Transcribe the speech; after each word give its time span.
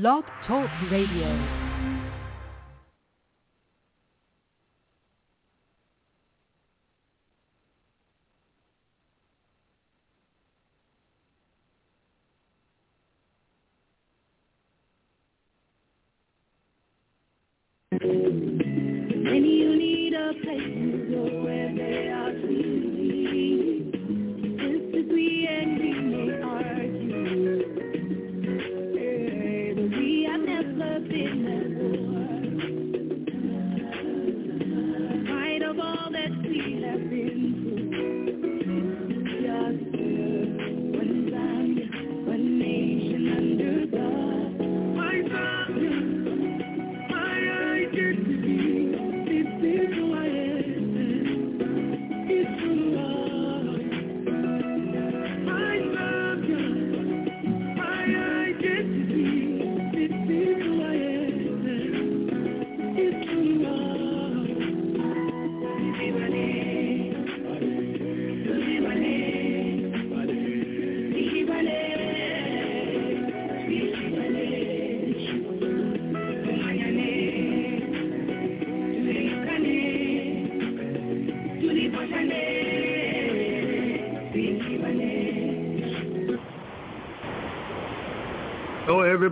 Blog 0.00 0.24
Talk 0.44 0.68
Radio. 0.90 1.63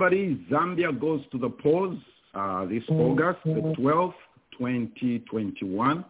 Everybody. 0.02 0.44
Zambia 0.50 0.98
goes 0.98 1.20
to 1.30 1.38
the 1.38 1.48
polls 1.48 1.96
uh, 2.34 2.64
this 2.66 2.82
August, 2.88 3.38
the 3.44 3.72
12th, 3.78 4.14
2021. 4.58 6.04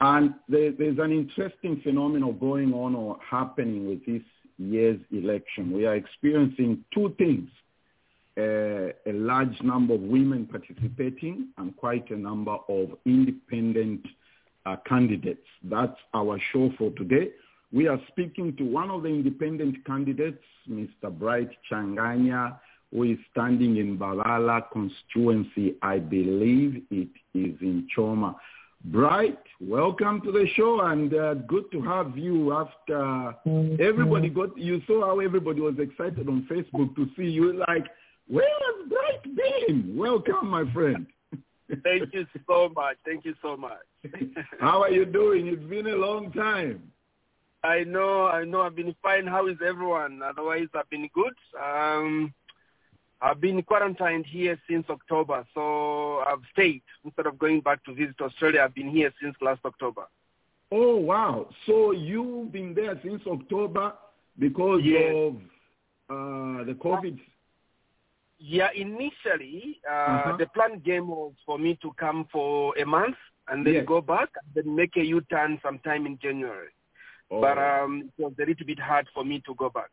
And 0.00 0.34
there, 0.48 0.72
there's 0.72 0.98
an 0.98 1.12
interesting 1.12 1.82
phenomenon 1.82 2.38
going 2.38 2.72
on 2.72 2.94
or 2.94 3.18
happening 3.28 3.86
with 3.88 4.06
this 4.06 4.22
year's 4.56 4.98
election. 5.12 5.70
We 5.70 5.84
are 5.84 5.96
experiencing 5.96 6.82
two 6.94 7.14
things. 7.18 7.50
Uh, 8.38 8.94
a 9.06 9.12
large 9.12 9.60
number 9.62 9.94
of 9.94 10.00
women 10.00 10.46
participating 10.46 11.48
and 11.58 11.76
quite 11.76 12.08
a 12.10 12.16
number 12.16 12.56
of 12.70 12.96
independent 13.04 14.06
uh, 14.64 14.76
candidates. 14.86 15.46
That's 15.62 15.98
our 16.14 16.38
show 16.54 16.72
for 16.78 16.90
today. 16.92 17.32
We 17.70 17.86
are 17.86 18.00
speaking 18.08 18.56
to 18.56 18.64
one 18.64 18.90
of 18.90 19.02
the 19.02 19.10
independent 19.10 19.84
candidates, 19.84 20.42
Mr. 20.70 21.10
Bright 21.10 21.50
Chinganya, 21.70 22.58
who 22.92 23.04
is 23.04 23.18
standing 23.30 23.76
in 23.76 23.98
Mbabala 23.98 24.70
constituency. 24.72 25.76
I 25.82 25.98
believe 25.98 26.82
it 26.90 27.08
is 27.34 27.56
in 27.60 27.86
Choma. 27.94 28.36
Bright, 28.84 29.38
welcome 29.60 30.20
to 30.20 30.30
the 30.30 30.46
show 30.54 30.80
and 30.82 31.12
uh, 31.12 31.34
good 31.34 31.64
to 31.72 31.82
have 31.82 32.16
you 32.16 32.52
after 32.52 33.34
everybody 33.80 34.28
got, 34.28 34.56
you 34.56 34.80
saw 34.86 35.06
how 35.06 35.20
everybody 35.20 35.60
was 35.60 35.74
excited 35.78 36.28
on 36.28 36.46
Facebook 36.48 36.94
to 36.94 37.08
see 37.16 37.24
you 37.24 37.64
like, 37.68 37.86
where 38.28 38.44
has 38.44 38.88
Bright 38.88 39.36
been? 39.36 39.96
Welcome, 39.96 40.48
my 40.48 40.70
friend. 40.72 41.06
Thank 41.82 42.14
you 42.14 42.26
so 42.46 42.68
much. 42.76 42.96
Thank 43.04 43.24
you 43.24 43.34
so 43.42 43.56
much. 43.56 43.78
How 44.60 44.82
are 44.82 44.90
you 44.90 45.04
doing? 45.04 45.48
It's 45.48 45.68
been 45.68 45.88
a 45.88 45.96
long 45.96 46.30
time. 46.32 46.92
I 47.64 47.82
know, 47.82 48.26
I 48.26 48.44
know. 48.44 48.60
I've 48.60 48.76
been 48.76 48.94
fine. 49.02 49.26
How 49.26 49.48
is 49.48 49.56
everyone? 49.66 50.20
Otherwise, 50.22 50.68
I've 50.74 50.88
been 50.90 51.08
good. 51.12 51.34
Um, 51.60 52.32
I've 53.20 53.40
been 53.40 53.62
quarantined 53.62 54.26
here 54.26 54.58
since 54.68 54.84
October, 54.90 55.46
so 55.54 56.18
I've 56.26 56.42
stayed 56.52 56.82
instead 57.04 57.26
of 57.26 57.38
going 57.38 57.60
back 57.60 57.82
to 57.84 57.94
visit 57.94 58.20
Australia. 58.20 58.60
I've 58.62 58.74
been 58.74 58.90
here 58.90 59.12
since 59.22 59.34
last 59.40 59.60
October. 59.64 60.02
Oh, 60.70 60.96
wow. 60.96 61.48
So 61.66 61.92
you've 61.92 62.52
been 62.52 62.74
there 62.74 63.00
since 63.02 63.22
October 63.26 63.94
because 64.38 64.82
Yes. 64.84 65.14
of 65.14 65.34
uh, 66.10 66.64
the 66.64 66.74
COVID? 66.74 67.18
Yeah, 68.38 68.68
initially, 68.74 69.80
uh, 69.88 69.92
Uh-huh. 69.94 70.36
the 70.36 70.46
plan 70.48 70.80
game 70.80 71.08
was 71.08 71.32
for 71.46 71.58
me 71.58 71.76
to 71.82 71.92
come 71.94 72.26
for 72.30 72.76
a 72.78 72.84
month 72.84 73.16
and 73.48 73.64
then 73.66 73.74
Yes. 73.74 73.86
go 73.86 74.00
back 74.02 74.28
and 74.42 74.54
then 74.54 74.74
make 74.76 74.94
a 74.96 75.04
U-turn 75.04 75.58
sometime 75.62 76.04
in 76.04 76.18
January. 76.18 76.68
Oh, 77.30 77.40
But 77.40 77.56
um, 77.58 78.10
it 78.18 78.22
was 78.22 78.34
a 78.38 78.44
little 78.44 78.66
bit 78.66 78.78
hard 78.78 79.08
for 79.14 79.24
me 79.24 79.40
to 79.46 79.54
go 79.54 79.70
back. 79.70 79.90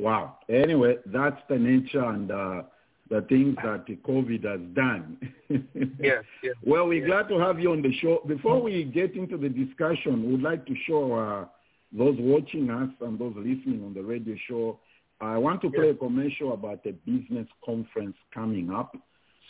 Wow. 0.00 0.38
Anyway, 0.48 0.96
that's 1.06 1.40
the 1.48 1.58
nature 1.58 2.04
and 2.04 2.30
uh, 2.30 2.62
the 3.10 3.22
things 3.22 3.56
that 3.62 3.86
the 3.86 3.96
COVID 3.96 4.44
has 4.44 4.60
done. 4.74 5.18
Yes, 5.98 6.24
yes. 6.44 6.54
Well, 6.64 6.86
we're 6.86 7.00
yes. 7.00 7.08
glad 7.08 7.28
to 7.28 7.38
have 7.40 7.58
you 7.58 7.72
on 7.72 7.82
the 7.82 7.92
show. 8.00 8.22
Before 8.26 8.62
we 8.62 8.84
get 8.84 9.16
into 9.16 9.36
the 9.36 9.48
discussion, 9.48 10.30
we'd 10.30 10.40
like 10.40 10.64
to 10.66 10.74
show 10.86 11.12
uh, 11.12 11.44
those 11.92 12.16
watching 12.20 12.70
us 12.70 12.88
and 13.00 13.18
those 13.18 13.34
listening 13.36 13.82
on 13.84 13.94
the 13.94 14.02
radio 14.02 14.36
show, 14.48 14.78
I 15.20 15.36
want 15.38 15.60
to 15.62 15.70
play 15.70 15.90
a 15.90 15.94
commercial 15.94 16.54
about 16.54 16.86
a 16.86 16.92
business 16.92 17.48
conference 17.64 18.16
coming 18.32 18.70
up. 18.70 18.96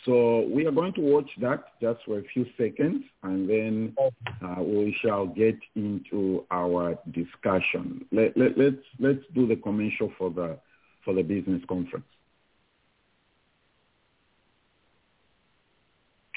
So 0.05 0.47
we 0.47 0.65
are 0.65 0.71
going 0.71 0.93
to 0.93 1.01
watch 1.01 1.29
that 1.41 1.79
just 1.79 1.99
for 2.05 2.17
a 2.17 2.23
few 2.33 2.45
seconds, 2.57 3.03
and 3.21 3.47
then 3.47 3.95
uh, 4.43 4.61
we 4.61 4.97
shall 5.01 5.27
get 5.27 5.57
into 5.75 6.43
our 6.49 6.97
discussion. 7.11 8.05
Let, 8.11 8.35
let, 8.35 8.57
let's 8.57 8.83
let's 8.99 9.19
do 9.35 9.45
the 9.45 9.57
commercial 9.57 10.11
for 10.17 10.31
the 10.31 10.57
for 11.05 11.13
the 11.13 11.21
business 11.21 11.61
conference. 11.67 12.05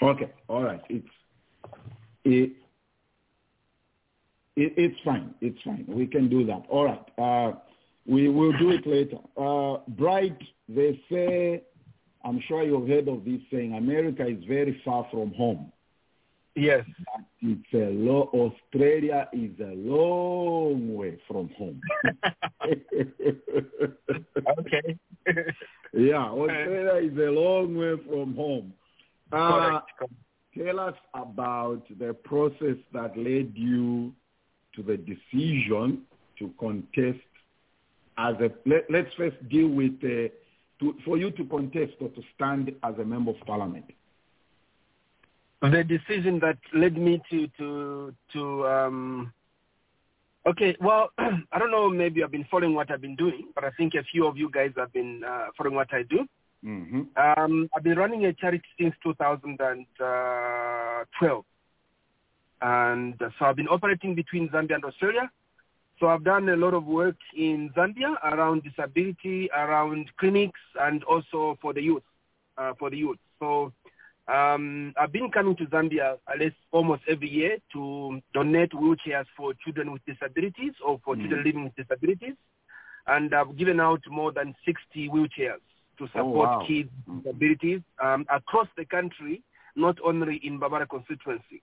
Okay, 0.03 0.31
all 0.49 0.63
right. 0.63 0.83
It's 0.91 1.07
it, 2.25 2.53
it 4.57 4.73
it's 4.77 5.01
fine. 5.05 5.35
It's 5.41 5.61
fine. 5.65 5.87
We 5.89 6.07
can 6.07 6.29
do 6.29 6.45
that. 6.45 6.65
All 6.69 6.85
right. 6.85 7.19
Uh, 7.19 7.59
we 8.07 8.29
will 8.29 8.53
do 8.59 8.71
it 8.71 8.87
later. 8.87 9.17
Uh, 9.37 9.79
Bright, 9.89 10.37
they 10.69 11.01
say, 11.11 11.63
I'm 12.25 12.41
sure 12.49 12.63
you've 12.63 12.89
heard 12.89 13.09
of 13.09 13.25
this 13.25 13.41
saying, 13.53 13.75
America 13.75 14.27
is 14.27 14.43
very 14.49 14.81
far 14.85 15.07
from 15.11 15.33
home. 15.35 15.71
Yes. 16.57 16.85
It's 17.43 17.75
a 17.75 17.91
lo- 17.91 18.31
Australia 18.33 19.29
is 19.33 19.59
a 19.61 19.75
long 19.75 20.95
way 20.95 21.19
from 21.29 21.51
home. 21.59 21.81
Okay. 24.59 24.99
yeah, 25.93 26.27
Australia 26.29 27.11
is 27.11 27.17
a 27.19 27.31
long 27.31 27.77
way 27.77 27.95
from 28.09 28.35
home. 28.35 28.73
Uh, 29.33 29.81
tell 30.57 30.81
us 30.81 30.95
about 31.15 31.83
the 31.99 32.15
process 32.25 32.77
that 32.93 33.17
led 33.17 33.53
you 33.55 34.13
to 34.75 34.83
the 34.83 34.97
decision 34.97 36.03
to 36.39 36.51
contest 36.59 37.21
as 38.19 38.35
a 38.41 38.51
let, 38.67 39.07
us 39.07 39.13
first 39.17 39.49
deal 39.49 39.69
with 39.69 39.93
uh, 40.05 40.29
to, 40.93 40.99
for 41.05 41.17
you 41.17 41.31
to 41.33 41.45
contest 41.45 41.95
or 42.01 42.09
to 42.11 42.23
stand 42.35 42.73
as 42.83 42.95
a 42.99 43.05
member 43.05 43.31
of 43.31 43.37
parliament? 43.47 43.85
The 45.63 45.85
decision 45.85 46.41
that 46.41 46.59
led 46.75 46.97
me 46.97 47.23
to 47.31 47.49
to 47.59 48.15
to 48.35 48.69
um 48.69 49.33
okay 50.47 50.77
well 50.81 51.11
i 51.19 51.59
don't 51.59 51.71
know 51.71 51.89
maybe 51.89 52.23
i've 52.23 52.31
been 52.31 52.45
following 52.51 52.75
what 52.75 52.91
i've 52.91 53.01
been 53.01 53.17
doing 53.17 53.49
but 53.55 53.65
i 53.65 53.71
think 53.71 53.95
a 53.95 54.03
few 54.13 54.27
of 54.27 54.37
you 54.37 54.51
guys 54.51 54.73
have 54.77 54.93
been 54.93 55.23
uh, 55.27 55.47
following 55.57 55.77
what 55.77 55.95
i 55.95 56.03
do. 56.03 56.29
Mm-hmm. 56.65 57.05
um 57.17 57.71
i've 57.75 57.83
been 57.83 57.97
running 57.97 58.27
a 58.27 58.35
charity 58.35 58.69
since 58.79 58.95
2012 59.03 61.45
and 62.63 63.21
uh, 63.23 63.31
so 63.39 63.47
i've 63.47 63.57
been 63.57 63.69
operating 63.69 64.15
between 64.15 64.51
zambia 64.51 64.75
and 64.75 64.85
australia 64.85 65.31
so 65.99 66.09
i've 66.09 66.25
done 66.25 66.49
a 66.49 66.57
lot 66.57 66.75
of 66.75 66.85
work 66.85 67.17
in 67.37 67.71
zambia 67.77 68.15
around 68.25 68.63
disability 68.63 69.49
around 69.57 70.11
clinics 70.19 70.61
and 70.81 71.03
also 71.05 71.57
for 71.63 71.73
the 71.73 71.83
youth 71.83 72.03
uh, 72.59 72.73
for 72.79 72.91
the 72.91 72.97
youth 72.97 73.19
so 73.41 73.73
Um, 74.27 74.95
I've 74.97 75.13
been 75.13 75.31
coming 75.31 75.55
to 75.57 75.67
Zambia 75.67 76.17
at 76.33 76.39
least 76.39 76.57
almost 76.73 77.03
every 77.07 77.29
year 77.29 77.59
to 77.75 78.21
donate 78.33 78.73
wheelchairs 78.73 79.27
for 79.37 79.53
children 79.63 79.93
with 79.93 80.01
disabilities 80.07 80.73
or 80.87 80.99
for 81.05 81.15
children 81.15 81.45
living 81.45 81.65
with 81.65 81.77
disabilities. 81.77 82.37
And 83.07 83.35
I've 83.35 83.55
given 83.59 83.81
out 83.81 84.01
more 84.09 84.33
than 84.33 84.55
60 84.65 85.11
wheelchairs 85.11 85.61
to 85.99 86.05
Oh, 86.05 86.07
support 86.17 86.49
wow. 86.49 86.65
kids 86.67 86.89
with 87.07 87.25
disabilities 87.25 87.83
um, 88.03 88.25
across 88.31 88.69
the 88.79 88.87
country, 88.87 89.43
not 89.77 89.97
only 90.03 90.37
in 90.43 90.59
Mbabala 90.59 90.89
constituency. 90.89 91.61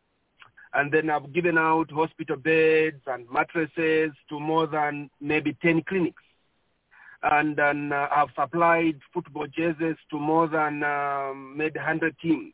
And 0.73 0.91
then 0.91 1.09
I've 1.09 1.33
given 1.33 1.57
out 1.57 1.91
hospital 1.91 2.37
beds 2.37 3.01
and 3.07 3.29
mattresses 3.29 4.11
to 4.29 4.39
more 4.39 4.67
than 4.67 5.09
maybe 5.19 5.57
10 5.61 5.83
clinics. 5.83 6.23
And 7.23 7.55
then 7.55 7.91
uh, 7.91 8.07
I've 8.15 8.29
supplied 8.39 8.99
football 9.13 9.47
jerseys 9.47 9.97
to 10.09 10.17
more 10.17 10.47
than 10.47 10.83
um, 10.83 11.55
maybe 11.57 11.77
100 11.77 12.17
teams. 12.19 12.53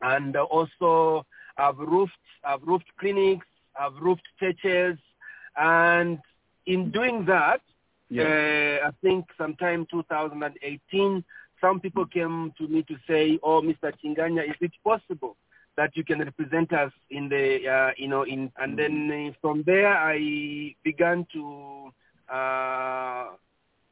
And 0.00 0.36
uh, 0.36 0.44
also 0.44 1.24
I've 1.58 1.78
roofed, 1.78 2.12
I've 2.44 2.62
roofed 2.62 2.90
clinics, 2.98 3.46
I've 3.78 3.94
roofed 4.00 4.26
churches. 4.40 4.98
And 5.56 6.18
in 6.66 6.90
doing 6.90 7.24
that, 7.26 7.60
Yeah. 8.08 8.24
uh, 8.82 8.88
I 8.88 8.90
think 9.02 9.26
sometime 9.36 9.86
2018, 9.90 11.24
some 11.60 11.80
people 11.80 12.06
came 12.06 12.52
to 12.58 12.68
me 12.68 12.82
to 12.84 12.96
say, 13.08 13.38
"Oh, 13.42 13.60
Mr. 13.62 13.92
Chinganya, 14.00 14.44
is 14.48 14.56
it 14.60 14.72
possible 14.84 15.36
that 15.76 15.96
you 15.96 16.04
can 16.04 16.20
represent 16.20 16.72
us 16.72 16.92
in 17.10 17.28
the, 17.28 17.68
uh, 17.68 17.90
you 17.96 18.08
know, 18.08 18.22
in?" 18.22 18.50
And 18.56 18.78
then 18.78 19.34
from 19.40 19.62
there, 19.64 19.96
I 19.96 20.74
began 20.82 21.26
to 21.32 21.92
uh, 22.32 23.28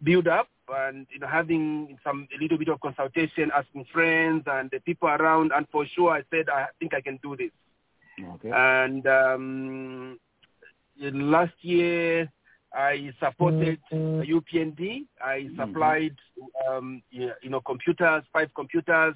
build 0.03 0.29
up 0.29 0.49
and 0.69 1.07
you 1.11 1.19
know 1.19 1.27
having 1.27 1.99
some 2.05 2.27
a 2.37 2.43
little 2.43 2.59
bit 2.59 2.69
of 2.69 2.81
consultation, 2.81 3.51
asking 3.55 3.87
friends 3.93 4.45
and 4.47 4.71
the 4.71 4.81
people 4.81 5.09
around, 5.09 5.53
and 5.55 5.67
for 5.71 5.87
sure, 5.87 6.11
I 6.13 6.23
said, 6.31 6.49
"I 6.49 6.67
think 6.79 6.95
I 6.95 7.01
can 7.01 7.19
do 7.23 7.37
this." 7.37 7.51
okay. 8.35 8.51
And 8.51 9.07
um, 9.07 10.19
last 11.01 11.55
year, 11.61 12.31
I 12.73 13.13
supported 13.21 13.81
UPND. 13.93 15.07
I 15.23 15.49
supplied, 15.57 16.17
um, 16.69 17.03
you 17.11 17.31
know, 17.45 17.61
computers, 17.61 18.25
five 18.33 18.51
computers. 18.55 19.15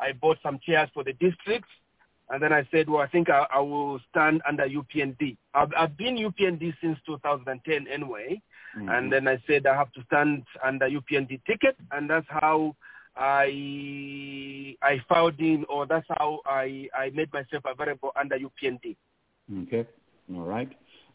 I 0.00 0.12
bought 0.12 0.38
some 0.42 0.58
chairs 0.64 0.88
for 0.94 1.04
the 1.04 1.12
district. 1.14 1.66
And 2.32 2.42
then 2.42 2.52
I 2.52 2.66
said, 2.70 2.88
well, 2.88 3.02
I 3.02 3.06
think 3.08 3.28
I, 3.28 3.46
I 3.54 3.60
will 3.60 4.00
stand 4.10 4.40
under 4.48 4.66
UPND. 4.66 5.36
I've, 5.54 5.68
I've 5.76 5.96
been 5.98 6.16
UPND 6.16 6.72
since 6.80 6.98
2010 7.06 7.86
anyway. 7.86 8.40
Mhm. 8.76 8.90
And 8.90 9.12
then 9.12 9.28
I 9.28 9.36
said 9.46 9.66
I 9.66 9.76
have 9.76 9.92
to 9.92 10.02
stand 10.06 10.44
under 10.64 10.88
UPND 10.88 11.40
ticket. 11.46 11.76
And 11.90 12.08
that's 12.08 12.26
how 12.28 12.74
I 13.14 14.74
I 14.82 14.98
filed 15.08 15.38
in, 15.38 15.66
or 15.68 15.84
that's 15.86 16.06
how 16.08 16.40
I, 16.46 16.88
I 16.94 17.10
made 17.10 17.30
myself 17.32 17.64
available 17.66 18.12
under 18.18 18.38
UPND. 18.38 18.96
Okay. 19.64 19.86
All 20.34 20.44
right. 20.44 20.72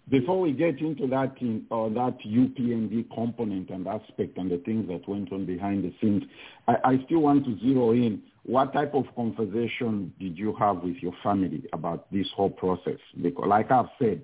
Before 0.10 0.40
we 0.40 0.54
get 0.54 0.80
into 0.80 1.06
that 1.08 1.34
in, 1.42 1.66
or 1.70 1.90
that 1.90 2.18
UPND 2.26 3.14
component 3.14 3.70
and 3.70 3.86
aspect 3.88 4.38
and 4.38 4.50
the 4.50 4.58
things 4.60 4.88
that 4.88 5.08
went 5.08 5.34
on 5.34 5.46
behind 5.46 5.84
the 5.84 5.94
scenes, 6.00 6.24
I, 6.68 6.76
I 6.84 7.04
still 7.06 7.20
want 7.20 7.44
to 7.46 7.60
zero 7.60 7.92
in. 7.92 8.22
What 8.44 8.72
type 8.72 8.94
of 8.94 9.04
conversation 9.16 10.14
did 10.18 10.38
you 10.38 10.56
have 10.56 10.78
with 10.78 10.96
your 10.98 11.14
family 11.22 11.66
about 11.74 12.10
this 12.14 12.28
whole 12.36 12.50
process? 12.50 13.00
Because, 13.22 13.46
like 13.48 13.70
I've 13.70 13.90
said, 14.00 14.22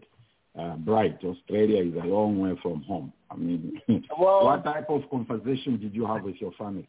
uh, 0.58 0.76
Bright, 0.78 1.20
Australia 1.22 1.84
is 1.84 1.94
a 2.02 2.06
long 2.08 2.40
way 2.40 2.58
from 2.62 2.84
home. 2.84 3.12
I 3.30 3.36
mean, 3.36 3.82
Well- 4.18 4.46
what 4.46 4.64
type 4.64 4.90
of 4.90 5.02
conversation 5.10 5.80
did 5.82 5.94
you 5.94 6.06
have 6.06 6.24
with 6.24 6.36
your 6.40 6.54
family? 6.54 6.88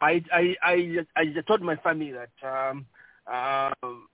I 0.00 0.22
I 0.32 0.54
I, 0.62 0.96
I 1.16 1.24
just 1.26 1.48
told 1.48 1.60
my 1.60 1.76
family 1.76 2.12
that 2.12 2.30
um, 2.48 2.86
uh, 3.26 3.72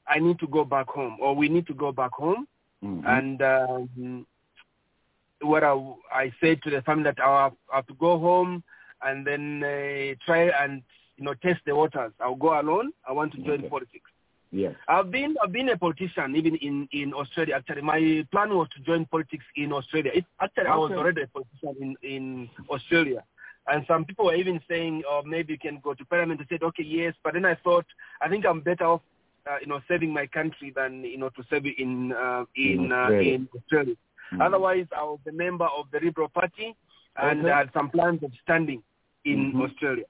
I 0.08 0.18
need 0.18 0.38
to 0.40 0.46
go 0.46 0.64
back 0.64 0.88
home, 0.88 1.18
or 1.20 1.36
we 1.36 1.48
need 1.48 1.66
to 1.68 1.74
go 1.74 1.92
back 1.92 2.12
home. 2.12 2.48
Mhm. 2.84 3.02
And 3.06 3.42
um, 3.42 4.26
what 5.40 5.64
I, 5.64 5.72
I 6.12 6.32
said 6.40 6.62
to 6.62 6.70
the 6.70 6.82
family 6.82 7.04
that 7.04 7.20
I 7.20 7.44
have, 7.44 7.52
I 7.72 7.76
have 7.76 7.86
to 7.86 7.94
go 7.94 8.18
home 8.18 8.62
and 9.02 9.26
then 9.26 9.62
uh, 9.62 10.14
try 10.24 10.50
and 10.62 10.82
you 11.16 11.24
know 11.24 11.34
test 11.34 11.60
the 11.66 11.74
waters. 11.74 12.12
I'll 12.20 12.34
go 12.34 12.58
alone. 12.60 12.92
I 13.08 13.12
want 13.12 13.32
to 13.32 13.38
join 13.38 13.60
Okay. 13.60 13.68
politics. 13.68 14.10
Yes. 14.50 14.74
I've 14.86 15.10
been 15.10 15.34
I've 15.42 15.52
been 15.52 15.68
a 15.70 15.76
politician 15.76 16.36
even 16.36 16.54
in 16.56 16.88
in 16.92 17.12
Australia. 17.12 17.56
Actually, 17.56 17.82
my 17.82 18.24
plan 18.30 18.50
was 18.50 18.68
to 18.76 18.80
join 18.82 19.04
politics 19.06 19.44
in 19.56 19.72
Australia. 19.72 20.12
It, 20.14 20.24
actually, 20.40 20.66
I 20.66 20.76
was 20.76 20.92
already 20.92 21.22
a 21.22 21.26
politician 21.26 21.74
in 21.82 21.96
in 22.14 22.50
Australia. 22.70 23.24
And 23.66 23.82
some 23.88 24.04
people 24.04 24.26
were 24.26 24.34
even 24.34 24.60
saying, 24.68 25.04
oh, 25.08 25.22
maybe 25.24 25.54
you 25.54 25.58
can 25.58 25.80
go 25.82 25.94
to 25.94 26.04
parliament. 26.04 26.38
I 26.42 26.44
said, 26.50 26.62
okay, 26.62 26.82
yes. 26.82 27.14
But 27.24 27.32
then 27.32 27.46
I 27.46 27.54
thought, 27.54 27.86
I 28.20 28.28
think 28.28 28.44
I'm 28.44 28.60
better 28.60 28.84
off, 28.84 29.00
uh, 29.50 29.56
you 29.60 29.66
know, 29.66 29.80
serving 29.88 30.12
my 30.12 30.26
country 30.26 30.72
than, 30.74 31.04
you 31.04 31.18
know, 31.18 31.28
to 31.30 31.42
serve 31.50 31.64
in, 31.66 32.12
uh, 32.12 32.44
In 32.56 32.84
in, 32.84 32.92
uh, 32.92 32.96
Australia. 32.96 33.34
in 33.34 33.48
Australia. 33.56 33.94
Mhm. 34.32 34.40
Otherwise, 34.46 34.86
I 34.96 35.02
was 35.02 35.20
a 35.28 35.32
member 35.32 35.66
of 35.78 35.86
the 35.92 36.00
Liberal 36.00 36.28
Party 36.28 36.74
and 37.16 37.40
Okay. 37.40 37.50
Had 37.50 37.70
some 37.72 37.90
plans 37.90 38.22
of 38.22 38.32
standing 38.42 38.82
in 39.24 39.52
Mhm. 39.52 39.62
Australia. 39.64 40.04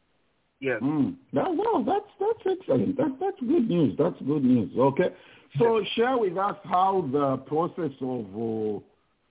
Yes. 0.60 0.80
Mm. 0.80 1.16
That, 1.32 1.52
no, 1.54 1.82
that's 1.84 2.10
that's 2.18 2.58
excellent. 2.58 2.96
That, 2.96 3.18
that's 3.20 3.40
good 3.40 3.68
news. 3.68 3.96
That's 3.98 4.18
good 4.22 4.44
news. 4.44 4.70
Okay. 4.78 5.10
So 5.58 5.84
share 5.94 6.16
with 6.16 6.36
us 6.38 6.56
how 6.64 7.02
the 7.12 7.36
process 7.38 7.92
of 8.00 8.24
uh, 8.34 8.80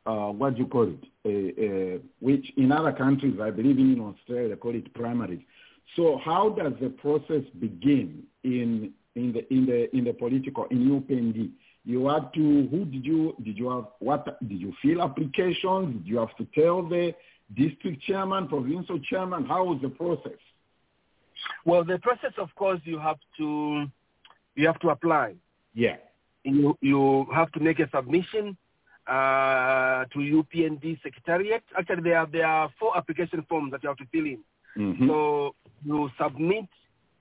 uh, 0.09 0.31
what 0.31 0.55
do 0.55 0.61
you 0.63 0.67
call 0.67 0.87
it, 0.95 1.03
uh, 1.25 1.61
uh, 1.65 1.99
which 2.19 2.45
in 2.57 2.71
other 2.71 2.91
countries, 2.91 3.39
I 3.41 3.49
believe 3.51 3.79
in 3.79 3.99
Australia, 3.99 4.49
they 4.49 4.55
call 4.55 4.75
it 4.75 4.93
primaries. 4.93 5.41
So 5.95 6.17
how 6.23 6.49
does 6.49 6.73
the 6.79 6.89
process 6.89 7.43
begin 7.59 8.23
in 8.43 8.93
in 9.15 9.31
the 9.33 9.53
in 9.53 9.65
the 9.65 9.95
in 9.95 10.03
the 10.05 10.13
political 10.13 10.65
in 10.65 10.89
UPND? 10.89 11.51
You 11.85 12.07
had 12.07 12.33
to 12.33 12.67
who 12.71 12.85
did 12.85 13.05
you 13.05 13.35
did 13.43 13.57
you 13.57 13.69
have 13.69 13.85
what 13.99 14.39
did 14.47 14.59
you 14.59 14.73
fill 14.81 15.01
applications? 15.01 15.97
Did 15.97 16.07
you 16.07 16.17
have 16.17 16.35
to 16.37 16.47
tell 16.55 16.81
the 16.81 17.13
district 17.55 18.01
chairman, 18.03 18.47
provincial 18.47 18.99
chairman? 18.99 19.45
How 19.45 19.65
was 19.65 19.79
the 19.81 19.89
process? 19.89 20.39
Well, 21.65 21.83
the 21.83 21.99
process, 21.99 22.31
of 22.37 22.53
course, 22.55 22.79
you 22.85 22.99
have 22.99 23.17
to 23.37 23.85
you 24.55 24.67
have 24.67 24.79
to 24.79 24.89
apply. 24.89 25.35
Yeah. 25.73 25.97
You 26.43 26.77
you 26.81 27.25
have 27.33 27.51
to 27.53 27.59
make 27.59 27.79
a 27.79 27.89
submission 27.89 28.57
uh, 29.07 30.05
to 30.13 30.19
UPND 30.19 31.01
Secretariat. 31.03 31.63
Actually, 31.77 32.03
there 32.03 32.17
are 32.19 32.27
there 32.27 32.47
are 32.47 32.69
four 32.79 32.97
application 32.97 33.45
forms 33.49 33.71
that 33.71 33.83
you 33.83 33.89
have 33.89 33.97
to 33.97 34.05
fill 34.11 34.25
in. 34.25 34.39
Mhm. 34.77 35.07
So 35.07 35.55
you 35.83 36.09
submit 36.19 36.65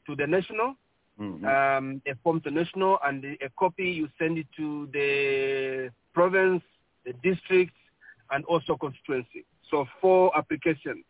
to 0.07 0.17
the 0.17 0.27
national, 0.27 0.77
Mhm. 1.23 1.45
um, 1.45 2.03
a 2.07 2.15
form 2.17 2.41
to 2.41 2.51
national, 2.51 2.99
and 3.05 3.25
a 3.25 3.49
copy 3.51 3.91
you 3.91 4.09
send 4.19 4.39
it 4.39 4.47
to 4.57 4.89
the 4.93 5.93
province, 6.13 6.63
the 7.05 7.13
district, 7.23 7.77
and 8.31 8.45
also 8.47 8.77
constituency. 8.77 9.45
So 9.71 9.87
four 10.01 10.37
applications. 10.37 11.05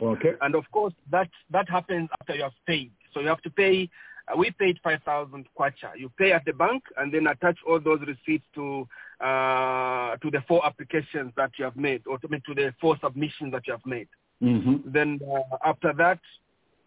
okay. 0.00 0.34
And 0.42 0.54
of 0.54 0.70
course, 0.70 0.94
that 1.10 1.30
that 1.50 1.68
happens 1.68 2.08
after 2.20 2.34
you 2.34 2.42
have 2.42 2.58
paid. 2.66 2.92
So 3.12 3.20
you 3.20 3.28
have 3.28 3.42
to 3.42 3.50
pay. 3.50 3.88
Uh, 4.28 4.36
we 4.36 4.50
paid 4.52 4.78
five 4.84 5.02
thousand 5.02 5.48
kwacha. 5.58 5.90
You 5.96 6.08
pay 6.10 6.32
at 6.32 6.44
the 6.44 6.52
bank 6.52 6.84
and 6.98 7.12
then 7.12 7.26
attach 7.26 7.58
all 7.66 7.80
those 7.80 8.00
receipts 8.06 8.46
to 8.54 8.86
uh, 9.20 10.16
to 10.18 10.30
the 10.30 10.42
four 10.46 10.64
applications 10.64 11.32
that 11.36 11.50
you 11.58 11.64
have 11.64 11.76
made, 11.76 12.06
or 12.06 12.18
to, 12.18 12.28
to 12.28 12.54
the 12.54 12.72
four 12.80 12.96
submissions 13.02 13.52
that 13.52 13.66
you 13.66 13.72
have 13.72 13.86
made. 13.86 14.08
Mm-hmm. 14.40 14.92
Then 14.92 15.18
uh, 15.26 15.56
after 15.64 15.92
that, 15.94 16.20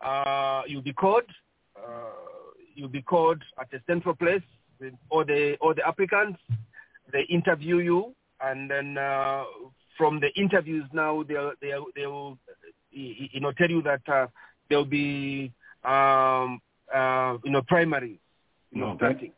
uh, 0.03 0.61
you'll 0.67 0.81
be 0.81 0.93
called. 0.93 1.23
Uh, 1.75 2.11
you'll 2.75 2.89
be 2.89 3.01
called 3.01 3.41
at 3.59 3.71
a 3.73 3.81
central 3.87 4.15
place 4.15 4.41
with 4.79 4.93
all 5.09 5.25
the 5.25 5.55
all 5.61 5.73
the 5.73 5.85
applicants. 5.87 6.39
They 7.11 7.23
interview 7.29 7.77
you, 7.79 8.15
and 8.41 8.69
then 8.69 8.97
uh, 8.97 9.43
from 9.97 10.19
the 10.19 10.29
interviews 10.39 10.85
now 10.93 11.23
they'll 11.23 11.53
they'll, 11.61 11.85
they'll 11.95 12.37
you 12.91 13.39
know 13.39 13.51
tell 13.53 13.69
you 13.69 13.81
that 13.83 14.01
uh, 14.07 14.27
there'll 14.69 14.85
be 14.85 15.51
um, 15.83 16.59
uh, 16.93 17.37
you 17.43 17.51
know 17.51 17.61
primaries, 17.67 18.19
you 18.71 18.81
know 18.81 18.87
Okay. 18.91 18.97
starting. 18.97 19.31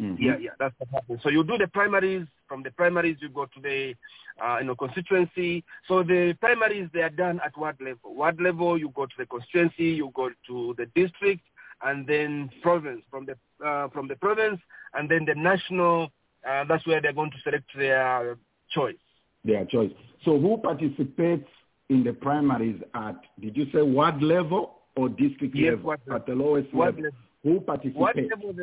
Mm-hmm. 0.00 0.22
Yeah, 0.22 0.36
yeah, 0.40 0.50
that's 0.58 0.74
what 0.78 0.88
happens. 0.92 1.20
So 1.22 1.28
you 1.28 1.44
do 1.44 1.58
the 1.58 1.68
primaries. 1.68 2.26
From 2.48 2.62
the 2.62 2.70
primaries, 2.70 3.18
you 3.20 3.28
go 3.28 3.44
to 3.44 3.60
the, 3.62 3.94
uh, 4.42 4.58
you 4.60 4.66
know, 4.66 4.74
constituency. 4.74 5.62
So 5.86 6.02
the 6.02 6.34
primaries 6.40 6.88
they 6.92 7.02
are 7.02 7.10
done 7.10 7.40
at 7.44 7.56
ward 7.56 7.76
level. 7.80 8.14
Ward 8.14 8.40
level, 8.40 8.78
you 8.78 8.90
go 8.96 9.06
to 9.06 9.12
the 9.18 9.26
constituency, 9.26 9.84
you 9.84 10.10
go 10.14 10.30
to 10.48 10.74
the 10.78 10.86
district, 10.94 11.42
and 11.84 12.06
then 12.06 12.50
province. 12.62 13.02
From 13.10 13.26
the 13.26 13.36
uh, 13.66 13.88
from 13.88 14.08
the 14.08 14.16
province, 14.16 14.60
and 14.94 15.08
then 15.10 15.24
the 15.26 15.34
national. 15.34 16.10
Uh, 16.48 16.64
that's 16.66 16.86
where 16.86 17.02
they're 17.02 17.12
going 17.12 17.30
to 17.30 17.36
select 17.44 17.68
their 17.76 18.38
choice. 18.70 18.96
Their 19.44 19.66
choice. 19.66 19.90
So 20.24 20.38
who 20.40 20.56
participates 20.56 21.46
in 21.90 22.02
the 22.02 22.14
primaries 22.14 22.80
at, 22.94 23.20
did 23.40 23.56
you 23.56 23.66
say 23.72 23.82
ward 23.82 24.22
level 24.22 24.78
or 24.96 25.10
district 25.10 25.54
Yes, 25.54 25.72
level? 25.72 25.84
ward. 25.84 26.00
At 26.10 26.26
the 26.26 26.32
lowest 26.34 26.72
Ward 26.72 26.94
level. 26.96 27.02
level. 27.04 27.18
Who 27.42 27.60
participates? 27.60 27.96
What 27.96 28.16
level 28.16 28.54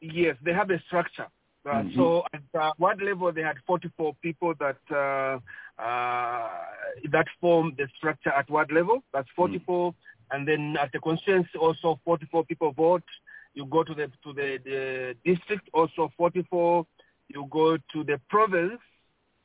yes, 0.00 0.36
they 0.44 0.52
have 0.52 0.70
a 0.70 0.80
structure. 0.86 1.26
Uh, 1.66 1.82
Mhm. 1.82 1.94
So 1.96 2.24
at 2.32 2.42
uh, 2.60 2.72
what 2.78 3.00
level 3.02 3.32
they 3.32 3.42
had 3.42 3.56
44 3.66 4.14
people 4.22 4.54
that 4.58 4.78
uh, 4.90 5.38
uh, 5.82 6.48
that 7.10 7.26
form 7.40 7.74
the 7.76 7.88
structure 7.96 8.30
at 8.30 8.48
what 8.48 8.70
level? 8.72 9.02
That's 9.12 9.28
44, 9.36 9.94
and 10.30 10.46
then 10.46 10.76
at 10.80 10.92
the 10.92 11.00
constituency 11.00 11.58
also 11.58 12.00
44 12.04 12.44
people 12.44 12.72
vote. 12.72 13.02
You 13.54 13.66
go 13.66 13.82
to 13.82 13.94
the 13.94 14.06
to 14.24 14.32
the, 14.32 14.58
the 14.64 15.16
district 15.24 15.68
also 15.74 16.10
44. 16.16 16.86
You 17.28 17.46
go 17.50 17.76
to 17.76 18.04
the 18.04 18.20
province. 18.30 18.80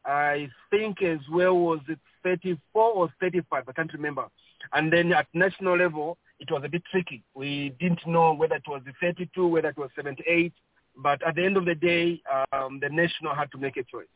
I 0.06 0.50
think 0.70 1.02
as 1.02 1.20
well 1.32 1.58
was 1.58 1.80
it 1.88 2.00
34 2.24 2.92
or 2.92 3.10
35? 3.20 3.64
I 3.68 3.72
can't 3.72 3.94
remember. 3.94 4.26
And 4.74 4.92
then 4.92 5.14
at 5.14 5.28
national 5.34 5.78
level, 5.78 6.18
it 6.40 6.52
was 6.52 6.64
a 6.66 6.70
bit 6.70 6.84
tricky. 6.92 7.24
We 7.36 7.76
didn't 7.80 8.06
know 8.06 8.34
whether 8.34 8.56
it 8.56 8.68
was 8.68 8.82
the 8.86 8.94
32, 9.02 9.48
whether 9.48 9.70
it 9.70 9.78
was 9.78 9.90
78. 9.96 10.54
But 10.96 11.26
at 11.26 11.36
the 11.36 11.46
end 11.46 11.58
of 11.58 11.66
the 11.66 11.76
day, 11.76 12.22
um, 12.52 12.80
the 12.82 12.90
national 12.90 13.34
had 13.36 13.52
to 13.52 13.58
make 13.58 13.78
a 13.78 13.84
choice. 13.84 14.08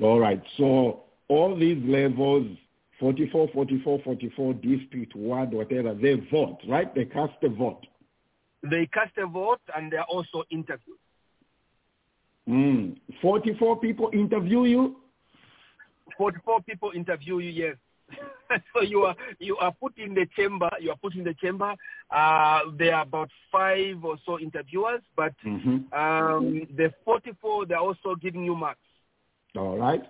All 0.00 0.20
right. 0.20 0.42
So 0.56 1.04
all 1.28 1.56
these 1.56 1.82
levels, 1.84 2.46
44, 2.98 3.48
44, 3.52 4.00
44, 4.04 4.54
district, 4.54 5.14
ward, 5.16 5.52
whatever, 5.52 5.94
they 5.94 6.14
vote, 6.30 6.58
right? 6.68 6.94
They 6.94 7.06
cast 7.06 7.32
a 7.42 7.48
vote. 7.48 7.86
They 8.62 8.86
cast 8.92 9.16
a 9.16 9.26
vote 9.26 9.60
and 9.76 9.90
they 9.90 9.96
are 9.96 10.04
also 10.04 10.44
interviewed. 10.50 10.98
Mm. 12.48 12.96
44 13.22 13.80
people 13.80 14.10
interview 14.12 14.64
you? 14.64 14.96
44 16.18 16.62
people 16.62 16.90
interview 16.94 17.38
you, 17.38 17.50
yes. 17.50 17.76
so 18.74 18.82
you 18.82 19.02
are 19.02 19.14
you 19.38 19.56
are 19.58 19.72
put 19.72 19.96
in 19.98 20.14
the 20.14 20.26
chamber. 20.36 20.70
You 20.80 20.90
are 20.90 20.96
put 20.96 21.14
in 21.14 21.24
the 21.24 21.34
chamber. 21.34 21.74
Uh, 22.10 22.60
there 22.78 22.94
are 22.94 23.02
about 23.02 23.30
five 23.50 24.04
or 24.04 24.16
so 24.26 24.38
interviewers, 24.38 25.00
but 25.16 25.32
Mm-hmm. 25.46 25.92
um, 25.98 26.66
the 26.76 26.92
44 27.04 27.66
they're 27.66 27.78
also 27.78 28.14
giving 28.14 28.44
you 28.44 28.54
marks. 28.54 28.80
All 29.56 29.78
right. 29.78 30.02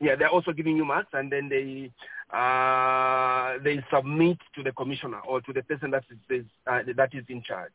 Yeah, 0.00 0.14
they're 0.16 0.28
also 0.28 0.52
giving 0.52 0.76
you 0.76 0.84
marks, 0.84 1.10
and 1.12 1.30
then 1.30 1.48
they 1.48 1.90
uh, 2.36 3.58
they 3.64 3.82
submit 3.92 4.38
to 4.54 4.62
the 4.62 4.72
commissioner 4.72 5.20
or 5.26 5.40
to 5.40 5.52
the 5.52 5.62
person 5.62 5.90
that 5.90 6.04
is 6.30 6.44
uh, 6.70 6.80
that 6.96 7.14
is 7.14 7.24
in 7.28 7.42
charge. 7.42 7.72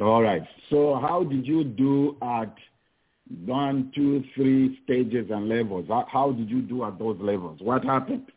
All 0.00 0.22
right. 0.22 0.42
So 0.70 0.98
how 1.00 1.24
did 1.24 1.46
you 1.46 1.64
do 1.64 2.16
at 2.22 2.54
one, 3.44 3.92
two, 3.94 4.22
three 4.34 4.78
stages 4.84 5.30
and 5.30 5.48
levels? 5.48 5.86
How, 5.88 6.06
how 6.10 6.32
did 6.32 6.50
you 6.50 6.62
do 6.62 6.84
at 6.84 6.98
those 6.98 7.16
levels? 7.20 7.58
What 7.60 7.84
happened? 7.84 8.30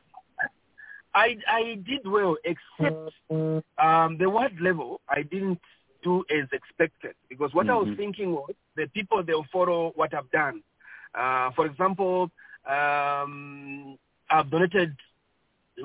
I 1.25 1.27
I 1.47 1.63
did 1.89 2.03
well, 2.15 2.37
except 2.51 3.11
um, 3.87 4.17
the 4.21 4.29
word 4.37 4.55
level. 4.61 5.01
I 5.09 5.23
didn't 5.23 5.59
do 6.03 6.23
as 6.29 6.47
expected 6.53 7.15
because 7.31 7.51
what 7.57 7.69
I 7.69 7.75
was 7.75 7.87
Mhm. 7.89 7.97
thinking 7.97 8.29
was 8.31 8.53
the 8.75 8.85
people 8.97 9.23
they'll 9.23 9.49
follow 9.51 9.91
what 9.95 10.13
I've 10.13 10.29
done. 10.31 10.57
Uh, 11.15 11.49
for 11.57 11.65
example, 11.65 12.29
um, 12.65 13.97
I've 14.29 14.49
donated 14.51 14.95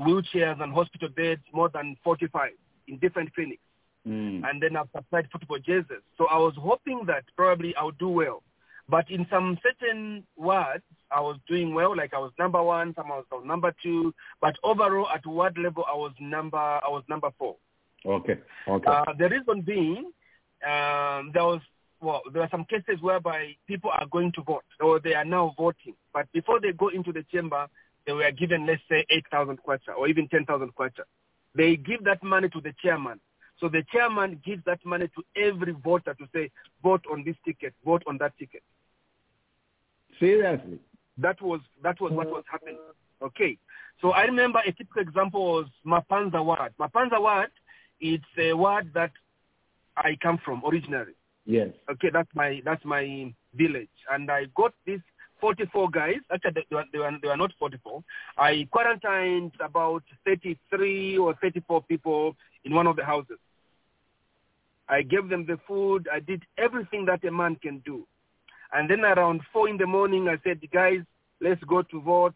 wheelchairs 0.06 0.60
and 0.62 0.72
hospital 0.72 1.08
beds 1.08 1.42
more 1.52 1.68
than 1.70 1.96
45 2.04 2.52
in 2.88 2.98
different 2.98 3.34
clinics, 3.34 3.62
Mm. 4.06 4.44
and 4.48 4.62
then 4.62 4.76
I've 4.76 4.90
supplied 4.96 5.30
football 5.30 5.58
jerseys. 5.58 6.02
So 6.18 6.26
I 6.26 6.36
was 6.46 6.54
hoping 6.56 7.06
that 7.06 7.24
probably 7.36 7.74
I'll 7.76 7.92
do 8.06 8.08
well. 8.08 8.42
But 8.88 9.10
in 9.10 9.26
some 9.30 9.58
certain 9.62 10.24
words, 10.36 10.82
I 11.10 11.20
was 11.20 11.38
doing 11.48 11.74
well, 11.74 11.96
like 11.96 12.14
I 12.14 12.18
was 12.18 12.32
number 12.38 12.62
one, 12.62 12.94
some 12.94 13.06
I 13.12 13.16
was, 13.16 13.24
I 13.32 13.36
was 13.36 13.44
number 13.46 13.74
two. 13.82 14.12
But 14.40 14.56
overall, 14.64 15.08
at 15.08 15.24
word 15.26 15.56
level, 15.58 15.84
I 15.88 15.94
was 15.94 16.12
number 16.20 16.58
I 16.58 16.88
was 16.88 17.04
number 17.08 17.30
four. 17.38 17.56
Okay. 18.04 18.38
Okay. 18.68 18.90
Uh, 18.90 19.04
the 19.18 19.28
reason 19.28 19.62
being, 19.62 20.10
um, 20.66 21.30
there 21.32 21.44
was 21.44 21.60
well, 22.00 22.22
there 22.32 22.42
are 22.42 22.48
some 22.50 22.64
cases 22.64 23.00
whereby 23.00 23.54
people 23.68 23.90
are 23.90 24.06
going 24.10 24.32
to 24.32 24.42
vote, 24.42 24.64
or 24.80 24.98
they 24.98 25.14
are 25.14 25.24
now 25.24 25.54
voting. 25.56 25.94
But 26.12 26.30
before 26.32 26.60
they 26.60 26.72
go 26.72 26.88
into 26.88 27.12
the 27.12 27.24
chamber, 27.32 27.68
they 28.06 28.12
were 28.12 28.30
given, 28.32 28.66
let's 28.66 28.82
say, 28.90 29.06
eight 29.10 29.24
thousand 29.30 29.58
kwacha 29.66 29.96
or 29.96 30.08
even 30.08 30.28
ten 30.28 30.44
thousand 30.44 30.74
kwacha. 30.74 31.04
They 31.54 31.76
give 31.76 32.02
that 32.04 32.22
money 32.22 32.48
to 32.48 32.60
the 32.60 32.74
chairman. 32.82 33.20
So 33.62 33.68
the 33.68 33.84
chairman 33.92 34.40
gives 34.44 34.64
that 34.64 34.84
money 34.84 35.08
to 35.14 35.40
every 35.40 35.72
voter 35.72 36.14
to 36.14 36.28
say, 36.34 36.50
vote 36.82 37.04
on 37.10 37.22
this 37.24 37.36
ticket, 37.44 37.72
vote 37.84 38.02
on 38.08 38.18
that 38.18 38.36
ticket. 38.36 38.62
Seriously. 40.18 40.80
That 41.16 41.40
was 41.40 41.60
that 41.82 42.00
was 42.00 42.10
what 42.10 42.26
mm. 42.26 42.32
was 42.32 42.44
happening. 42.50 42.78
Okay. 43.22 43.56
So 44.00 44.10
I 44.10 44.22
remember 44.22 44.58
a 44.66 44.72
typical 44.72 45.02
example 45.02 45.44
was 45.44 45.66
Mapanza 45.86 46.44
Ward. 46.44 46.74
Mapanza 46.80 47.20
Ward, 47.20 47.50
it's 48.00 48.24
a 48.36 48.52
word 48.52 48.90
that 48.94 49.12
I 49.96 50.16
come 50.20 50.38
from 50.44 50.62
originally. 50.66 51.12
Yes. 51.46 51.68
Okay, 51.88 52.10
that's 52.12 52.30
my 52.34 52.62
that's 52.64 52.84
my 52.84 53.32
village, 53.54 53.88
and 54.10 54.28
I 54.28 54.46
got 54.56 54.72
these 54.86 55.00
44 55.40 55.90
guys. 55.90 56.16
Actually, 56.32 56.66
they 56.68 56.76
were, 56.76 56.84
they 56.92 56.98
were 56.98 57.10
they 57.22 57.28
were 57.28 57.36
not 57.36 57.52
44. 57.60 58.02
I 58.38 58.66
quarantined 58.72 59.52
about 59.60 60.02
33 60.24 61.18
or 61.18 61.34
34 61.40 61.82
people 61.82 62.34
in 62.64 62.74
one 62.74 62.88
of 62.88 62.96
the 62.96 63.04
houses. 63.04 63.38
I 64.88 65.02
gave 65.02 65.28
them 65.28 65.46
the 65.46 65.58
food. 65.66 66.08
I 66.12 66.20
did 66.20 66.42
everything 66.58 67.06
that 67.06 67.24
a 67.24 67.30
man 67.30 67.56
can 67.56 67.78
do. 67.84 68.06
And 68.72 68.90
then 68.90 69.00
around 69.00 69.42
four 69.52 69.68
in 69.68 69.76
the 69.76 69.86
morning, 69.86 70.28
I 70.28 70.36
said, 70.42 70.60
guys, 70.72 71.00
let's 71.40 71.62
go 71.64 71.82
to 71.82 72.00
vote, 72.00 72.34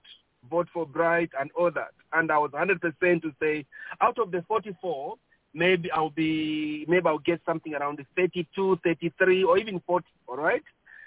vote 0.50 0.68
for 0.72 0.86
Bright 0.86 1.30
and 1.38 1.50
all 1.58 1.70
that. 1.70 1.92
And 2.12 2.30
I 2.30 2.38
was 2.38 2.50
100% 2.52 3.22
to 3.22 3.32
say, 3.40 3.64
out 4.00 4.18
of 4.18 4.30
the 4.30 4.42
44, 4.46 5.16
maybe 5.54 5.90
I'll 5.90 6.10
be, 6.10 6.84
maybe 6.88 7.06
I'll 7.06 7.18
get 7.18 7.40
something 7.46 7.74
around 7.74 7.98
the 7.98 8.06
32, 8.16 8.78
33, 8.84 9.44
or 9.44 9.58
even 9.58 9.80
40. 9.86 10.06
All 10.28 10.36
right. 10.36 10.62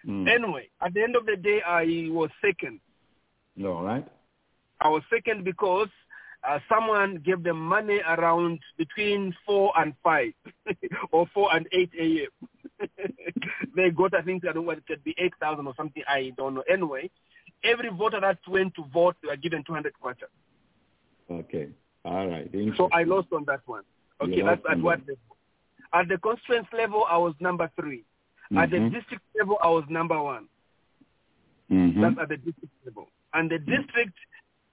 Mm. 0.05 0.27
Anyway, 0.27 0.69
at 0.81 0.93
the 0.93 1.03
end 1.03 1.15
of 1.15 1.25
the 1.25 1.35
day, 1.35 1.61
I 1.65 2.07
was 2.09 2.29
second. 2.43 2.79
All 3.63 3.83
right. 3.83 4.07
I 4.81 4.87
was 4.87 5.03
second 5.09 5.43
because 5.43 5.89
uh, 6.47 6.59
someone 6.69 7.17
gave 7.25 7.43
them 7.43 7.59
money 7.59 7.99
around 8.07 8.59
between 8.77 9.35
4 9.45 9.73
and 9.77 9.93
5 10.03 10.33
or 11.11 11.27
4 11.33 11.55
and 11.55 11.67
8 11.71 11.89
a.m. 11.99 12.87
they 13.75 13.89
got, 13.89 14.13
I 14.13 14.21
think, 14.21 14.45
I 14.47 14.53
don't 14.53 14.65
know, 14.65 14.71
it 14.71 14.85
could 14.87 15.03
be 15.03 15.15
8,000 15.17 15.67
or 15.67 15.73
something, 15.75 16.03
I 16.07 16.31
don't 16.37 16.55
know. 16.55 16.63
Anyway, 16.69 17.09
every 17.63 17.89
voter 17.89 18.19
that 18.21 18.39
went 18.47 18.73
to 18.75 18.85
vote, 18.93 19.15
they 19.21 19.27
were 19.27 19.35
given 19.35 19.63
200 19.65 19.93
kwacha. 20.01 20.23
Okay. 21.29 21.69
All 22.05 22.27
right. 22.27 22.49
So 22.77 22.89
I 22.93 23.03
lost 23.03 23.27
on 23.33 23.43
that 23.45 23.61
one. 23.65 23.83
Okay, 24.21 24.37
You 24.37 24.45
that's 24.45 24.61
at 24.69 24.81
what 24.81 24.99
level? 24.99 25.15
At 25.93 26.07
the 26.07 26.17
constituency 26.17 26.69
level, 26.77 27.05
I 27.09 27.17
was 27.17 27.33
number 27.39 27.69
3 27.79 28.03
At 28.57 28.71
the 28.71 28.77
Mhm. 28.77 28.91
district 28.93 29.23
level, 29.37 29.57
I 29.61 29.67
was 29.67 29.83
number 29.89 30.21
one. 30.21 30.47
Mhm. 31.69 32.01
That's 32.01 32.17
at 32.19 32.29
the 32.29 32.37
district 32.37 32.73
level. 32.85 33.09
And 33.33 33.49
the 33.51 33.59
district, 33.59 34.17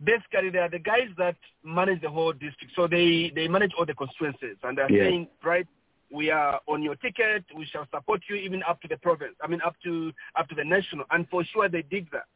basically, 0.03 0.51
they 0.51 0.59
are 0.59 0.69
the 0.71 0.79
guys 0.79 1.09
that 1.19 1.37
manage 1.65 2.01
the 2.03 2.11
whole 2.11 2.33
district. 2.33 2.73
So 2.75 2.87
they, 2.87 3.33
they 3.35 3.49
manage 3.49 3.73
all 3.79 3.87
the 3.87 3.95
constituencies. 3.95 4.57
And 4.63 4.77
they're 4.77 4.91
Yeah. 4.91 5.05
saying, 5.05 5.29
right, 5.45 5.67
we 6.11 6.31
are 6.31 6.61
on 6.67 6.83
your 6.83 6.97
ticket. 6.97 7.45
We 7.57 7.65
shall 7.67 7.87
support 7.93 8.23
you 8.29 8.37
even 8.37 8.63
up 8.69 8.81
to 8.83 8.89
the 8.89 8.97
province. 8.99 9.35
I 9.43 9.49
mean, 9.49 9.61
up 9.63 9.75
to 9.85 10.13
up 10.37 10.49
to 10.49 10.55
the 10.55 10.65
national. 10.65 11.05
And 11.11 11.29
for 11.29 11.45
sure, 11.45 11.69
they 11.69 11.83
did 11.83 12.07
that. 12.13 12.27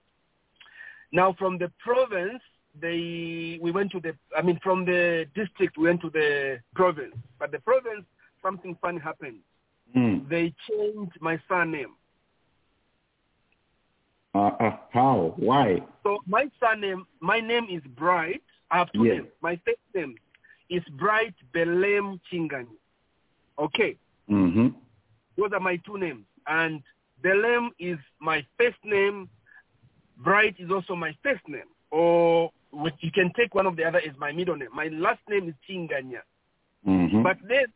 Now, 1.13 1.33
from 1.39 1.59
the 1.59 1.71
province, 1.79 2.43
they 2.81 3.59
we 3.63 3.71
went 3.71 3.93
to 3.93 4.01
the. 4.01 4.15
I 4.37 4.43
mean, 4.43 4.59
from 4.63 4.85
the 4.85 5.27
district, 5.35 5.77
we 5.79 5.85
went 5.85 6.01
to 6.03 6.11
the 6.11 6.61
province. 6.75 7.15
But 7.39 7.53
the 7.53 7.61
province, 7.61 8.05
something 8.43 8.77
funny 8.81 8.99
happened. 9.01 9.39
Mm. 9.97 10.29
They 10.29 10.53
changed 10.69 11.17
my 11.21 11.41
surname. 11.49 11.95
Uh, 14.35 14.39
uh, 14.61 14.77
how? 14.91 15.35
Why? 15.37 15.81
So 16.03 16.19
my 16.27 16.49
surname, 16.61 17.07
my 17.21 17.41
name 17.41 17.67
is 17.71 17.83
Bright. 17.97 18.43
I 18.71 18.79
have 18.79 18.93
two 18.93 19.05
Yes. 19.05 19.17
names. 19.17 19.29
My 19.43 19.57
first 19.65 19.79
name 19.95 20.15
is 20.69 20.83
Bright 20.99 21.35
Belemu 21.53 22.21
Chinganya. 22.33 22.77
Okay, 23.59 23.97
Mm-hmm. 24.31 24.69
those 25.37 25.53
are 25.53 25.61
my 25.61 25.77
two 25.85 25.99
names. 25.99 26.25
And 26.47 26.83
Belemu 27.23 27.71
is 27.81 27.99
my 28.21 28.47
first 28.57 28.79
name. 28.85 29.29
Bright 30.19 30.55
is 30.61 30.71
also 30.71 30.95
my 30.95 31.13
first 31.23 31.47
name. 31.49 31.67
Or 31.91 32.53
you 33.01 33.11
can 33.11 33.33
take 33.37 33.55
one 33.55 33.67
of 33.67 33.75
the 33.77 33.85
other 33.85 33.99
as 33.99 34.17
my 34.17 34.31
middle 34.31 34.55
name. 34.57 34.69
My 34.73 34.87
last 34.89 35.21
name 35.29 35.49
is 35.49 35.55
Chinganya. 35.69 36.23
Mm-hmm. 36.87 37.23
But 37.25 37.39
then 37.49 37.67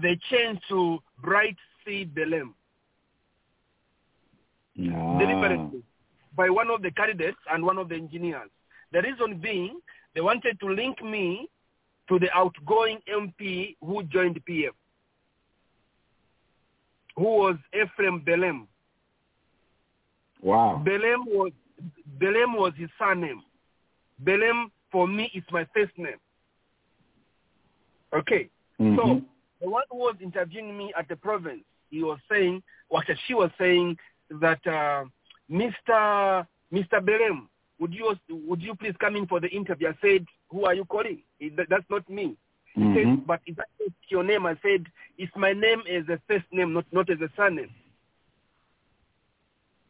they 0.00 0.16
changed 0.30 0.62
to 0.68 0.98
Bright 1.20 1.56
C. 1.84 2.04
Belemu 2.06 2.52
ah. 4.94 5.18
deliberately 5.18 5.82
by 6.36 6.50
one 6.50 6.70
of 6.70 6.82
the 6.82 6.90
candidates 6.90 7.38
and 7.50 7.64
one 7.64 7.78
of 7.78 7.88
the 7.88 7.94
engineers. 7.94 8.50
The 8.92 9.02
reason 9.02 9.38
being, 9.38 9.80
they 10.14 10.20
wanted 10.20 10.60
to 10.60 10.66
link 10.68 11.02
me 11.02 11.48
to 12.08 12.18
the 12.18 12.30
outgoing 12.32 12.98
MP 13.12 13.76
who 13.84 14.02
joined 14.04 14.40
PF, 14.48 14.70
who 17.16 17.24
was 17.24 17.56
Ephraim 17.74 18.20
Belemu. 18.20 18.66
Wow. 20.42 20.82
Belemu 20.86 21.26
was 21.26 21.52
Belemu 22.18 22.58
was 22.58 22.72
his 22.76 22.88
surname. 22.98 23.42
Belemu 24.24 24.70
for 24.90 25.08
me 25.08 25.30
is 25.34 25.42
my 25.50 25.66
first 25.74 25.92
name. 25.98 26.20
Okay, 28.14 28.48
Mhm. 28.80 28.96
so 28.96 29.22
the 29.60 29.68
one 29.68 29.82
who 29.90 29.98
was 29.98 30.16
interviewing 30.20 30.76
me 30.76 30.92
at 30.96 31.08
the 31.08 31.16
province, 31.16 31.64
he 31.90 32.02
was 32.02 32.18
saying, 32.30 32.62
what 32.88 33.04
she 33.26 33.34
was 33.34 33.50
saying 33.58 33.98
that 34.30 34.64
uh, 34.66 35.04
Mr. 35.50 36.46
Mr. 36.72 37.00
Belemu, 37.00 37.46
would 37.78 37.92
you 37.94 38.14
would 38.28 38.62
you 38.62 38.74
please 38.74 38.94
come 38.98 39.16
in 39.16 39.26
for 39.26 39.40
the 39.40 39.48
interview? 39.48 39.88
I 39.88 39.94
said, 40.00 40.26
who 40.50 40.64
are 40.64 40.74
you 40.74 40.84
calling? 40.84 41.22
That's 41.68 41.88
not 41.90 42.08
me. 42.08 42.36
He 42.74 42.80
Mhm. 42.82 42.94
said, 42.94 43.26
but 43.26 43.40
is 43.46 43.56
that 43.56 43.68
your 44.08 44.24
name? 44.24 44.44
I 44.46 44.56
said, 44.62 44.86
it's 45.18 45.34
my 45.36 45.52
name 45.52 45.82
as 45.88 46.08
a 46.08 46.18
first 46.28 46.46
name, 46.52 46.72
not 46.72 46.84
not 46.92 47.08
as 47.10 47.20
a 47.20 47.30
surname. 47.36 47.70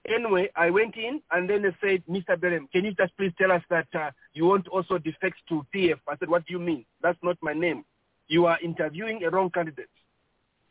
Anyway, 0.08 0.48
I 0.54 0.70
went 0.70 0.96
in 0.96 1.20
and 1.32 1.50
then 1.50 1.62
they 1.62 1.74
said, 1.80 2.04
Mr. 2.06 2.36
Belemu, 2.36 2.70
can 2.70 2.84
you 2.84 2.92
just 2.92 3.16
please 3.16 3.32
tell 3.38 3.50
us 3.50 3.62
that 3.70 3.88
uh, 3.94 4.10
you 4.34 4.46
want 4.46 4.68
also 4.68 4.98
defect 4.98 5.36
to 5.48 5.66
PF? 5.74 5.98
I 6.06 6.16
said, 6.16 6.28
what 6.28 6.46
do 6.46 6.52
you 6.52 6.60
mean? 6.60 6.84
That's 7.02 7.18
not 7.24 7.36
my 7.42 7.52
name. 7.54 7.84
You 8.28 8.46
are 8.46 8.58
interviewing 8.62 9.24
a 9.24 9.30
wrong 9.30 9.50
candidate. 9.50 9.90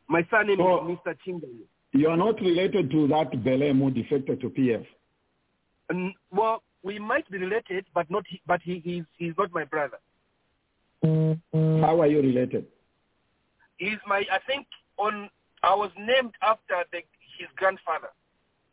My 0.07 0.25
surname 0.29 0.61
Oh. 0.61 0.87
is 0.87 0.97
Mr. 0.97 1.17
Chinganya. 1.25 1.65
You 1.95 2.09
are 2.09 2.17
not 2.17 2.41
related 2.41 2.91
to 2.91 3.07
that 3.07 3.31
Belemu 3.31 3.79
who 3.79 3.91
defected 3.91 4.41
to 4.41 4.49
PF. 4.49 4.85
And, 5.89 6.13
well, 6.29 6.61
we 6.83 6.99
might 6.99 7.29
be 7.31 7.37
related, 7.37 7.85
but 7.93 8.09
not. 8.11 8.25
He, 8.27 8.41
but 8.45 8.61
he, 8.61 8.81
he's 8.83 9.03
he's 9.17 9.33
not 9.37 9.53
my 9.53 9.63
brother. 9.63 9.97
How 11.01 12.01
are 12.01 12.07
you 12.07 12.21
related? 12.21 12.65
He's 13.77 13.97
my. 14.05 14.25
I 14.31 14.39
think 14.45 14.67
on. 14.97 15.29
I 15.63 15.73
was 15.73 15.89
named 15.97 16.33
after 16.41 16.83
the, 16.91 16.99
his 17.39 17.47
grandfather. 17.55 18.09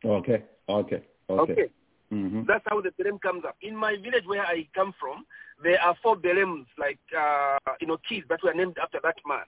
Okay, 0.04 0.42
okay, 0.68 1.02
okay. 1.30 1.52
Okay. 1.52 1.70
hmm 2.10 2.42
That's 2.46 2.64
how 2.68 2.80
the 2.80 2.90
Belemu 2.90 3.20
comes 3.22 3.44
up. 3.46 3.56
In 3.62 3.76
my 3.76 3.96
village 3.96 4.24
where 4.26 4.42
I 4.42 4.66
come 4.74 4.92
from, 5.00 5.24
there 5.62 5.80
are 5.80 5.94
four 6.02 6.16
Belemus, 6.16 6.66
like 6.76 6.98
uh, 7.16 7.56
you 7.80 7.86
know, 7.86 7.98
kids 8.08 8.26
that 8.28 8.42
were 8.42 8.52
named 8.52 8.76
after 8.82 8.98
that 9.02 9.16
man. 9.26 9.46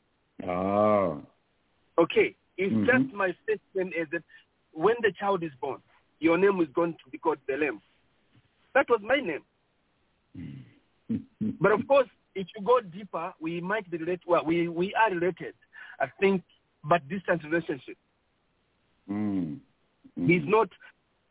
Ah, 0.48 1.16
Okay. 1.98 2.36
It's 2.56 2.72
Mhm. 2.74 2.86
just 2.86 3.14
my 3.14 3.34
statement 3.42 3.94
is 3.94 4.08
that 4.10 4.22
when 4.72 4.96
the 5.02 5.12
child 5.12 5.42
is 5.42 5.52
born, 5.60 5.80
your 6.20 6.38
name 6.38 6.60
is 6.60 6.68
going 6.68 6.94
to 6.94 7.10
be 7.10 7.18
called 7.18 7.38
Belemu. 7.46 7.80
That 8.74 8.88
was 8.88 9.00
my 9.02 9.20
name. 9.20 9.44
But 11.60 11.72
of 11.72 11.86
course, 11.86 12.08
if 12.34 12.46
you 12.56 12.64
go 12.64 12.80
deeper, 12.80 13.32
we 13.40 13.60
might 13.60 13.88
be 13.90 13.98
related. 13.98 14.26
Well, 14.26 14.44
we, 14.44 14.68
we 14.68 14.94
are 14.94 15.10
related, 15.10 15.54
I 16.00 16.06
think, 16.20 16.42
but 16.82 17.06
distant 17.08 17.44
relationship. 17.44 17.96
Mm. 19.08 19.60
He's 20.26 20.42
not. 20.44 20.68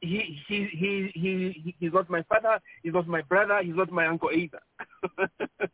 He 0.02 0.40
he 0.48 0.68
he 0.74 1.12
he 1.14 1.76
he's 1.80 1.94
not 1.94 2.10
my 2.10 2.24
father. 2.24 2.60
He's 2.84 2.94
not 2.94 3.08
my 3.08 3.22
brother. 3.22 3.62
He's 3.64 3.76
not 3.76 3.92
my 3.92 4.06
uncle 4.06 4.32
either. 4.32 4.60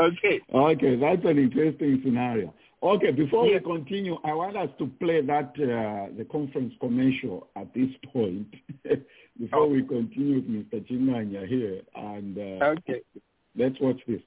okay. 0.00 0.40
Okay, 0.54 0.96
that's 0.96 1.24
an 1.24 1.38
interesting 1.38 2.00
scenario. 2.04 2.54
Okay, 2.82 3.10
before 3.10 3.46
Yes. 3.46 3.62
we 3.66 3.76
continue, 3.76 4.16
I 4.24 4.32
want 4.32 4.56
us 4.56 4.70
to 4.78 4.86
play 4.86 5.20
that 5.20 5.50
uh, 5.58 6.08
the 6.16 6.24
conference 6.30 6.72
commercial 6.80 7.48
at 7.56 7.72
this 7.74 7.90
point 8.12 8.46
before 9.38 9.68
we 9.68 9.82
continue 9.82 10.36
with 10.36 10.48
Mr. 10.48 10.80
Chinganya 10.88 11.46
here, 11.46 11.82
and 11.94 12.38
uh, 12.38 12.64
Okay. 12.78 13.02
let's 13.54 13.78
watch 13.80 14.00
this. 14.06 14.22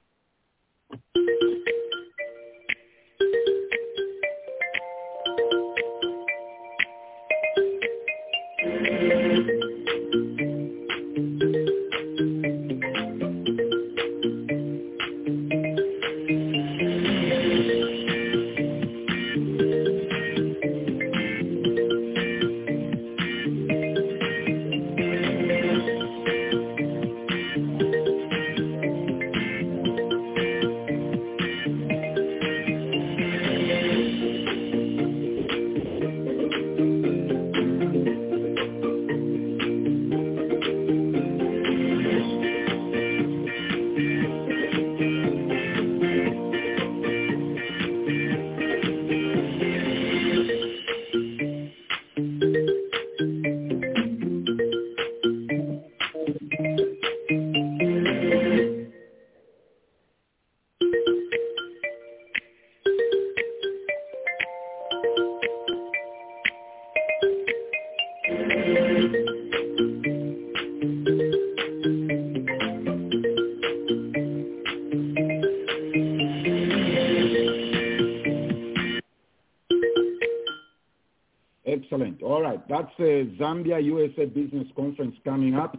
Zambia 83.38 83.82
USA 83.82 84.26
Business 84.26 84.66
Conference 84.76 85.16
coming 85.24 85.54
up. 85.54 85.76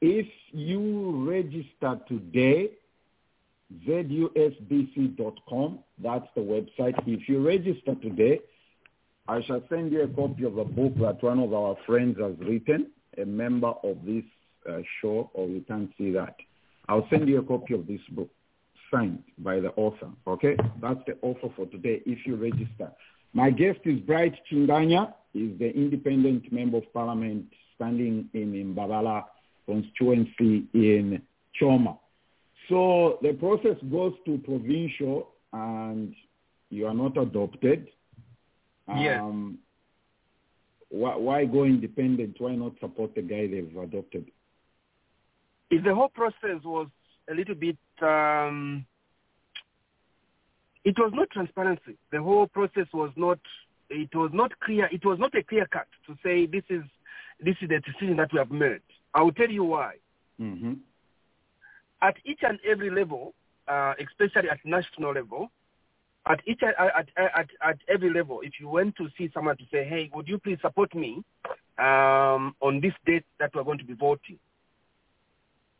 If 0.00 0.26
you 0.52 1.24
register 1.28 2.00
today, 2.08 2.70
zusbc.com, 3.86 5.78
that's 6.02 6.26
the 6.34 6.40
website. 6.40 6.94
If 7.06 7.28
you 7.28 7.46
register 7.46 7.94
today, 7.94 8.40
I 9.26 9.42
shall 9.42 9.62
send 9.68 9.92
you 9.92 10.02
a 10.02 10.08
copy 10.08 10.44
of 10.44 10.58
a 10.58 10.64
book 10.64 10.94
that 10.98 11.22
one 11.22 11.38
of 11.38 11.54
our 11.54 11.76
friends 11.86 12.18
has 12.20 12.34
written, 12.40 12.90
a 13.16 13.24
member 13.24 13.72
of 13.82 14.04
this 14.04 14.24
uh, 14.68 14.80
show, 15.00 15.30
or 15.32 15.48
you 15.48 15.64
can't 15.66 15.90
see 15.96 16.10
that. 16.12 16.36
I'll 16.88 17.06
send 17.08 17.28
you 17.28 17.38
a 17.38 17.42
copy 17.42 17.74
of 17.74 17.86
this 17.86 18.00
book 18.10 18.28
signed 18.92 19.22
by 19.38 19.60
the 19.60 19.70
author. 19.70 20.10
Okay? 20.26 20.56
That's 20.80 21.00
the 21.06 21.16
offer 21.22 21.48
for 21.56 21.66
today 21.66 22.02
if 22.04 22.26
you 22.26 22.36
register. 22.36 22.92
My 23.32 23.50
guest 23.50 23.80
is 23.84 23.98
Bright 24.00 24.34
Chinganya. 24.50 25.14
He's 25.34 25.58
the 25.58 25.70
independent 25.74 26.50
member 26.50 26.78
of 26.78 26.92
parliament 26.94 27.52
standing 27.74 28.30
in 28.32 28.74
Mbabala 28.74 29.24
constituency 29.66 30.64
in 30.72 31.20
Choma. 31.54 31.98
So 32.68 33.18
the 33.20 33.32
process 33.34 33.76
goes 33.90 34.14
to 34.24 34.38
provincial 34.38 35.28
and 35.52 36.14
you 36.70 36.86
are 36.86 36.94
not 36.94 37.16
adopted. 37.18 37.88
Yes. 38.88 39.20
Um, 39.20 39.58
why, 40.88 41.16
why 41.16 41.44
go 41.44 41.64
independent? 41.64 42.36
Why 42.38 42.54
not 42.54 42.72
support 42.80 43.14
the 43.14 43.22
guy 43.22 43.48
they've 43.48 43.76
adopted? 43.76 44.30
If 45.70 45.82
the 45.84 45.94
whole 45.94 46.08
process 46.10 46.62
was 46.64 46.88
a 47.28 47.34
little 47.34 47.54
bit, 47.54 47.76
um, 48.00 48.86
it 50.84 50.96
was 50.98 51.10
not 51.14 51.30
transparency. 51.30 51.96
The 52.12 52.22
whole 52.22 52.46
process 52.46 52.86
was 52.92 53.10
not, 53.16 53.38
it 53.90 54.14
was 54.14 54.30
not 54.32 54.58
clear. 54.60 54.88
It 54.92 55.04
was 55.04 55.18
not 55.18 55.34
a 55.34 55.42
clear 55.42 55.66
cut 55.66 55.86
to 56.06 56.16
say 56.22 56.46
this 56.46 56.64
is, 56.68 56.82
this 57.40 57.56
is 57.60 57.68
the 57.68 57.80
decision 57.80 58.16
that 58.16 58.32
we 58.32 58.38
have 58.38 58.50
made. 58.50 58.80
I 59.12 59.22
will 59.22 59.32
tell 59.32 59.50
you 59.50 59.64
why. 59.64 59.94
Mm-hmm. 60.40 60.74
At 62.02 62.16
each 62.24 62.40
and 62.42 62.58
every 62.68 62.90
level, 62.90 63.34
uh, 63.68 63.94
especially 63.98 64.50
at 64.50 64.58
national 64.64 65.12
level, 65.12 65.50
at 66.26 66.40
each 66.46 66.62
at, 66.62 66.74
at, 66.78 67.08
at, 67.16 67.48
at 67.62 67.78
every 67.88 68.10
level, 68.12 68.40
if 68.42 68.54
you 68.58 68.68
went 68.68 68.96
to 68.96 69.08
see 69.16 69.30
someone 69.32 69.56
to 69.58 69.64
say, 69.70 69.84
hey, 69.84 70.10
would 70.14 70.26
you 70.26 70.38
please 70.38 70.58
support 70.60 70.94
me 70.94 71.22
um, 71.78 72.54
on 72.60 72.80
this 72.80 72.94
date 73.04 73.24
that 73.38 73.54
we're 73.54 73.64
going 73.64 73.78
to 73.78 73.84
be 73.84 73.94
voting? 73.94 74.38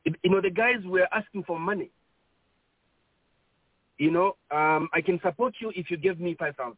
It, 0.04 0.16
you 0.22 0.30
know, 0.30 0.40
the 0.40 0.50
guys 0.50 0.84
were 0.84 1.08
asking 1.12 1.44
for 1.44 1.58
money. 1.58 1.90
You 3.98 4.10
know, 4.10 4.36
um, 4.50 4.88
I 4.92 5.00
can 5.00 5.20
support 5.22 5.54
you 5.60 5.72
if 5.74 5.90
you 5.90 5.96
give 5.96 6.20
me 6.20 6.36
5,000. 6.38 6.76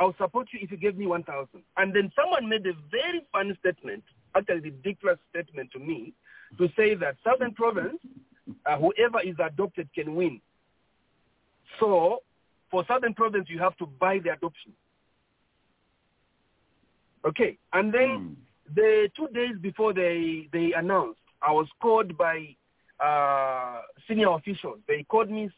I'll 0.00 0.14
support 0.18 0.48
you 0.52 0.60
if 0.62 0.70
you 0.70 0.78
give 0.78 0.96
me 0.96 1.06
1,000. 1.06 1.48
And 1.76 1.94
then 1.94 2.10
someone 2.16 2.48
made 2.48 2.66
a 2.66 2.72
very 2.90 3.20
funny 3.30 3.54
statement, 3.60 4.02
actually 4.34 4.60
ridiculous 4.60 5.18
statement 5.30 5.70
to 5.72 5.78
me, 5.78 6.14
to 6.58 6.68
say 6.74 6.94
that 6.94 7.16
Southern 7.22 7.52
Province, 7.54 7.98
uh, 8.64 8.78
whoever 8.78 9.20
is 9.22 9.36
adopted 9.44 9.88
can 9.94 10.14
win. 10.14 10.40
So 11.78 12.22
for 12.70 12.84
Southern 12.88 13.14
Province, 13.14 13.46
you 13.48 13.58
have 13.58 13.76
to 13.76 13.86
buy 13.86 14.18
the 14.24 14.32
adoption. 14.32 14.72
Okay, 17.24 17.58
and 17.74 17.92
then 17.92 18.08
Mm. 18.08 18.36
the 18.74 19.10
two 19.14 19.28
days 19.28 19.56
before 19.60 19.92
they 19.92 20.48
they 20.52 20.72
announced, 20.72 21.20
I 21.42 21.52
was 21.52 21.68
called 21.80 22.16
by 22.16 22.56
uh, 22.98 23.82
senior 24.08 24.30
officials. 24.30 24.78
They 24.88 25.02
called 25.04 25.30
me, 25.30 25.50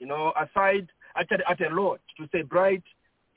you 0.00 0.06
know, 0.06 0.32
aside 0.36 0.88
at 1.16 1.30
a, 1.32 1.50
at 1.50 1.60
a 1.62 1.70
lodge 1.74 2.00
to 2.18 2.28
say, 2.32 2.42
Bright, 2.42 2.82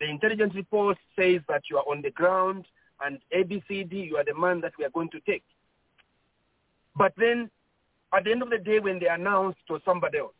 the 0.01 0.09
intelligence 0.09 0.55
report 0.55 0.97
says 1.15 1.41
that 1.47 1.61
you 1.69 1.77
are 1.77 1.85
on 1.87 2.01
the 2.01 2.09
ground 2.09 2.65
and 3.05 3.19
ABCD, 3.33 4.07
you 4.07 4.17
are 4.17 4.25
the 4.25 4.33
man 4.33 4.59
that 4.61 4.73
we 4.77 4.83
are 4.83 4.89
going 4.89 5.09
to 5.11 5.19
take. 5.21 5.43
But 6.95 7.13
then 7.17 7.49
at 8.11 8.23
the 8.23 8.31
end 8.31 8.41
of 8.41 8.49
the 8.49 8.57
day, 8.57 8.79
when 8.79 8.99
they 8.99 9.07
announced 9.07 9.59
to 9.67 9.79
somebody 9.85 10.17
else. 10.17 10.33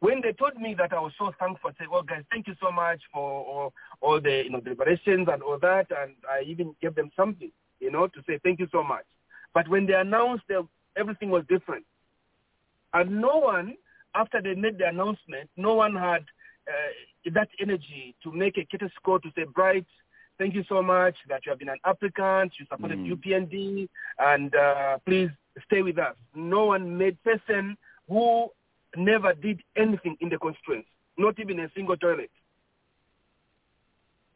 when 0.00 0.22
they 0.22 0.32
told 0.32 0.56
me 0.56 0.74
that, 0.78 0.94
I 0.94 1.00
was 1.00 1.12
so 1.18 1.30
thankful. 1.38 1.70
I 1.70 1.74
said, 1.78 1.88
"Well, 1.88 2.02
guys, 2.02 2.24
thank 2.30 2.46
you 2.46 2.54
so 2.58 2.72
much 2.72 3.02
for 3.12 3.44
all, 3.44 3.74
all 4.00 4.18
the 4.18 4.42
you 4.44 4.50
know 4.50 4.60
deliberations 4.60 5.28
and 5.30 5.42
all 5.42 5.58
that." 5.58 5.88
And 5.90 6.14
I 6.26 6.40
even 6.46 6.74
gave 6.80 6.94
them 6.94 7.10
something, 7.14 7.52
you 7.80 7.90
know, 7.90 8.06
to 8.06 8.22
say 8.26 8.38
thank 8.42 8.60
you 8.60 8.68
so 8.72 8.82
much. 8.82 9.04
But 9.52 9.68
when 9.68 9.84
they 9.84 9.92
announced 9.92 10.44
everything 10.96 11.28
was 11.28 11.44
different, 11.50 11.84
and 12.94 13.20
no 13.20 13.36
one, 13.36 13.76
after 14.14 14.40
they 14.40 14.54
made 14.54 14.78
the 14.78 14.88
announcement, 14.88 15.50
no 15.58 15.74
one 15.74 15.94
had 15.94 16.24
uh, 16.70 17.30
that 17.38 17.48
energy 17.60 18.14
to 18.22 18.32
make 18.32 18.56
a 18.58 18.64
courtesy 18.70 18.92
score 18.96 19.18
to 19.20 19.30
say, 19.36 19.44
"Bright, 19.44 19.86
thank 20.38 20.54
you 20.54 20.64
so 20.68 20.82
much 20.82 21.16
that 21.28 21.40
you 21.44 21.50
have 21.50 21.58
been 21.58 21.68
an 21.76 21.82
applicant, 21.84 22.52
you 22.58 22.66
supported 22.66 22.98
Mm. 22.98 23.10
UPND, 23.14 23.88
and 24.18 24.54
uh, 24.54 24.98
please 25.06 25.30
stay 25.66 25.82
with 25.82 25.98
us." 25.98 26.16
No 26.34 26.66
one 26.66 26.96
made 26.96 27.16
person 27.22 27.76
who 28.08 28.48
never 28.96 29.34
did 29.34 29.62
anything 29.76 30.16
in 30.20 30.28
the 30.28 30.38
constraints, 30.38 30.88
not 31.16 31.38
even 31.38 31.60
a 31.60 31.68
single 31.74 31.96
toilet. 31.96 32.30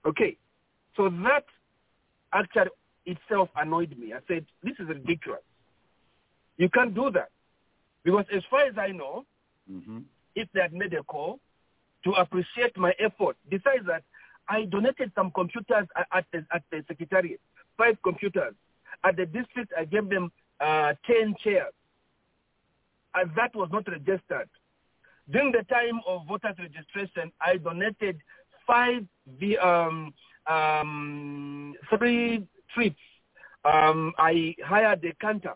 Okay, 0.07 0.37
so 0.97 1.09
that 1.09 1.45
actually 2.33 2.71
itself 3.07 3.49
annoyed 3.57 3.97
me. 3.99 4.13
I 4.13 4.19
said, 4.29 4.45
this 4.63 4.75
is 4.79 4.89
ridiculous. 4.89 5.43
You 6.57 6.69
can't 6.69 6.95
do 6.95 7.11
that. 7.11 7.31
Because 8.05 8.27
as 8.35 8.43
far 8.51 8.61
as 8.67 8.75
I 8.79 8.89
know, 8.93 9.25
hmm 9.69 10.01
if 10.37 10.49
they 10.53 10.61
had 10.61 10.73
made 10.73 10.93
a 10.95 11.03
call 11.05 11.39
to 12.05 12.13
appreciate 12.13 12.77
my 12.77 12.93
effort, 12.99 13.37
besides 13.49 13.87
that, 13.87 14.03
I 14.49 14.65
donated 14.67 15.11
some 15.15 15.31
computers 15.31 15.87
at, 16.13 16.27
the, 16.33 16.45
at 16.53 16.63
the 16.71 16.85
secretariat, 16.87 17.41
five 17.79 17.97
computers. 18.03 18.55
At 19.03 19.17
the 19.17 19.27
district, 19.27 19.73
I 19.77 19.85
gave 19.85 20.09
them 20.09 20.31
uh, 20.61 20.95
10 21.07 21.37
chairs. 21.43 21.73
And 23.15 23.31
that 23.37 23.55
was 23.55 23.69
not 23.73 23.89
registered. 23.89 24.49
During 25.31 25.53
the 25.53 25.65
time 25.65 26.01
of 26.07 26.27
voters 26.27 26.57
registration, 26.59 27.33
I 27.41 27.57
donated 27.57 28.19
five, 28.67 29.05
um, 29.63 30.13
um, 30.47 31.75
three 31.97 32.47
trips. 32.75 32.97
Um, 33.65 34.13
I 34.19 34.55
hired 34.63 35.03
a 35.05 35.15
canter 35.15 35.55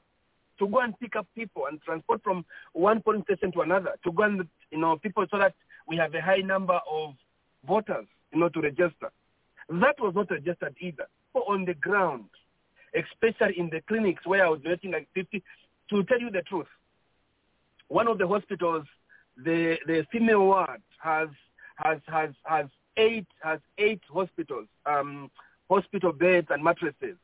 to 0.58 0.66
go 0.66 0.80
and 0.80 0.98
pick 0.98 1.14
up 1.16 1.26
people 1.34 1.66
and 1.66 1.80
transport 1.82 2.22
from 2.24 2.44
one 2.72 3.02
polling 3.02 3.22
station 3.24 3.52
to 3.52 3.60
another 3.60 3.94
to 4.04 4.12
go 4.12 4.22
and, 4.22 4.46
you 4.70 4.78
know, 4.78 4.96
people 4.96 5.26
so 5.30 5.38
that 5.38 5.54
we 5.88 5.96
have 5.96 6.14
a 6.14 6.20
high 6.20 6.42
number 6.44 6.78
of 6.90 7.14
voters, 7.66 8.06
you 8.32 8.40
know, 8.40 8.48
to 8.50 8.60
register. 8.60 9.10
That 9.68 9.96
was 9.98 10.14
not 10.14 10.30
registered 10.30 10.76
either. 10.80 11.06
So 11.32 11.40
on 11.40 11.64
the 11.64 11.74
ground, 11.74 12.24
especially 12.94 13.58
in 13.58 13.70
the 13.70 13.80
clinics 13.88 14.26
where 14.26 14.44
I 14.44 14.48
was 14.48 14.60
donating 14.60 14.92
like 14.92 15.08
50, 15.14 15.42
to 15.90 16.04
tell 16.04 16.20
you 16.20 16.30
the 16.30 16.42
truth, 16.42 16.66
one 17.88 18.08
of 18.08 18.18
the 18.18 18.28
hospitals, 18.28 18.84
the, 19.36 19.78
the 19.86 20.06
female 20.12 20.40
ward 20.40 20.82
has, 21.02 21.28
has, 21.76 21.98
has, 22.06 22.30
has 22.44 22.66
eight, 22.96 23.26
has 23.40 23.60
eight 23.78 24.00
hospitals, 24.12 24.66
um, 24.84 25.30
hospital 25.70 26.12
beds 26.12 26.48
and 26.50 26.62
mattresses. 26.62 27.16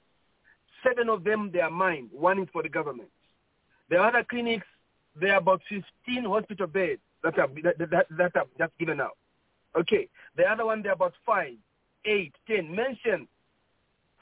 Seven 0.82 1.08
of 1.08 1.24
them, 1.24 1.50
they 1.52 1.60
are 1.60 1.70
mine. 1.70 2.08
One 2.12 2.38
is 2.40 2.48
for 2.52 2.62
the 2.62 2.68
government. 2.68 3.08
The 3.90 3.96
other 3.96 4.24
clinics, 4.28 4.66
there 5.18 5.32
are 5.32 5.38
about 5.38 5.62
15 5.68 6.24
hospital 6.24 6.66
beds 6.66 7.00
that 7.24 7.38
are, 7.38 7.48
that, 7.62 7.90
that, 7.90 8.06
that 8.16 8.36
are 8.36 8.46
just 8.56 8.78
given 8.78 9.00
out. 9.00 9.16
Okay. 9.76 10.08
The 10.36 10.44
other 10.44 10.66
one, 10.66 10.82
there 10.82 10.92
are 10.92 10.94
about 10.94 11.14
five, 11.26 11.54
eight, 12.04 12.32
ten. 12.46 12.74
Mention. 12.74 13.26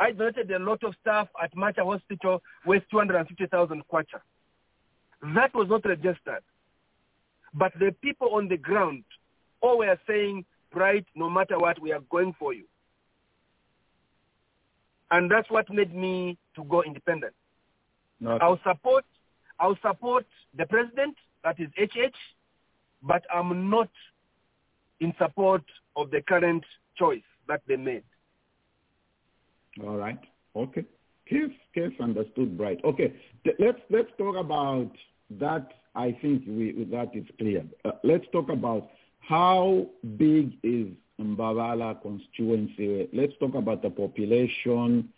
I 0.01 0.13
donated 0.13 0.51
a 0.51 0.59
lot 0.59 0.83
of 0.83 0.95
stuff 1.01 1.29
at 1.41 1.55
Macha 1.55 1.85
Hospital 1.85 2.43
worth 2.67 2.83
250,000 2.91 3.83
kwacha. 3.93 4.21
That 5.35 5.55
was 5.55 5.69
not 5.69 5.85
registered. 5.85 6.43
But 7.55 7.73
the 7.79 7.95
people 8.01 8.31
on 8.35 8.49
the 8.49 8.57
ground 8.57 9.05
all 9.61 9.79
were 9.79 9.99
saying, 10.09 10.45
right, 10.75 11.05
no 11.15 11.29
matter 11.29 11.59
what, 11.59 11.81
we 11.81 11.93
are 11.93 12.01
going 12.11 12.35
for 12.39 12.55
you. 12.55 12.65
And 15.11 15.31
that's 15.31 15.51
what 15.51 15.71
made 15.71 15.95
me 15.95 16.39
to 16.57 16.65
go 16.65 16.83
independent. 16.83 17.35
Okay. 18.25 18.43
I'll 18.43 18.59
support 18.67 19.05
I'll 19.61 19.79
support 19.81 20.27
the 20.57 20.67
president, 20.67 21.17
that 21.45 21.61
is 21.61 21.69
HH, 21.79 22.17
but 23.03 23.23
I'm 23.35 23.69
not 23.71 23.91
in 25.01 25.13
support 25.19 25.63
of 25.97 26.11
the 26.11 26.23
current 26.23 26.65
choice 26.97 27.23
that 27.49 27.63
they 27.67 27.77
made. 27.77 28.05
All 29.83 29.97
right. 29.97 30.21
Okay. 30.55 30.85
Case 31.29 31.53
case 31.75 31.93
understood, 32.01 32.57
Bright. 32.59 32.81
Okay. 32.85 33.15
Let's 33.59 33.81
let's 33.91 34.11
talk 34.19 34.37
about 34.37 34.91
that. 35.39 35.73
I 35.95 36.17
think 36.23 36.45
we 36.47 36.87
that 36.91 37.15
is 37.15 37.25
clear. 37.39 37.65
Uh, 37.85 37.93
let's 38.03 38.25
talk 38.33 38.49
about 38.49 38.91
how 39.21 39.87
big 40.17 40.53
is 40.63 40.89
Mbabala 41.21 42.01
constituency. 42.03 43.09
Let's 43.13 43.33
talk 43.39 43.55
about 43.55 43.83
the 43.83 43.91
population. 43.91 45.09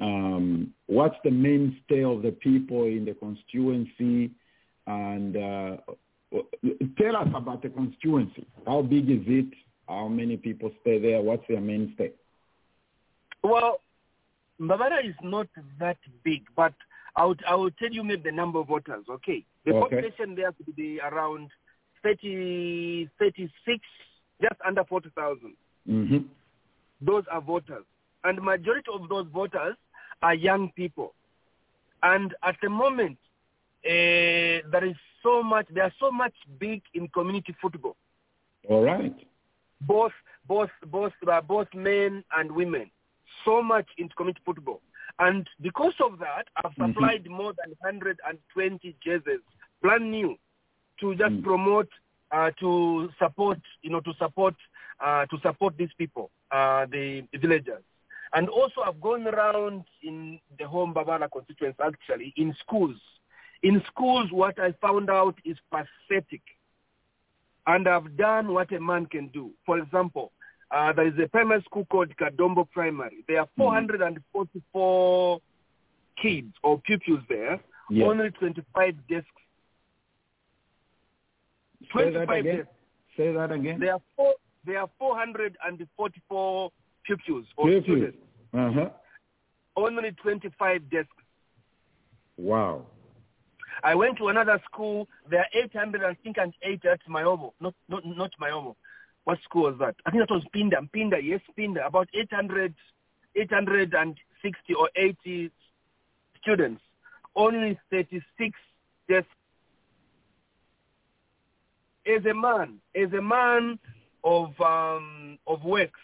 Um, 0.00 0.72
what's 0.86 1.16
the 1.24 1.30
mainstay 1.30 2.04
of 2.04 2.22
the 2.22 2.30
people 2.30 2.84
in 2.84 3.04
the 3.04 3.14
constituency, 3.14 4.30
and 4.86 5.36
uh, 5.36 5.76
tell 6.98 7.16
us 7.16 7.28
about 7.34 7.62
the 7.62 7.68
constituency. 7.70 8.46
How 8.66 8.82
big 8.82 9.08
is 9.10 9.22
it? 9.26 9.52
How 9.88 10.08
many 10.08 10.36
people 10.36 10.70
stay 10.82 10.98
there? 11.00 11.20
What's 11.20 11.46
their 11.48 11.60
mainstay? 11.60 12.12
Well, 13.42 13.80
Mbabara 14.60 15.04
is 15.08 15.14
not 15.22 15.46
that 15.78 15.96
big, 16.24 16.42
but 16.56 16.74
I 17.16 17.24
would, 17.24 17.42
I 17.48 17.54
will 17.54 17.70
tell 17.72 17.90
you 17.90 18.04
maybe 18.04 18.22
the 18.24 18.32
number 18.32 18.58
of 18.58 18.68
voters, 18.68 19.04
okay? 19.08 19.44
The 19.64 19.74
Okay. 19.74 19.80
population 19.96 20.34
there 20.34 20.52
could 20.52 20.74
be 20.76 21.00
around 21.00 21.50
30, 22.02 23.08
36, 23.18 23.80
just 24.42 24.54
under 24.66 24.84
40,000. 24.84 25.54
hmm 25.86 26.18
Those 27.00 27.24
are 27.30 27.40
voters. 27.40 27.84
And 28.24 28.42
majority 28.42 28.90
of 28.92 29.08
those 29.08 29.26
voters 29.32 29.76
are 30.22 30.34
young 30.34 30.70
people. 30.72 31.14
And 32.02 32.34
at 32.42 32.56
the 32.62 32.68
moment, 32.68 33.18
uh, 33.84 34.68
there 34.70 34.84
is 34.84 34.96
so 35.22 35.42
much, 35.42 35.66
There 35.70 35.84
are 35.84 35.92
so 35.98 36.10
much 36.10 36.34
big 36.58 36.82
in 36.94 37.08
community 37.08 37.54
football. 37.60 37.96
All 38.68 38.84
right. 38.84 39.14
both 39.82 40.12
both 40.48 40.70
both 40.86 41.12
uh, 41.30 41.40
both 41.40 41.68
men 41.74 42.24
and 42.36 42.50
women 42.50 42.90
so 43.44 43.62
much 43.62 43.86
in 43.96 44.08
community 44.16 44.40
football 44.44 44.80
and 45.20 45.46
because 45.62 45.94
of 46.00 46.18
that 46.18 46.46
i've 46.56 46.72
Mhm. 46.74 46.88
supplied 46.88 47.30
more 47.30 47.52
than 47.60 47.70
120 47.80 48.96
jerseys 49.04 49.40
brand 49.80 50.10
new 50.10 50.36
to 51.00 51.14
just 51.14 51.32
Mm. 51.36 51.44
promote 51.44 51.88
uh, 52.32 52.50
to 52.58 53.08
support 53.20 53.60
you 53.82 53.90
know 53.90 54.00
to 54.00 54.12
support 54.14 54.56
uh, 55.00 55.24
to 55.26 55.38
support 55.46 55.76
these 55.76 55.92
people 55.96 56.28
uh, 56.50 56.84
the, 56.86 57.22
the 57.32 57.38
villagers 57.38 57.84
and 58.32 58.48
also 58.48 58.80
i've 58.82 59.00
gone 59.00 59.26
around 59.28 59.84
in 60.02 60.40
the 60.58 60.66
home 60.66 60.92
babala 60.92 61.30
constituency 61.30 61.80
actually 61.80 62.32
in 62.36 62.52
schools 62.64 62.98
in 63.62 63.82
schools 63.88 64.30
what 64.30 64.58
i 64.60 64.72
found 64.80 65.10
out 65.10 65.34
is 65.44 65.56
pathetic 65.70 66.42
and 67.66 67.86
I've 67.86 68.16
done 68.16 68.54
what 68.54 68.72
a 68.72 68.80
man 68.80 69.04
can 69.04 69.28
do. 69.28 69.50
For 69.66 69.78
example, 69.78 70.32
uh, 70.70 70.90
there 70.94 71.06
is 71.06 71.12
a 71.22 71.28
primary 71.28 71.60
school 71.64 71.84
called 71.90 72.08
Kadombo 72.16 72.66
Primary. 72.70 73.24
There 73.28 73.40
are 73.40 73.48
444 73.58 75.38
kids 76.22 76.54
or 76.62 76.78
pupils 76.80 77.20
there, 77.28 77.60
Yeah. 77.90 78.06
only 78.06 78.30
25 78.30 79.06
desks. 79.06 79.28
Say 81.94 82.10
that 82.10 82.30
again. 82.30 82.56
desks. 82.56 82.72
Say 83.16 83.32
that 83.32 83.52
again. 83.52 83.80
There 83.80 83.92
are, 83.92 84.00
four, 84.16 84.34
there 84.64 84.80
are 84.80 84.88
444 84.98 86.70
pupils 87.04 87.46
or 87.56 87.66
Pupils. 87.68 87.84
students, 87.84 88.18
Uh-huh. 88.54 88.90
only 89.76 90.12
25 90.12 90.88
desks. 90.90 91.12
Wow. 92.38 92.86
I 93.82 93.94
went 93.94 94.18
to 94.18 94.28
another 94.28 94.60
school. 94.70 95.08
There 95.30 95.40
are 95.40 95.46
800 95.64 96.02
and 96.02 96.16
think 96.22 96.36
and 96.38 96.52
8 96.62 96.84
at 96.84 97.00
Mayobo. 97.08 97.52
Not, 97.60 97.74
not, 97.88 98.04
not 98.04 98.30
Mayobo. 98.40 98.74
What 99.24 99.38
school 99.44 99.64
was 99.64 99.76
that? 99.80 99.94
I 100.06 100.10
think 100.10 100.26
that 100.26 100.32
was 100.32 100.44
Pinda. 100.52 100.76
Pinda, 100.92 101.18
yes, 101.22 101.40
Pinda. 101.54 101.86
About 101.86 102.08
800, 102.14 102.74
860 103.36 104.74
or 104.74 104.90
80 104.96 105.50
students. 106.40 106.82
Only 107.36 107.78
36 107.90 108.58
desks. 109.08 109.28
As 112.06 112.24
a 112.24 112.32
man, 112.32 112.78
as 112.96 113.12
a 113.12 113.20
man 113.20 113.78
of 114.24 114.58
um, 114.62 115.38
of 115.46 115.62
works, 115.62 116.00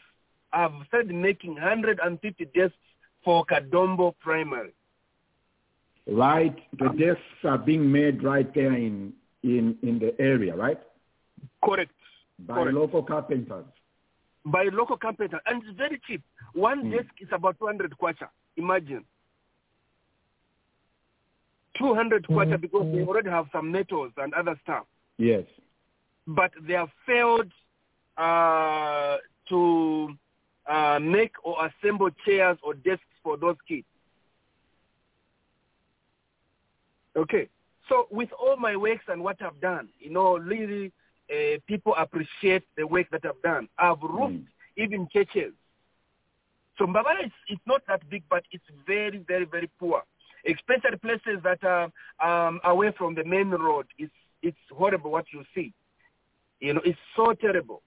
I've 0.53 0.73
started 0.89 1.15
making 1.15 1.55
150 1.55 2.45
desks 2.55 2.77
for 3.25 3.47
Kadombo 3.47 4.15
Primary. 4.21 4.75
Right. 6.07 6.57
The 6.79 6.89
desks 6.91 7.45
are 7.45 7.59
being 7.59 7.91
made 7.91 8.23
right 8.23 8.53
there 8.55 8.73
in 8.75 9.13
in 9.43 9.77
in 9.83 9.99
the 9.99 10.15
area, 10.21 10.55
right? 10.55 10.79
Correct. 11.65 11.93
By 12.39 12.55
Correct. 12.55 12.75
local 12.77 13.03
carpenters. 13.03 13.67
by 14.47 14.65
local 14.65 14.99
carpenter, 14.99 15.41
and 15.47 15.63
it's 15.63 15.77
very 15.79 15.99
cheap. 16.07 16.23
One 16.53 16.85
Mm. 16.85 16.91
desk 16.93 17.13
is 17.21 17.29
about 17.33 17.59
200 17.59 17.97
kwacha. 17.97 18.29
Imagine. 18.59 19.05
200 21.79 22.27
kwacha 22.29 22.61
because 22.61 22.87
they 22.93 23.03
already 23.03 23.31
have 23.31 23.47
some 23.53 23.71
metals 23.73 24.13
and 24.17 24.33
other 24.35 24.59
stuff. 24.63 24.85
Yes. 25.19 25.45
but 26.27 26.53
they 26.67 26.73
have 26.73 26.91
failed 27.07 27.51
uh, 28.17 29.17
to 29.49 30.15
uh, 30.67 30.99
make 30.99 31.33
or 31.43 31.55
assemble 31.67 32.09
chairs 32.25 32.57
or 32.63 32.73
desks 32.75 33.05
for 33.23 33.37
those 33.37 33.57
kids. 33.69 33.87
Okay, 37.17 37.49
so 37.89 38.07
with 38.11 38.31
all 38.33 38.57
my 38.57 38.77
works 38.77 39.05
and 39.09 39.23
what 39.23 39.41
I've 39.41 39.61
done, 39.61 39.89
you 40.01 40.11
know, 40.11 40.37
really 40.39 40.93
uh, 41.31 41.59
people 41.67 41.95
appreciate 41.97 42.65
the 42.77 42.87
work 42.87 43.07
that 43.11 43.25
I've 43.25 43.41
done. 43.43 43.69
I've 43.79 44.03
roofed 44.03 44.35
Mm. 44.35 44.47
even 44.77 45.09
churches. 45.13 45.53
So 46.77 46.87
Mbabara 46.87 47.25
is 47.27 47.33
it's 47.49 47.63
not 47.67 47.83
that 47.87 48.09
big, 48.11 48.25
but 48.29 48.43
it's 48.51 48.65
very, 48.87 49.19
very, 49.19 49.45
very 49.45 49.71
poor. 49.79 50.03
Especially 50.47 50.99
places 50.99 51.41
that 51.45 51.63
are 51.63 51.91
um, 52.23 52.61
away 52.65 52.93
from 52.99 53.15
the 53.15 53.25
main 53.25 53.51
road. 53.51 53.87
It's 53.99 54.13
it's 54.43 54.59
horrible 54.71 55.11
what 55.13 55.27
you 55.33 55.45
see. 55.55 55.73
You 56.61 56.75
know, 56.75 56.81
it's 56.85 56.99
so 57.17 57.33
terrible. 57.35 57.83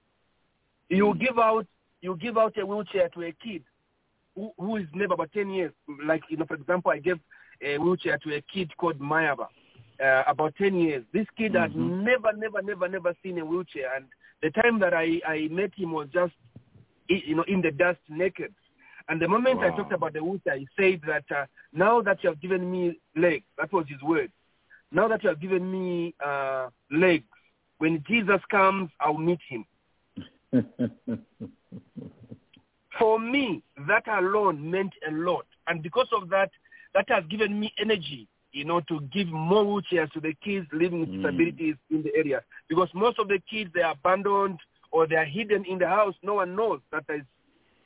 You 0.90 1.13
give 1.20 1.38
out 1.38 1.68
you 2.02 2.16
give 2.16 2.38
out 2.38 2.58
a 2.58 2.66
wheelchair 2.66 3.10
to 3.10 3.24
a 3.24 3.32
kid 3.34 3.63
who, 4.36 4.52
who 4.58 4.78
is 4.78 4.88
maybe 4.94 5.13
about 5.13 5.32
ten 5.34 5.50
years. 5.52 5.74
Like 6.06 6.24
you 6.30 6.38
know, 6.38 6.46
for 6.46 6.56
example, 6.56 6.92
I 6.92 7.00
gave 7.00 7.20
a 7.62 7.78
wheelchair 7.78 8.17
to 8.20 8.36
a 8.36 8.41
kid 8.41 8.76
called 8.78 9.00
Mayaba, 9.00 9.48
uh, 10.04 10.24
about 10.28 10.56
ten 10.56 10.76
years. 10.76 11.04
This 11.13 11.28
kid 11.38 11.56
had 11.56 11.74
Mhm. 11.74 12.04
never, 12.04 12.34
never, 12.34 12.62
never, 12.62 12.88
never 12.88 13.15
seen 13.24 13.39
a 13.39 13.46
wheelchair, 13.46 13.93
and 13.96 14.06
the 14.41 14.52
time 14.52 14.80
that 14.80 14.93
I 14.93 15.22
I 15.26 15.48
met 15.50 15.74
him 15.76 15.91
was 15.91 16.08
just 16.10 16.34
you 17.08 17.36
know 17.36 17.43
in 17.43 17.62
the 17.62 17.72
dust 17.72 18.00
naked. 18.10 18.54
And 19.10 19.22
the 19.22 19.28
moment 19.28 19.62
I 19.62 19.70
talked 19.70 19.93
about 19.93 20.13
the 20.13 20.24
wheelchair, 20.24 20.58
he 20.58 20.67
said 20.76 21.02
that 21.08 21.24
uh, 21.32 21.46
now 21.72 22.02
that 22.02 22.22
you 22.24 22.30
have 22.30 22.41
given 22.41 22.70
me 22.70 23.00
legs, 23.15 23.46
that 23.58 23.72
was 23.72 23.88
his 23.88 24.02
word. 24.02 24.32
Now 24.91 25.08
that 25.08 25.24
you 25.24 25.30
have 25.30 25.39
given 25.39 25.72
me 25.72 26.13
uh, 26.24 26.70
legs, 26.91 27.24
when 27.78 28.04
Jesus 28.06 28.41
comes, 28.50 28.91
I'll 29.00 29.17
meet 29.17 29.39
him. 29.48 29.65
For 33.00 33.20
me, 33.20 33.63
that 33.88 34.08
alone 34.08 34.70
meant 34.72 34.93
a 35.08 35.12
lot. 35.12 35.46
And 35.67 35.84
because 35.84 36.08
of 36.12 36.30
that, 36.30 36.50
that 36.98 37.08
has 37.10 37.24
given 37.30 37.60
me 37.60 37.72
energy, 37.80 38.28
you 38.52 38.66
know, 38.66 38.82
to 38.82 39.00
give 39.14 39.28
more 39.28 39.64
wheelchairs 39.64 40.12
to 40.14 40.20
the 40.20 40.34
kids 40.44 40.66
living 40.74 41.00
with 41.02 41.10
Mm. 41.10 41.22
disabilities 41.22 41.76
in 41.92 42.02
the 42.02 42.12
area. 42.16 42.44
Because 42.68 42.90
most 42.96 43.20
of 43.20 43.28
the 43.28 43.40
kids, 43.50 43.70
they 43.74 43.84
are 43.84 43.92
abandoned 43.94 44.60
or 44.92 45.06
they 45.06 45.16
are 45.16 45.26
hidden 45.38 45.64
in 45.66 45.78
the 45.78 45.88
house. 45.88 46.16
No 46.24 46.34
one 46.36 46.56
knows 46.56 46.82
that 46.92 47.06
there 47.08 47.18
is 47.18 47.26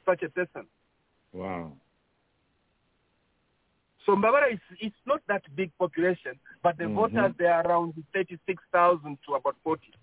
such 0.05 0.23
a 0.23 0.29
person. 0.29 0.65
wow. 1.33 1.73
So 4.05 4.15
Mbabara 4.15 4.53
is 4.53 4.59
it's 4.79 4.95
not 5.05 5.21
that 5.27 5.43
big 5.55 5.71
population, 5.77 6.39
but 6.63 6.77
the 6.77 6.85
Mhm. 6.85 6.95
voters 6.95 7.33
they 7.37 7.45
are 7.45 7.65
around 7.67 7.93
thirty 8.13 8.37
six 8.47 8.63
thousand 8.71 9.17
to 9.27 9.35
about 9.35 9.55
forty. 9.63 9.93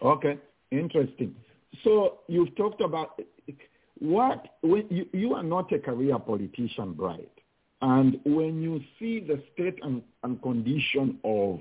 Okay, 0.00 0.38
interesting. 0.70 1.34
So 1.82 2.20
you've 2.28 2.54
talked 2.56 2.80
about 2.80 3.20
what 3.98 4.56
when 4.62 4.86
you, 4.90 5.06
you 5.12 5.34
are 5.34 5.42
not 5.42 5.72
a 5.72 5.78
career 5.78 6.18
politician, 6.18 6.94
Bright, 6.94 7.32
and 7.86 8.18
when 8.24 8.60
you 8.60 8.80
see 8.98 9.20
the 9.20 9.40
state 9.54 9.78
and, 9.84 10.02
and 10.24 10.42
condition 10.42 11.20
of 11.22 11.60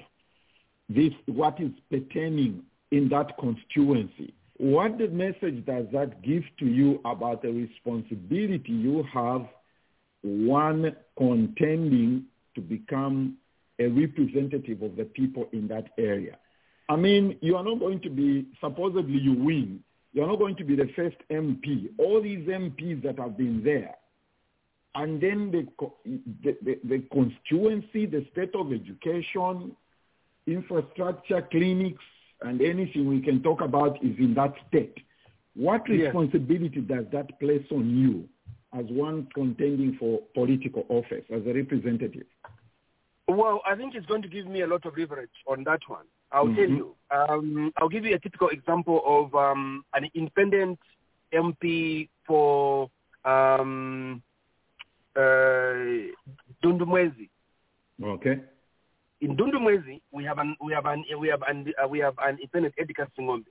this, 0.89 1.13
what 1.27 1.61
is 1.61 1.69
pertaining 1.91 2.63
in 2.89 3.09
that 3.09 3.37
constituency, 3.37 4.33
what 4.57 4.97
the 4.97 5.07
message 5.09 5.63
does 5.67 5.85
that 5.93 6.23
give 6.23 6.41
to 6.57 6.65
you 6.65 6.99
about 7.05 7.43
the 7.43 7.49
responsibility 7.49 8.71
you 8.71 9.05
have, 9.13 9.45
one 10.23 10.95
contending 11.15 12.23
to 12.55 12.61
become 12.61 13.37
a 13.77 13.85
representative 13.85 14.81
of 14.81 14.95
the 14.95 15.05
people 15.05 15.47
in 15.53 15.67
that 15.67 15.89
area? 15.99 16.37
I 16.89 16.95
mean, 16.95 17.37
you 17.41 17.55
are 17.55 17.63
not 17.63 17.79
going 17.79 18.01
to 18.01 18.09
be, 18.09 18.47
supposedly 18.59 19.19
you 19.19 19.33
win, 19.33 19.79
you're 20.13 20.25
not 20.25 20.39
going 20.39 20.55
to 20.55 20.63
be 20.63 20.75
the 20.75 20.89
first 20.95 21.17
MP. 21.29 21.89
All 21.99 22.19
these 22.19 22.47
MPs 22.47 23.03
that 23.03 23.19
have 23.19 23.37
been 23.37 23.63
there, 23.63 23.93
and 24.95 25.21
then 25.21 25.51
the, 25.51 25.67
the, 26.43 26.57
the, 26.63 26.79
the 26.83 26.99
constituency, 27.11 28.05
the 28.05 28.25
state 28.31 28.55
of 28.55 28.71
education, 28.71 29.75
infrastructure, 30.47 31.41
clinics, 31.51 32.03
and 32.41 32.61
anything 32.61 33.07
we 33.07 33.21
can 33.21 33.41
talk 33.43 33.61
about 33.61 33.97
is 34.03 34.17
in 34.19 34.33
that 34.35 34.53
state. 34.69 34.97
What 35.55 35.87
Yes. 35.89 36.05
responsibility 36.05 36.81
does 36.81 37.05
that 37.11 37.39
place 37.39 37.65
on 37.71 37.89
you 37.97 38.27
as 38.77 38.85
one 38.89 39.27
contending 39.33 39.95
for 39.99 40.19
political 40.33 40.85
office, 40.89 41.23
as 41.29 41.41
a 41.45 41.53
representative? 41.53 42.25
Well, 43.27 43.61
I 43.65 43.75
think 43.75 43.95
it's 43.95 44.05
going 44.05 44.21
to 44.21 44.27
give 44.27 44.45
me 44.47 44.61
a 44.61 44.67
lot 44.67 44.85
of 44.85 44.97
leverage 44.97 45.29
on 45.47 45.63
that 45.63 45.79
one. 45.87 46.05
I'll 46.31 46.53
tell 46.53 46.67
Mhm. 46.67 46.77
you. 46.77 46.95
Um, 47.09 47.71
I'll 47.77 47.89
give 47.89 48.05
you 48.05 48.15
a 48.15 48.19
typical 48.19 48.49
example 48.49 49.01
of 49.05 49.33
um, 49.33 49.83
an 49.93 50.09
independent 50.13 50.79
MP 51.33 52.09
for 52.25 52.89
um, 53.23 54.21
Dundumwezi. 56.61 57.29
Okay. 58.03 58.37
In 59.21 59.35
Dundumwezi, 59.37 60.01
we 60.11 60.23
have 60.25 60.39
an 60.39 60.55
we 60.61 60.73
have 60.73 60.85
an 60.85 61.03
we 61.19 61.29
have 61.29 61.41
an 61.47 61.73
uh, 61.81 61.87
we 61.87 61.99
have 61.99 62.15
an 62.19 62.35
independent 62.35 62.73
Edgar 62.77 63.07
Singombe. 63.17 63.45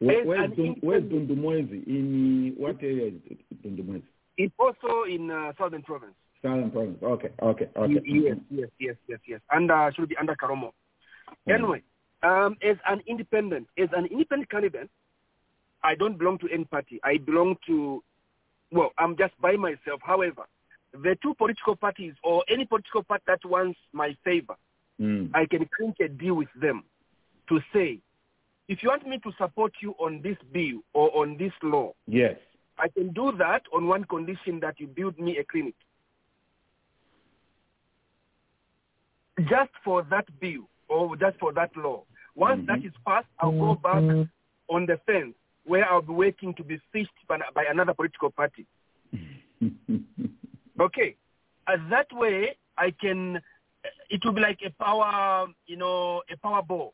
Where, 0.00 0.24
where's, 0.26 0.50
Dun, 0.56 0.76
where's 0.80 1.04
Dundumwezi? 1.04 1.86
In 1.86 2.54
what 2.58 2.82
area 2.82 3.06
is 3.06 3.38
Dundumwezi? 3.64 4.02
It's 4.36 4.54
also 4.58 5.04
in 5.08 5.30
uh, 5.30 5.52
Southern 5.58 5.82
Province. 5.82 6.14
Southern 6.42 6.70
province. 6.70 6.98
Okay, 7.02 7.30
okay, 7.42 7.68
okay. 7.76 8.00
Yes, 8.04 8.36
yes, 8.50 8.68
yes, 8.78 8.96
yes, 9.08 9.20
yes. 9.26 9.40
Under 9.50 9.90
should 9.96 10.08
be 10.08 10.16
under 10.16 10.36
Kalomo. 10.36 10.72
Mhm. 11.48 11.54
Anyway, 11.54 11.82
um, 12.22 12.56
as 12.62 12.76
an 12.86 13.00
independent, 13.06 13.66
as 13.78 13.88
an 13.96 14.06
independent 14.06 14.50
candidate, 14.50 14.90
I 15.82 15.94
don't 15.94 16.18
belong 16.18 16.38
to 16.38 16.48
any 16.52 16.64
party. 16.64 17.00
I 17.02 17.18
belong 17.18 17.56
to, 17.66 18.02
well, 18.70 18.90
I'm 18.98 19.16
just 19.16 19.32
by 19.40 19.56
myself. 19.56 20.00
However, 20.02 20.44
the 21.02 21.16
two 21.22 21.34
political 21.34 21.74
parties 21.76 22.14
or 22.22 22.44
any 22.48 22.64
political 22.64 23.02
party 23.02 23.24
that 23.26 23.44
wants 23.44 23.78
my 23.92 24.16
favor, 24.24 24.56
Mm. 25.00 25.30
I 25.34 25.44
can 25.46 25.66
clink 25.76 25.96
a 25.98 26.06
deal 26.06 26.34
with 26.34 26.52
them 26.54 26.84
to 27.48 27.60
say, 27.72 27.98
if 28.68 28.80
you 28.80 28.90
want 28.90 29.04
me 29.08 29.18
to 29.18 29.32
support 29.36 29.72
you 29.82 29.90
on 29.98 30.22
this 30.22 30.36
bill 30.52 30.82
or 30.92 31.10
on 31.20 31.36
this 31.36 31.52
law, 31.64 31.92
Yes. 32.06 32.38
I 32.78 32.86
can 32.88 33.12
do 33.12 33.32
that 33.38 33.62
on 33.72 33.88
one 33.88 34.04
condition 34.04 34.60
that 34.60 34.78
you 34.78 34.86
build 34.86 35.18
me 35.18 35.38
a 35.38 35.44
clinic. 35.44 35.74
Just 39.48 39.72
for 39.84 40.02
that 40.10 40.26
bill 40.38 40.68
or 40.88 41.16
just 41.16 41.38
for 41.38 41.52
that 41.54 41.76
law. 41.76 42.04
Once 42.36 42.64
that 42.66 42.78
Mhm. 42.78 42.86
is 42.86 42.92
passed, 43.04 43.26
I'll 43.40 43.50
go 43.50 43.74
back 43.74 44.28
on 44.68 44.86
the 44.86 44.96
fence 44.98 45.34
where 45.64 45.84
I'll 45.90 46.02
be 46.02 46.12
waiting 46.12 46.54
to 46.54 46.62
be 46.62 46.78
fished 46.92 47.26
by, 47.26 47.40
by 47.52 47.64
another 47.64 47.94
political 47.94 48.30
party. 48.30 48.64
Okay. 50.80 51.16
Uh, 51.66 51.76
that 51.90 52.06
way, 52.12 52.56
I 52.76 52.90
can, 53.00 53.40
it 54.10 54.20
will 54.24 54.32
be 54.32 54.40
like 54.40 54.58
a 54.64 54.70
power, 54.82 55.46
you 55.66 55.76
know, 55.76 56.22
a 56.30 56.36
power 56.36 56.62
ball. 56.62 56.92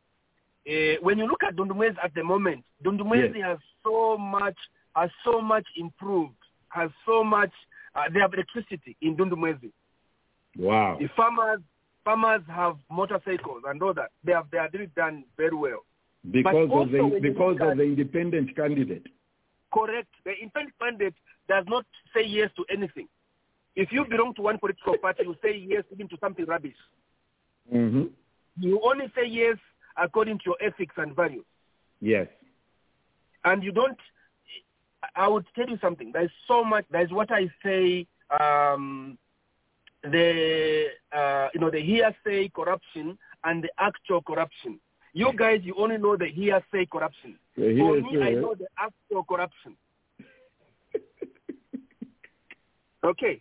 Uh, 0.68 0.96
when 1.00 1.18
you 1.18 1.26
look 1.26 1.42
at 1.42 1.56
Dundumwezi 1.56 1.96
at 2.02 2.14
the 2.14 2.22
moment, 2.22 2.64
Dundumwezi 2.84 3.42
has 3.42 3.58
so 3.82 4.16
much, 4.18 4.56
has 4.94 5.10
so 5.24 5.40
much 5.40 5.64
improved, 5.76 6.34
has 6.68 6.90
so 7.06 7.24
much, 7.24 7.50
uh, 7.94 8.02
they 8.12 8.20
have 8.20 8.34
electricity 8.34 8.96
in 9.00 9.16
Dundumwezi. 9.16 9.72
wow. 10.56 10.96
The 11.00 11.08
farmers, 11.16 11.60
farmers 12.04 12.42
have 12.48 12.76
motorcycles 12.90 13.62
and 13.66 13.82
all 13.82 13.94
that. 13.94 14.10
They 14.22 14.32
have, 14.32 14.46
they 14.52 14.58
are 14.58 14.68
really 14.72 14.90
done 14.94 15.24
very 15.36 15.56
well. 15.56 15.84
Because 16.30 16.68
of 16.70 16.90
the 16.90 17.18
because 17.22 17.56
at- 17.60 17.66
of 17.68 17.76
the 17.78 17.84
independent 17.84 18.54
candidate. 18.54 19.06
Correct. 19.72 20.08
The 20.24 20.32
independent 20.32 20.74
candidate 20.78 21.14
does 21.48 21.64
not 21.66 21.86
say 22.14 22.24
yes 22.26 22.50
to 22.56 22.64
anything. 22.70 23.08
If 23.80 23.90
you 23.92 24.04
belong 24.04 24.34
to 24.34 24.42
one 24.42 24.58
political 24.58 24.98
party, 24.98 25.22
you 25.24 25.34
say 25.42 25.56
yes 25.56 25.84
even 25.90 26.06
to 26.08 26.16
something 26.20 26.44
rubbish. 26.44 26.76
hmm 27.70 28.02
You 28.58 28.78
only 28.84 29.06
say 29.16 29.26
yes 29.26 29.56
according 29.96 30.38
to 30.40 30.44
your 30.46 30.56
ethics 30.60 30.94
and 30.98 31.16
values. 31.16 31.46
Yes. 32.00 32.26
And 33.44 33.64
you 33.64 33.72
don't, 33.72 33.96
I 35.16 35.28
would 35.28 35.46
tell 35.54 35.66
you 35.68 35.78
something. 35.80 36.10
There's 36.12 36.30
so 36.46 36.62
much, 36.62 36.84
there's 36.90 37.10
what 37.10 37.30
I 37.32 37.48
say, 37.64 38.06
um, 38.38 39.16
the, 40.02 40.88
uh, 41.12 41.48
you 41.54 41.60
know, 41.60 41.70
the 41.70 41.80
hearsay 41.80 42.50
corruption 42.54 43.16
and 43.44 43.64
the 43.64 43.70
actual 43.78 44.20
corruption. 44.20 44.78
You 45.14 45.32
guys, 45.34 45.60
you 45.64 45.74
only 45.78 45.96
know 45.96 46.16
the 46.16 46.28
hearsay 46.28 46.84
corruption. 46.92 47.38
The 47.56 47.78
For 47.78 47.96
me, 47.96 48.10
hearsay, 48.10 48.36
I 48.36 48.40
know 48.42 48.54
the 48.54 48.66
actual 48.78 49.24
corruption. 49.24 49.74
okay, 53.04 53.40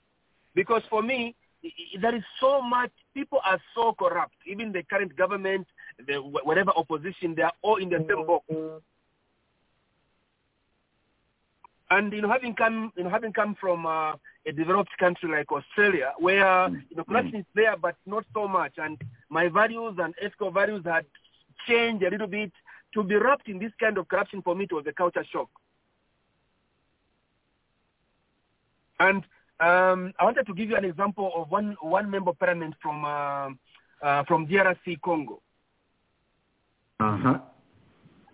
because 0.60 0.82
for 0.90 1.02
me, 1.02 1.36
there 2.02 2.14
is 2.14 2.24
so 2.42 2.62
much. 2.62 2.92
People 3.14 3.40
are 3.46 3.62
so 3.74 3.94
corrupt. 3.98 4.36
Even 4.46 4.74
the 4.74 4.84
current 4.84 5.16
government, 5.16 5.66
the 6.06 6.16
whatever 6.16 6.72
opposition, 6.76 7.34
they 7.34 7.44
are 7.44 7.54
all 7.62 7.78
in 7.78 7.88
the 7.88 8.06
same 8.10 8.28
box. 8.28 8.44
And 11.90 12.12
you 12.12 12.22
know, 12.22 12.30
having 12.30 12.56
come, 12.56 12.92
you 12.98 13.06
know, 13.06 13.10
having 13.10 13.32
come 13.32 13.56
from 13.56 13.86
uh, 13.86 14.16
a 14.46 14.52
developed 14.52 14.98
country 14.98 15.30
like 15.30 15.50
Australia, 15.50 16.12
where 16.18 16.68
you 16.90 16.98
know, 16.98 17.06
corruption 17.06 17.38
is 17.38 17.46
there, 17.56 17.78
but 17.78 17.96
not 18.06 18.26
so 18.34 18.46
much. 18.46 18.74
And 18.78 19.02
my 19.30 19.48
values 19.48 19.96
and 19.98 20.14
ethical 20.22 20.52
values 20.52 20.82
had 20.84 21.06
changed 21.70 22.04
a 22.04 22.10
little 22.10 22.28
bit. 22.28 22.52
To 22.96 23.04
be 23.04 23.16
wrapped 23.16 23.48
in 23.48 23.60
this 23.60 23.72
kind 23.80 23.98
of 23.98 24.10
corruption 24.10 24.42
for 24.42 24.56
me 24.56 24.66
it 24.66 24.74
was 24.74 24.86
a 24.88 24.92
culture 24.92 25.26
shock. 25.32 25.50
And 29.00 29.24
um, 29.60 30.14
I 30.20 30.24
wanted 30.24 30.46
to 30.48 30.54
give 30.54 30.70
you 30.70 30.78
an 30.78 30.86
example 30.86 31.32
of 31.36 31.52
one 31.52 31.76
one 31.82 32.10
member 32.10 32.32
of 32.32 32.40
parliament 32.40 32.76
from 32.82 33.04
uh, 33.04 33.50
uh, 34.06 34.24
from 34.26 34.48
DRC 34.48 35.02
Congo. 35.04 35.42
Uh 37.00 37.18
huh. 37.18 37.40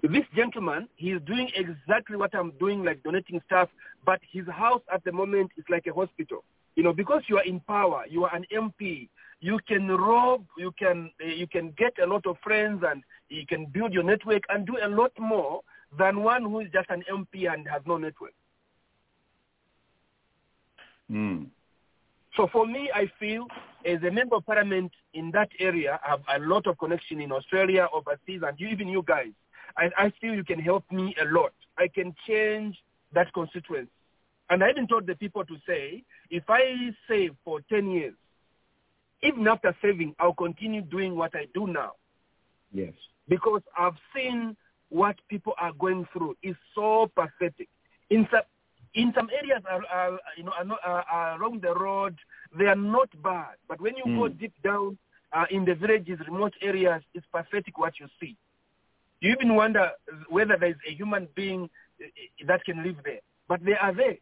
This 0.03 0.25
gentleman, 0.35 0.87
he 0.97 1.11
is 1.11 1.21
doing 1.25 1.49
exactly 1.55 2.15
what 2.15 2.35
I'm 2.35 2.51
doing, 2.59 2.83
like 2.83 3.01
donating 3.01 3.41
stuff, 3.47 3.69
but 4.05 4.19
his 4.31 4.45
house 4.47 4.81
at 4.93 5.03
the 5.03 5.11
moment 5.11 5.51
is 5.57 5.65
like 5.67 5.87
a 5.87 5.93
hospital. 5.93 6.43
You 6.75 6.83
know, 6.83 6.93
because 6.93 7.23
you 7.27 7.37
are 7.37 7.43
in 7.43 7.59
power, 7.61 8.03
you 8.07 8.25
are 8.25 8.35
an 8.35 8.45
MP, 8.53 9.09
you 9.39 9.59
can 9.67 9.87
rob, 9.87 10.45
you 10.57 10.71
can 10.77 11.09
uh, 11.23 11.27
you 11.27 11.47
can 11.47 11.73
get 11.77 11.93
a 12.03 12.05
lot 12.05 12.27
of 12.27 12.37
friends, 12.43 12.83
and 12.87 13.03
you 13.29 13.47
can 13.47 13.65
build 13.65 13.93
your 13.93 14.03
network 14.03 14.43
and 14.49 14.67
do 14.67 14.77
a 14.83 14.89
lot 14.89 15.11
more 15.17 15.61
than 15.97 16.21
one 16.21 16.43
who 16.43 16.59
is 16.59 16.67
just 16.71 16.89
an 16.89 17.03
MP 17.11 17.51
and 17.51 17.67
has 17.67 17.81
no 17.87 17.97
network. 17.97 18.33
Mm. 21.11 21.47
So 22.35 22.47
for 22.51 22.65
me, 22.65 22.89
I 22.93 23.09
feel 23.19 23.47
as 23.85 24.01
a 24.03 24.11
member 24.11 24.35
of 24.35 24.45
parliament 24.45 24.91
in 25.13 25.31
that 25.31 25.49
area, 25.59 25.99
I 26.05 26.09
have 26.11 26.21
a 26.35 26.39
lot 26.39 26.67
of 26.67 26.77
connection 26.77 27.21
in 27.21 27.31
Australia, 27.31 27.87
overseas, 27.93 28.41
and 28.45 28.59
you, 28.59 28.67
even 28.67 28.87
you 28.87 29.03
guys. 29.03 29.31
I, 29.77 29.89
I 29.97 30.13
feel 30.21 30.33
you 30.33 30.43
can 30.43 30.59
help 30.59 30.83
me 30.91 31.15
a 31.21 31.25
lot. 31.25 31.53
I 31.77 31.87
can 31.87 32.15
change 32.27 32.77
that 33.13 33.31
constituency. 33.33 33.91
And 34.49 34.63
I 34.63 34.69
even 34.69 34.87
told 34.87 35.07
the 35.07 35.15
people 35.15 35.43
to 35.45 35.55
say, 35.67 36.03
if 36.29 36.43
I 36.49 36.91
save 37.07 37.35
for 37.43 37.61
10 37.69 37.89
years, 37.91 38.13
even 39.23 39.47
after 39.47 39.75
saving, 39.81 40.15
I'll 40.19 40.33
continue 40.33 40.81
doing 40.81 41.15
what 41.15 41.35
I 41.35 41.47
do 41.53 41.67
now. 41.67 41.93
Yes. 42.71 42.93
Because 43.27 43.61
I've 43.77 43.97
seen 44.15 44.55
what 44.89 45.15
people 45.29 45.53
are 45.59 45.73
going 45.73 46.07
through. 46.13 46.35
It's 46.43 46.59
so 46.75 47.11
pathetic. 47.15 47.69
In 48.09 48.27
in 48.95 49.13
some 49.15 49.29
areas, 49.37 49.61
are, 49.69 49.85
are, 49.85 50.19
you 50.37 50.43
know, 50.43 50.53
are, 50.57 50.63
not, 50.63 50.79
are 50.85 51.35
along 51.39 51.59
the 51.59 51.73
road, 51.75 52.15
they 52.57 52.65
are 52.65 52.75
not 52.75 53.09
bad. 53.21 53.55
But 53.67 53.81
when 53.81 53.95
you 53.97 54.05
mm. 54.05 54.17
go 54.17 54.27
deep 54.29 54.53
down 54.63 54.97
uh, 55.33 55.45
in 55.51 55.65
the 55.65 55.75
villages, 55.75 56.19
remote 56.27 56.53
areas, 56.61 57.01
it's 57.13 57.25
pathetic 57.31 57.77
what 57.77 57.99
you 57.99 58.07
see. 58.19 58.37
You 59.19 59.33
even 59.33 59.55
wonder 59.55 59.91
whether 60.29 60.55
there's 60.59 60.75
a 60.89 60.93
human 60.93 61.27
being 61.35 61.69
that 62.47 62.63
can 62.63 62.83
live 62.83 62.97
there. 63.03 63.19
But 63.47 63.63
they 63.63 63.73
are 63.73 63.93
there. 63.93 64.17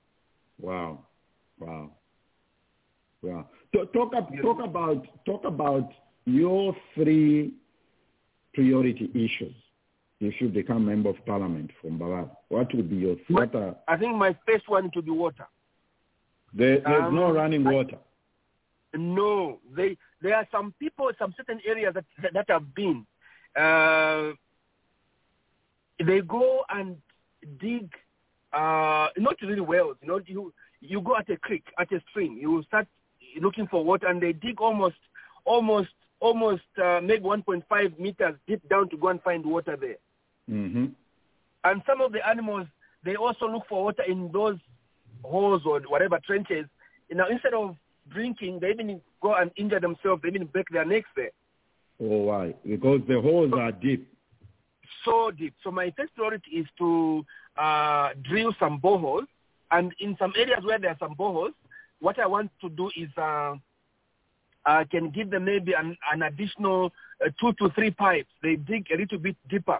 Wow. 0.59 0.99
Wow. 1.59 1.91
Wow. 3.21 3.47
Talk, 3.73 3.93
talk 3.93 4.59
about 4.63 5.07
talk 5.25 5.45
about 5.45 5.89
your 6.25 6.75
three 6.93 7.53
priority 8.53 9.09
issues 9.15 9.55
if 10.19 10.39
you 10.39 10.49
become 10.49 10.85
member 10.85 11.09
of 11.09 11.25
parliament 11.25 11.71
from 11.81 11.99
Mbabala. 11.99 12.29
What 12.49 12.73
would 12.73 12.89
be 12.89 12.97
your 12.97 13.15
what 13.29 13.53
are, 13.55 13.75
I 13.87 13.97
think 13.97 14.15
my 14.15 14.35
first 14.47 14.69
one 14.69 14.91
to 14.91 15.01
be 15.01 15.11
water. 15.11 15.47
There, 16.53 16.79
there's 16.79 17.03
um, 17.03 17.15
no 17.15 17.31
running 17.31 17.63
water. 17.63 17.97
I, 18.93 18.97
no, 18.97 19.59
they 19.75 19.97
there 20.21 20.35
are 20.35 20.47
some 20.51 20.73
people, 20.79 21.09
some 21.17 21.33
certain 21.35 21.59
areas 21.65 21.95
that 21.95 22.05
that 22.33 22.45
have 22.49 22.73
been. 22.75 23.05
Uh, 23.55 24.31
they 26.03 26.21
go 26.21 26.63
and 26.69 26.97
dig 27.59 27.89
uh, 28.53 29.07
not 29.17 29.35
really 29.41 29.61
wells. 29.61 29.97
You 30.01 30.07
know, 30.07 30.21
you 30.25 30.53
you 30.79 31.01
go 31.01 31.15
at 31.17 31.29
a 31.29 31.37
creek, 31.37 31.63
at 31.79 31.91
a 31.91 32.01
stream, 32.09 32.37
you 32.39 32.63
start 32.67 32.87
looking 33.41 33.67
for 33.67 33.83
water, 33.83 34.07
and 34.07 34.21
they 34.21 34.33
dig 34.33 34.59
almost, 34.59 34.97
almost, 35.45 35.89
almost 36.23 36.63
uh, 36.81 37.01
maybe 37.03 37.21
1.5 37.21 37.99
meters 37.99 38.35
deep 38.47 38.67
down 38.69 38.89
to 38.89 38.95
go 38.95 39.09
and 39.09 39.21
find 39.21 39.45
water 39.45 39.77
there. 39.79 39.97
Mm-hmm. 40.49 40.85
And 41.65 41.81
some 41.85 41.99
of 41.99 42.13
the 42.13 42.25
animals, 42.25 42.65
they 43.03 43.15
also 43.15 43.45
look 43.47 43.63
for 43.67 43.83
water 43.83 44.03
in 44.07 44.31
those 44.31 44.57
holes 45.21 45.63
or 45.65 45.81
whatever 45.81 46.19
trenches. 46.25 46.65
You 47.09 47.17
know, 47.17 47.25
instead 47.29 47.53
of 47.53 47.75
drinking, 48.09 48.59
they 48.61 48.69
even 48.69 49.01
go 49.21 49.35
and 49.35 49.51
injure 49.57 49.81
themselves. 49.81 50.21
They 50.23 50.29
even 50.29 50.45
break 50.47 50.67
their 50.71 50.85
necks 50.85 51.09
there. 51.15 51.31
Oh, 51.99 52.23
why? 52.23 52.55
Because 52.65 53.01
the 53.07 53.19
holes 53.19 53.51
are 53.59 53.73
deep. 53.73 54.07
So 55.03 55.29
deep. 55.31 55.53
So 55.61 55.71
my 55.71 55.93
first 55.97 56.15
priority 56.15 56.51
is 56.51 56.67
to 56.77 57.25
uh, 57.57 58.09
drill 58.23 58.55
some 58.59 58.79
boreholes. 58.79 59.27
And 59.71 59.93
in 59.99 60.15
some 60.17 60.31
areas 60.37 60.63
where 60.63 60.79
there 60.79 60.91
are 60.91 60.97
some 60.99 61.15
boreholes, 61.15 61.53
what 61.99 62.17
I 62.17 62.27
want 62.27 62.49
to 62.61 62.69
do 62.69 62.89
is 62.95 63.09
uh, 63.17 63.55
I 64.65 64.85
can 64.85 65.09
give 65.09 65.29
them 65.29 65.45
maybe 65.45 65.73
an, 65.73 65.97
an 66.11 66.21
additional 66.23 66.91
uh, 67.23 67.29
two 67.39 67.53
to 67.53 67.69
three 67.73 67.91
pipes. 67.91 68.29
They 68.41 68.55
dig 68.55 68.87
a 68.93 68.97
little 68.97 69.17
bit 69.17 69.35
deeper 69.49 69.79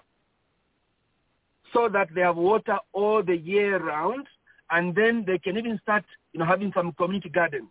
so 1.74 1.90
that 1.90 2.10
they 2.14 2.22
have 2.22 2.36
water 2.36 2.78
all 2.92 3.24
the 3.24 3.36
year 3.36 3.78
round, 3.78 4.28
and 4.70 4.96
then 4.96 5.24
they 5.26 5.38
can 5.40 5.58
even 5.58 5.80
start, 5.82 6.04
you 6.32 6.40
know, 6.40 6.46
having 6.46 6.72
some 6.76 6.92
community 6.94 7.30
gardens. 7.30 7.70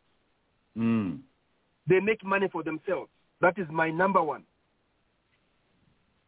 Mm. 0.77 1.21
They 1.87 2.01
make 2.01 2.25
money 2.25 2.49
for 2.51 2.63
themselves. 2.63 3.11
That 3.41 3.59
is 3.59 3.67
my 3.71 3.91
number 3.91 4.23
one. 4.23 4.45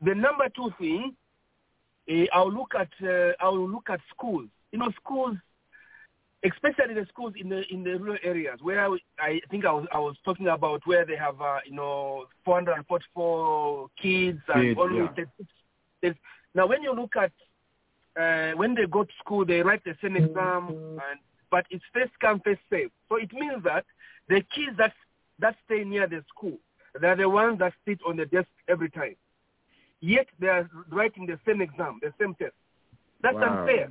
The 0.03 0.15
number 0.15 0.49
two 0.55 0.71
thing, 0.79 1.15
uh, 2.11 2.25
I'll 2.33 2.53
look 2.53 2.75
at 2.79 2.91
uh, 3.03 3.33
I'll 3.41 3.69
look 3.69 3.89
at 3.89 4.01
schools. 4.15 4.49
You 4.73 4.81
know, 4.81 4.91
schools, 5.03 5.37
especially 6.45 6.95
the 6.95 7.07
schools 7.09 7.35
in 7.41 7.49
the 7.49 7.63
in 7.73 7.83
the 7.83 7.97
rural 7.99 8.19
areas 8.23 8.59
where 8.63 8.85
I, 8.87 8.97
I 9.19 9.41
think 9.51 9.65
I 9.65 9.73
was 9.73 9.87
I 9.93 9.99
was 9.99 10.17
talking 10.25 10.49
about 10.49 10.83
where 10.87 11.05
they 11.05 11.17
have 11.17 11.41
uh, 11.41 11.59
you 11.65 11.75
know 11.75 12.27
444 12.45 13.89
kids 14.01 14.39
and 14.55 14.63
kids, 14.63 14.79
always 14.79 15.09
yeah. 16.03 16.13
now 16.55 16.67
when 16.67 16.83
you 16.83 16.95
look 16.95 17.17
at 17.17 17.33
uh, 18.21 18.53
when 18.57 18.75
they 18.75 18.87
go 18.87 19.05
to 19.05 19.13
school, 19.19 19.45
they 19.45 19.61
write 19.61 19.83
the 19.85 19.97
same 20.03 20.17
exam, 20.17 20.69
and 20.69 21.21
but 21.51 21.67
it's 21.71 21.85
first 21.93 22.13
come, 22.21 22.41
first 22.45 22.61
serve. 22.71 22.91
So 23.09 23.17
it 23.17 23.33
means 23.33 23.63
that 23.65 23.85
the 24.29 24.43
kids 24.55 24.77
that 24.79 24.93
that 25.41 25.57
stay 25.65 25.85
near 25.85 26.07
the 26.07 26.25
school, 26.29 26.59
they're 27.01 27.17
the 27.17 27.29
ones 27.29 27.59
that 27.59 27.73
sit 27.87 27.99
on 28.07 28.17
the 28.17 28.27
desk 28.27 28.49
every 28.69 28.91
time. 28.91 29.17
Yet 30.01 30.27
they 30.39 30.49
are 30.49 30.69
writing 30.91 31.27
the 31.27 31.39
same 31.47 31.61
exam, 31.61 31.99
the 32.03 32.13
same 32.21 32.35
test. 32.35 32.53
That's 33.23 33.35
wow. 33.35 33.61
unfair. 33.61 33.91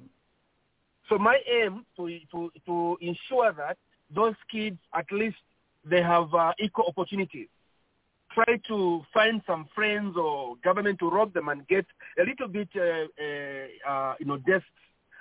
So 1.10 1.18
my 1.18 1.40
aim 1.48 1.86
to 1.98 2.20
to 2.32 2.52
to 2.66 2.98
ensure 3.02 3.52
that 3.54 3.78
those 4.14 4.36
kids 4.52 4.78
at 4.94 5.06
least 5.12 5.38
they 5.86 6.02
have 6.02 6.34
uh, 6.34 6.54
equal 6.60 6.86
opportunities 6.88 7.48
try 8.34 8.58
to 8.68 9.02
find 9.14 9.42
some 9.46 9.68
friends 9.76 10.16
or 10.18 10.56
government 10.64 11.00
to 11.00 11.10
rob 11.10 11.34
them 11.34 11.50
and 11.50 11.68
get 11.68 11.86
a 12.20 12.24
little 12.24 12.48
bit, 12.48 12.70
uh, 12.76 13.06
uh, 13.22 13.92
uh, 13.92 14.16
you 14.20 14.26
know, 14.26 14.38
desks, 14.38 14.66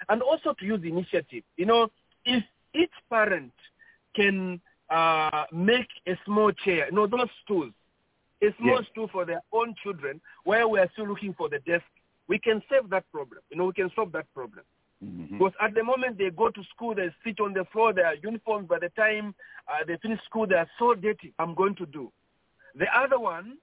and 0.09 0.23
also 0.23 0.55
to 0.59 0.65
use 0.65 0.81
initiative. 0.85 1.43
You 1.57 1.67
know, 1.67 1.89
if 2.25 2.43
each 2.75 2.93
parent 3.11 3.53
can 4.15 4.61
uh, 4.91 5.45
make 5.53 5.89
a 6.07 6.19
small 6.25 6.53
chair, 6.53 6.87
you 6.87 6.93
know, 6.93 7.07
those 7.07 7.29
stools, 7.45 7.73
a 8.43 8.55
small 8.59 8.79
yes. 8.81 8.89
stool 8.91 9.09
for 9.13 9.25
their 9.25 9.43
own 9.53 9.75
children, 9.83 10.21
where 10.45 10.67
we 10.67 10.79
are 10.79 10.89
still 10.93 11.07
looking 11.07 11.35
for 11.35 11.49
the 11.49 11.59
desk, 11.61 11.85
we 12.29 12.39
can 12.39 12.63
save 12.71 12.91
that 12.91 13.11
problem. 13.13 13.41
You 13.51 13.59
know, 13.59 13.67
we 13.67 13.73
can 13.73 13.91
solve 13.95 14.13
that 14.13 14.27
problem. 14.35 14.65
Mm-hmm. 15.05 15.39
Because 15.39 15.53
at 15.61 15.75
the 15.75 15.83
moment 15.83 16.19
they 16.19 16.31
go 16.31 16.51
to 16.51 16.63
school, 16.75 16.95
they 16.95 17.11
sit 17.25 17.41
on 17.41 17.53
the 17.53 17.65
floor, 17.73 17.93
their 17.93 18.15
uniforms, 18.15 18.69
by 18.69 18.79
the 18.79 18.91
time 18.91 19.35
uh, 19.69 19.85
they 19.87 19.97
finish 19.97 20.21
school, 20.25 20.47
they 20.47 20.55
are 20.55 20.69
so 20.79 20.95
dirty. 20.95 21.35
I'm 21.39 21.55
going 21.55 21.75
to 21.77 21.87
do. 21.87 22.13
The 22.77 22.87
other 22.97 23.19
one, 23.19 23.59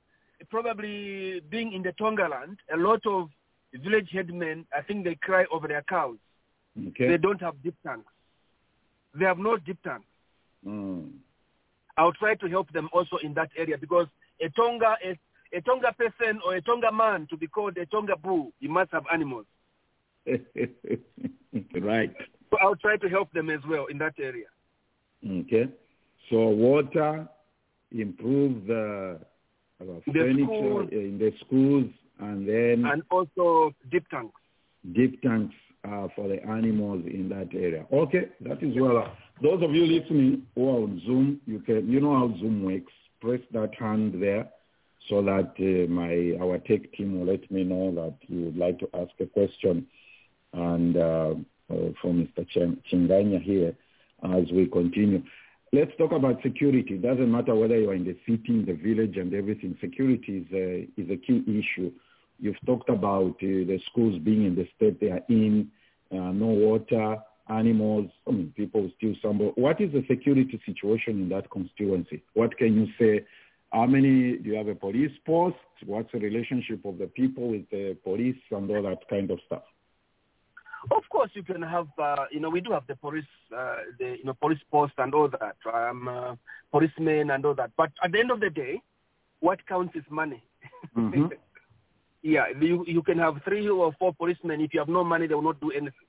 probably 0.50 1.42
being 1.50 1.74
in 1.74 1.82
the 1.82 1.94
Tongaland, 1.94 2.58
a 2.74 2.78
lot 2.78 3.06
of 3.06 3.30
village 3.74 4.10
headmen, 4.12 4.66
I 4.78 4.82
think 4.82 5.04
they 5.04 5.16
cry 5.16 5.46
over 5.52 5.68
their 5.68 5.84
cows. 5.84 6.18
Okay. 6.88 7.08
They 7.08 7.18
don't 7.18 7.42
have 7.42 7.62
deep 7.64 7.76
tanks. 7.86 8.12
They 9.18 9.26
have 9.26 9.38
no 9.38 9.58
deep 9.58 9.82
tanks. 9.84 10.06
Mm. 10.66 11.12
I'll 11.98 12.14
try 12.14 12.36
to 12.36 12.48
help 12.48 12.72
them 12.72 12.90
also 12.94 13.18
in 13.24 13.34
that 13.34 13.50
area 13.58 13.78
because 13.78 14.08
a 14.42 14.50
Tonga, 14.50 14.96
a, 15.04 15.58
a 15.58 15.62
Tonga 15.62 15.94
person 15.94 16.40
or 16.46 16.56
a 16.56 16.62
Tonga 16.62 16.92
man 16.92 17.28
to 17.30 17.38
be 17.38 17.48
called 17.48 17.78
a 17.78 17.86
Tonga 17.86 18.16
bull, 18.16 18.52
you 18.60 18.70
must 18.70 18.92
have 18.92 19.04
animals. 19.12 19.46
right. 21.82 22.14
So 22.52 22.58
I'll 22.62 22.76
try 22.76 22.98
to 22.98 23.10
help 23.10 23.32
them 23.34 23.50
as 23.50 23.60
well 23.68 23.86
in 23.88 23.98
that 24.00 24.14
area. 24.20 24.48
Okay. 25.28 25.66
So 26.30 26.48
water, 26.50 27.28
improve 27.92 28.66
the, 28.68 29.20
uh, 29.82 29.86
The 30.08 30.14
furniture 30.14 30.46
school. 30.46 30.88
in 30.92 31.18
the 31.20 31.32
schools 31.46 31.86
and 32.20 32.48
then 32.48 32.86
And 32.86 33.02
also 33.10 33.72
deep 33.92 34.08
tanks. 34.10 34.34
deep 34.94 35.22
tanks 35.22 35.56
uh, 35.86 36.08
for 36.16 36.28
the 36.28 36.44
animals 36.46 37.06
in 37.06 37.30
that 37.30 37.50
area. 37.54 37.86
Okay, 37.92 38.30
that 38.42 38.62
is 38.62 38.76
well. 38.78 39.16
Those 39.42 39.64
of 39.64 39.72
you 39.74 39.86
listening 39.86 40.44
who 40.56 40.68
are 40.70 40.84
on 40.84 41.02
Zoom, 41.06 41.40
you 41.46 41.60
can 41.60 41.90
you 41.90 42.02
know 42.02 42.14
how 42.18 42.38
Zoom 42.40 42.64
works. 42.64 42.92
Press 43.22 43.40
that 43.54 43.74
hand 43.76 44.22
there 44.22 44.50
so 45.10 45.22
that 45.24 45.54
uh, 45.60 45.90
my 45.92 46.38
our 46.44 46.58
tech 46.60 46.92
team 46.94 47.20
will 47.20 47.26
let 47.28 47.50
me 47.52 47.64
know 47.64 47.92
that 47.96 48.16
you 48.28 48.46
would 48.46 48.58
like 48.58 48.78
to 48.80 48.90
ask 48.94 49.12
a 49.22 49.26
question. 49.26 49.88
And 50.54 50.98
uh, 50.98 51.36
uh, 51.70 51.92
for 52.02 52.14
Mr. 52.14 52.48
Ch- 52.48 52.92
Chinganya 52.92 53.42
here, 53.42 53.76
as 54.24 54.52
we 54.52 54.68
continue. 54.68 55.24
Let's 55.72 55.92
talk 56.00 56.12
about 56.12 56.42
security. 56.42 56.96
It 56.96 57.04
doesn't 57.04 57.32
matter 57.32 57.54
whether 57.54 57.78
you're 57.78 57.94
in 57.94 58.06
the 58.06 58.18
city, 58.26 58.50
in 58.50 58.66
the 58.66 58.74
village, 58.74 59.18
and 59.18 59.34
everything. 59.34 59.78
Security 59.80 60.40
is 60.40 60.48
a, 60.52 60.88
is 61.00 61.10
a 61.12 61.18
key 61.18 61.44
issue 61.48 61.92
You've 62.40 62.60
talked 62.66 62.90
about 62.90 63.36
uh, 63.36 63.68
the 63.68 63.80
schools 63.92 64.18
being 64.24 64.46
in 64.46 64.56
the 64.56 64.68
state 64.76 65.00
they 65.00 65.12
are 65.12 65.22
in, 65.28 65.70
uh, 66.12 66.32
no 66.32 66.48
water, 66.48 67.18
animals, 67.50 68.10
I 68.28 68.32
mean, 68.32 68.54
people 68.56 68.90
still 68.98 69.14
stumble. 69.20 69.52
What 69.56 69.82
is 69.82 69.92
the 69.92 70.06
security 70.08 70.60
situation 70.66 71.22
in 71.22 71.30
that 71.30 71.50
constituency? 71.52 72.24
What 72.34 72.58
can 72.58 72.76
you 72.76 72.88
say? 72.98 73.26
How 73.74 73.86
many, 73.86 74.38
do 74.38 74.50
you 74.50 74.56
have 74.56 74.68
a 74.68 74.76
police 74.76 75.12
post? 75.26 75.58
What's 75.86 76.12
the 76.12 76.20
relationship 76.20 76.86
of 76.86 76.98
the 76.98 77.08
people 77.08 77.50
with 77.50 77.70
the 77.70 77.98
police 78.04 78.38
and 78.52 78.70
all 78.72 78.84
that 78.84 79.08
kind 79.10 79.30
of 79.32 79.40
stuff? 79.46 79.64
Of 80.92 81.04
course, 81.10 81.32
you 81.34 81.44
can 81.44 81.62
have, 81.62 81.88
uh, 81.98 82.26
you 82.32 82.40
know, 82.40 82.50
we 82.50 82.62
do 82.62 82.72
have 82.72 82.88
the 82.88 82.96
police, 82.96 83.26
uh, 83.56 83.78
the, 84.00 84.18
you 84.18 84.24
know, 84.24 84.34
police 84.34 84.60
post 84.72 84.94
and 84.98 85.14
all 85.14 85.28
that, 85.28 85.58
um, 85.72 86.08
uh, 86.08 86.36
policemen 86.72 87.32
and 87.32 87.46
all 87.46 87.54
that. 87.56 87.72
But 87.76 87.92
at 88.04 88.12
the 88.12 88.20
end 88.20 88.32
of 88.32 88.40
the 88.40 88.50
day, 88.50 88.82
what 89.40 89.66
counts 89.68 89.96
is 89.96 90.04
money. 90.10 90.42
Mm-hmm. 90.96 91.28
yeah, 92.22 92.46
you, 92.60 92.86
you 92.88 93.02
can 93.02 93.18
have 93.20 93.42
three 93.44 93.68
or 93.68 93.94
four 94.00 94.14
policemen. 94.14 94.62
If 94.62 94.74
you 94.74 94.80
have 94.80 94.90
no 94.90 95.04
money, 95.04 95.28
they 95.28 95.36
will 95.36 95.42
not 95.42 95.60
do 95.60 95.72
anything. 95.72 96.08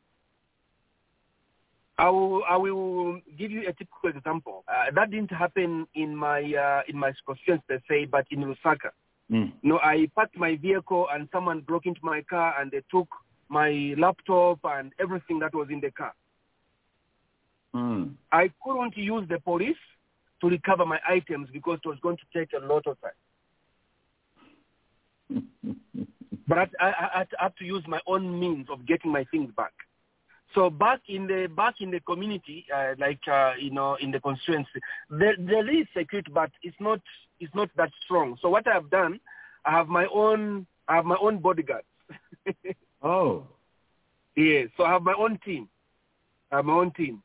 I 1.99 2.09
will, 2.09 2.43
I 2.49 2.57
will 2.57 3.21
give 3.37 3.51
you 3.51 3.63
a 3.69 3.73
typical 3.75 4.09
example. 4.09 4.65
Uh, 4.67 4.91
that 4.95 5.11
didn't 5.11 5.33
happen 5.33 5.87
in 5.95 6.17
my 6.17 6.41
uh, 6.41 6.81
in 6.89 6.97
my 6.97 7.13
constituency 7.27 7.63
per 7.69 7.81
se, 7.89 8.07
but 8.07 8.25
in 8.31 8.41
Lusaka. 8.41 8.91
Mm. 9.31 9.53
You 9.61 9.69
know, 9.69 9.79
I 9.83 10.09
parked 10.15 10.37
my 10.39 10.57
vehicle 10.57 11.09
and 11.13 11.29
someone 11.31 11.61
broke 11.61 11.85
into 11.85 12.01
my 12.03 12.23
car 12.23 12.59
and 12.59 12.71
they 12.71 12.83
took 12.91 13.09
my 13.51 13.95
laptop 13.99 14.61
and 14.65 14.93
everything 15.01 15.39
that 15.41 15.55
was 15.55 15.69
in 15.71 15.81
the 15.81 15.91
car. 15.91 16.15
Mm. 17.75 18.15
I 18.33 18.51
couldn't 18.65 18.97
use 18.97 19.29
the 19.29 19.39
police 19.41 19.77
to 20.41 20.49
recover 20.49 20.87
my 20.87 20.99
items 21.09 21.49
because 21.53 21.79
it 21.85 21.89
was 21.89 21.99
going 22.03 22.17
to 22.17 22.39
take 22.39 22.51
a 22.53 22.65
lot 22.65 22.87
of 22.87 22.97
time. 23.01 23.13
But 26.49 26.59
I, 26.59 26.67
I, 26.81 26.91
I 27.21 27.25
had 27.39 27.57
to 27.59 27.65
use 27.65 27.85
my 27.87 28.01
own 28.09 28.41
means 28.41 28.67
of 28.73 28.85
getting 28.85 29.13
my 29.13 29.25
things 29.31 29.53
back. 29.57 29.73
So 30.53 30.69
back 30.69 30.99
in 31.09 31.29
the 31.29 31.47
back 31.47 31.75
in 31.81 31.93
the 31.93 32.01
community, 32.01 32.67
uh, 32.75 32.95
like 32.99 33.21
uh, 33.31 33.53
you 33.57 33.71
know, 33.71 33.95
in 34.01 34.11
the 34.11 34.19
constituency, 34.19 34.81
there, 35.09 35.37
there 35.39 35.71
is 35.71 35.87
security, 35.97 36.29
but 36.35 36.51
it's 36.65 36.77
not 36.81 37.01
it's 37.39 37.55
not 37.55 37.69
that 37.77 37.91
strong. 38.05 38.37
So 38.43 38.49
what 38.49 38.67
I 38.67 38.73
have 38.73 38.91
done, 38.91 39.21
I 39.65 39.71
have 39.71 39.87
my 39.87 40.07
own 40.13 40.67
I 40.89 40.97
have 40.97 41.05
my 41.05 41.17
own 41.21 41.39
bodyguards. 41.39 41.87
oh, 43.03 43.47
yeah, 44.37 44.65
so 44.77 44.85
I 44.85 44.93
have 44.93 45.03
my 45.03 45.15
own 45.19 45.39
team. 45.45 45.69
I 46.51 46.57
have 46.57 46.65
my 46.65 46.75
own 46.75 46.93
team. 46.93 47.23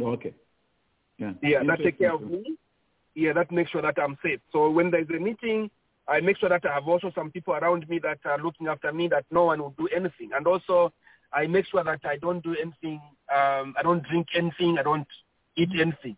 okay. 0.00 0.34
Yeah, 1.18 1.32
Yeah, 1.42 1.62
that 1.66 1.78
take 1.78 1.98
care 1.98 2.14
of 2.14 2.22
me. 2.22 2.56
Yeah, 3.14 3.32
that 3.32 3.50
makes 3.50 3.70
sure 3.70 3.80
that 3.80 3.98
I'm 3.98 4.18
safe. 4.22 4.40
So 4.52 4.70
when 4.70 4.90
there's 4.90 5.08
a 5.08 5.18
meeting, 5.18 5.70
I 6.06 6.20
make 6.20 6.36
sure 6.38 6.50
that 6.50 6.64
I 6.66 6.74
have 6.74 6.86
also 6.86 7.10
some 7.14 7.30
people 7.30 7.54
around 7.54 7.88
me 7.88 7.98
that 8.00 8.18
are 8.24 8.38
looking 8.38 8.68
after 8.68 8.92
me, 8.92 9.08
that 9.08 9.24
no 9.30 9.44
one 9.44 9.60
will 9.60 9.74
do 9.78 9.88
anything. 9.94 10.30
And 10.34 10.46
also, 10.46 10.92
I 11.32 11.46
make 11.46 11.66
sure 11.66 11.82
that 11.82 12.00
I 12.04 12.16
don't 12.18 12.44
do 12.44 12.54
anything. 12.60 13.00
Um, 13.34 13.74
I 13.78 13.82
don't 13.82 14.04
drink 14.04 14.28
anything. 14.34 14.76
I 14.78 14.82
don't 14.82 15.06
eat 15.56 15.70
anything. 15.80 16.16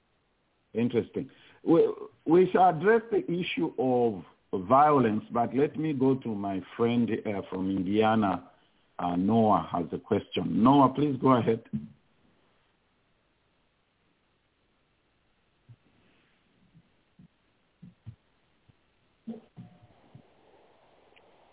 Interesting. 0.75 1.31
We, 1.63 1.89
we 2.27 2.51
shall 2.51 2.71
address 2.71 3.03
the 3.11 3.25
issue 3.31 3.73
of 3.79 4.25
violence, 4.53 5.25
but 5.31 5.55
let 5.55 5.79
me 5.79 5.93
go 5.93 6.15
to 6.15 6.29
my 6.29 6.63
friend 6.77 7.11
uh, 7.27 7.43
from 7.51 7.71
Indiana. 7.71 8.45
Uh, 8.99 9.15
Noah 9.17 9.69
has 9.71 9.85
a 9.93 9.99
question. 9.99 10.63
Noah, 10.63 10.89
please 10.89 11.17
go 11.21 11.33
ahead. 11.33 11.63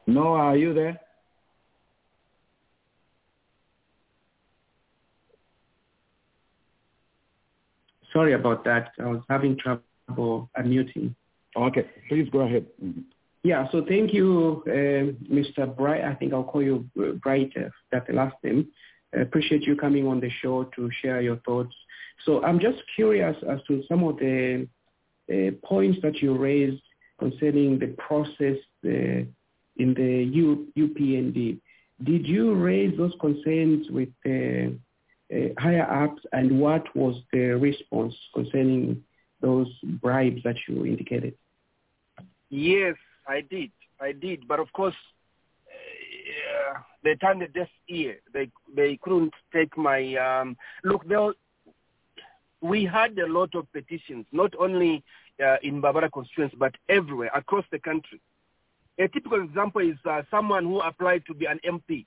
Noah, 0.08 0.39
are 0.39 0.58
you 0.58 0.74
there? 0.74 1.00
Sorry 8.14 8.34
about 8.34 8.64
that. 8.64 8.93
I 9.00 9.08
was 9.08 9.22
having 9.30 9.58
trouble 9.58 10.50
unmuting. 10.58 11.16
Okay, 11.56 11.86
please 12.10 12.30
go 12.30 12.41
ahead. 12.41 12.66
Mhm. 12.84 13.03
Yeah, 13.43 13.70
so 13.72 13.86
thank 13.86 14.14
you, 14.14 14.64
uh, 14.68 15.14
Mr. 15.32 15.68
Bright. 15.78 16.03
I 16.03 16.16
think 16.16 16.34
I'll 16.34 16.43
call 16.43 16.64
you 16.64 16.89
uh, 16.99 17.12
Bright, 17.24 17.51
uh, 17.56 17.70
that's 17.91 18.08
the 18.08 18.14
last 18.14 18.36
name. 18.43 18.68
I 19.16 19.20
appreciate 19.20 19.62
you 19.64 19.76
coming 19.76 20.08
on 20.08 20.20
the 20.20 20.30
show 20.41 20.64
to 20.76 20.89
share 21.01 21.22
your 21.22 21.38
thoughts. 21.45 21.76
So 22.26 22.43
I'm 22.43 22.60
just 22.60 22.80
curious 22.95 23.38
as 23.47 23.60
to 23.68 23.84
some 23.88 24.03
of 24.03 24.18
the 24.18 24.68
uh, 25.32 25.51
points 25.64 25.99
that 26.01 26.22
you 26.22 26.36
raised 26.36 26.82
concerning 27.20 27.80
the 27.80 27.95
process 28.08 28.58
uh, 28.84 29.24
in 29.78 29.93
the 29.93 30.30
U, 30.34 30.68
UPND. 30.78 31.60
Did 32.03 32.28
you 32.28 32.56
raise 32.56 32.97
those 32.97 33.14
concerns 33.22 33.89
with 33.89 34.10
the 34.24 34.76
uh, 35.34 35.60
higher 35.60 35.89
ups 36.03 36.22
and 36.34 36.60
what 36.60 36.84
was 36.95 37.16
the 37.32 37.56
response 37.58 38.16
concerning 38.34 39.03
those 39.41 39.68
bribes 40.01 40.41
that 40.43 40.56
you 40.68 40.86
indicated? 40.86 41.36
Yes, 42.56 42.95
I 43.28 43.41
did. 43.41 43.72
I 43.99 44.14
did. 44.14 44.47
But 44.47 44.62
of 44.62 44.72
course, 44.72 44.95
uh, 45.68 46.80
they 47.03 47.16
turned 47.16 47.41
a 47.41 47.49
deaf 47.49 47.68
ear. 47.89 48.16
They 48.34 48.49
they 48.74 48.97
couldn't 49.01 49.34
take 49.53 49.78
my 49.78 50.16
um, 50.16 50.56
look. 50.86 51.06
There, 51.06 51.34
we 52.62 52.86
had 52.86 53.20
a 53.20 53.28
lot 53.28 53.53
of 53.56 53.70
petitions, 53.74 54.26
not 54.32 54.53
only 54.58 55.03
uh, 55.45 55.58
in 55.64 55.82
Mbabala 55.82 56.10
constituency, 56.14 56.56
but 56.58 56.74
everywhere 56.88 57.30
across 57.36 57.66
the 57.72 57.80
country. 57.80 58.22
A 58.99 59.10
typical 59.10 59.43
example 59.43 59.82
is 59.82 59.97
uh, 60.10 60.22
someone 60.32 60.64
who 60.64 60.80
applied 60.80 61.26
to 61.26 61.34
be 61.34 61.47
an 61.47 61.60
MP, 61.68 62.06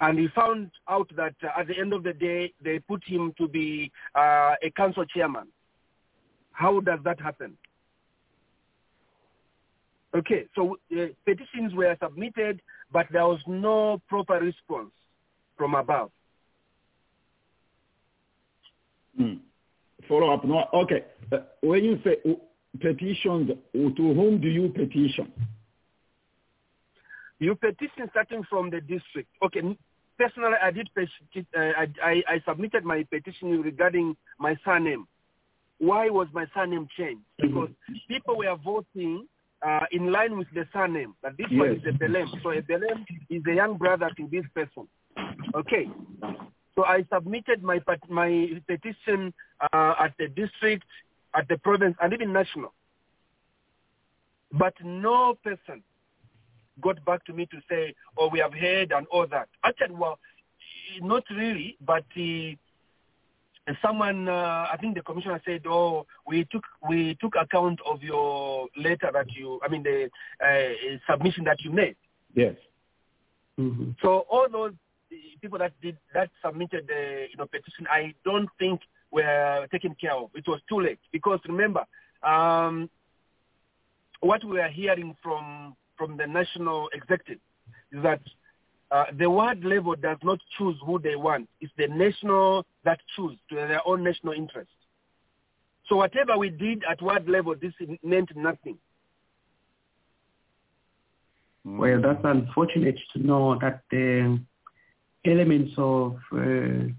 and 0.00 0.18
he 0.18 0.26
found 0.34 0.72
out 0.88 1.08
that 1.14 1.36
uh, 1.44 1.60
at 1.60 1.68
the 1.68 1.78
end 1.78 1.92
of 1.92 2.02
the 2.02 2.12
day, 2.12 2.52
they 2.60 2.80
put 2.80 3.04
him 3.04 3.32
to 3.38 3.46
be 3.46 3.92
uh, 4.16 4.56
a 4.64 4.70
council 4.76 5.04
chairman. 5.04 5.46
How 6.50 6.80
does 6.80 6.98
that 7.04 7.20
happen? 7.20 7.56
Okay, 10.14 10.46
so 10.54 10.76
uh, 10.96 11.06
petitions 11.24 11.74
were 11.74 11.96
submitted, 12.00 12.60
but 12.92 13.06
there 13.10 13.26
was 13.26 13.40
no 13.48 14.00
proper 14.08 14.34
response 14.34 14.92
from 15.56 15.74
above. 15.74 16.10
Hmm. 19.16 19.34
Follow 20.08 20.32
up. 20.32 20.44
No, 20.44 20.66
okay. 20.72 21.04
Uh, 21.32 21.38
when 21.62 21.84
you 21.84 21.98
say 22.04 22.16
uh, 22.28 22.34
petitions, 22.80 23.50
uh, 23.50 23.54
to 23.72 24.14
whom 24.14 24.40
do 24.40 24.48
you 24.48 24.68
petition? 24.68 25.32
You 27.40 27.56
petition 27.56 28.08
starting 28.10 28.44
from 28.48 28.70
the 28.70 28.80
district. 28.80 29.28
Okay, 29.44 29.60
personally, 30.18 30.56
I 30.62 30.70
did 30.70 30.88
peti- 30.94 31.46
uh, 31.56 31.60
I, 31.60 31.86
I, 32.02 32.22
I 32.28 32.42
submitted 32.46 32.84
my 32.84 33.04
petition 33.10 33.60
regarding 33.62 34.16
my 34.38 34.56
surname. 34.64 35.06
Why 35.78 36.08
was 36.08 36.28
my 36.32 36.46
surname 36.54 36.86
changed? 36.96 37.24
Because 37.38 37.70
people 38.08 38.38
were 38.38 38.56
voting 38.62 39.26
uh, 39.64 39.86
in 39.92 40.12
line 40.12 40.36
with 40.36 40.48
the 40.54 40.66
surname. 40.72 41.14
That 41.22 41.36
this 41.36 41.46
one 41.50 41.70
is 41.70 41.82
a 41.86 41.92
Belemu. 41.92 42.42
So 42.42 42.50
a 42.50 42.62
Belemu 42.62 43.04
is 43.30 43.42
a 43.48 43.54
young 43.54 43.76
brother 43.78 44.10
to 44.16 44.28
this 44.30 44.44
person. 44.54 44.88
Okay. 45.54 45.88
So 46.74 46.84
I 46.84 47.04
submitted 47.12 47.62
my 47.62 47.80
my 48.08 48.60
petition 48.66 49.32
uh, 49.72 49.94
at 49.98 50.12
the 50.18 50.28
district, 50.28 50.84
at 51.34 51.48
the 51.48 51.58
province, 51.58 51.96
and 52.02 52.12
even 52.12 52.32
national. 52.32 52.72
But 54.52 54.74
no 54.84 55.34
person 55.42 55.82
got 56.80 57.04
back 57.04 57.24
to 57.26 57.32
me 57.32 57.46
to 57.46 57.56
say, 57.68 57.94
oh, 58.18 58.28
we 58.28 58.40
have 58.40 58.52
heard 58.52 58.92
and 58.92 59.06
all 59.08 59.26
that. 59.28 59.48
Actually, 59.64 59.94
well, 59.94 60.18
not 61.00 61.24
really, 61.30 61.76
but 61.84 62.04
uh, 62.16 62.54
someone, 63.80 64.28
uh, 64.28 64.66
I 64.72 64.76
think 64.80 64.94
the 64.94 65.02
commissioner 65.02 65.40
said, 65.44 65.62
oh, 65.66 66.06
we 66.26 66.46
took 66.50 66.64
we 66.88 67.16
took 67.20 67.34
account 67.40 67.80
of 67.86 68.02
your 68.02 68.68
letter 68.76 69.10
that 69.12 69.26
you, 69.32 69.60
I 69.64 69.68
mean, 69.68 69.82
the 69.82 70.10
uh, 70.44 70.98
submission 71.10 71.44
that 71.44 71.62
you 71.62 71.70
made. 71.70 71.96
Yes. 72.34 72.56
Mm-hmm. 73.58 73.92
So 74.02 74.26
all 74.30 74.46
those 74.50 74.72
people 75.40 75.58
that 75.58 75.72
did 75.80 75.96
that 76.12 76.30
submitted 76.44 76.86
the 76.88 77.26
you 77.30 77.36
know 77.36 77.46
petition, 77.46 77.86
I 77.90 78.14
don't 78.24 78.48
think 78.58 78.80
were 79.10 79.66
taken 79.70 79.94
care 80.00 80.14
of. 80.14 80.30
It 80.34 80.46
was 80.46 80.60
too 80.68 80.80
late 80.80 80.98
because 81.12 81.38
remember, 81.46 81.84
um, 82.22 82.90
what 84.20 84.44
we 84.44 84.60
are 84.60 84.68
hearing 84.68 85.16
from 85.22 85.76
from 85.96 86.16
the 86.16 86.26
national 86.26 86.88
executive 86.92 87.40
is 87.92 88.02
that 88.02 88.20
uh, 88.94 89.06
the 89.18 89.28
ward 89.28 89.64
level 89.64 89.96
does 89.96 90.18
not 90.22 90.38
choose 90.56 90.76
who 90.86 91.00
they 91.00 91.16
want. 91.16 91.48
It's 91.60 91.72
the 91.76 91.88
national 91.88 92.64
that 92.84 93.00
choose 93.16 93.36
to 93.50 93.56
their 93.56 93.80
own 93.84 94.04
national 94.04 94.34
interest. 94.34 94.70
So 95.88 95.96
whatever 95.96 96.38
we 96.38 96.50
did 96.50 96.84
at 96.88 97.02
ward 97.02 97.28
level, 97.28 97.56
this 97.60 97.72
meant 98.04 98.30
nothing. 98.36 98.78
Well, 101.64 102.00
that's 102.00 102.20
unfortunate 102.22 103.00
to 103.14 103.18
know 103.18 103.58
that 103.60 103.80
the 103.90 104.38
elements 105.26 105.72
of 105.76 106.18
uh, 106.32 106.92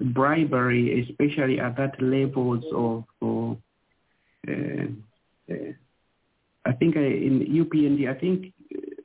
bribery, 0.00 1.04
especially 1.10 1.58
at 1.58 1.76
that 1.78 2.00
levels 2.00 2.64
of, 2.72 3.04
uh, 3.20 4.52
uh, 4.52 5.54
I 6.64 6.72
think 6.74 6.96
I, 6.96 7.00
in 7.00 7.64
UPND, 7.64 8.08
I 8.08 8.20
think 8.20 8.52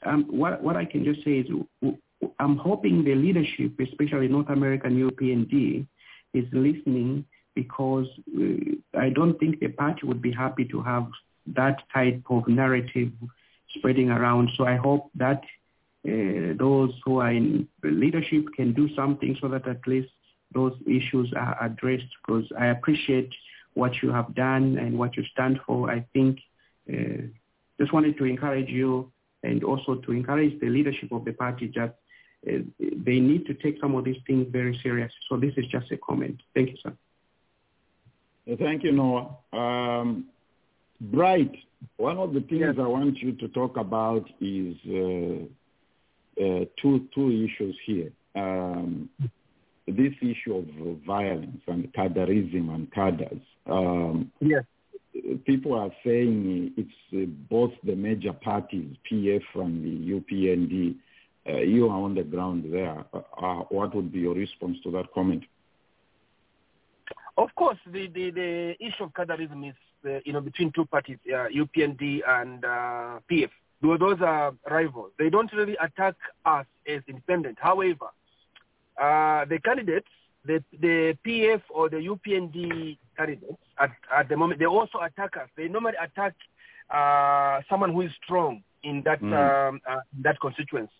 um, 0.05 0.25
what 0.29 0.61
what 0.61 0.75
I 0.75 0.85
can 0.85 1.03
just 1.03 1.23
say 1.23 1.39
is 1.39 1.47
I'm 2.39 2.57
hoping 2.57 3.03
the 3.03 3.15
leadership, 3.15 3.79
especially 3.79 4.27
North 4.27 4.49
American 4.49 5.09
UPND, 5.09 5.85
is 6.33 6.45
listening 6.51 7.25
because 7.55 8.07
uh, 8.35 8.99
I 8.99 9.09
don't 9.09 9.39
think 9.39 9.59
the 9.59 9.69
party 9.69 10.07
would 10.07 10.21
be 10.21 10.31
happy 10.31 10.65
to 10.65 10.81
have 10.81 11.07
that 11.47 11.83
type 11.93 12.21
of 12.29 12.47
narrative 12.47 13.11
spreading 13.75 14.09
around. 14.09 14.49
So 14.57 14.65
I 14.65 14.75
hope 14.75 15.09
that 15.15 15.43
uh, 16.07 16.53
those 16.57 16.91
who 17.05 17.19
are 17.19 17.31
in 17.31 17.67
leadership 17.83 18.45
can 18.55 18.73
do 18.73 18.93
something 18.95 19.37
so 19.39 19.47
that 19.49 19.67
at 19.67 19.85
least 19.87 20.09
those 20.53 20.73
issues 20.85 21.33
are 21.35 21.57
addressed 21.63 22.11
because 22.25 22.45
I 22.59 22.67
appreciate 22.67 23.29
what 23.73 23.91
you 24.01 24.11
have 24.11 24.35
done 24.35 24.77
and 24.77 24.97
what 24.97 25.17
you 25.17 25.23
stand 25.31 25.59
for. 25.65 25.89
I 25.89 26.05
think 26.13 26.39
uh, 26.91 27.23
just 27.79 27.93
wanted 27.93 28.17
to 28.17 28.25
encourage 28.25 28.69
you 28.69 29.11
and 29.43 29.63
also 29.63 29.95
to 29.95 30.11
encourage 30.11 30.59
the 30.59 30.67
leadership 30.67 31.11
of 31.11 31.25
the 31.25 31.33
party 31.33 31.71
uh, 31.79 31.87
they 32.45 33.19
need 33.19 33.45
to 33.45 33.53
take 33.53 33.79
some 33.79 33.95
of 33.95 34.03
these 34.03 34.21
things 34.27 34.47
very 34.51 34.77
serious. 34.83 35.11
So 35.29 35.37
this 35.37 35.53
is 35.57 35.65
just 35.67 35.91
a 35.91 35.97
comment. 35.97 36.41
Thank 36.53 36.69
you, 36.71 36.77
sir. 36.83 36.93
Thank 38.59 38.83
you, 38.83 38.91
Noah. 38.91 39.37
Um, 39.53 40.25
Bright, 40.99 41.51
one 41.97 42.17
of 42.17 42.33
the 42.33 42.41
things 42.41 42.61
Yes. 42.61 42.75
I 42.79 42.87
want 42.87 43.17
you 43.19 43.33
to 43.33 43.47
talk 43.49 43.77
about 43.77 44.29
is 44.39 44.75
uh, 44.87 46.43
uh, 46.43 46.65
two 46.81 47.07
two 47.13 47.29
issues 47.45 47.77
here. 47.85 48.11
Um, 48.35 49.09
this 49.87 50.13
issue 50.21 50.55
of 50.55 50.65
violence 51.05 51.61
and 51.67 51.91
cadreism 51.93 52.73
and 52.73 52.91
cadres. 52.91 53.41
Um, 53.65 54.31
Yes. 54.39 54.63
people 55.45 55.73
are 55.73 55.91
saying 56.05 56.73
it's 56.77 57.13
uh, 57.13 57.25
both 57.49 57.71
the 57.83 57.95
major 57.95 58.33
parties, 58.33 58.95
PF 59.09 59.43
and 59.55 59.83
the 59.83 60.13
UPND. 60.19 60.95
Uh, 61.47 61.57
you 61.57 61.89
are 61.89 61.99
on 62.01 62.15
the 62.15 62.23
ground 62.23 62.63
there. 62.71 63.03
Uh, 63.13 63.21
uh, 63.41 63.55
what 63.69 63.93
would 63.93 64.11
be 64.11 64.19
your 64.19 64.33
response 64.33 64.77
to 64.83 64.91
that 64.91 65.11
comment? 65.13 65.43
Of 67.37 67.53
course, 67.55 67.77
the, 67.85 68.07
the, 68.07 68.31
the 68.31 68.75
issue 68.79 69.03
of 69.03 69.13
cadreism 69.13 69.67
is, 69.67 69.75
uh, 70.05 70.19
you 70.23 70.33
know, 70.33 70.41
between 70.41 70.71
two 70.71 70.85
parties, 70.85 71.17
uh, 71.27 71.47
UPND 71.53 72.21
and 72.27 72.63
uh, 72.63 73.19
PF. 73.29 73.49
Those 73.81 74.21
are 74.21 74.53
rivals. 74.69 75.11
They 75.19 75.29
don't 75.29 75.51
really 75.51 75.75
attack 75.81 76.15
us 76.45 76.65
as 76.87 77.01
independent. 77.07 77.57
However, 77.59 78.07
uh, 79.01 79.43
the 79.45 79.59
candidates, 79.59 80.07
the, 80.45 80.63
the 80.79 81.17
PF 81.25 81.61
or 81.69 81.89
the 81.89 81.97
UPND 81.97 82.97
candidates 83.17 83.59
at, 83.79 83.91
at 84.15 84.29
the 84.29 84.37
moment, 84.37 84.59
they 84.59 84.65
also 84.65 84.99
attack 84.99 85.35
us. 85.35 85.49
They 85.57 85.67
normally 85.67 85.95
attack 86.01 86.33
uh, 86.89 87.61
someone 87.69 87.91
who 87.91 88.01
is 88.01 88.11
strong 88.23 88.63
in 88.83 89.01
that 89.03 89.21
Mm. 89.21 89.33
um, 89.69 89.81
uh, 89.89 90.01
that 90.21 90.39
constituency. 90.39 90.91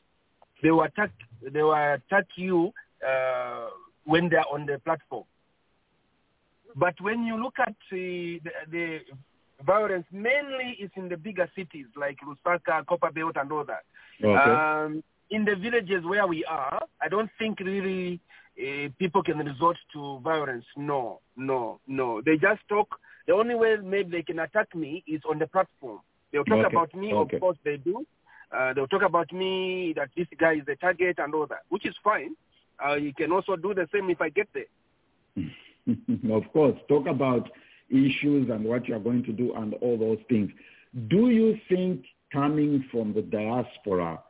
They 0.64 0.72
will 0.72 0.84
attack. 0.84 1.12
They 1.42 1.62
will 1.62 1.74
attack 1.74 2.26
you 2.38 2.72
uh, 3.08 3.68
when 4.06 4.30
they 4.30 4.38
are 4.38 4.48
on 4.52 4.66
the 4.66 4.80
platform. 4.80 5.26
But 6.76 6.96
when 7.02 7.24
you 7.24 7.36
look 7.42 7.56
at 7.60 7.76
the, 7.92 8.40
the, 8.72 9.00
violence, 9.64 10.06
mainly 10.12 10.76
it's 10.80 10.94
in 10.98 11.08
the 11.10 11.18
bigger 11.18 11.48
cities 11.56 11.86
like 11.96 12.18
Lusaka, 12.26 12.84
Copperbelt, 12.86 13.40
and 13.40 13.52
all 13.52 13.66
that. 13.66 13.84
Um, 14.26 15.04
in 15.30 15.46
the 15.46 15.56
villages 15.56 16.04
where 16.06 16.26
we 16.26 16.44
are, 16.46 16.82
I 17.02 17.08
don't 17.10 17.30
think 17.38 17.60
really 17.60 18.20
uh, 18.58 18.90
people 18.98 19.22
can 19.22 19.38
resort 19.38 19.78
to 19.94 20.20
violence. 20.24 20.66
No, 20.76 21.20
no, 21.38 21.80
no. 21.88 22.22
They 22.22 22.38
just 22.38 22.62
talk. 22.70 22.88
The 23.28 23.34
only 23.34 23.56
way 23.56 23.78
maybe 23.84 24.12
they 24.12 24.24
can 24.24 24.40
attack 24.40 24.74
me 24.76 25.04
is 25.08 25.22
on 25.30 25.40
the 25.40 25.48
platform. 25.48 26.00
They'll 26.32 26.44
talk 26.44 26.66
Okay, 26.66 26.76
about 26.76 26.94
me, 26.96 27.14
okay. 27.14 27.36
of 27.36 27.42
course 27.42 27.58
they 27.64 27.78
do. 27.78 28.06
Uh, 28.56 28.74
they'll 28.74 28.88
talk 28.88 29.02
about 29.02 29.32
me 29.32 29.94
that 29.96 30.10
this 30.16 30.28
guy 30.40 30.54
is 30.54 30.66
the 30.66 30.76
target 30.76 31.18
and 31.20 31.34
all 31.34 31.48
that, 31.48 31.64
which 31.70 31.86
is 31.86 31.96
fine. 32.04 32.36
Uh, 32.86 32.96
you 32.96 33.14
can 33.14 33.32
also 33.32 33.56
do 33.56 33.74
the 33.74 33.88
same 33.94 34.10
if 34.10 34.22
I 34.22 34.30
get 34.30 34.48
there. 34.54 35.46
of 36.32 36.44
course, 36.54 36.76
talk 36.88 37.08
about 37.08 37.50
issues 37.90 38.50
and 38.50 38.64
what 38.64 38.88
you're 38.88 39.00
going 39.00 39.24
to 39.24 39.32
do 39.32 39.54
and 39.56 39.74
all 39.76 39.98
those 39.98 40.20
things. 40.30 40.52
Do 41.08 41.30
you 41.30 41.58
think 41.70 42.06
coming 42.32 42.86
from 42.92 43.14
the 43.14 43.22
diaspora 43.22 44.22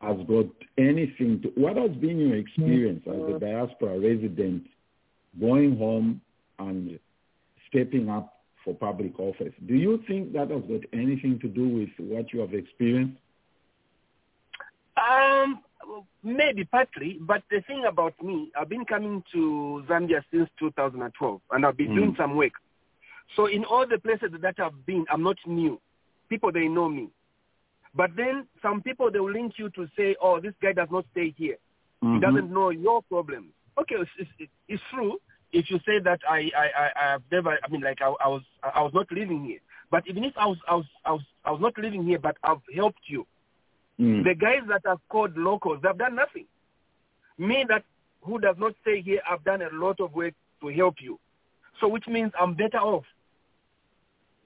has 0.00 0.16
got 0.26 0.46
anything 0.78 1.40
to, 1.42 1.48
what 1.54 1.76
has 1.76 1.90
been 1.92 2.18
your 2.18 2.36
experience 2.36 3.02
as 3.06 3.36
a 3.36 3.38
diaspora 3.38 3.98
resident 4.00 4.66
going 5.40 5.76
home 5.76 6.20
and 6.58 6.98
stepping 7.68 8.08
up 8.08 8.40
for 8.64 8.74
public 8.74 9.18
office? 9.18 9.52
Do 9.66 9.74
you 9.74 10.02
think 10.06 10.32
that 10.32 10.50
has 10.50 10.62
got 10.62 10.82
anything 10.92 11.38
to 11.40 11.48
do 11.48 11.68
with 11.68 11.90
what 11.98 12.32
you 12.32 12.40
have 12.40 12.52
experienced? 12.52 13.18
Um, 15.02 15.62
maybe 16.22 16.64
partly, 16.64 17.18
but 17.20 17.42
the 17.50 17.60
thing 17.62 17.84
about 17.88 18.14
me, 18.22 18.52
I've 18.58 18.68
been 18.68 18.84
coming 18.84 19.22
to 19.32 19.84
Zambia 19.88 20.22
since 20.30 20.48
2012, 20.58 21.40
and 21.50 21.66
I've 21.66 21.76
been 21.76 21.90
Mm. 21.90 21.94
doing 21.94 22.14
some 22.16 22.36
work. 22.36 22.52
So 23.34 23.46
in 23.46 23.64
all 23.64 23.86
the 23.86 23.98
places 23.98 24.30
that 24.40 24.60
I've 24.60 24.86
been, 24.86 25.06
I'm 25.10 25.22
not 25.22 25.38
new. 25.46 25.80
People 26.28 26.52
they 26.52 26.68
know 26.68 26.88
me, 26.88 27.08
but 27.94 28.14
then 28.16 28.46
some 28.60 28.82
people 28.82 29.10
they 29.10 29.20
will 29.20 29.32
link 29.32 29.58
you 29.58 29.70
to 29.70 29.88
say, 29.96 30.14
"Oh, 30.20 30.40
this 30.40 30.54
guy 30.60 30.72
does 30.72 30.90
not 30.90 31.06
stay 31.12 31.30
here. 31.30 31.58
He 32.00 32.08
Mhm. 32.08 32.20
doesn't 32.20 32.50
know 32.50 32.70
your 32.70 33.02
problems." 33.02 33.52
Okay, 33.78 33.96
it's, 33.96 34.10
it's, 34.38 34.50
it's 34.68 34.82
true. 34.90 35.18
If 35.52 35.70
you 35.70 35.78
say 35.80 35.98
that 36.00 36.20
I 36.28 36.50
I 36.54 36.66
I 36.82 36.90
I 36.96 37.04
have 37.12 37.22
never, 37.30 37.58
I 37.62 37.68
mean, 37.68 37.80
like 37.82 38.00
I, 38.02 38.08
I 38.24 38.28
was 38.28 38.42
I 38.62 38.82
was 38.82 38.92
not 38.94 39.10
living 39.10 39.44
here, 39.44 39.60
but 39.90 40.06
even 40.06 40.24
if 40.24 40.36
I 40.36 40.46
was 40.46 40.58
I 40.68 40.74
was 40.76 40.86
I 41.04 41.12
was 41.12 41.22
I 41.44 41.50
was 41.50 41.60
not 41.60 41.76
living 41.78 42.04
here, 42.04 42.18
but 42.18 42.36
I've 42.44 42.62
helped 42.74 43.08
you. 43.08 43.26
Mm. 44.00 44.24
The 44.24 44.34
guys 44.34 44.62
that 44.68 44.82
are 44.86 44.98
called 45.08 45.36
locals, 45.36 45.80
they've 45.82 45.96
done 45.96 46.16
nothing. 46.16 46.46
Me 47.38 47.64
that 47.68 47.84
who 48.22 48.38
does 48.38 48.56
not 48.58 48.74
stay 48.82 49.02
here, 49.02 49.20
I've 49.28 49.44
done 49.44 49.62
a 49.62 49.68
lot 49.72 50.00
of 50.00 50.14
work 50.14 50.34
to 50.60 50.68
help 50.68 50.96
you. 51.00 51.18
So 51.80 51.88
which 51.88 52.06
means 52.06 52.32
I'm 52.40 52.54
better 52.54 52.78
off. 52.78 53.04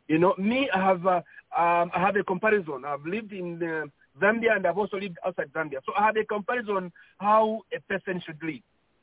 You 0.09 0.19
know, 0.19 0.35
me, 0.39 0.71
I 0.73 0.79
have 0.79 1.07
uh, 1.07 1.23
um, 1.57 1.91
I 1.95 2.01
have 2.01 2.17
a 2.17 2.23
comparison. 2.23 2.85
I've 2.87 3.05
lived 3.05 3.33
in 3.33 3.63
uh, 3.63 3.87
Zambia 4.21 4.57
and 4.57 4.67
I've 4.67 4.79
also 4.79 4.99
lived 4.99 5.19
outside 5.27 5.53
Zambia. 5.53 5.81
So 5.85 5.93
I 5.99 6.07
have 6.07 6.17
a 6.17 6.25
comparison 6.25 6.93
how 7.19 7.63
a 7.75 7.81
person 7.81 8.23
should 8.25 8.43
live. 8.43 8.63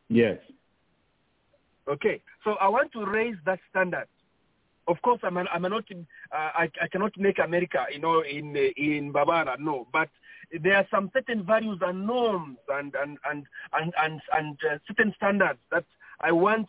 Yes. 0.09 0.37
Okay, 1.87 2.21
so 2.45 2.51
I 2.61 2.69
want 2.69 2.93
to 2.93 3.05
raise 3.05 3.35
that 3.45 3.59
standard. 3.69 4.05
Of 4.87 5.01
course, 5.01 5.19
I'm, 5.23 5.37
I'm 5.37 5.61
not, 5.61 5.83
uh, 5.91 6.01
I, 6.31 6.69
I 6.81 6.87
cannot 6.89 7.17
make 7.17 7.39
America, 7.39 7.85
you 7.91 7.99
know, 7.99 8.21
in 8.21 8.55
uh, 8.55 8.81
in 8.81 9.11
Mbabala, 9.13 9.59
no. 9.59 9.87
But 9.91 10.09
there 10.61 10.75
are 10.75 10.87
some 10.91 11.09
certain 11.13 11.43
values 11.43 11.79
and 11.81 12.05
norms 12.05 12.57
and 12.69 12.93
and 12.95 13.17
and 13.29 13.45
and 13.73 13.93
and, 13.97 14.21
and 14.33 14.57
uh, 14.69 14.77
certain 14.87 15.13
standards 15.17 15.59
that 15.71 15.85
I 16.21 16.31
want, 16.31 16.67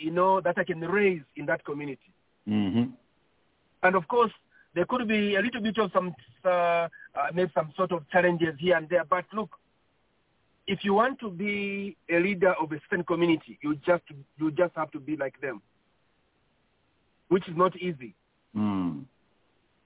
you 0.00 0.10
know, 0.10 0.40
that 0.40 0.58
I 0.58 0.64
can 0.64 0.80
raise 0.80 1.22
in 1.36 1.46
that 1.46 1.64
community. 1.64 2.12
hmm 2.46 2.84
And 3.82 3.94
of 3.94 4.08
course, 4.08 4.32
there 4.74 4.84
could 4.86 5.06
be 5.06 5.36
a 5.36 5.40
little 5.40 5.60
bit 5.60 5.78
of 5.78 5.92
some, 5.92 6.14
uh, 6.44 6.48
uh, 6.48 6.88
maybe 7.32 7.50
some 7.54 7.72
sort 7.76 7.92
of 7.92 8.08
challenges 8.10 8.56
here 8.58 8.76
and 8.76 8.88
there. 8.88 9.04
But 9.04 9.24
look, 9.32 9.50
if 10.66 10.80
you 10.82 10.94
want 10.94 11.20
to 11.20 11.30
be 11.30 11.96
a 12.10 12.18
leader 12.18 12.54
of 12.60 12.72
a 12.72 12.80
certain 12.88 13.04
community, 13.04 13.58
you 13.62 13.76
just 13.86 14.02
you 14.38 14.50
just 14.50 14.74
have 14.74 14.90
to 14.92 15.00
be 15.00 15.16
like 15.16 15.40
them, 15.40 15.62
which 17.28 17.48
is 17.48 17.56
not 17.56 17.76
easy. 17.76 18.14
Mm. 18.56 19.04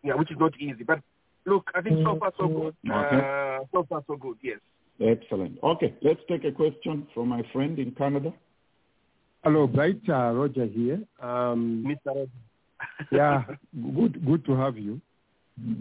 Yeah, 0.03 0.14
which 0.14 0.31
is 0.31 0.39
not 0.39 0.53
easy. 0.59 0.85
But 0.85 1.01
look, 1.49 1.71
I 1.75 1.81
think 1.81 1.99
so 2.05 2.19
far 2.19 2.33
so 2.39 2.49
good. 2.49 2.75
Okay. 2.91 3.17
Uh, 3.17 3.65
so 3.73 3.87
far 3.89 4.03
so 4.07 4.17
good. 4.17 4.37
Yes. 4.43 4.59
Excellent. 5.01 5.59
Okay, 5.63 5.95
let's 6.03 6.21
take 6.29 6.45
a 6.45 6.53
question 6.53 7.07
from 7.15 7.29
my 7.29 7.43
friend 7.53 7.79
in 7.79 7.93
Canada. 7.93 8.33
Hello, 9.45 9.67
Bright. 9.67 10.01
Uh, 10.09 10.33
Roger 10.33 10.67
here. 10.67 11.01
Um, 11.23 11.85
Mr. 11.87 12.15
Rod. 12.17 12.31
yeah, 13.13 13.45
good, 13.95 14.25
good 14.25 14.45
to 14.47 14.57
have 14.57 14.77
you. 14.77 15.01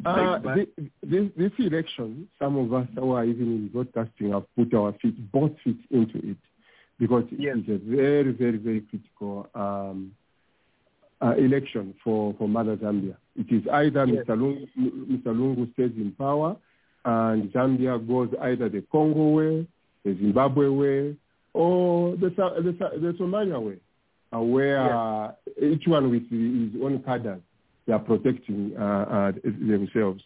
Uh, 0.06 0.40
Thanks, 0.44 0.72
this, 1.04 1.26
this 1.38 1.52
election, 1.60 2.28
some 2.40 2.58
of 2.58 2.74
us 2.74 2.88
who 2.96 3.12
are 3.12 3.26
even 3.26 3.44
in 3.44 3.68
broadcasting 3.68 4.32
have 4.32 4.46
put 4.56 4.74
our 4.74 4.94
feet, 5.02 5.32
both 5.32 5.52
feet 5.64 5.80
into 5.92 6.18
it, 6.32 6.38
because 7.00 7.24
it 7.32 7.40
Yes. 7.40 7.58
is 7.58 7.70
a 7.70 7.78
very, 7.78 8.32
very, 8.32 8.58
very 8.58 8.82
critical 8.82 9.48
um, 9.54 10.12
uh, 11.22 11.34
election 11.38 11.94
for, 12.04 12.34
for 12.38 12.48
Mother 12.48 12.78
Zambia. 12.78 13.16
It 13.36 13.52
is 13.52 13.64
either 13.72 14.06
Yes. 14.06 14.26
Mr. 14.26 14.38
Lungu, 14.38 14.68
Mr. 14.78 15.28
Lungu 15.28 15.72
stays 15.74 15.92
in 15.98 16.12
power, 16.18 16.56
and 17.06 17.52
Zambia 17.54 18.06
goes 18.08 18.30
either 18.42 18.70
the 18.70 18.82
Congo 18.92 19.30
way, 19.30 19.68
the 20.04 20.14
Zimbabwe 20.16 20.68
way, 20.68 21.16
or 21.54 22.16
the, 22.18 22.30
the, 22.30 23.00
the 23.00 23.14
Somalia 23.20 23.62
way, 23.62 23.78
uh, 24.34 24.40
where 24.42 24.94
uh, 24.94 25.32
each 25.62 25.88
one 25.88 26.10
with 26.12 26.30
his 26.30 26.82
own 26.84 27.02
cadres, 27.04 27.42
they 27.86 27.94
are 27.94 28.00
protecting 28.00 28.74
uh, 28.78 28.84
uh, 28.84 29.32
themselves. 29.44 30.22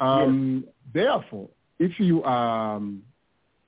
Um, 0.00 0.64
Therefore, 0.92 1.48
if 1.78 2.00
you 2.00 2.22
are 2.22 2.76
um, 2.76 3.02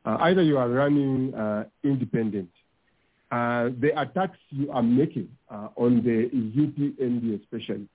uh, 0.04 0.16
either 0.20 0.42
you 0.42 0.56
are 0.56 0.68
running 0.68 1.34
uh, 1.34 1.64
independent, 1.84 2.48
uh, 3.30 3.70
the 3.80 3.92
attacks 4.00 4.38
you 4.50 4.70
are 4.72 4.82
making 4.82 5.28
uh, 5.50 5.68
on 5.76 6.02
the 6.02 6.28
UPND 6.58 7.40
especially 7.42 7.88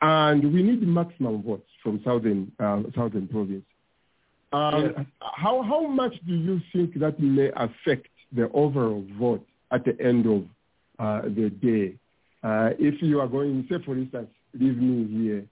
and 0.00 0.52
we 0.52 0.62
need 0.62 0.86
maximum 0.86 1.42
votes 1.42 1.68
from 1.82 2.00
southern 2.04 2.52
uh, 2.58 2.82
southern 2.94 3.28
province. 3.28 3.64
Um, 4.52 4.94
Yes. 4.96 5.06
How 5.20 5.62
how 5.62 5.86
much 5.86 6.14
do 6.26 6.34
you 6.34 6.60
think 6.72 6.98
that 7.00 7.20
may 7.20 7.50
affect 7.54 8.08
the 8.32 8.50
overall 8.52 9.04
vote 9.18 9.46
at 9.70 9.84
the 9.84 10.00
end 10.00 10.26
of 10.26 10.44
uh, 10.98 11.22
the 11.22 11.50
day? 11.50 11.94
Uh, 12.42 12.70
if 12.78 13.02
you 13.02 13.20
are 13.20 13.26
going, 13.28 13.66
say 13.68 13.76
for 13.84 13.96
instance, 13.96 14.30
leave 14.54 14.78
me 14.78 15.06
here, 15.06 15.44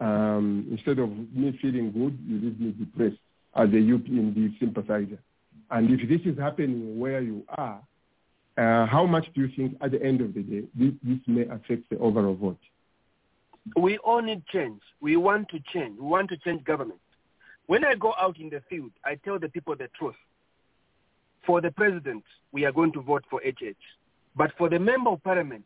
um, 0.00 0.66
instead 0.70 0.98
of 0.98 1.10
me 1.10 1.58
feeling 1.60 1.92
good, 1.92 2.18
you 2.26 2.40
leave 2.40 2.60
me 2.60 2.70
depressed 2.72 3.20
as 3.54 3.68
a 3.68 3.72
UPND 3.72 4.58
sympathizer. 4.58 5.18
And 5.70 5.90
if 5.90 6.08
this 6.08 6.20
is 6.32 6.38
happening 6.38 6.98
where 6.98 7.20
you 7.20 7.44
are, 7.48 7.80
uh, 8.58 8.86
how 8.86 9.06
much 9.06 9.26
do 9.34 9.40
you 9.40 9.48
think 9.56 9.76
at 9.80 9.90
the 9.92 10.02
end 10.02 10.20
of 10.20 10.34
the 10.34 10.42
day 10.42 10.62
this, 10.74 10.92
this 11.02 11.18
may 11.26 11.42
affect 11.42 11.88
the 11.90 11.98
overall 11.98 12.34
vote? 12.34 12.58
We 13.76 13.98
all 13.98 14.20
need 14.20 14.44
change. 14.52 14.80
We 15.00 15.16
want 15.16 15.48
to 15.50 15.60
change. 15.72 15.98
We 15.98 16.06
want 16.06 16.28
to 16.30 16.36
change 16.38 16.64
government. 16.64 17.00
When 17.66 17.84
I 17.84 17.94
go 17.94 18.12
out 18.20 18.38
in 18.38 18.50
the 18.50 18.60
field, 18.68 18.90
I 19.04 19.14
tell 19.14 19.38
the 19.38 19.48
people 19.48 19.76
the 19.76 19.88
truth. 19.98 20.16
For 21.46 21.60
the 21.60 21.70
president, 21.70 22.24
we 22.50 22.64
are 22.64 22.72
going 22.72 22.92
to 22.92 23.00
vote 23.00 23.24
for 23.30 23.40
HH. 23.40 23.76
But 24.36 24.52
for 24.58 24.68
the 24.68 24.78
member 24.78 25.10
of 25.10 25.22
parliament, 25.22 25.64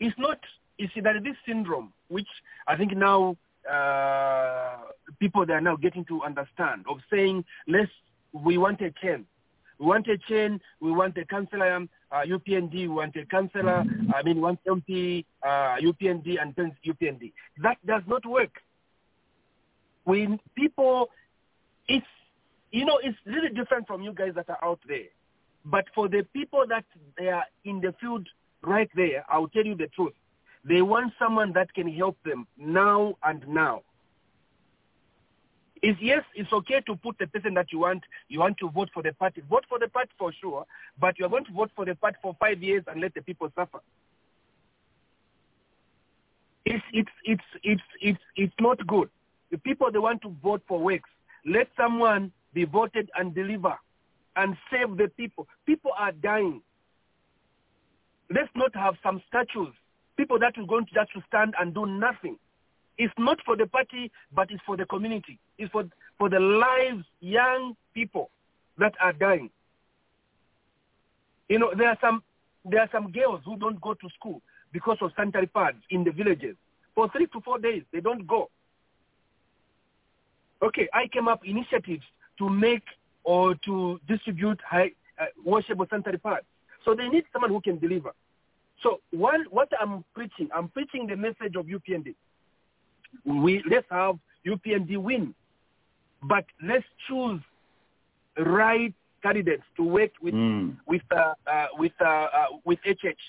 it's 0.00 0.16
not, 0.18 0.38
you 0.78 0.88
see, 0.94 1.00
that 1.00 1.22
this 1.24 1.36
syndrome, 1.46 1.92
which 2.08 2.28
I 2.66 2.76
think 2.76 2.96
now 2.96 3.36
uh, 3.70 4.76
people 5.18 5.46
they 5.46 5.54
are 5.54 5.60
now 5.60 5.76
getting 5.76 6.04
to 6.06 6.22
understand, 6.22 6.84
of 6.88 6.98
saying, 7.10 7.44
let's, 7.66 7.90
we 8.32 8.58
want 8.58 8.80
a 8.80 8.92
chain. 9.02 9.26
We 9.78 9.86
want 9.86 10.06
a 10.08 10.18
chain, 10.28 10.60
we 10.80 10.90
want 10.90 11.16
a 11.18 11.24
councillor, 11.24 11.86
uh, 12.10 12.22
UPND, 12.26 12.88
want 12.88 13.16
a 13.16 13.24
councillor, 13.26 13.84
I 14.14 14.22
mean, 14.22 14.40
one 14.40 14.58
MP, 14.66 15.24
uh, 15.42 15.76
UPND, 15.80 16.40
and 16.40 16.54
then 16.56 16.76
UPND. 16.86 17.32
That 17.62 17.78
does 17.86 18.02
not 18.06 18.24
work. 18.24 18.52
When 20.04 20.38
people, 20.54 21.10
it's, 21.88 22.06
you 22.70 22.84
know, 22.84 22.98
it's 23.02 23.18
really 23.26 23.48
different 23.48 23.86
from 23.86 24.02
you 24.02 24.12
guys 24.12 24.32
that 24.36 24.48
are 24.48 24.62
out 24.62 24.80
there. 24.86 25.08
But 25.64 25.86
for 25.94 26.08
the 26.08 26.24
people 26.32 26.64
that 26.68 26.84
they 27.18 27.28
are 27.28 27.44
in 27.64 27.80
the 27.80 27.92
field 28.00 28.28
right 28.62 28.88
there, 28.94 29.24
I'll 29.28 29.48
tell 29.48 29.64
you 29.64 29.74
the 29.74 29.88
truth. 29.88 30.14
They 30.64 30.82
want 30.82 31.12
someone 31.18 31.52
that 31.54 31.72
can 31.74 31.92
help 31.92 32.16
them 32.24 32.46
now 32.56 33.16
and 33.22 33.46
now. 33.48 33.82
Is 35.82 35.96
yes, 36.00 36.22
it's 36.34 36.52
okay 36.52 36.80
to 36.86 36.96
put 36.96 37.18
the 37.18 37.26
person 37.26 37.54
that 37.54 37.70
you 37.70 37.80
want. 37.80 38.02
You 38.28 38.40
want 38.40 38.56
to 38.58 38.70
vote 38.70 38.88
for 38.94 39.02
the 39.02 39.12
party. 39.12 39.42
Vote 39.48 39.64
for 39.68 39.78
the 39.78 39.88
party 39.88 40.10
for 40.18 40.32
sure, 40.32 40.64
but 40.98 41.18
you're 41.18 41.28
going 41.28 41.44
to 41.44 41.52
vote 41.52 41.70
for 41.76 41.84
the 41.84 41.94
party 41.94 42.16
for 42.22 42.34
five 42.40 42.62
years 42.62 42.82
and 42.86 43.00
let 43.00 43.14
the 43.14 43.20
people 43.20 43.52
suffer. 43.54 43.80
It's 46.64 46.84
it's 46.92 47.10
it's 47.24 47.42
it's 47.62 47.82
it's 48.00 48.18
it's 48.36 48.54
not 48.58 48.84
good. 48.86 49.10
The 49.50 49.58
people 49.58 49.90
they 49.92 49.98
want 49.98 50.22
to 50.22 50.34
vote 50.42 50.62
for 50.66 50.80
works. 50.80 51.10
Let 51.44 51.68
someone 51.76 52.32
be 52.54 52.64
voted 52.64 53.10
and 53.14 53.34
deliver 53.34 53.74
and 54.34 54.56
save 54.70 54.96
the 54.96 55.08
people. 55.16 55.46
People 55.66 55.92
are 55.96 56.12
dying. 56.12 56.62
Let's 58.30 58.50
not 58.56 58.74
have 58.74 58.94
some 59.02 59.22
statues. 59.28 59.74
People 60.16 60.38
that 60.40 60.58
are 60.58 60.66
going 60.66 60.86
to 60.86 60.94
just 60.94 61.10
stand 61.28 61.54
and 61.60 61.74
do 61.74 61.86
nothing. 61.86 62.38
It's 62.98 63.14
not 63.18 63.38
for 63.44 63.56
the 63.56 63.66
party, 63.66 64.10
but 64.32 64.50
it's 64.50 64.62
for 64.64 64.76
the 64.76 64.86
community. 64.86 65.38
It's 65.58 65.70
for 65.70 65.84
for 66.18 66.30
the 66.30 66.40
lives, 66.40 67.04
young 67.20 67.76
people 67.94 68.30
that 68.78 68.94
are 69.00 69.12
dying. 69.12 69.50
You 71.48 71.58
know, 71.58 71.72
there 71.76 71.88
are 71.88 71.98
some 72.00 72.22
there 72.64 72.80
are 72.80 72.88
some 72.90 73.12
girls 73.12 73.42
who 73.44 73.56
don't 73.56 73.80
go 73.80 73.94
to 73.94 74.08
school 74.18 74.42
because 74.72 74.98
of 75.00 75.12
sanitary 75.16 75.46
pads 75.46 75.78
in 75.90 76.04
the 76.04 76.10
villages. 76.10 76.56
For 76.94 77.08
three 77.10 77.26
to 77.26 77.40
four 77.40 77.58
days, 77.58 77.82
they 77.92 78.00
don't 78.00 78.26
go. 78.26 78.50
Okay, 80.62 80.88
I 80.92 81.06
came 81.06 81.28
up 81.28 81.44
initiatives 81.44 82.04
to 82.38 82.48
make 82.48 82.82
or 83.24 83.54
to 83.66 84.00
distribute 84.08 84.60
high, 84.66 84.92
uh, 85.20 85.26
washable 85.44 85.86
sanitary 85.90 86.18
pads. 86.18 86.46
So 86.84 86.94
they 86.94 87.08
need 87.08 87.24
someone 87.32 87.50
who 87.50 87.60
can 87.60 87.78
deliver. 87.78 88.12
So 88.82 89.00
one, 89.10 89.44
what 89.50 89.68
I'm 89.80 90.04
preaching, 90.14 90.48
I'm 90.54 90.68
preaching 90.68 91.06
the 91.06 91.16
message 91.16 91.56
of 91.56 91.66
UPND. 91.66 92.14
We 93.24 93.62
let's 93.70 93.86
have 93.90 94.16
UPND 94.46 94.96
win, 94.98 95.34
but 96.22 96.44
let's 96.62 96.84
choose 97.08 97.40
right 98.38 98.94
candidates 99.22 99.64
to 99.76 99.82
work 99.82 100.10
with 100.22 100.34
Mm. 100.34 100.76
with 100.86 101.02
uh, 101.10 101.34
uh, 101.46 101.66
with 101.78 101.92
uh, 102.00 102.04
uh, 102.04 102.46
with 102.64 102.78
HH. 102.84 103.20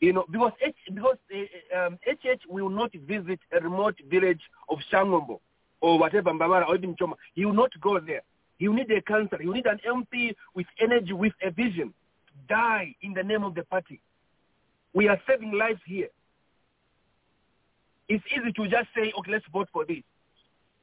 You 0.00 0.12
know, 0.12 0.26
because 0.30 0.52
H, 0.62 0.76
because 0.92 1.16
uh, 1.34 1.86
um, 1.86 1.98
HH 2.06 2.42
will 2.48 2.68
not 2.68 2.92
visit 2.92 3.40
a 3.50 3.60
remote 3.60 3.96
village 4.10 4.42
of 4.68 4.78
Shangombo 4.92 5.40
or 5.80 5.98
whatever 5.98 6.30
Mbabala 6.30 6.68
or 6.68 6.76
even 6.76 6.94
Choma. 6.96 7.16
He 7.34 7.46
will 7.46 7.54
not 7.54 7.70
go 7.80 7.98
there. 7.98 8.22
He 8.58 8.68
will 8.68 8.76
need 8.76 8.90
a 8.90 9.00
councillor. 9.00 9.40
He 9.40 9.46
will 9.48 9.54
need 9.54 9.66
an 9.66 9.80
MP 9.86 10.34
with 10.54 10.66
energy, 10.80 11.12
with 11.14 11.32
a 11.42 11.50
vision. 11.50 11.94
Die 12.48 12.94
in 13.02 13.14
the 13.14 13.22
name 13.22 13.42
of 13.42 13.54
the 13.54 13.64
party. 13.64 14.00
We 14.92 15.08
are 15.08 15.20
saving 15.26 15.52
lives 15.52 15.80
here. 15.86 16.08
It's 18.08 18.24
easy 18.30 18.52
to 18.52 18.68
just 18.68 18.88
say, 18.94 19.12
okay, 19.18 19.32
let's 19.32 19.44
vote 19.52 19.68
for 19.72 19.84
this. 19.84 20.02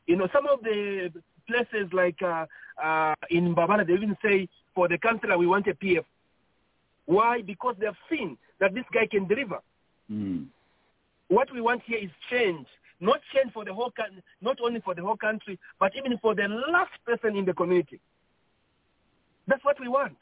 You 0.07 0.17
know, 0.17 0.27
some 0.33 0.47
of 0.47 0.61
the 0.63 1.11
places 1.47 1.91
like 1.93 2.21
uh, 2.21 2.45
uh, 2.81 3.15
in 3.29 3.55
Mbabala, 3.55 3.87
they 3.87 3.93
even 3.93 4.17
say, 4.21 4.49
for 4.75 4.87
the 4.87 4.97
councillor, 4.97 5.37
we 5.37 5.47
want 5.47 5.67
a 5.67 5.73
PF. 5.73 6.03
Why? 7.05 7.41
Because 7.41 7.75
they 7.79 7.85
have 7.85 7.95
seen 8.09 8.37
that 8.59 8.73
this 8.73 8.85
guy 8.93 9.07
can 9.07 9.27
deliver. 9.27 9.59
Mm. 10.11 10.47
What 11.27 11.53
we 11.53 11.61
want 11.61 11.81
here 11.85 11.99
is 11.99 12.09
change, 12.29 12.67
not 12.99 13.19
change 13.33 13.53
for 13.53 13.65
the 13.65 13.73
whole 13.73 13.91
coun- 13.91 14.21
not 14.41 14.59
only 14.61 14.81
for 14.81 14.93
the 14.95 15.01
whole 15.01 15.17
country, 15.17 15.59
but 15.79 15.91
even 15.95 16.17
for 16.19 16.35
the 16.35 16.47
last 16.71 16.91
person 17.05 17.35
in 17.35 17.45
the 17.45 17.53
community. 17.53 17.99
That's 19.47 19.63
what 19.63 19.79
we 19.79 19.87
want. 19.87 20.17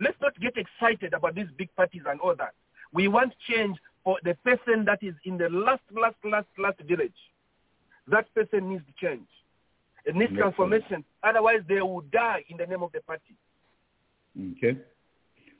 Let's 0.00 0.20
not 0.20 0.38
get 0.40 0.54
excited 0.56 1.14
about 1.14 1.34
these 1.34 1.46
big 1.56 1.74
parties 1.76 2.02
and 2.06 2.20
all 2.20 2.34
that. 2.36 2.54
We 2.92 3.08
want 3.08 3.34
change 3.48 3.76
for 4.04 4.18
the 4.24 4.34
person 4.44 4.84
that 4.86 4.98
is 5.02 5.14
in 5.24 5.38
the 5.38 5.48
last, 5.48 5.82
last, 5.92 6.16
last, 6.24 6.48
last 6.58 6.80
village. 6.88 7.12
That 8.08 8.32
person 8.34 8.70
needs 8.70 8.84
to 8.86 9.06
change. 9.06 9.28
It 10.04 10.16
needs 10.16 10.32
Makes 10.32 10.42
transformation. 10.42 11.04
Otherwise, 11.22 11.60
they 11.68 11.80
will 11.80 12.02
die 12.12 12.44
in 12.48 12.56
the 12.56 12.66
name 12.66 12.82
of 12.82 12.90
the 12.92 13.00
party. 13.00 13.36
Okay. 14.56 14.78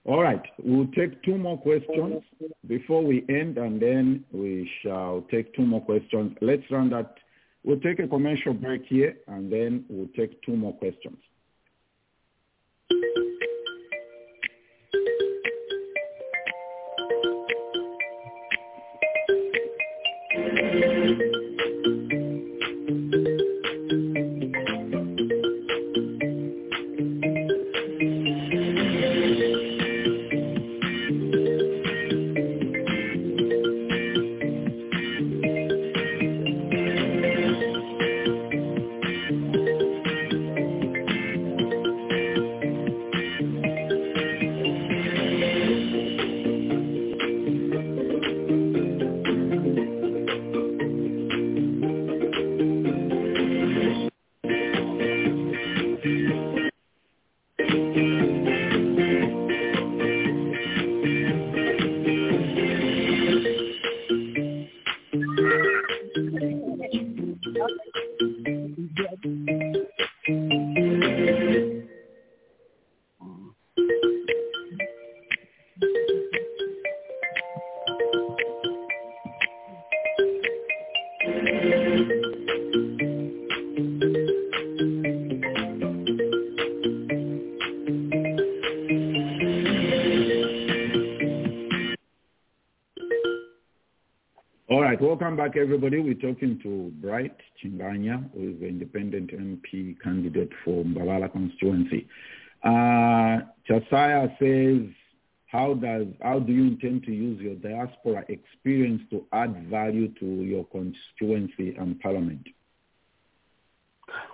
All 0.04 0.20
right. 0.20 0.42
We'll 0.58 0.88
take 0.88 1.22
two 1.22 1.38
more 1.38 1.58
questions 1.58 2.22
before 2.66 3.04
we 3.04 3.24
end, 3.28 3.58
and 3.58 3.80
then 3.80 4.24
we 4.32 4.68
shall 4.82 5.24
take 5.30 5.54
two 5.54 5.64
more 5.64 5.80
questions. 5.80 6.36
Let's 6.40 6.68
run 6.70 6.90
that. 6.90 7.14
We'll 7.64 7.80
take 7.80 8.00
a 8.00 8.08
commercial 8.08 8.54
break 8.54 8.82
here, 8.88 9.16
and 9.28 9.52
then 9.52 9.84
we'll 9.88 10.08
take 10.16 10.42
two 10.42 10.56
more 10.56 10.72
questions. 10.74 11.18
Welcome 95.32 95.50
back 95.50 95.56
everybody. 95.56 95.98
We're 95.98 96.12
talking 96.12 96.60
to 96.62 96.92
Bright 97.00 97.34
Chinganya, 97.64 98.30
who 98.34 98.50
is 98.50 98.60
the 98.60 98.66
independent 98.66 99.30
MP 99.30 99.98
candidate 100.02 100.50
for 100.62 100.84
Mbabala 100.84 101.32
constituency. 101.32 102.06
Uh, 102.62 103.38
Josiah 103.66 104.28
says, 104.38 104.82
how 105.46 105.72
does 105.72 106.08
how 106.20 106.38
do 106.38 106.52
you 106.52 106.64
intend 106.64 107.04
to 107.04 107.12
use 107.12 107.40
your 107.40 107.54
diaspora 107.54 108.26
experience 108.28 109.00
to 109.08 109.24
add 109.32 109.70
value 109.70 110.12
to 110.20 110.26
your 110.26 110.66
constituency 110.66 111.76
and 111.78 111.98
parliament? 112.00 112.46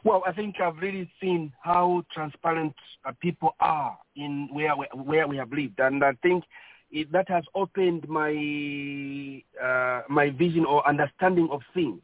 Well, 0.02 0.24
I 0.26 0.32
think 0.32 0.56
I've 0.60 0.78
really 0.78 1.08
seen 1.22 1.52
how 1.62 2.04
transparent 2.12 2.74
uh, 3.04 3.12
people 3.20 3.54
are 3.60 3.96
in 4.16 4.48
where 4.50 4.74
where 4.74 5.28
we 5.28 5.36
have 5.36 5.52
lived, 5.52 5.78
and 5.78 6.02
I 6.02 6.14
think 6.22 6.42
it, 6.90 7.12
that 7.12 7.28
has 7.28 7.44
opened 7.54 8.08
my 8.08 9.42
uh, 9.62 10.02
my 10.08 10.30
vision 10.30 10.64
or 10.64 10.86
understanding 10.86 11.48
of 11.50 11.62
things. 11.74 12.00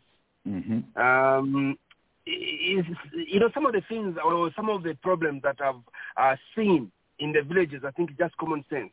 Mm-hmm. 0.47 1.01
Um, 1.01 1.78
is, 2.26 2.87
you 3.12 3.39
know, 3.39 3.51
some 3.53 3.66
of 3.66 3.72
the 3.72 3.82
things 3.89 4.16
or 4.24 4.51
some 4.57 4.70
of 4.70 4.82
the 4.82 4.95
problems 5.03 5.43
that 5.43 5.57
I've 5.61 5.74
uh, 6.16 6.37
seen 6.57 6.91
in 7.18 7.32
the 7.32 7.43
villages, 7.43 7.82
I 7.87 7.91
think 7.91 8.16
just 8.18 8.37
common 8.39 8.64
sense. 8.70 8.91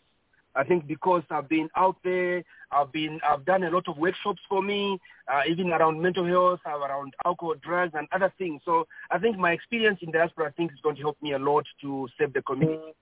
I 0.53 0.65
think 0.65 0.85
because 0.85 1.23
I've 1.29 1.47
been 1.47 1.69
out 1.77 1.95
there, 2.03 2.43
I've 2.71 2.91
been, 2.91 3.21
I've 3.27 3.45
done 3.45 3.63
a 3.63 3.69
lot 3.69 3.87
of 3.87 3.97
workshops 3.97 4.41
for 4.49 4.61
me, 4.61 4.99
uh, 5.31 5.41
even 5.47 5.71
around 5.71 6.01
mental 6.01 6.25
health, 6.25 6.59
around 6.65 7.13
alcohol, 7.25 7.55
drugs, 7.61 7.93
and 7.95 8.05
other 8.11 8.33
things. 8.37 8.61
So 8.65 8.85
I 9.09 9.17
think 9.17 9.37
my 9.37 9.53
experience 9.53 9.99
in 10.01 10.11
diaspora, 10.11 10.47
I 10.47 10.51
think, 10.51 10.73
is 10.73 10.79
going 10.83 10.97
to 10.97 11.01
help 11.01 11.21
me 11.21 11.33
a 11.33 11.39
lot 11.39 11.65
to 11.81 12.09
save 12.19 12.33
the 12.33 12.41
community. 12.41 12.93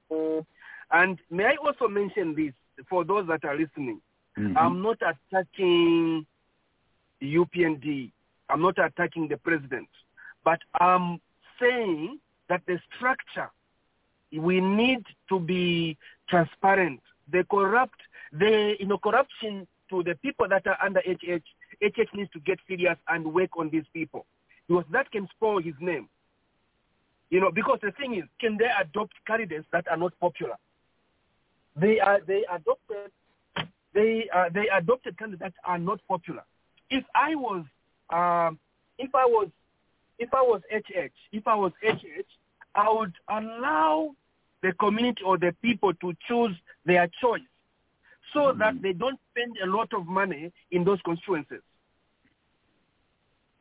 And 0.92 1.20
may 1.32 1.46
I 1.46 1.56
also 1.56 1.88
mention 1.88 2.36
this 2.36 2.54
for 2.88 3.04
those 3.04 3.28
that 3.28 3.44
are 3.46 3.56
listening? 3.56 4.02
Mhm. 4.38 4.56
I'm 4.58 4.82
not 4.82 4.98
attacking 5.02 6.26
UPND. 7.22 8.12
I'm 8.50 8.62
not 8.62 8.78
attacking 8.80 9.28
the 9.28 9.38
president, 9.38 9.90
but 10.44 10.60
I'm 10.80 11.20
saying 11.60 12.20
that 12.48 12.66
the 12.66 12.80
structure, 12.96 13.50
we 14.32 14.62
need 14.62 15.06
to 15.30 15.40
be 15.40 15.98
transparent. 16.28 17.02
The 17.32 17.44
corrupt, 17.44 18.00
the 18.32 18.76
you 18.80 18.88
know 18.88 18.98
corruption 18.98 19.68
to 19.90 20.04
the 20.04 20.16
people 20.16 20.48
that 20.48 20.66
are 20.68 20.78
under 20.82 21.02
HH, 21.02 21.44
HH 21.82 22.14
needs 22.14 22.32
to 22.32 22.40
get 22.40 22.60
serious 22.68 22.98
and 23.08 23.34
work 23.34 23.58
on 23.58 23.70
these 23.70 23.86
people 23.94 24.26
because 24.68 24.86
that 24.92 25.12
can 25.12 25.28
spoil 25.36 25.62
his 25.62 25.76
name. 25.80 26.08
You 27.30 27.40
know, 27.40 27.52
because 27.52 27.80
the 27.82 27.92
thing 27.92 28.16
is, 28.16 28.24
can 28.40 28.58
they 28.58 28.70
adopt 28.80 29.14
candidates 29.28 29.68
that 29.72 29.88
are 29.88 29.98
not 29.98 30.14
popular? 30.20 30.56
They 31.80 32.00
are 32.00 32.20
they 32.28 32.44
adopted 32.52 33.12
they 33.94 34.30
uh, 34.36 34.50
they 34.54 34.68
adopted 34.70 35.18
candidates 35.18 35.56
that 35.56 35.70
are 35.70 35.78
not 35.78 36.00
popular. 36.08 36.44
If 36.90 37.04
I 37.16 37.36
was 37.36 37.66
um, 38.10 38.60
if 38.98 39.14
I 39.16 39.26
was 39.26 39.50
if 40.18 40.34
I 40.34 40.42
was 40.42 40.62
HH, 40.72 41.14
if 41.32 41.48
I 41.48 41.56
was 41.56 41.72
HH, 41.84 42.28
I 42.76 42.90
would 42.92 43.14
allow 43.30 44.16
the 44.62 44.74
community 44.74 45.24
or 45.24 45.38
the 45.38 45.56
people 45.62 45.94
to 45.94 46.14
choose 46.28 46.56
their 46.86 47.10
choice 47.22 47.42
so 48.34 48.54
that 48.60 48.82
they 48.82 48.94
don't 48.94 49.20
spend 49.32 49.56
a 49.64 49.68
lot 49.68 49.92
of 49.94 50.06
money 50.06 50.52
in 50.72 50.84
those 50.84 51.00
constituencies. 51.04 51.62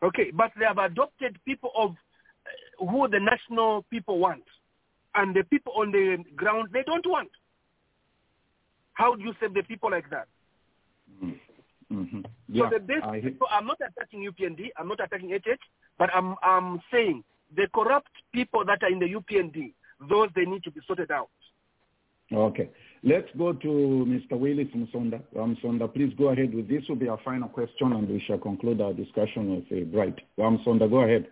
Okay, 0.03 0.31
but 0.33 0.51
they 0.59 0.65
have 0.65 0.79
adopted 0.79 1.39
people 1.45 1.71
of 1.77 1.91
uh, 1.91 2.87
who 2.91 3.09
the 3.09 3.21
national 3.21 3.83
people 3.91 4.19
want, 4.19 4.45
and 5.15 5.35
the 5.35 5.45
people 5.45 5.73
on 5.77 5.93
the 5.93 6.19
ground 6.37 6.69
they 6.73 6.83
don't 6.83 7.07
want. 7.07 7.31
How 8.99 9.15
do 9.15 9.23
you 9.23 9.33
save 9.41 9.55
the 9.55 9.63
people 9.63 9.93
like 9.93 10.11
that? 10.11 10.27
Mm-hmm. 11.25 12.21
Yeah, 12.49 12.69
so 12.69 12.79
the 12.79 12.81
best 12.81 13.05
I, 13.05 13.21
people, 13.21 13.47
I'm 13.51 13.67
not 13.67 13.79
attacking 13.81 14.29
UPND, 14.29 14.71
I'm 14.77 14.89
not 14.89 14.99
attacking 15.01 15.31
HH, 15.31 15.63
but 15.99 16.11
I'm, 16.13 16.35
I'm 16.43 16.83
saying 16.93 17.23
the 17.57 17.69
corrupt 17.73 18.11
people 18.33 18.65
that 18.65 18.83
are 18.83 18.91
in 18.91 18.99
the 18.99 19.07
UPND, 19.07 19.73
those 20.11 20.31
they 20.35 20.45
need 20.45 20.65
to 20.65 20.73
be 20.73 20.81
sorted 20.85 21.13
out. 21.13 21.31
Okay. 22.33 22.71
Let's 23.05 23.29
go 23.39 23.53
to 23.53 23.69
Mr. 23.69 24.37
Willis 24.37 24.67
Msonda. 24.75 25.23
Msonda, 25.35 25.95
please 25.95 26.13
go 26.19 26.31
ahead 26.31 26.53
with 26.53 26.69
this. 26.69 26.83
will 26.89 26.97
be 26.97 27.09
our 27.09 27.21
final 27.25 27.49
question, 27.49 27.93
and 27.93 28.09
we 28.09 28.21
shall 28.27 28.39
conclude 28.39 28.81
our 28.81 28.93
discussion 28.93 29.65
with 29.71 29.81
uh, 29.81 29.85
Bright. 29.85 30.19
Msonda, 30.37 30.91
go 30.91 31.03
ahead. 31.03 31.29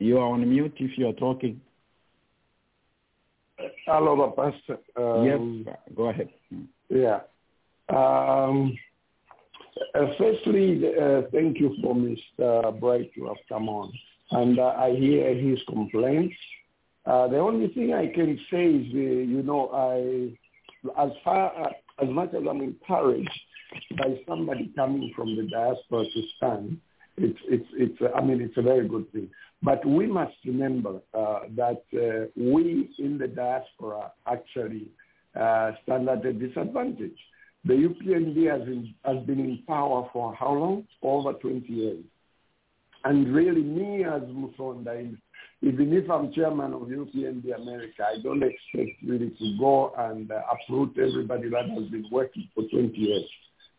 You 0.00 0.18
are 0.18 0.26
on 0.26 0.50
mute 0.50 0.74
if 0.80 0.98
you 0.98 1.06
are 1.06 1.12
talking. 1.12 1.60
Hello, 3.86 4.32
Pastor. 4.36 4.78
Um, 4.96 5.64
yes, 5.66 5.76
go 5.94 6.08
ahead. 6.08 6.28
Yeah. 6.88 7.20
Um, 7.88 8.76
uh, 9.94 10.06
firstly, 10.18 10.82
uh, 11.00 11.22
thank 11.32 11.58
you 11.58 11.76
for 11.82 11.94
Mr. 11.94 12.78
Bright 12.80 13.12
to 13.14 13.26
have 13.26 13.36
come 13.48 13.68
on. 13.68 13.92
And 14.30 14.58
uh, 14.58 14.74
I 14.76 14.94
hear 14.96 15.34
his 15.34 15.58
complaints. 15.68 16.34
Uh, 17.06 17.28
the 17.28 17.38
only 17.38 17.68
thing 17.68 17.92
I 17.92 18.06
can 18.06 18.38
say 18.50 18.64
is, 18.66 18.86
uh, 18.94 18.98
you 18.98 19.42
know, 19.42 19.68
I, 19.68 21.02
as 21.04 21.10
far 21.22 21.70
as 22.02 22.08
much 22.08 22.30
as 22.34 22.42
I'm 22.48 22.62
encouraged 22.62 23.40
by 23.98 24.18
somebody 24.26 24.72
coming 24.74 25.12
from 25.14 25.36
the 25.36 25.42
diaspora 25.42 26.04
to 26.04 26.22
stand, 26.36 26.78
it's 27.16 27.38
it's 27.44 27.68
it's 27.74 28.00
uh, 28.00 28.16
I 28.16 28.24
mean 28.24 28.40
it's 28.40 28.56
a 28.56 28.62
very 28.62 28.88
good 28.88 29.10
thing. 29.12 29.28
But 29.64 29.84
we 29.86 30.06
must 30.06 30.36
remember 30.44 31.00
uh, 31.14 31.40
that 31.56 31.82
uh, 31.94 32.26
we 32.36 32.90
in 32.98 33.16
the 33.16 33.28
diaspora 33.28 34.12
actually 34.26 34.88
uh, 35.34 35.72
stand 35.82 36.06
at 36.10 36.24
a 36.26 36.34
disadvantage. 36.34 37.16
The 37.64 37.72
UPND 37.72 38.50
has, 38.50 38.68
in, 38.68 38.94
has 39.06 39.24
been 39.24 39.40
in 39.40 39.62
power 39.66 40.06
for 40.12 40.34
how 40.34 40.52
long? 40.52 40.86
Over 41.02 41.32
20 41.32 41.66
years. 41.72 42.04
And 43.04 43.34
really, 43.34 43.62
me 43.62 44.04
as 44.04 44.20
Musonda, 44.22 45.16
even 45.62 45.92
if 45.94 46.10
I'm 46.10 46.30
chairman 46.34 46.74
of 46.74 46.82
UPND 46.82 47.54
America, 47.54 48.04
I 48.06 48.20
don't 48.22 48.42
expect 48.42 49.02
really 49.02 49.30
to 49.30 49.56
go 49.58 49.94
and 49.96 50.30
uh, 50.30 50.42
uproot 50.52 50.98
everybody 50.98 51.48
that 51.48 51.70
has 51.70 51.88
been 51.88 52.06
working 52.12 52.50
for 52.54 52.64
20 52.64 52.94
years. 52.94 53.24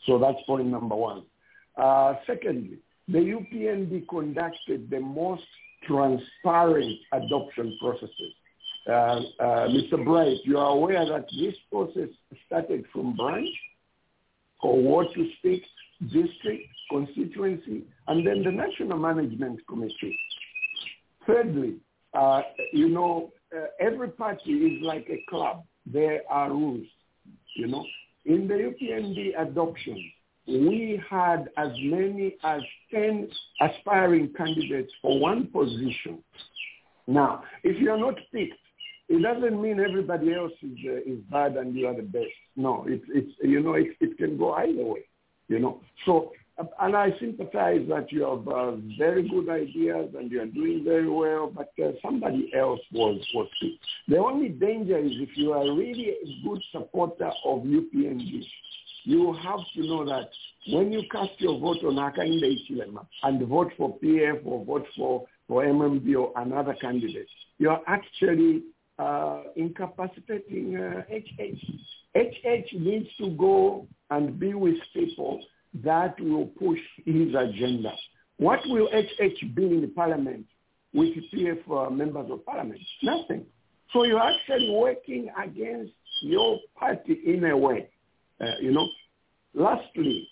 So 0.08 0.18
that's 0.18 0.38
point 0.48 0.68
number 0.68 0.96
one. 0.96 1.24
Uh, 1.78 2.16
secondly, 2.26 2.80
the 3.08 3.20
UPND 3.20 4.08
conducted 4.08 4.90
the 4.90 5.00
most 5.00 5.44
transparent 5.88 7.00
adoption 7.12 7.78
processes. 7.82 8.34
Uh, 8.88 8.92
uh, 8.92 9.68
Mr. 9.68 10.04
Bright, 10.04 10.38
you 10.44 10.58
are 10.58 10.72
aware 10.72 11.06
that 11.06 11.26
this 11.40 11.56
process 11.72 12.10
started 12.46 12.86
from 12.94 13.16
branch 13.16 13.50
or 14.62 14.80
what 14.80 15.08
to 15.14 15.28
speak, 15.40 15.64
district, 16.12 16.68
constituency, 16.90 17.84
and 18.08 18.26
then 18.26 18.44
the 18.44 18.52
National 18.52 18.98
Management 18.98 19.60
Committee. 19.68 20.18
Thirdly, 21.26 21.78
uh, 22.14 22.42
you 22.72 22.90
know, 22.90 23.32
uh, 23.56 23.66
every 23.80 24.10
party 24.10 24.52
is 24.52 24.84
like 24.84 25.08
a 25.10 25.24
club. 25.30 25.64
There 25.86 26.22
are 26.30 26.50
rules, 26.50 26.86
you 27.56 27.68
know. 27.68 27.86
In 28.26 28.48
the 28.48 28.56
UPND 28.56 29.40
adoption, 29.40 30.12
we 30.48 31.02
had 31.10 31.50
as 31.58 31.70
many 31.82 32.36
as 32.44 32.62
10 32.92 33.28
aspiring 33.62 34.32
candidates 34.38 34.94
for 35.02 35.20
one 35.20 35.48
position. 35.48 36.20
Now, 37.08 37.44
if 37.64 37.80
you're 37.82 37.98
not 38.00 38.16
picked, 38.32 38.54
it 39.08 39.22
doesn't 39.22 39.62
mean 39.62 39.80
everybody 39.80 40.34
else 40.34 40.54
is 40.64 40.78
uh, 40.88 40.98
is 40.98 41.20
bad 41.30 41.58
and 41.58 41.76
you 41.76 41.88
are 41.88 41.96
the 41.96 42.02
best. 42.02 42.26
No, 42.56 42.86
it's 42.88 43.06
it's 43.10 43.32
you 43.44 43.62
know 43.62 43.74
it, 43.74 43.90
it 44.02 44.18
can 44.18 44.38
go 44.38 44.54
either 44.54 44.84
way, 44.84 45.02
you 45.48 45.60
know. 45.60 45.82
So 46.06 46.32
and 46.80 46.96
I 46.96 47.10
sympathize 47.20 47.86
that 47.90 48.12
you 48.12 48.22
have 48.24 48.48
uh, 48.48 48.78
very 48.98 49.28
good 49.28 49.50
ideas 49.50 50.14
and 50.18 50.32
you 50.32 50.42
are 50.42 50.46
doing 50.46 50.84
very 50.86 51.10
well, 51.10 51.52
but 51.54 51.72
uh, 51.84 51.92
somebody 52.02 52.50
else 52.58 52.80
was 52.92 53.22
was 53.34 53.48
picked. 53.62 53.84
The 54.08 54.18
only 54.18 54.50
danger 54.50 54.98
is 54.98 55.12
if 55.16 55.36
you 55.36 55.52
are 55.52 55.76
really 55.76 56.10
a 56.10 56.48
good 56.48 56.64
supporter 56.72 57.32
of 57.46 57.64
UPND, 57.64 58.44
you 59.06 59.34
have 59.34 59.60
to 59.76 59.88
know 59.88 60.06
that 60.06 60.30
when 60.68 60.92
you 60.92 61.04
cast 61.12 61.32
your 61.40 61.60
vote 61.60 61.78
on 61.86 61.96
Hakainde 61.96 62.44
Hichilema 62.44 63.06
and 63.24 63.48
vote 63.48 63.72
for 63.78 63.98
PF 64.00 64.42
or 64.46 64.66
vote 64.66 64.86
for, 64.98 65.26
for 65.48 65.64
MMD 65.64 66.16
or 66.16 66.34
another 66.36 66.76
candidate, 66.82 67.28
you're 67.60 67.82
actually 67.88 68.64
uh, 68.98 69.44
incapacitating 69.56 70.76
uh, 70.78 71.02
HH. 71.10 71.60
HH 72.16 72.74
needs 72.74 73.08
to 73.20 73.30
go 73.32 73.88
and 74.10 74.40
be 74.40 74.54
with 74.54 74.78
people 74.94 75.40
that 75.84 76.20
will 76.20 76.48
push 76.48 76.80
his 77.06 77.36
agenda. 77.36 77.92
What 78.38 78.60
will 78.66 78.88
HH 78.88 79.56
be 79.56 79.66
in 79.66 79.82
the 79.82 79.92
parliament 79.96 80.46
with 80.94 81.14
PF 81.34 81.70
uh, 81.70 81.90
members 81.90 82.32
of 82.32 82.46
parliament? 82.46 82.82
Nothing. 83.04 83.46
So 83.94 84.04
you're 84.04 84.20
actually 84.20 84.72
working 84.72 85.30
against 85.42 85.94
your 86.22 86.60
party 86.78 87.20
in 87.26 87.46
a 87.46 87.56
way, 87.56 87.90
uh, 88.42 88.46
you 88.62 88.72
know. 88.72 88.88
Lastly, 89.54 90.28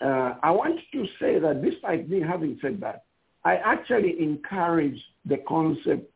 uh, 0.00 0.34
I 0.42 0.50
want 0.50 0.78
to 0.92 1.06
say 1.18 1.38
that 1.38 1.62
despite 1.62 2.08
me 2.08 2.20
having 2.20 2.58
said 2.62 2.80
that, 2.80 3.04
I 3.44 3.56
actually 3.56 4.20
encourage 4.22 5.00
the 5.24 5.38
concept 5.48 6.12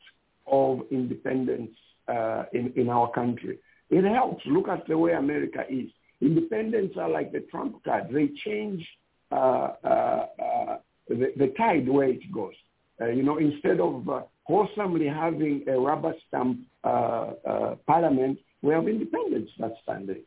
of 0.46 0.82
independence 0.90 1.70
uh, 2.08 2.44
in, 2.52 2.72
in 2.76 2.88
our 2.88 3.10
country. 3.10 3.58
It 3.88 4.04
helps. 4.04 4.44
Look 4.46 4.68
at 4.68 4.86
the 4.86 4.96
way 4.96 5.12
America 5.12 5.64
is. 5.68 5.90
Independents 6.20 6.96
are 6.96 7.08
like 7.08 7.32
the 7.32 7.40
trump 7.50 7.82
card. 7.84 8.08
They 8.12 8.30
change 8.44 8.86
uh, 9.32 9.74
uh, 9.84 10.26
uh, 10.42 10.76
the, 11.08 11.32
the 11.36 11.54
tide 11.56 11.88
where 11.88 12.08
it 12.08 12.32
goes. 12.32 12.54
You 13.00 13.22
know, 13.22 13.38
instead 13.38 13.80
of 13.80 14.06
wholesomely 14.44 15.06
having 15.06 15.64
a 15.66 15.78
rubber 15.78 16.12
stamp 16.28 16.58
uh, 16.84 17.32
uh, 17.48 17.74
parliament, 17.86 18.38
we 18.60 18.74
have 18.74 18.86
independence 18.88 19.48
that's 19.58 19.74
standing. 19.82 20.22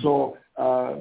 So, 0.00 0.36
uh, 0.56 0.96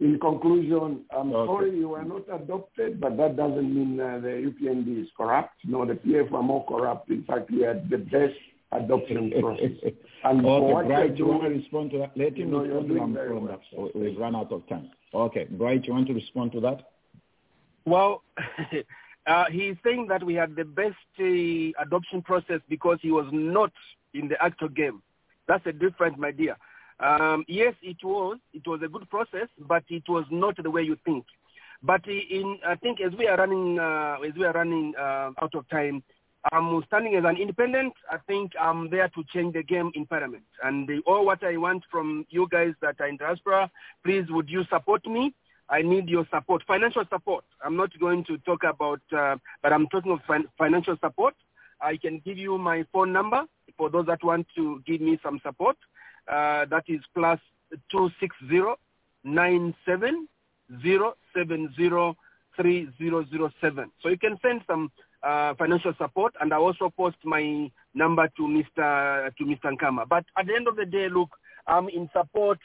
in 0.00 0.18
conclusion, 0.20 1.04
I'm 1.16 1.32
Okay. 1.32 1.46
sorry 1.52 1.78
you 1.78 1.88
were 1.90 2.04
not 2.04 2.24
adopted, 2.32 3.00
but 3.00 3.16
that 3.16 3.36
doesn't 3.36 3.74
mean 3.74 3.98
uh, 3.98 4.18
the 4.18 4.28
UPND 4.52 5.02
is 5.02 5.08
corrupt. 5.16 5.54
No, 5.64 5.84
the 5.86 5.94
PF 5.94 6.32
are 6.32 6.42
more 6.42 6.64
corrupt. 6.66 7.08
In 7.10 7.22
fact, 7.24 7.50
we 7.50 7.62
had 7.62 7.88
the 7.88 7.98
best 7.98 8.34
adoption 8.72 9.32
process. 9.40 9.70
And 10.24 10.42
for 10.42 10.60
Okay, 10.64 10.72
what 10.74 10.86
Bright, 10.86 11.16
you're 11.16 11.16
you 11.16 11.26
want 11.26 11.42
to 11.44 11.48
respond 11.50 11.90
to 11.92 11.98
that? 11.98 12.16
Let 12.16 12.32
him 12.32 12.36
you 12.38 12.46
know, 12.46 12.64
you're 12.64 12.82
respond 12.82 12.88
to 12.88 12.94
doing 12.94 13.12
that 13.14 13.18
very 13.20 13.28
from 13.28 13.44
well, 13.46 13.52
that. 13.56 13.60
sir. 13.94 13.98
We've 13.98 14.18
run 14.18 14.36
out 14.36 14.52
of 14.52 14.66
time. 14.68 14.90
Okay, 15.14 15.44
Bright, 15.44 15.84
you 15.86 15.92
want 15.94 16.08
to 16.08 16.14
respond 16.14 16.52
to 16.52 16.60
that? 16.60 16.90
Well, 17.86 18.22
uh, 19.26 19.44
he's 19.50 19.76
saying 19.84 20.08
that 20.08 20.22
we 20.24 20.34
had 20.34 20.56
the 20.56 20.64
best 20.64 20.96
uh, 21.20 21.82
adoption 21.82 22.20
process 22.22 22.60
because 22.68 22.98
he 23.00 23.12
was 23.12 23.26
not 23.32 23.72
in 24.12 24.28
the 24.28 24.42
actual 24.42 24.68
game. 24.68 25.02
That's 25.46 25.64
a 25.66 25.72
different, 25.72 26.18
my 26.18 26.30
dear. 26.30 26.56
Um, 27.00 27.44
yes, 27.48 27.74
it 27.82 27.96
was. 28.02 28.38
It 28.52 28.66
was 28.66 28.80
a 28.82 28.88
good 28.88 29.08
process, 29.10 29.48
but 29.58 29.84
it 29.88 30.08
was 30.08 30.24
not 30.30 30.62
the 30.62 30.70
way 30.70 30.82
you 30.82 30.96
think. 31.04 31.24
But 31.82 32.06
in, 32.06 32.58
I 32.66 32.76
think 32.76 33.00
as 33.00 33.12
we 33.18 33.26
are 33.26 33.36
running, 33.36 33.78
uh, 33.78 34.16
as 34.26 34.34
we 34.34 34.44
are 34.44 34.52
running 34.52 34.94
uh, 34.98 35.30
out 35.42 35.54
of 35.54 35.68
time, 35.68 36.02
I'm 36.52 36.82
standing 36.86 37.14
as 37.14 37.24
an 37.24 37.36
independent. 37.36 37.94
I 38.10 38.18
think 38.26 38.52
I'm 38.60 38.90
there 38.90 39.08
to 39.08 39.24
change 39.32 39.54
the 39.54 39.62
game 39.62 39.90
in 39.94 40.06
Parliament. 40.06 40.44
And 40.62 40.86
the, 40.86 41.00
all 41.06 41.24
what 41.24 41.42
I 41.42 41.56
want 41.56 41.84
from 41.90 42.26
you 42.30 42.46
guys 42.50 42.72
that 42.82 43.00
are 43.00 43.08
in 43.08 43.16
diaspora, 43.16 43.70
please 44.04 44.24
would 44.30 44.48
you 44.48 44.64
support 44.70 45.06
me? 45.06 45.34
I 45.70 45.80
need 45.80 46.08
your 46.08 46.26
support, 46.32 46.62
financial 46.66 47.04
support. 47.10 47.44
I'm 47.64 47.76
not 47.76 47.98
going 47.98 48.24
to 48.24 48.36
talk 48.38 48.64
about, 48.64 49.00
uh, 49.16 49.36
but 49.62 49.72
I'm 49.72 49.88
talking 49.88 50.12
of 50.12 50.20
fin- 50.26 50.48
financial 50.58 50.96
support. 51.02 51.34
I 51.80 51.96
can 51.96 52.20
give 52.24 52.36
you 52.36 52.58
my 52.58 52.84
phone 52.92 53.12
number 53.12 53.44
for 53.78 53.88
those 53.88 54.06
that 54.06 54.22
want 54.22 54.46
to 54.56 54.82
give 54.86 55.00
me 55.00 55.18
some 55.22 55.40
support. 55.42 55.76
Uh, 56.28 56.64
that 56.66 56.84
is 56.88 57.00
plus 57.14 57.38
two 57.90 58.10
six 58.20 58.34
zero 58.48 58.76
nine 59.24 59.74
seven 59.84 60.28
zero 60.82 61.14
seven 61.36 61.72
zero 61.76 62.16
three 62.56 62.88
zero 62.98 63.24
zero 63.30 63.50
seven. 63.60 63.90
So 64.02 64.08
you 64.08 64.18
can 64.18 64.38
send 64.42 64.62
some 64.66 64.90
uh, 65.22 65.54
financial 65.54 65.92
support, 65.98 66.34
and 66.40 66.52
I 66.52 66.56
also 66.56 66.90
post 66.96 67.16
my 67.24 67.70
number 67.94 68.28
to 68.36 68.42
Mr. 68.42 69.34
to 69.36 69.44
Mr. 69.44 69.72
Nkama. 69.72 70.08
But 70.08 70.24
at 70.36 70.46
the 70.46 70.54
end 70.54 70.68
of 70.68 70.76
the 70.76 70.86
day, 70.86 71.08
look, 71.08 71.30
I'm 71.66 71.88
in 71.88 72.08
support. 72.12 72.58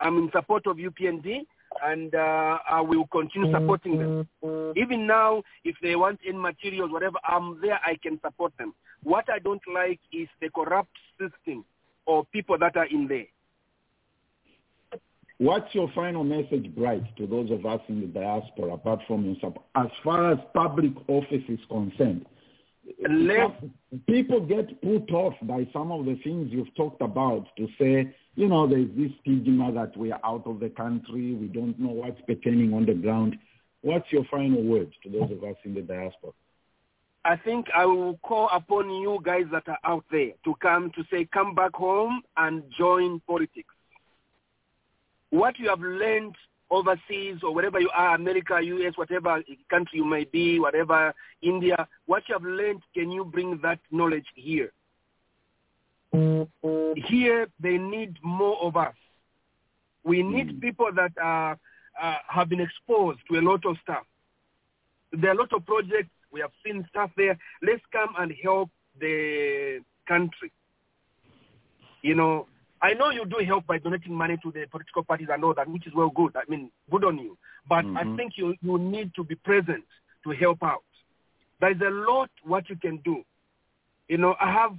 I'm 0.00 0.18
in 0.18 0.30
support 0.32 0.66
of 0.66 0.76
UPND, 0.76 1.46
and 1.84 2.14
uh, 2.14 2.58
I 2.68 2.80
will 2.80 3.06
continue 3.06 3.52
supporting 3.52 3.98
them. 3.98 4.28
Even 4.76 5.06
now, 5.06 5.42
if 5.64 5.76
they 5.82 5.96
want 5.96 6.20
any 6.26 6.36
materials, 6.36 6.90
whatever, 6.90 7.18
I'm 7.24 7.60
there. 7.60 7.80
I 7.84 7.96
can 8.02 8.20
support 8.20 8.52
them. 8.58 8.74
What 9.02 9.24
I 9.30 9.38
don't 9.38 9.62
like 9.72 10.00
is 10.12 10.28
the 10.40 10.48
corrupt 10.50 10.96
system 11.18 11.64
or 12.06 12.24
people 12.32 12.58
that 12.58 12.76
are 12.76 12.86
in 12.86 13.08
there. 13.08 13.26
What's 15.38 15.74
your 15.74 15.90
final 15.92 16.22
message, 16.22 16.72
Bright, 16.74 17.16
to 17.16 17.26
those 17.26 17.50
of 17.50 17.66
us 17.66 17.80
in 17.88 18.00
the 18.00 18.06
diaspora, 18.06 18.74
apart 18.74 19.00
from 19.08 19.24
your 19.24 19.34
support, 19.40 19.64
as 19.74 19.88
far 20.04 20.30
as 20.30 20.38
public 20.54 20.92
office 21.08 21.42
is 21.48 21.58
concerned? 21.68 22.26
Let- 23.08 23.60
people 24.06 24.40
get 24.40 24.80
put 24.82 25.10
off 25.12 25.34
by 25.42 25.66
some 25.72 25.90
of 25.90 26.04
the 26.04 26.16
things 26.22 26.52
you've 26.52 26.74
talked 26.76 27.02
about 27.02 27.48
to 27.56 27.66
say, 27.78 28.14
you 28.36 28.48
know, 28.48 28.66
there's 28.66 28.90
this 28.96 29.10
stigma 29.20 29.72
that 29.72 29.96
we 29.96 30.12
are 30.12 30.20
out 30.24 30.46
of 30.46 30.60
the 30.60 30.70
country, 30.70 31.34
we 31.34 31.48
don't 31.48 31.78
know 31.78 31.90
what's 31.90 32.20
pertaining 32.22 32.72
on 32.72 32.86
the 32.86 32.94
ground. 32.94 33.36
What's 33.82 34.10
your 34.12 34.24
final 34.30 34.62
words 34.62 34.92
to 35.02 35.10
those 35.10 35.30
of 35.32 35.42
us 35.42 35.56
in 35.64 35.74
the 35.74 35.82
diaspora? 35.82 36.32
I 37.24 37.36
think 37.36 37.66
I 37.74 37.86
will 37.86 38.18
call 38.18 38.48
upon 38.52 38.90
you 38.90 39.20
guys 39.22 39.44
that 39.52 39.68
are 39.68 39.78
out 39.84 40.04
there 40.10 40.32
to 40.44 40.54
come 40.60 40.90
to 40.96 41.04
say, 41.10 41.28
come 41.32 41.54
back 41.54 41.74
home 41.74 42.22
and 42.36 42.64
join 42.76 43.20
politics. 43.28 43.74
What 45.30 45.58
you 45.58 45.68
have 45.68 45.80
learned 45.80 46.34
overseas 46.68 47.36
or 47.42 47.54
wherever 47.54 47.78
you 47.78 47.90
are, 47.94 48.16
America, 48.16 48.58
US, 48.60 48.96
whatever 48.96 49.40
country 49.70 49.98
you 49.98 50.04
may 50.04 50.24
be, 50.24 50.58
whatever, 50.58 51.14
India, 51.42 51.86
what 52.06 52.24
you 52.28 52.34
have 52.34 52.42
learned, 52.42 52.82
can 52.94 53.12
you 53.12 53.24
bring 53.24 53.60
that 53.62 53.78
knowledge 53.90 54.26
here? 54.34 54.72
Here, 56.96 57.46
they 57.60 57.78
need 57.78 58.16
more 58.22 58.60
of 58.62 58.76
us. 58.76 58.94
We 60.04 60.22
need 60.22 60.60
people 60.60 60.90
that 60.96 61.12
are, 61.22 61.58
uh, 62.02 62.14
have 62.26 62.48
been 62.48 62.60
exposed 62.60 63.20
to 63.30 63.38
a 63.38 63.42
lot 63.42 63.64
of 63.64 63.76
stuff. 63.82 64.04
There 65.12 65.30
are 65.30 65.34
a 65.34 65.38
lot 65.38 65.52
of 65.52 65.64
projects. 65.64 66.10
We 66.32 66.40
have 66.40 66.50
seen 66.64 66.84
stuff 66.88 67.10
there. 67.16 67.38
Let's 67.62 67.82
come 67.92 68.14
and 68.18 68.32
help 68.42 68.70
the 68.98 69.80
country. 70.08 70.50
You 72.02 72.14
know, 72.14 72.48
I 72.80 72.94
know 72.94 73.10
you 73.10 73.24
do 73.26 73.44
help 73.44 73.66
by 73.66 73.78
donating 73.78 74.14
money 74.14 74.36
to 74.42 74.50
the 74.50 74.66
political 74.70 75.04
parties 75.04 75.28
and 75.30 75.44
all 75.44 75.54
that, 75.54 75.68
which 75.68 75.86
is 75.86 75.94
well 75.94 76.10
good. 76.10 76.34
I 76.36 76.42
mean, 76.48 76.70
good 76.90 77.04
on 77.04 77.18
you. 77.18 77.36
But 77.68 77.84
I 77.84 78.04
Mhm. 78.04 78.16
think 78.16 78.36
you, 78.36 78.56
you 78.60 78.78
need 78.78 79.14
to 79.14 79.22
be 79.22 79.36
present 79.36 79.84
to 80.24 80.30
help 80.30 80.62
out. 80.62 80.82
There 81.60 81.70
is 81.70 81.80
a 81.80 81.90
lot 81.90 82.30
what 82.42 82.68
you 82.68 82.76
can 82.76 82.96
do. 82.98 83.24
You 84.08 84.18
know, 84.18 84.34
I 84.40 84.50
have, 84.50 84.76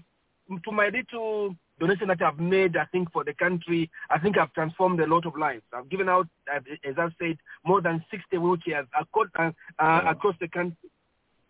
to 0.65 0.71
my 0.71 0.89
little 0.89 1.55
donation 1.79 2.09
that 2.09 2.21
I've 2.21 2.39
made, 2.39 2.75
I 2.75 2.85
think, 2.85 3.11
for 3.11 3.23
the 3.23 3.33
country, 3.33 3.89
I 4.09 4.19
think 4.19 4.37
I've 4.37 4.53
transformed 4.53 4.99
a 4.99 5.07
lot 5.07 5.25
of 5.25 5.37
lives. 5.37 5.63
I've 5.71 5.89
given 5.89 6.09
out, 6.09 6.27
as 6.53 6.97
I've 6.97 7.13
said, 7.19 7.37
more 7.63 7.81
than 7.81 8.03
60 8.11 8.37
wheelchairs 8.37 8.87
across, 8.99 9.27
uh, 9.35 9.51
uh, 9.79 10.01
across 10.07 10.35
the 10.39 10.49
country. 10.49 10.89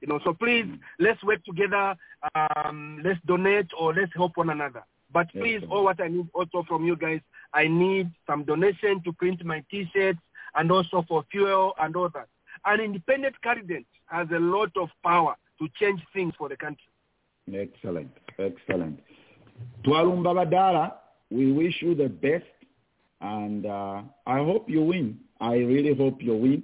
You 0.03 0.09
know, 0.09 0.19
so 0.25 0.33
please, 0.33 0.65
let's 0.99 1.23
work 1.23 1.41
together. 1.45 1.95
Um, 2.35 3.01
let's 3.05 3.21
donate 3.25 3.67
or 3.79 3.93
let's 3.93 4.11
help 4.13 4.35
one 4.35 4.49
another. 4.49 4.83
But 5.13 5.31
please, 5.31 5.61
all 5.71 5.85
what 5.85 6.01
I 6.01 6.09
need 6.09 6.27
also 6.33 6.65
from 6.67 6.83
you 6.83 6.97
guys, 6.97 7.21
I 7.53 7.69
need 7.69 8.11
some 8.27 8.43
donation 8.43 9.01
to 9.05 9.13
print 9.13 9.45
my 9.45 9.63
T-shirts 9.71 10.19
and 10.55 10.69
also 10.69 11.05
for 11.07 11.23
fuel 11.31 11.73
and 11.79 11.95
all 11.95 12.09
that. 12.09 12.27
An 12.65 12.81
independent 12.81 13.41
candidate 13.41 13.85
has 14.07 14.27
a 14.35 14.39
lot 14.39 14.71
of 14.75 14.89
power 15.05 15.35
to 15.59 15.69
change 15.79 16.01
things 16.11 16.33
for 16.37 16.49
the 16.49 16.57
country. 16.57 16.83
Excellent, 17.53 18.11
excellent. 18.37 18.99
Twalumba 19.85 20.33
Badala, 20.35 20.95
we 21.31 21.53
wish 21.53 21.81
you 21.81 21.95
the 21.95 22.09
best, 22.09 22.43
and 23.21 23.65
uh, 23.65 24.01
I 24.25 24.37
hope 24.39 24.69
you 24.69 24.81
win. 24.81 25.19
I 25.39 25.53
really 25.53 25.95
hope 25.95 26.21
you 26.21 26.35
win. 26.35 26.63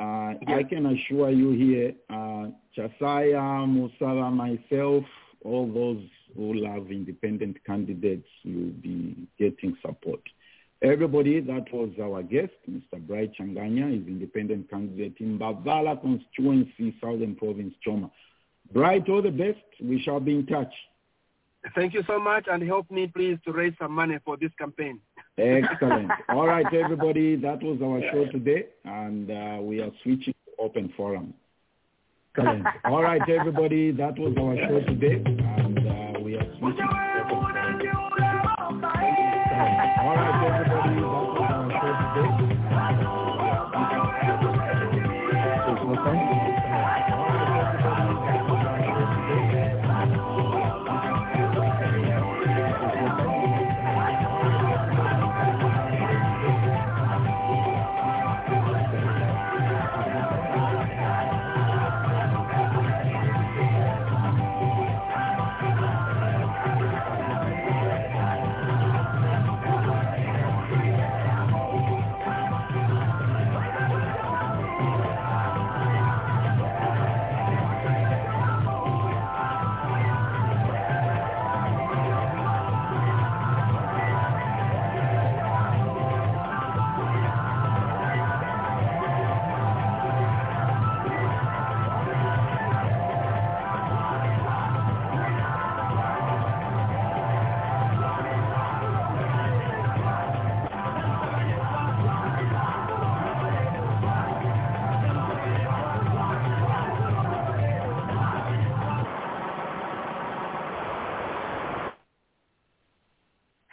Uh, 0.00 0.32
I 0.46 0.62
can 0.62 0.86
assure 0.86 1.30
you 1.30 1.50
here, 1.50 1.92
uh, 2.08 2.48
Chasaya, 2.74 3.66
Musala, 3.68 4.32
myself, 4.32 5.04
all 5.44 5.70
those 5.70 6.02
who 6.34 6.54
love 6.54 6.90
independent 6.90 7.62
candidates 7.66 8.26
will 8.42 8.70
be 8.80 9.28
getting 9.38 9.76
support. 9.84 10.20
Everybody, 10.80 11.40
that 11.40 11.70
was 11.70 11.90
our 12.02 12.22
guest, 12.22 12.54
Mr. 12.70 12.98
Bright 13.06 13.32
Chinganya, 13.38 14.00
is 14.00 14.08
independent 14.08 14.70
candidate 14.70 15.16
in 15.20 15.38
Mbabala 15.38 16.00
constituency, 16.00 16.96
Southern 16.98 17.34
Province, 17.34 17.74
Choma. 17.84 18.10
Bright, 18.72 19.06
all 19.10 19.20
the 19.20 19.30
best. 19.30 19.58
We 19.82 20.00
shall 20.00 20.20
be 20.20 20.36
in 20.36 20.46
touch. 20.46 20.72
Thank 21.74 21.92
you 21.92 22.02
so 22.06 22.18
much 22.18 22.46
and 22.50 22.62
help 22.62 22.90
me 22.90 23.06
please 23.06 23.36
to 23.44 23.52
raise 23.52 23.74
some 23.78 23.92
money 23.92 24.18
for 24.24 24.38
this 24.38 24.52
campaign. 24.58 24.98
Excellent. 25.40 26.10
All 26.28 26.46
right, 26.46 26.66
everybody, 26.72 27.36
that 27.36 27.62
was 27.62 27.80
our 27.82 28.00
show 28.12 28.30
today, 28.30 28.66
and 28.84 29.30
uh, 29.30 29.62
we 29.62 29.80
are 29.80 29.90
switching 30.02 30.34
to 30.46 30.62
open 30.62 30.92
forum. 30.96 31.32
Excellent. 32.36 32.66
All 32.84 33.02
right, 33.02 33.22
everybody, 33.28 33.90
that 33.92 34.18
was 34.18 34.34
our 34.38 34.56
show 34.68 34.86
today, 34.86 35.22
and 35.24 35.78
uh, 35.78 36.20
we 36.20 36.36
are 36.36 36.46
switching 36.58 36.99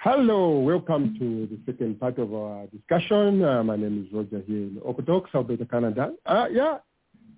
Hello, 0.10 0.60
welcome 0.60 1.18
to 1.20 1.48
the 1.54 1.60
second 1.70 2.00
part 2.00 2.18
of 2.18 2.34
our 2.34 2.66
discussion. 2.68 3.44
Uh, 3.44 3.62
my 3.62 3.76
name 3.76 4.06
is 4.08 4.14
Roger 4.16 4.42
here 4.48 4.56
in 4.56 4.80
Okotoks, 4.88 5.36
Alberta, 5.36 5.66
Canada. 5.66 6.14
Uh, 6.26 6.46
yeah, 6.50 6.78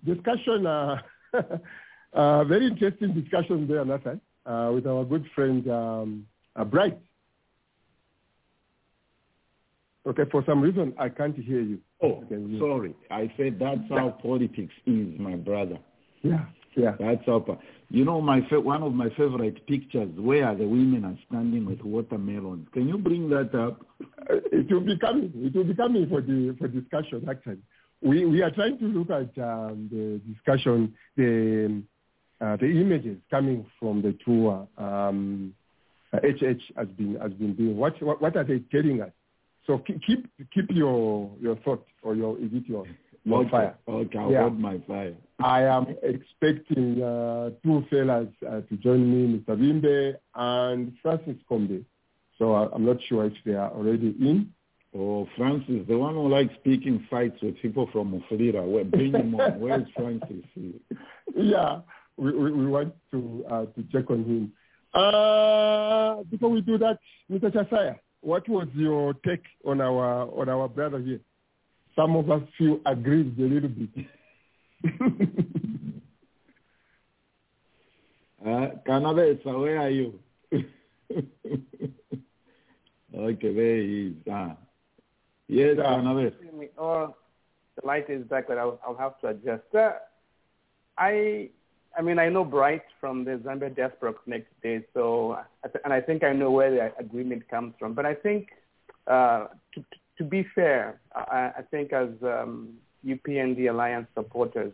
discussion, 0.06 0.68
uh, 0.68 0.98
uh, 2.14 2.44
very 2.44 2.68
interesting 2.68 3.20
discussion 3.20 3.68
there, 3.68 3.84
Nathan, 3.84 4.22
uh, 4.46 4.70
with 4.72 4.86
our 4.86 5.04
good 5.04 5.26
friend 5.34 5.68
um, 5.72 6.28
uh, 6.56 6.64
Bright. 6.64 7.00
Okay, 10.06 10.26
for 10.32 10.44
some 10.46 10.62
reason 10.62 10.94
I 11.00 11.10
can't 11.10 11.36
hear 11.36 11.62
you. 11.62 11.80
Oh, 12.04 12.24
Can 12.28 12.54
you- 12.54 12.60
sorry. 12.60 12.94
I 13.10 13.34
said 13.36 13.58
that's 13.60 13.82
how 13.90 14.12
politics 14.22 14.76
is, 14.86 15.20
my 15.20 15.34
brother. 15.38 15.80
Yeah, 16.22 16.46
yeah. 16.76 16.94
That's 17.00 17.26
how. 17.26 17.44
You 17.92 18.06
know, 18.06 18.22
my 18.22 18.42
one 18.52 18.84
of 18.84 18.94
my 18.94 19.10
favorite 19.10 19.66
pictures 19.66 20.12
where 20.16 20.54
the 20.54 20.68
women 20.68 21.06
are 21.06 21.18
standing 21.28 21.66
with 21.66 21.82
watermelons. 21.82 22.68
Can 22.72 22.88
you 22.88 23.00
bring 23.00 23.30
that 23.30 23.56
up? 23.56 23.84
Uh, 24.30 24.36
it 24.52 24.72
will 24.72 24.82
be 24.82 24.98
coming. 25.00 25.32
It 25.36 25.56
will 25.56 25.64
be 25.64 25.74
coming 25.74 26.08
for 26.08 26.22
the 26.22 26.56
for 26.60 26.68
discussion. 26.68 27.28
Actually, 27.28 27.58
we 28.04 28.26
we 28.26 28.44
are 28.44 28.52
trying 28.52 28.78
to 28.78 28.86
look 28.86 29.10
at 29.10 29.36
um, 29.44 29.90
the 29.92 30.22
discussion, 30.32 30.94
the 31.18 31.82
uh, 32.40 32.58
the 32.58 32.68
images 32.68 33.18
coming 33.32 33.66
from 33.80 34.04
the 34.04 34.16
tour. 34.24 34.68
Um, 34.78 35.56
uh, 36.14 36.18
HH 36.18 36.62
has 36.78 36.88
been 36.90 37.18
has 37.20 37.34
been 37.34 37.56
doing. 37.56 37.76
What 37.76 38.00
what, 38.04 38.22
what 38.22 38.36
are 38.36 38.44
they 38.44 38.60
telling 38.72 39.02
us? 39.02 39.12
So 39.66 39.80
keep 39.80 40.02
keep, 40.06 40.30
keep 40.54 40.70
your 40.70 41.32
your 41.42 41.56
thought 41.58 41.86
or 42.04 42.16
your 42.16 42.38
is 42.38 42.52
it 42.54 42.68
your 42.68 42.86
your 43.24 43.40
okay. 43.42 43.50
fire. 43.50 43.78
Okay, 43.88 44.18
I'll 44.18 44.32
Yeah. 44.32 44.42
hold 44.44 44.60
my 44.60 44.80
fire. 44.88 45.16
I 45.40 45.64
am 45.64 45.88
expecting 46.04 47.02
uh, 47.02 47.52
two 47.64 47.84
fellas 47.90 48.28
uh, 48.48 48.62
to 48.62 48.78
join 48.78 49.02
me, 49.10 49.40
Mr. 49.40 49.58
Bimbe 49.58 50.16
and 50.36 50.94
Francis 51.02 51.38
Combe. 51.48 51.86
So 52.38 52.54
uh, 52.56 52.70
I'm 52.74 52.86
not 52.86 52.98
sure 53.08 53.26
if 53.26 53.34
they 53.46 53.54
are 53.54 53.72
already 53.72 54.16
in. 54.20 54.52
Oh, 54.98 55.28
Francis, 55.38 55.86
the 55.88 55.98
one 55.98 56.16
who 56.16 56.28
likes 56.30 56.54
picking 56.64 57.06
fights 57.10 57.40
with 57.44 57.58
people 57.62 57.88
from 57.92 58.12
Mufulira. 58.12 58.66
Well, 58.66 58.84
bring 58.86 59.14
him 59.14 59.36
on. 59.36 59.60
Where's 59.60 59.88
Francis? 59.96 60.44
yeah, 61.36 61.82
we, 62.18 62.32
we, 62.34 62.52
we 62.52 62.66
want 62.68 62.96
to 63.12 63.46
uh, 63.50 63.66
to 63.66 63.84
check 63.92 64.10
on 64.10 64.24
him. 64.26 64.52
Uh, 64.94 66.24
before 66.32 66.50
we 66.50 66.62
do 66.62 66.78
that, 66.80 66.98
Mr. 67.32 67.52
Chasaya, 67.54 67.98
what 68.22 68.50
was 68.50 68.68
your 68.74 69.14
take 69.26 69.44
on 69.64 69.80
our 69.80 70.28
on 70.40 70.50
our 70.50 70.68
brother 70.68 71.00
here? 71.00 71.20
Some 71.96 72.16
of 72.16 72.30
us 72.32 72.42
feel 72.58 72.80
aggrieved 72.86 73.40
a 73.40 73.44
little 73.44 73.70
bit. 73.70 74.06
Uh, 78.46 78.70
Canavesa, 78.88 79.60
where 79.60 79.80
are 79.82 79.90
you? 79.90 80.18
okay, 80.54 80.64
there 83.54 83.78
he 83.82 84.08
is. 84.08 84.14
Ah. 84.32 84.56
Yes, 85.48 85.76
Yeah. 85.78 85.84
Canavesa. 85.84 86.70
Oh, 86.78 87.16
the 87.76 87.86
light 87.86 88.10
is 88.10 88.24
back, 88.28 88.48
but 88.48 88.58
I'll, 88.58 88.80
I'll 88.86 88.96
have 88.96 89.20
to 89.22 89.28
adjust. 89.30 89.64
Uh, 89.76 89.92
I, 90.98 91.50
I 91.98 92.02
mean, 92.02 92.18
I 92.20 92.30
know 92.30 92.46
Bright 92.46 92.84
from 93.02 93.26
the 93.26 93.32
Zambia 93.44 93.76
Diaspora 93.76 94.14
Connect 94.24 94.48
days, 94.62 94.84
so 94.94 95.34
I 95.64 95.68
and 95.84 95.92
I 95.92 96.00
think 96.00 96.24
I 96.24 96.32
know 96.32 96.52
where 96.52 96.72
the 96.72 96.94
agreement 96.98 97.46
comes 97.50 97.74
from. 97.78 97.94
But 97.94 98.06
I 98.06 98.14
think, 98.14 98.50
uh, 99.08 99.48
to, 100.20 100.24
be 100.24 100.46
fair, 100.54 101.00
I, 101.16 101.52
I 101.58 101.62
think 101.72 101.92
as 101.94 102.10
um, 102.22 102.76
UPND 103.06 103.70
Alliance 103.70 104.08
supporters, 104.14 104.74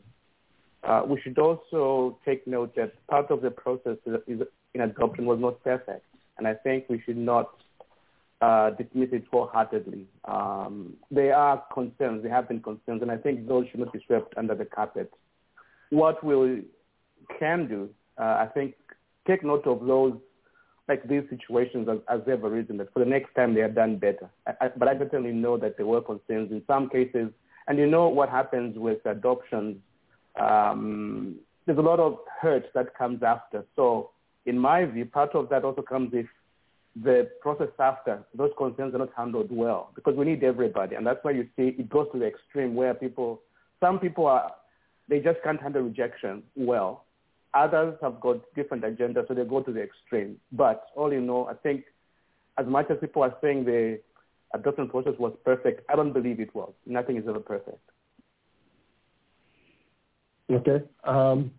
uh, 0.83 1.03
we 1.07 1.19
should 1.21 1.39
also 1.39 2.17
take 2.25 2.45
note 2.45 2.75
that 2.75 2.93
part 3.07 3.31
of 3.31 3.41
the 3.41 3.51
process 3.51 3.97
is, 4.27 4.41
in 4.73 4.81
adoption 4.81 5.25
was 5.25 5.39
not 5.39 5.63
perfect, 5.63 6.05
and 6.37 6.47
I 6.47 6.53
think 6.53 6.85
we 6.89 7.01
should 7.05 7.17
not 7.17 7.49
uh, 8.41 8.71
dismiss 8.71 9.09
it 9.11 9.23
wholeheartedly. 9.31 10.05
Um, 10.25 10.93
there 11.09 11.35
are 11.35 11.63
concerns, 11.73 12.23
there 12.23 12.31
have 12.31 12.47
been 12.47 12.61
concerns, 12.61 13.01
and 13.01 13.09
I 13.09 13.17
think 13.17 13.47
those 13.47 13.65
should 13.69 13.79
not 13.79 13.93
be 13.93 14.03
swept 14.05 14.35
under 14.37 14.53
the 14.53 14.65
carpet. 14.65 15.11
What 15.89 16.23
we 16.23 16.65
can 17.39 17.67
do, 17.67 17.89
uh, 18.17 18.23
I 18.23 18.49
think, 18.53 18.75
take 19.27 19.43
note 19.43 19.65
of 19.65 19.85
those, 19.85 20.13
like 20.87 21.07
these 21.07 21.23
situations 21.29 21.87
as, 21.89 21.97
as 22.09 22.21
they've 22.25 22.43
arisen, 22.43 22.77
that 22.77 22.93
for 22.93 22.99
the 22.99 23.05
next 23.05 23.33
time 23.35 23.53
they 23.53 23.61
are 23.61 23.69
done 23.69 23.97
better. 23.97 24.29
I, 24.47 24.51
I, 24.61 24.67
but 24.77 24.87
I 24.87 24.97
certainly 24.97 25.31
know 25.31 25.57
that 25.57 25.77
there 25.77 25.85
were 25.85 26.01
concerns 26.01 26.51
in 26.51 26.61
some 26.67 26.89
cases, 26.89 27.29
and 27.67 27.77
you 27.77 27.87
know 27.87 28.07
what 28.07 28.29
happens 28.29 28.77
with 28.77 29.05
adoptions. 29.05 29.77
Um, 30.39 31.37
there's 31.65 31.79
a 31.79 31.81
lot 31.81 31.99
of 31.99 32.19
hurt 32.41 32.65
that 32.75 32.95
comes 32.95 33.23
after. 33.23 33.65
So 33.75 34.11
in 34.45 34.59
my 34.59 34.85
view, 34.85 35.05
part 35.05 35.33
of 35.33 35.49
that 35.49 35.63
also 35.63 35.81
comes 35.81 36.11
if 36.13 36.27
the 37.03 37.29
process 37.41 37.69
after 37.79 38.23
those 38.35 38.51
concerns 38.57 38.95
are 38.95 38.99
not 38.99 39.09
handled 39.17 39.47
well 39.51 39.91
because 39.95 40.15
we 40.15 40.23
need 40.23 40.43
everybody 40.43 40.95
and 40.95 41.05
that's 41.05 41.19
why 41.23 41.31
you 41.31 41.43
see 41.57 41.75
it 41.77 41.89
goes 41.89 42.07
to 42.13 42.19
the 42.19 42.25
extreme 42.25 42.73
where 42.73 42.93
people 42.93 43.41
some 43.81 43.99
people 43.99 44.25
are 44.25 44.51
they 45.09 45.19
just 45.19 45.37
can't 45.43 45.61
handle 45.61 45.81
rejection 45.81 46.41
well 46.55 47.04
others 47.55 47.95
have 48.01 48.19
got 48.19 48.37
different 48.55 48.83
agendas 48.83 49.27
so 49.27 49.33
they 49.33 49.43
go 49.45 49.61
to 49.61 49.71
the 49.71 49.81
extreme 49.81 50.37
but 50.51 50.87
all 50.95 51.11
in 51.11 51.29
all 51.29 51.47
i 51.47 51.53
think 51.53 51.85
as 52.57 52.65
much 52.67 52.85
as 52.91 52.97
people 52.99 53.23
are 53.23 53.35
saying 53.41 53.63
the 53.65 53.99
adoption 54.53 54.87
process 54.89 55.13
was 55.19 55.33
perfect 55.45 55.81
i 55.89 55.95
don't 55.95 56.13
believe 56.13 56.39
it 56.39 56.53
was 56.53 56.71
nothing 56.85 57.17
is 57.17 57.23
ever 57.27 57.39
perfect 57.39 57.79
Okay. 60.51 60.83
Um, 61.03 61.51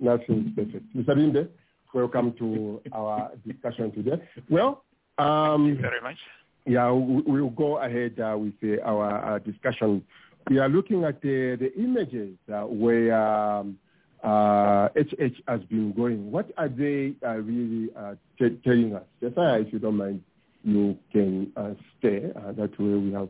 nothing 0.00 0.54
perfect. 0.56 0.84
Mr. 0.96 1.10
Bimbe, 1.14 1.48
welcome 1.92 2.32
to 2.38 2.80
our 2.92 3.30
discussion 3.46 3.92
today. 3.92 4.22
Well, 4.48 4.84
um, 5.18 5.66
Thank 5.66 5.76
you 5.76 5.82
very 5.82 6.00
much. 6.00 6.16
yeah, 6.64 6.90
we- 6.92 7.22
we'll 7.26 7.50
go 7.50 7.78
ahead 7.78 8.18
uh, 8.20 8.38
with 8.38 8.54
uh, 8.64 8.80
our 8.82 9.34
uh, 9.34 9.38
discussion. 9.40 10.02
We 10.48 10.58
are 10.58 10.68
looking 10.70 11.04
at 11.04 11.20
the, 11.20 11.56
the 11.60 11.74
images 11.78 12.38
uh, 12.50 12.62
where 12.62 13.14
um, 13.14 13.78
uh, 14.22 14.88
HH 14.96 15.42
has 15.46 15.60
been 15.70 15.92
going. 15.92 16.30
What 16.30 16.50
are 16.56 16.68
they 16.68 17.14
uh, 17.24 17.36
really 17.36 17.90
uh, 17.96 18.14
t- 18.38 18.58
telling 18.64 18.94
us? 18.94 19.04
Josiah, 19.20 19.60
if 19.60 19.72
you 19.72 19.78
don't 19.78 19.96
mind, 19.96 20.22
you 20.62 20.98
can 21.12 21.52
uh, 21.56 21.74
stay. 21.98 22.30
Uh, 22.34 22.52
that 22.52 22.78
way 22.78 22.94
we 22.98 23.12
have 23.12 23.28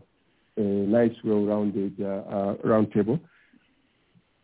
a 0.56 0.60
nice, 0.60 1.14
well-rounded 1.22 2.00
uh, 2.00 2.04
uh, 2.04 2.54
round 2.64 2.92
table. 2.92 3.20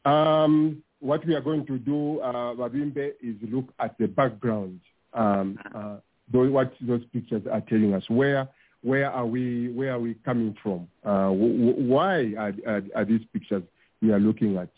Um, 0.05 0.83
what 1.01 1.27
we 1.27 1.35
are 1.35 1.41
going 1.41 1.67
to 1.67 1.79
do, 1.79 2.21
uh, 2.21 2.55
Babimbe, 2.55 3.13
is 3.23 3.37
look 3.43 3.67
at 3.81 3.97
the 3.99 4.07
background. 4.07 4.81
Um, 5.13 5.59
uh, 5.75 5.97
what 6.33 6.73
those 6.81 7.05
pictures 7.13 7.43
are 7.51 7.61
telling 7.63 7.95
us. 7.95 8.03
Where, 8.09 8.49
where 8.83 9.11
are 9.11 9.27
we? 9.27 9.69
Where 9.73 9.93
are 9.93 10.01
we 10.01 10.15
coming 10.25 10.57
from? 10.63 10.89
Uh, 11.05 11.29
w- 11.29 11.67
w- 11.67 11.89
why 11.89 12.35
are, 12.37 12.53
are, 12.67 12.83
are 12.95 13.05
these 13.05 13.21
pictures 13.33 13.63
we 14.03 14.13
are 14.13 14.19
looking 14.21 14.57
at? 14.57 14.69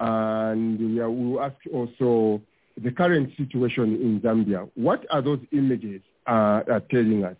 And 0.00 0.78
we, 0.78 1.00
are, 1.00 1.10
we 1.10 1.26
will 1.26 1.42
ask 1.42 1.56
also 1.72 2.42
the 2.82 2.90
current 2.90 3.30
situation 3.36 3.94
in 3.96 4.20
Zambia. 4.20 4.68
What 4.74 5.06
are 5.10 5.22
those 5.22 5.40
images 5.52 6.02
uh, 6.26 6.62
are 6.68 6.82
telling 6.90 7.24
us? 7.24 7.36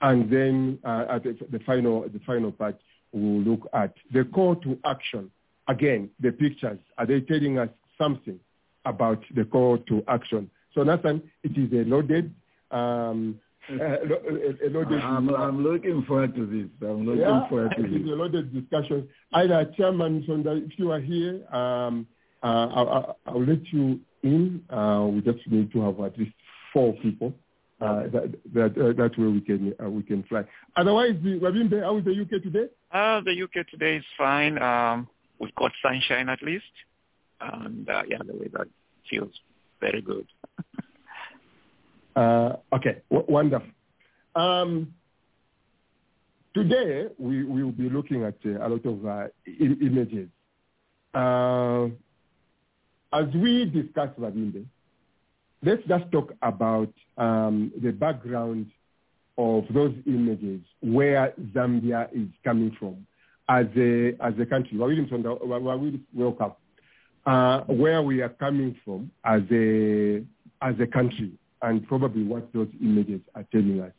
And 0.00 0.30
then 0.30 0.78
uh, 0.84 1.06
at 1.10 1.24
the, 1.24 1.36
the 1.50 1.58
final, 1.60 2.02
the 2.02 2.20
final 2.20 2.52
part, 2.52 2.78
we'll 3.12 3.40
look 3.40 3.68
at 3.72 3.94
the 4.12 4.24
call 4.24 4.54
to 4.56 4.78
action 4.84 5.30
again, 5.68 6.10
the 6.18 6.32
pictures, 6.32 6.78
are 6.96 7.06
they 7.06 7.20
telling 7.20 7.58
us 7.58 7.68
something 7.96 8.40
about 8.84 9.22
the 9.34 9.44
call 9.44 9.78
to 9.78 10.02
action? 10.08 10.50
So 10.74 10.82
Nathan, 10.82 11.22
it 11.42 11.56
is 11.56 11.72
a 11.72 11.88
loaded, 11.88 12.34
um, 12.70 13.38
a, 13.70 14.66
a 14.66 14.68
loaded. 14.70 15.00
I'm, 15.00 15.28
I'm 15.34 15.62
looking 15.62 16.04
forward 16.06 16.34
to 16.34 16.46
this. 16.46 16.68
I'm 16.88 17.04
looking 17.06 17.20
yeah, 17.22 17.48
forward 17.48 17.74
to 17.76 17.84
it 17.84 17.92
is 17.92 18.02
this. 18.02 18.12
a 18.12 18.14
loaded 18.14 18.52
discussion. 18.52 19.08
Either 19.32 19.72
Chairman 19.76 20.24
Sonda, 20.28 20.64
if 20.64 20.78
you 20.78 20.90
are 20.90 21.00
here, 21.00 21.46
um, 21.54 22.06
uh, 22.42 22.46
I'll, 22.46 22.88
I'll, 22.88 23.18
I'll 23.26 23.44
let 23.44 23.66
you 23.72 24.00
in. 24.22 24.62
Uh, 24.70 25.08
we 25.10 25.20
just 25.20 25.46
need 25.48 25.72
to 25.72 25.80
have 25.82 26.00
at 26.00 26.18
least 26.18 26.34
four 26.72 26.94
people. 26.94 27.32
Uh, 27.80 28.08
that 28.08 28.34
that, 28.52 28.72
uh, 28.76 28.92
that 28.92 29.16
way 29.16 29.28
we 29.28 29.40
can 29.40 29.72
uh, 29.80 29.88
we 29.88 30.02
can 30.02 30.24
fly. 30.24 30.42
Otherwise, 30.76 31.14
the, 31.22 31.38
Wabimbe, 31.38 31.80
how 31.80 31.96
is 31.96 32.04
the 32.04 32.10
UK 32.10 32.42
today? 32.42 32.66
Uh, 32.90 33.20
the 33.20 33.42
UK 33.42 33.68
today 33.68 33.96
is 33.96 34.04
fine. 34.16 34.60
Um, 34.60 35.08
we've 35.38 35.54
got 35.54 35.70
sunshine 35.80 36.28
at 36.28 36.42
least. 36.42 36.64
And 37.40 37.88
uh, 37.88 38.02
yeah, 38.08 38.18
the 38.26 38.34
weather 38.34 38.68
feels 39.08 39.32
very 39.80 40.00
good. 40.00 40.26
Uh, 42.18 42.56
okay, 42.72 42.94
w- 43.10 43.32
wonderful. 43.32 43.68
Um, 44.34 44.92
today, 46.52 47.06
we 47.16 47.44
we 47.44 47.62
will 47.62 47.78
be 47.84 47.88
looking 47.88 48.24
at 48.24 48.34
uh, 48.44 48.66
a 48.66 48.68
lot 48.68 48.84
of 48.84 49.06
uh, 49.06 49.08
I- 49.08 49.78
images. 49.90 50.28
Uh, 51.14 51.84
as 53.12 53.26
we 53.34 53.64
discussed, 53.66 54.18
Babinde, 54.20 54.64
let's 55.62 55.82
just 55.86 56.10
talk 56.10 56.32
about 56.42 56.92
um, 57.16 57.72
the 57.80 57.92
background 57.92 58.66
of 59.36 59.64
those 59.72 59.94
images, 60.06 60.60
where 60.82 61.32
Zambia 61.54 62.08
is 62.12 62.28
coming 62.42 62.74
from 62.80 63.06
as 63.48 63.66
a 63.76 64.16
as 64.20 64.34
a 64.40 64.46
country. 64.46 64.76
Wawili, 64.76 66.00
welcome. 66.12 66.52
Uh, 67.24 67.60
where 67.82 68.02
we 68.02 68.22
are 68.22 68.34
coming 68.44 68.74
from 68.84 69.08
as 69.24 69.42
a 69.52 70.24
as 70.62 70.74
a 70.80 70.86
country, 70.86 71.32
and 71.62 71.86
probably 71.86 72.22
what 72.24 72.52
those 72.52 72.68
images 72.82 73.20
are 73.34 73.44
telling 73.52 73.80
us. 73.80 73.92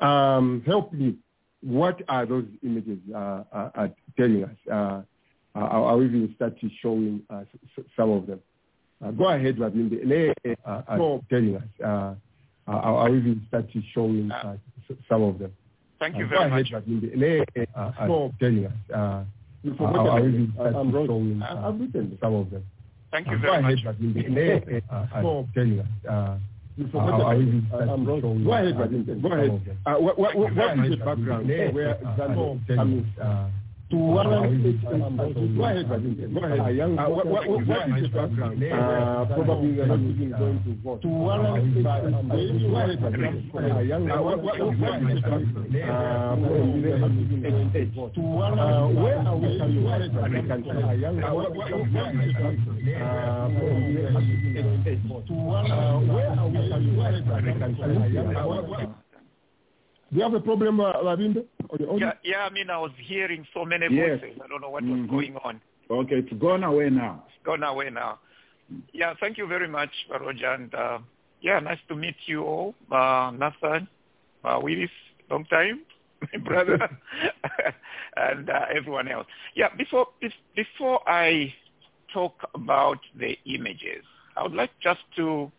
Um, 0.00 0.62
help 0.66 0.92
me. 0.92 1.16
What 1.62 2.02
are 2.08 2.24
those 2.24 2.44
images 2.62 2.98
uh, 3.12 3.42
uh, 3.52 3.70
uh, 3.74 3.88
telling 4.16 4.44
us? 4.44 4.56
Uh, 4.70 5.02
uh, 5.56 5.58
I'll 5.58 6.02
even 6.04 6.32
start 6.36 6.60
to 6.60 6.70
showing 6.82 7.22
uh, 7.30 7.42
s- 7.78 7.84
some 7.96 8.10
of 8.10 8.26
them. 8.26 8.40
Uh, 9.04 9.10
go 9.10 9.28
ahead, 9.28 9.56
Rabinde. 9.56 10.32
Uh, 10.64 10.70
uh, 10.88 10.98
telling 11.30 11.56
us. 11.56 11.62
Uh, 11.84 12.14
uh, 12.68 12.70
I'll 12.70 13.08
even 13.14 13.44
start 13.48 13.70
to 13.72 13.82
showing 13.92 14.30
uh, 14.30 14.56
some 15.08 15.22
of 15.22 15.38
them. 15.38 15.52
Thank 15.98 16.16
you 16.16 16.26
Uh, 16.26 16.28
very 16.28 16.50
much. 16.50 16.70
ahead. 16.70 16.84
Uh, 17.74 17.78
uh, 17.80 18.28
telling 18.38 18.66
us. 18.66 18.72
Uh, 18.94 19.24
I'll, 19.80 20.10
I'll 20.10 20.18
even 20.28 20.52
start 20.54 20.74
I'm 20.76 20.92
wrong. 20.92 21.06
showing 21.06 21.42
uh, 21.42 21.68
I've 21.68 21.80
written 21.80 22.18
some 22.22 22.34
of 22.34 22.50
them. 22.50 22.64
Thank 23.10 23.26
Uh, 23.26 23.32
you 23.32 23.36
go 23.38 23.42
very 23.42 23.58
ahead, 23.64 23.78
much. 23.84 23.96
Rabinde. 23.96 24.82
Uh, 24.90 24.94
uh, 24.94 25.44
telling 25.54 25.80
us. 25.80 25.86
Uh, 26.08 26.36
You 26.78 26.84
I'll, 26.84 26.90
forgot 26.92 27.08
I'll 27.14 27.20
about- 27.20 27.88
I'm 27.88 28.06
wrong. 28.06 28.44
Go 28.44 28.52
ahead, 28.52 28.74
uh, 28.80 28.86
Go 29.20 29.32
ahead. 29.32 29.78
Uh, 29.84 29.94
what, 29.94 30.18
what, 30.18 30.36
what, 30.36 30.54
what 30.54 30.78
is 30.84 30.90
the 30.90 30.96
background? 30.96 31.48
Where 31.48 31.98
Uh, 32.06 32.16
Zambia 32.16 33.50
uh, 33.96 34.68
is 34.68 34.76
telling 34.82 35.00
coming 35.00 35.20
us, 35.20 35.30
uh, 35.30 35.32
to 35.32 35.40
I'll 35.40 35.48
warrant 35.48 35.48
even 35.48 35.48
it? 35.48 35.56
start 35.56 35.56
Go 35.56 35.64
ahead, 35.64 35.86
uh, 35.86 35.88
Rabinde. 35.88 36.24
Go 36.28 36.40
some 36.40 36.52
ahead. 36.52 36.60
of 36.60 36.98
Uh, 36.98 37.08
what, 37.08 37.26
what, 37.26 37.48
what, 37.48 37.66
what 37.66 37.88
is 37.88 38.02
the 38.02 38.08
background? 38.08 38.62
Uh, 38.62 39.24
probably 39.32 39.70
they're 39.76 39.86
not 39.86 40.00
even 40.00 40.30
going 40.30 40.58
to 40.64 40.72
vote. 40.84 41.00
To 41.02 41.08
warrant 41.08 41.76
it, 41.76 41.82
go 41.82 41.88
ahead, 41.88 43.00
Rabinde. 43.00 43.54
Uh, 43.54 43.80
young- 43.80 44.10
uh, 44.10 44.20
what, 44.22 44.42
what, 44.42 44.58
what 44.60 44.68
is 44.68 45.08
the 45.08 45.20
background? 45.24 45.48
Uh, 45.58 46.36
probably 46.36 46.80
they're 46.82 46.98
not 46.98 47.10
even 47.12 47.40
going 47.42 47.72
to 47.72 47.80
vote. 47.96 48.12
To 48.14 48.20
warrant 48.20 48.60
uh, 48.60 48.88
where 48.88 49.18
are 49.18 49.36
we 49.36 49.58
coming 49.58 49.82
from 49.84 50.02
as 50.02 50.08
a 50.08 50.48
country? 50.48 50.82
Uh, 50.82 50.92
young- 50.92 51.22
uh, 51.24 51.32
what, 51.34 51.54
what, 51.56 51.70
what 51.72 51.80
is 51.80 51.88
the 51.88 52.32
background? 52.36 52.58
Uh, 52.68 53.48
probably 53.48 53.94
they're 53.94 54.12
not 54.12 54.22
even 54.22 54.52
going 54.54 54.84
to 54.84 55.08
vote. 55.08 55.26
To 55.26 55.32
warrant 55.32 55.72
uh, 55.72 55.98
where 56.12 56.28
are 56.28 56.48
we 56.48 56.68
coming 56.68 56.94
from 56.96 57.06
as 57.08 57.20
a 57.20 57.58
country? 57.58 57.96
Uh, 57.96 58.06
young- 58.06 58.36
uh, 58.36 58.46
what, 58.46 58.68
what, 58.68 58.80
do 60.10 60.16
you 60.16 60.22
have 60.22 60.32
a 60.34 60.40
problem, 60.40 60.80
uh? 60.80 60.92
Or 61.68 61.78
the 61.78 61.88
audio? 61.88 62.06
Yeah, 62.06 62.12
yeah. 62.24 62.44
I 62.44 62.50
mean, 62.50 62.70
I 62.70 62.78
was 62.78 62.92
hearing 62.98 63.46
so 63.54 63.64
many 63.64 63.86
Yes. 63.90 64.20
voices. 64.20 64.38
I 64.42 64.46
don't 64.48 64.60
know 64.60 64.70
what 64.70 64.84
Mhm. 64.84 65.02
was 65.02 65.10
going 65.10 65.36
on. 65.38 65.60
Okay, 65.90 66.16
it's 66.16 66.32
gone 66.34 66.64
away 66.64 66.90
now. 66.90 67.24
It's 67.28 67.42
gone 67.44 67.62
away 67.62 67.90
now. 67.90 68.18
Yeah, 68.92 69.14
thank 69.20 69.38
you 69.38 69.46
very 69.46 69.68
much, 69.68 69.90
Baroja. 70.10 70.54
And 70.54 70.74
uh, 70.74 70.98
yeah, 71.40 71.58
nice 71.60 71.78
to 71.88 71.94
meet 71.94 72.16
you 72.26 72.44
all. 72.44 72.74
Uh, 72.90 73.30
Nathan, 73.34 73.88
uh, 74.44 74.60
Willis, 74.62 74.90
long 75.30 75.44
time, 75.46 75.80
my 76.32 76.38
brother, 76.40 76.78
and 78.16 78.50
uh, 78.50 78.66
everyone 78.74 79.08
else. 79.08 79.26
Yeah, 79.54 79.68
before 79.76 80.08
before 80.54 81.00
I 81.08 81.54
talk 82.12 82.34
about 82.54 82.98
the 83.18 83.38
images, 83.46 84.04
I 84.36 84.42
would 84.42 84.54
like 84.54 84.70
just 84.82 85.00
to 85.16 85.50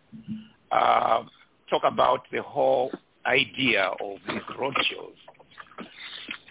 uh, 0.71 1.23
talk 1.69 1.83
about 1.83 2.27
the 2.31 2.41
whole 2.43 2.91
idea 3.25 3.85
of 4.01 4.17
these 4.27 4.41
roadshows. 4.57 5.17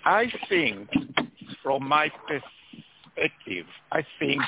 I 0.04 0.32
think, 0.48 0.88
from 1.62 1.86
my 1.86 2.10
perspective, 2.26 3.66
I 3.92 4.04
think 4.18 4.42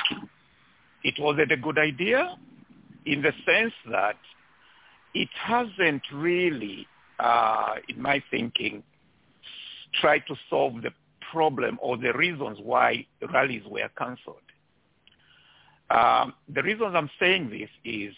it 1.05 1.15
wasn't 1.19 1.53
a 1.53 1.57
good 1.57 1.79
idea 1.79 2.37
in 3.07 3.23
the 3.23 3.33
sense 3.47 3.73
that 3.91 4.17
it 5.15 5.29
hasn't 5.35 6.03
really, 6.13 6.87
uh, 7.19 7.75
in 7.89 8.01
my 8.01 8.23
thinking, 8.31 8.83
tried 10.01 10.23
to 10.29 10.37
solve 10.49 10.83
the 10.83 10.93
problem 11.33 11.79
or 11.83 11.97
the 11.97 12.13
reasons 12.13 12.59
why 12.63 13.07
rallies 13.33 13.63
were 13.69 13.89
cancelled. 13.99 14.37
Um, 15.91 16.35
the 16.49 16.63
reasons 16.63 16.95
I'm 16.95 17.11
saying 17.19 17.51
this 17.51 17.71
is 17.85 18.15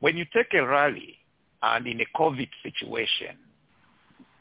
when 0.00 0.16
you 0.16 0.24
take 0.32 0.54
a 0.54 0.64
rally 0.64 1.18
and 1.62 1.86
in 1.86 2.00
a 2.00 2.06
COVID 2.16 2.48
situation, 2.62 3.36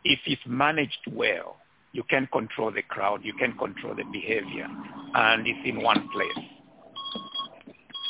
if 0.06 0.20
it's 0.28 0.42
managed 0.46 1.06
well, 1.12 1.58
you 1.92 2.04
can 2.04 2.28
control 2.32 2.72
the 2.72 2.84
crowd, 2.84 3.22
you 3.24 3.34
can 3.34 3.58
control 3.58 3.96
the 3.96 4.04
behavior, 4.12 4.68
and 5.16 5.48
it's 5.48 5.60
in 5.66 5.82
one 5.82 6.08
place. 6.10 6.46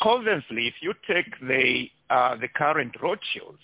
Conversely, 0.02 0.68
if 0.68 0.76
you 0.82 0.94
take 1.08 1.40
the 1.40 1.88
uh, 2.10 2.36
the 2.36 2.48
current 2.50 2.94
roadshows, 3.02 3.58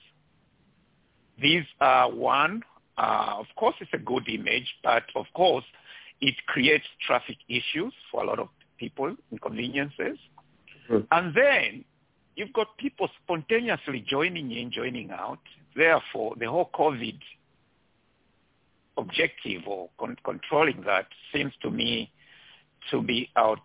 these 1.39 1.65
are 1.81 2.09
one. 2.09 2.63
Uh, 2.97 3.35
of 3.37 3.47
course, 3.57 3.75
it's 3.79 3.91
a 3.93 3.97
good 3.97 4.27
image, 4.29 4.67
but 4.83 5.03
of 5.15 5.25
course, 5.33 5.65
it 6.21 6.35
creates 6.47 6.85
traffic 7.05 7.37
issues 7.49 7.93
for 8.11 8.23
a 8.23 8.27
lot 8.27 8.39
of 8.39 8.47
people, 8.77 9.15
inconveniences, 9.31 10.17
and 11.11 11.35
then 11.35 11.83
you've 12.35 12.53
got 12.53 12.77
people 12.77 13.09
spontaneously 13.23 14.05
joining 14.07 14.51
in, 14.51 14.71
joining 14.71 15.11
out. 15.11 15.39
Therefore, 15.75 16.35
the 16.39 16.49
whole 16.49 16.69
COVID 16.73 17.19
objective 19.01 19.67
or 19.67 19.89
con- 19.99 20.17
controlling 20.23 20.83
that 20.85 21.07
seems 21.33 21.53
to 21.61 21.69
me 21.69 22.11
to 22.89 23.01
be 23.01 23.29
out 23.35 23.61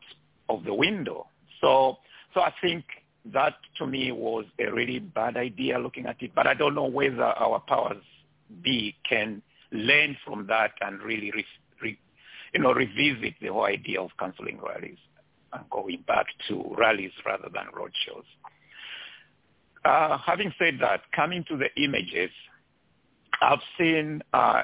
of 0.48 0.64
the 0.64 0.74
window. 0.74 1.26
So, 1.60 1.98
so 2.34 2.40
I 2.40 2.52
think 2.60 2.84
that 3.32 3.54
to 3.78 3.86
me 3.86 4.12
was 4.12 4.44
a 4.58 4.70
really 4.70 4.98
bad 4.98 5.36
idea 5.36 5.78
looking 5.78 6.06
at 6.06 6.22
it, 6.22 6.32
but 6.34 6.46
I 6.46 6.54
don't 6.54 6.74
know 6.74 6.86
whether 6.86 7.24
our 7.24 7.60
powers 7.60 8.02
be 8.62 8.96
can 9.08 9.42
learn 9.72 10.16
from 10.24 10.46
that 10.46 10.72
and 10.80 11.00
really, 11.02 11.30
re, 11.32 11.44
re, 11.82 11.98
you 12.54 12.60
know, 12.60 12.72
revisit 12.72 13.34
the 13.40 13.48
whole 13.48 13.64
idea 13.64 14.00
of 14.00 14.10
cancelling 14.18 14.60
rallies 14.64 14.98
and 15.52 15.68
going 15.70 16.04
back 16.06 16.26
to 16.48 16.74
rallies 16.78 17.12
rather 17.24 17.48
than 17.52 17.64
roadshows. 17.74 18.24
Uh, 19.84 20.18
having 20.18 20.52
said 20.58 20.78
that, 20.80 21.00
coming 21.14 21.44
to 21.48 21.56
the 21.56 21.68
images, 21.82 22.30
I've 23.40 23.60
seen 23.78 24.22
uh, 24.32 24.62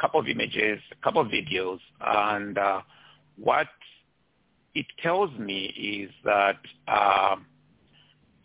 couple 0.00 0.20
of 0.20 0.28
images, 0.28 0.80
a 0.92 1.04
couple 1.04 1.20
of 1.20 1.28
videos, 1.28 1.78
and 2.00 2.58
uh, 2.58 2.80
what 3.36 3.68
it 4.74 4.86
tells 5.02 5.30
me 5.38 5.64
is 5.66 6.10
that 6.24 6.58
uh, 6.86 7.36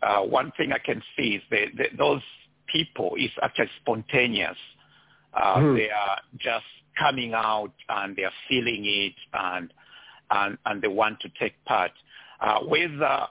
uh, 0.02 0.20
one 0.22 0.52
thing 0.56 0.72
I 0.72 0.78
can 0.78 1.02
see 1.16 1.36
is 1.36 1.42
that, 1.50 1.66
that 1.78 1.96
those 1.98 2.22
people 2.66 3.14
is 3.16 3.30
actually 3.42 3.70
spontaneous. 3.80 4.56
Uh, 5.32 5.60
Hmm. 5.60 5.76
They 5.76 5.90
are 5.90 6.18
just 6.38 6.64
coming 6.98 7.34
out 7.34 7.72
and 7.88 8.16
they 8.16 8.24
are 8.24 8.32
feeling 8.48 8.84
it 8.84 9.14
and 9.32 9.72
and, 10.30 10.58
and 10.64 10.80
they 10.82 10.88
want 10.88 11.20
to 11.20 11.28
take 11.38 11.62
part. 11.64 11.92
Uh, 12.40 12.60
whether 12.60 13.26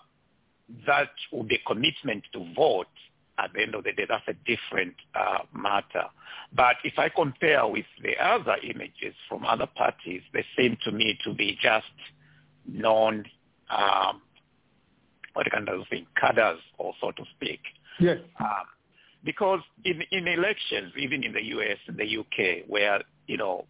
that 0.87 1.09
will 1.31 1.43
be 1.43 1.55
a 1.55 1.67
commitment 1.67 2.23
to 2.33 2.45
vote 2.55 2.87
at 3.39 3.51
the 3.53 3.61
end 3.61 3.75
of 3.75 3.83
the 3.83 3.91
day, 3.93 4.05
that's 4.07 4.27
a 4.27 4.33
different 4.45 4.95
uh, 5.15 5.39
matter. 5.53 6.05
But 6.55 6.75
if 6.83 6.93
I 6.97 7.09
compare 7.09 7.65
with 7.67 7.85
the 8.01 8.13
other 8.23 8.55
images 8.63 9.15
from 9.27 9.45
other 9.45 9.65
parties, 9.65 10.21
they 10.33 10.45
seem 10.55 10.77
to 10.83 10.91
me 10.91 11.17
to 11.23 11.33
be 11.33 11.57
just 11.61 11.85
non, 12.67 13.25
um, 13.69 14.21
what 15.33 15.49
kind 15.51 15.67
of 15.67 15.87
thing, 15.89 16.05
cadres, 16.19 16.59
or 16.77 16.93
so 17.01 17.11
to 17.11 17.23
speak. 17.35 17.61
Yes. 17.99 18.19
Um, 18.39 18.67
because 19.23 19.61
in, 19.83 20.03
in 20.11 20.27
elections, 20.27 20.93
even 20.97 21.23
in 21.23 21.33
the 21.33 21.43
US 21.43 21.77
and 21.87 21.97
the 21.97 22.17
UK, 22.17 22.67
where, 22.67 23.01
you 23.27 23.37
know, 23.37 23.65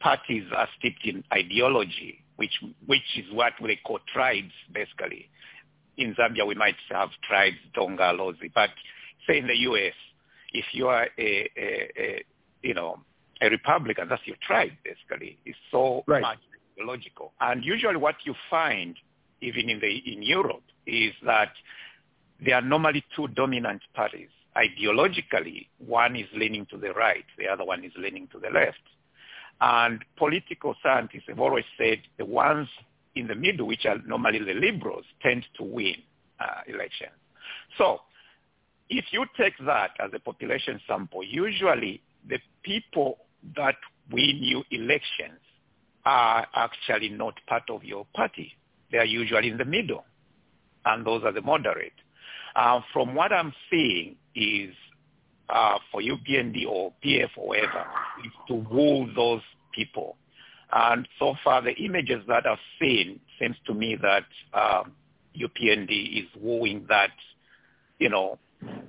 parties 0.00 0.44
are 0.54 0.68
steeped 0.78 1.04
in 1.04 1.24
ideology, 1.32 2.22
which, 2.36 2.62
which 2.86 3.02
is 3.16 3.24
what 3.32 3.52
we 3.60 3.78
call 3.84 3.98
tribes, 4.12 4.52
basically. 4.72 5.28
In 6.00 6.14
Zambia, 6.14 6.46
we 6.46 6.54
might 6.54 6.76
have 6.90 7.10
tribes, 7.28 7.58
Tonga, 7.74 8.12
Lozi, 8.18 8.50
but 8.54 8.70
say 9.26 9.36
in 9.38 9.46
the 9.46 9.56
US, 9.70 9.92
if 10.52 10.64
you 10.72 10.88
are 10.88 11.06
a, 11.18 11.50
a, 11.56 11.90
a 11.98 12.24
you 12.62 12.74
know, 12.74 12.98
a 13.42 13.48
Republican, 13.50 14.08
that's 14.08 14.26
your 14.26 14.36
tribe, 14.46 14.72
basically. 14.82 15.38
It's 15.44 15.58
so 15.70 16.02
Right. 16.06 16.22
much 16.22 16.38
ideological. 16.74 17.32
And 17.40 17.64
usually 17.64 17.96
what 17.96 18.16
you 18.24 18.34
find, 18.48 18.96
even 19.42 19.68
in, 19.68 19.78
the, 19.80 19.92
in 20.12 20.22
Europe, 20.22 20.62
is 20.86 21.12
that 21.24 21.52
there 22.44 22.54
are 22.56 22.62
normally 22.62 23.04
two 23.14 23.28
dominant 23.28 23.82
parties. 23.94 24.28
Ideologically, 24.56 25.66
one 25.78 26.16
is 26.16 26.26
leaning 26.34 26.66
to 26.66 26.78
the 26.78 26.92
right, 26.92 27.24
the 27.38 27.46
other 27.46 27.64
one 27.64 27.84
is 27.84 27.92
leaning 27.96 28.26
to 28.32 28.38
the 28.38 28.50
left. 28.50 28.80
And 29.60 30.02
political 30.16 30.74
scientists 30.82 31.24
have 31.28 31.40
always 31.40 31.66
said 31.76 31.98
the 32.16 32.24
ones 32.24 32.68
in 33.16 33.26
the 33.26 33.34
middle, 33.34 33.66
which 33.66 33.86
are 33.86 33.98
normally 34.06 34.38
the 34.38 34.54
liberals, 34.54 35.04
tend 35.22 35.44
to 35.56 35.64
win 35.64 35.96
uh, 36.38 36.62
elections. 36.66 37.12
So 37.78 38.00
if 38.88 39.06
you 39.12 39.24
take 39.36 39.54
that 39.66 39.90
as 40.00 40.10
a 40.14 40.18
population 40.18 40.80
sample, 40.86 41.22
usually 41.24 42.02
the 42.28 42.38
people 42.62 43.18
that 43.56 43.76
win 44.10 44.38
you 44.40 44.64
elections 44.70 45.40
are 46.04 46.46
actually 46.54 47.08
not 47.08 47.34
part 47.46 47.64
of 47.68 47.84
your 47.84 48.06
party. 48.14 48.52
They 48.90 48.98
are 48.98 49.04
usually 49.04 49.48
in 49.48 49.58
the 49.58 49.64
middle, 49.64 50.04
and 50.84 51.06
those 51.06 51.22
are 51.24 51.32
the 51.32 51.42
moderate. 51.42 51.92
Uh, 52.56 52.80
from 52.92 53.14
what 53.14 53.32
I'm 53.32 53.52
seeing 53.70 54.16
is 54.34 54.74
uh, 55.48 55.78
for 55.90 56.00
UPND 56.00 56.66
or 56.68 56.92
PF 57.04 57.30
or 57.36 57.48
whatever, 57.48 57.84
is 58.24 58.32
to 58.48 58.54
woo 58.54 59.12
those 59.14 59.42
people. 59.72 60.16
And 60.72 61.06
so 61.18 61.34
far, 61.42 61.62
the 61.62 61.72
images 61.74 62.22
that 62.28 62.46
I've 62.46 62.58
seen 62.80 63.20
seems 63.38 63.56
to 63.66 63.74
me 63.74 63.96
that 64.00 64.24
um, 64.54 64.92
UPND 65.36 66.22
is 66.22 66.28
wooing 66.40 66.86
that, 66.88 67.10
you 67.98 68.08
know, 68.08 68.38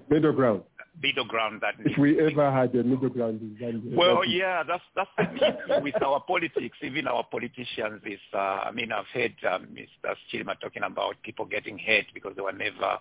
Middle 0.10 0.34
ground. 0.34 0.64
middle 1.02 1.24
ground 1.26 1.62
that 1.62 1.76
If 1.80 1.98
we 1.98 2.20
ever 2.20 2.52
had 2.52 2.76
a 2.76 2.84
middle 2.84 3.10
ground 3.10 3.40
in 3.41 3.56
Zambia. 3.62 3.95
well, 3.95 4.26
yeah, 4.26 4.64
that's 4.64 4.84
that's 4.95 5.10
the 5.18 5.80
with 5.82 5.95
our 6.03 6.20
politics. 6.22 6.78
Even 6.84 7.08
our 7.08 7.24
politicians 7.24 8.02
is, 8.06 8.20
uh, 8.34 8.38
I 8.38 8.72
mean, 8.72 8.91
I've 8.91 9.06
heard 9.14 9.34
um, 9.49 9.68
Mr. 9.74 10.14
Chilima 10.32 10.60
talking 10.60 10.84
about 10.84 11.16
people 11.24 11.45
getting 11.45 11.80
hurt 11.80 12.06
because 12.14 12.34
they 12.36 12.41
were 12.41 12.52
never 12.52 12.98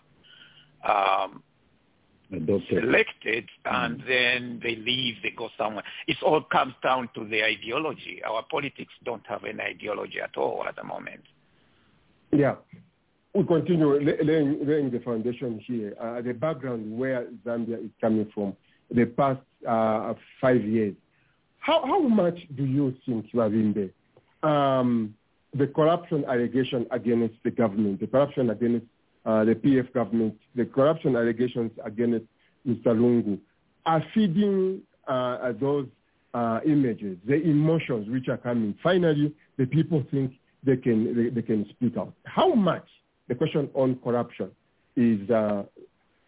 um, 0.89 1.43
Adopted. 2.32 2.85
elected, 2.85 3.48
and 3.65 4.02
then 4.07 4.61
they 4.62 4.77
leave, 4.77 5.16
they 5.23 5.31
go 5.31 5.48
somewhere. 5.59 5.82
It 6.07 6.16
all 6.23 6.43
comes 6.43 6.74
down 6.82 7.09
to 7.15 7.27
the 7.27 7.43
ideology. 7.43 8.23
Our 8.24 8.44
politics 8.48 8.93
don't 9.05 9.27
have 9.27 9.44
any 9.44 9.61
ideology 9.61 10.20
at 10.20 10.36
all 10.36 10.65
at 10.69 10.77
the 10.77 10.85
moment. 10.85 11.23
Yeah. 12.32 12.55
We 13.35 13.44
continue 13.44 13.94
la- 13.94 14.24
laying, 14.24 14.65
laying 14.65 14.90
the 14.90 15.01
foundation 15.01 15.61
here. 15.66 15.94
Uh, 16.01 16.20
the 16.20 16.32
background 16.32 16.97
where 16.97 17.27
Zambia 17.44 17.85
is 17.85 17.90
coming 18.01 18.31
from, 18.32 18.57
the 18.90 19.07
past 19.07 19.40
uh, 19.69 20.15
five 20.40 20.62
years. 20.62 20.94
How, 21.59 21.85
how 21.85 22.01
much 22.01 22.39
do 22.57 22.65
you 22.65 22.94
think, 23.05 23.27
Lavinde, 23.32 23.90
um, 24.43 25.15
the 25.55 25.66
corruption 25.66 26.24
allegation 26.27 26.86
against 26.90 27.35
the 27.44 27.51
government, 27.51 28.01
the 28.01 28.07
corruption 28.07 28.51
against 28.51 28.86
uh, 29.26 29.44
the 29.44 29.55
PF 29.55 29.92
government, 29.92 30.36
the 30.55 30.64
corruption 30.64 31.16
allegations 31.16 31.72
against 31.84 32.26
Mr. 32.66 32.88
Lungu 32.88 33.38
are 33.86 34.02
feeding 34.14 34.80
uh, 35.09 35.52
those 35.60 35.86
uh, 36.34 36.60
images, 36.66 37.18
the 37.26 37.40
emotions 37.42 38.09
which 38.09 38.28
are 38.28 38.36
coming. 38.36 38.74
Finally, 38.82 39.34
the 39.59 39.66
people 39.66 40.05
think 40.10 40.32
they 40.64 40.76
can 40.76 41.16
they, 41.16 41.28
they 41.30 41.42
can 41.42 41.66
speak 41.70 41.97
out. 41.97 42.12
How 42.24 42.55
much? 42.55 42.86
The 43.28 43.34
question 43.34 43.68
on 43.74 43.97
corruption 44.02 44.51
is. 44.97 45.28
Uh, 45.30 45.64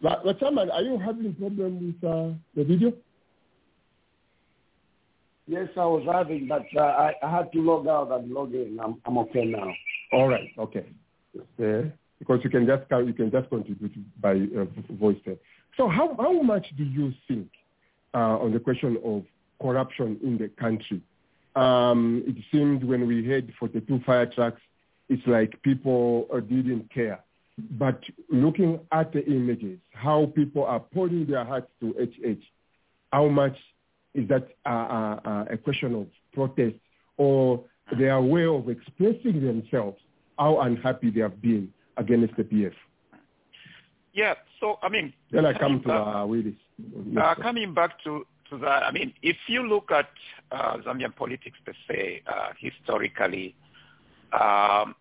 Lachaman, 0.02 0.68
are 0.72 0.82
you 0.82 0.98
having 0.98 1.26
a 1.26 1.32
problem 1.32 1.96
with 2.00 2.10
uh, 2.10 2.34
the 2.56 2.64
video? 2.64 2.92
Yes, 5.46 5.68
I 5.76 5.84
was 5.84 6.04
having, 6.10 6.48
but 6.48 6.64
uh, 6.76 6.82
I, 6.82 7.12
I 7.22 7.30
had 7.30 7.52
to 7.52 7.60
log 7.60 7.86
out 7.86 8.10
and 8.10 8.32
log 8.32 8.52
in. 8.54 8.78
I'm, 8.82 9.00
I'm 9.04 9.18
okay 9.18 9.44
now. 9.44 9.72
All 10.12 10.28
right. 10.28 10.48
Okay. 10.58 10.86
Yeah. 11.58 11.82
Because 12.22 12.38
you 12.44 12.50
can 12.50 12.66
just 12.66 12.84
you 13.04 13.12
can 13.12 13.32
just 13.32 13.48
contribute 13.48 13.92
by 14.20 14.34
uh, 14.34 14.64
voice 14.92 15.16
there. 15.26 15.34
So 15.76 15.88
how 15.88 16.14
how 16.16 16.40
much 16.40 16.66
do 16.76 16.84
you 16.84 17.12
think 17.26 17.48
uh, 18.14 18.38
on 18.38 18.52
the 18.52 18.60
question 18.60 18.96
of 19.04 19.24
corruption 19.60 20.20
in 20.22 20.38
the 20.38 20.48
country? 20.48 21.00
Um, 21.56 22.22
it 22.24 22.36
seemed 22.52 22.84
when 22.84 23.08
we 23.08 23.28
had 23.28 23.52
42 23.58 24.02
fire 24.06 24.26
trucks, 24.26 24.60
it's 25.08 25.26
like 25.26 25.60
people 25.62 26.28
uh, 26.32 26.38
didn't 26.38 26.94
care. 26.94 27.18
But 27.72 28.00
looking 28.30 28.78
at 28.92 29.12
the 29.12 29.26
images, 29.26 29.80
how 29.92 30.26
people 30.32 30.64
are 30.64 30.78
pouring 30.78 31.26
their 31.26 31.44
hearts 31.44 31.70
to 31.80 31.92
HH, 31.98 32.44
how 33.12 33.26
much 33.26 33.56
is 34.14 34.28
that 34.28 34.46
uh, 34.64 34.68
uh, 35.24 35.44
a 35.50 35.56
question 35.56 35.96
of 35.96 36.06
protest 36.32 36.76
or 37.16 37.64
their 37.98 38.20
way 38.20 38.46
of 38.46 38.68
expressing 38.68 39.44
themselves, 39.44 39.98
how 40.38 40.60
unhappy 40.60 41.10
they 41.10 41.20
have 41.20 41.42
been 41.42 41.72
against 41.96 42.36
the 42.36 42.44
PF? 42.44 42.72
Yeah. 44.12 44.34
So 44.60 44.78
I 44.82 44.88
mean, 44.88 45.12
Then 45.30 45.46
I 45.46 45.52
come 45.58 45.80
to 45.82 45.88
back- 45.88 46.06
uh, 46.16 46.26
Willis. 46.26 46.54
Uh, 47.16 47.34
coming 47.36 47.74
back 47.74 48.02
to, 48.04 48.26
to 48.50 48.58
that, 48.58 48.82
I 48.82 48.90
mean, 48.90 49.12
if 49.22 49.36
you 49.46 49.66
look 49.66 49.90
at 49.92 50.08
uh, 50.50 50.78
Zambian 50.78 51.14
politics 51.14 51.56
per 51.64 51.72
se, 51.88 52.22
uh, 52.26 52.48
historically, 52.58 53.54
um, 54.32 54.94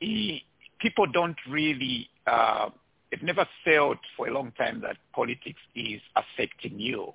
e- 0.00 0.42
people 0.80 1.06
don't 1.06 1.36
really, 1.48 2.08
uh, 2.26 2.70
it 3.12 3.22
never 3.22 3.46
felt 3.64 3.98
for 4.16 4.26
a 4.28 4.32
long 4.32 4.50
time 4.52 4.80
that 4.80 4.96
politics 5.12 5.60
is 5.74 6.00
affecting 6.16 6.78
you. 6.80 7.12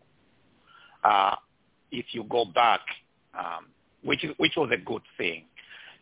Uh, 1.04 1.36
if 1.92 2.06
you 2.14 2.24
go 2.24 2.46
back, 2.46 2.82
um, 3.38 3.66
which, 4.04 4.24
is, 4.24 4.32
which 4.38 4.54
was 4.56 4.70
a 4.72 4.78
good 4.78 5.02
thing. 5.18 5.46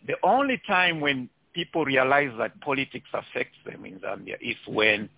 The 0.05 0.15
only 0.23 0.61
time 0.67 0.99
when 1.01 1.29
people 1.57 1.83
realize 1.85 2.29
that 2.37 2.51
politics 2.61 3.09
affects 3.13 3.57
them 3.65 3.83
in 3.83 3.95
Zambia 3.99 4.35
is 4.39 4.57
when 4.67 5.09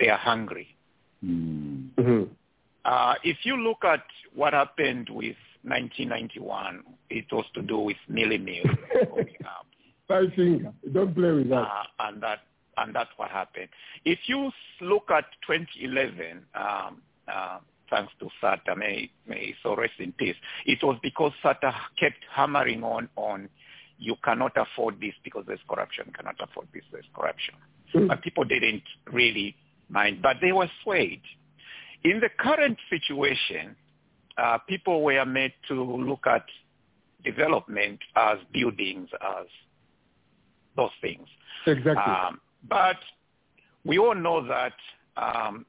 they 0.00 0.08
are 0.08 0.18
hungry. 0.18 0.74
Mhm. 1.24 2.28
Uh, 2.84 3.14
if 3.22 3.36
you 3.46 3.56
look 3.56 3.84
at 3.84 4.04
what 4.34 4.52
happened 4.54 5.08
with 5.08 5.36
1991, 5.62 6.82
it 7.10 7.26
was 7.30 7.44
to 7.54 7.62
do 7.62 7.78
with 7.78 7.96
mealie 8.10 8.42
meal 8.42 8.64
going 9.14 9.36
up, 9.44 9.66
Five 10.08 10.32
finger. 10.34 10.72
Don't 10.92 11.14
play 11.14 11.32
with 11.32 11.48
that. 11.50 11.66
uh, 11.72 11.84
and 12.00 12.20
that 12.22 12.40
and 12.78 12.94
that's 12.94 13.10
what 13.16 13.30
happened. 13.30 13.68
If 14.04 14.20
you 14.26 14.50
look 14.80 15.10
at 15.10 15.26
2011, 15.46 16.44
um, 16.54 17.02
uh, 17.32 17.58
thanks 17.90 18.12
to 18.20 18.28
SATA, 18.42 18.76
may 18.76 19.10
may 19.28 19.54
so 19.62 19.76
rest 19.76 19.94
in 20.00 20.12
peace. 20.12 20.36
It 20.66 20.82
was 20.82 20.98
because 21.02 21.32
SATA 21.44 21.72
kept 22.00 22.22
hammering 22.34 22.82
on 22.82 23.08
on 23.16 23.48
you 23.98 24.14
cannot 24.24 24.52
afford 24.56 25.00
this 25.00 25.14
because 25.24 25.44
there's 25.46 25.60
corruption, 25.68 26.12
cannot 26.16 26.36
afford 26.40 26.68
this, 26.72 26.82
there's 26.92 27.04
corruption. 27.14 27.54
But 28.06 28.22
people 28.22 28.44
didn't 28.44 28.82
really 29.12 29.56
mind, 29.88 30.20
but 30.22 30.36
they 30.40 30.52
were 30.52 30.70
swayed. 30.84 31.22
In 32.04 32.20
the 32.20 32.28
current 32.38 32.78
situation, 32.90 33.74
uh, 34.36 34.58
people 34.68 35.02
were 35.02 35.24
made 35.24 35.52
to 35.68 35.82
look 35.82 36.26
at 36.26 36.44
development 37.24 37.98
as 38.14 38.38
buildings, 38.52 39.08
as 39.20 39.46
those 40.76 40.90
things. 41.00 41.26
Exactly. 41.66 41.96
Um, 41.96 42.40
but 42.68 42.96
we 43.84 43.98
all 43.98 44.14
know 44.14 44.46
that 44.46 44.74
um, 45.16 45.66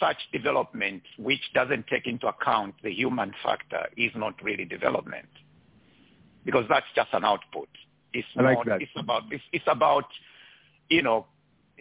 such 0.00 0.16
development, 0.32 1.02
which 1.18 1.42
doesn't 1.52 1.86
take 1.88 2.06
into 2.06 2.26
account 2.26 2.74
the 2.82 2.90
human 2.90 3.34
factor, 3.42 3.86
is 3.96 4.12
not 4.14 4.40
really 4.42 4.64
development 4.64 5.28
because 6.48 6.64
that's 6.66 6.86
just 6.96 7.10
an 7.12 7.26
output. 7.26 7.68
It's 8.14 8.26
I 8.38 8.40
like 8.40 8.56
not. 8.56 8.66
that. 8.66 8.82
It's 8.82 8.90
about. 8.96 9.24
It's, 9.30 9.44
it's 9.52 9.66
about, 9.66 10.06
you 10.88 11.02
know, 11.02 11.26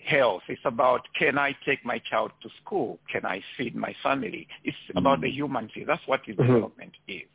health. 0.05 0.41
It's 0.49 0.61
about 0.65 1.07
can 1.17 1.37
I 1.37 1.55
take 1.65 1.85
my 1.85 1.99
child 1.99 2.31
to 2.43 2.49
school? 2.61 2.99
Can 3.09 3.25
I 3.25 3.41
feed 3.55 3.77
my 3.77 3.95
family? 4.03 4.45
It's 4.65 4.75
about 4.93 5.21
the 5.21 5.29
human 5.29 5.69
thing. 5.69 5.85
That's 5.87 6.05
what 6.05 6.23
Mhm. 6.23 6.35
development 6.35 6.95
is. 7.07 7.29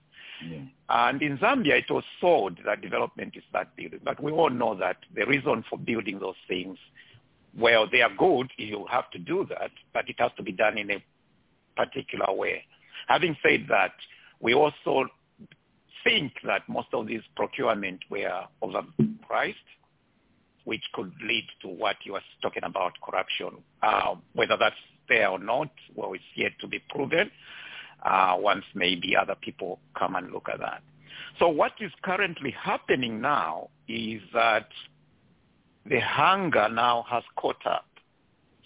And 0.90 1.22
in 1.22 1.38
Zambia, 1.38 1.78
it 1.78 1.90
was 1.90 2.04
sold 2.20 2.58
that 2.66 2.82
development 2.82 3.34
is 3.34 3.44
that 3.54 3.74
building. 3.76 4.00
But 4.04 4.20
we 4.22 4.30
all 4.30 4.50
know 4.50 4.74
that 4.74 4.98
the 5.14 5.24
reason 5.24 5.64
for 5.70 5.78
building 5.78 6.18
those 6.18 6.36
things, 6.46 6.76
well, 7.56 7.86
they 7.90 8.02
are 8.02 8.10
good. 8.10 8.50
You 8.58 8.84
have 8.90 9.08
to 9.12 9.18
do 9.18 9.46
that, 9.46 9.70
but 9.94 10.10
it 10.10 10.16
has 10.18 10.32
to 10.36 10.42
be 10.42 10.52
done 10.52 10.76
in 10.76 10.90
a 10.90 11.02
particular 11.76 12.30
way. 12.32 12.66
Having 13.06 13.36
said 13.42 13.68
that, 13.68 13.94
we 14.40 14.52
also 14.52 15.08
think 16.04 16.32
that 16.44 16.62
most 16.68 16.88
of 16.92 17.06
these 17.06 17.22
procurement 17.36 18.00
were 18.10 18.42
overpriced, 18.62 19.54
which 20.64 20.82
could 20.94 21.12
lead 21.22 21.46
to 21.62 21.68
what 21.68 21.96
you 22.04 22.14
are 22.14 22.22
talking 22.40 22.64
about, 22.64 22.92
corruption. 23.04 23.62
Uh, 23.82 24.14
whether 24.34 24.56
that's 24.58 24.76
there 25.08 25.28
or 25.28 25.38
not, 25.38 25.70
well, 25.94 26.12
it's 26.12 26.24
yet 26.36 26.52
to 26.60 26.68
be 26.68 26.78
proven 26.90 27.30
uh, 28.04 28.36
once 28.38 28.64
maybe 28.74 29.16
other 29.16 29.36
people 29.40 29.78
come 29.98 30.16
and 30.16 30.32
look 30.32 30.48
at 30.52 30.58
that. 30.60 30.82
So 31.38 31.48
what 31.48 31.72
is 31.80 31.90
currently 32.02 32.50
happening 32.50 33.20
now 33.20 33.68
is 33.88 34.20
that 34.34 34.68
the 35.86 36.00
hunger 36.00 36.68
now 36.68 37.04
has 37.08 37.22
caught 37.36 37.64
up. 37.66 37.86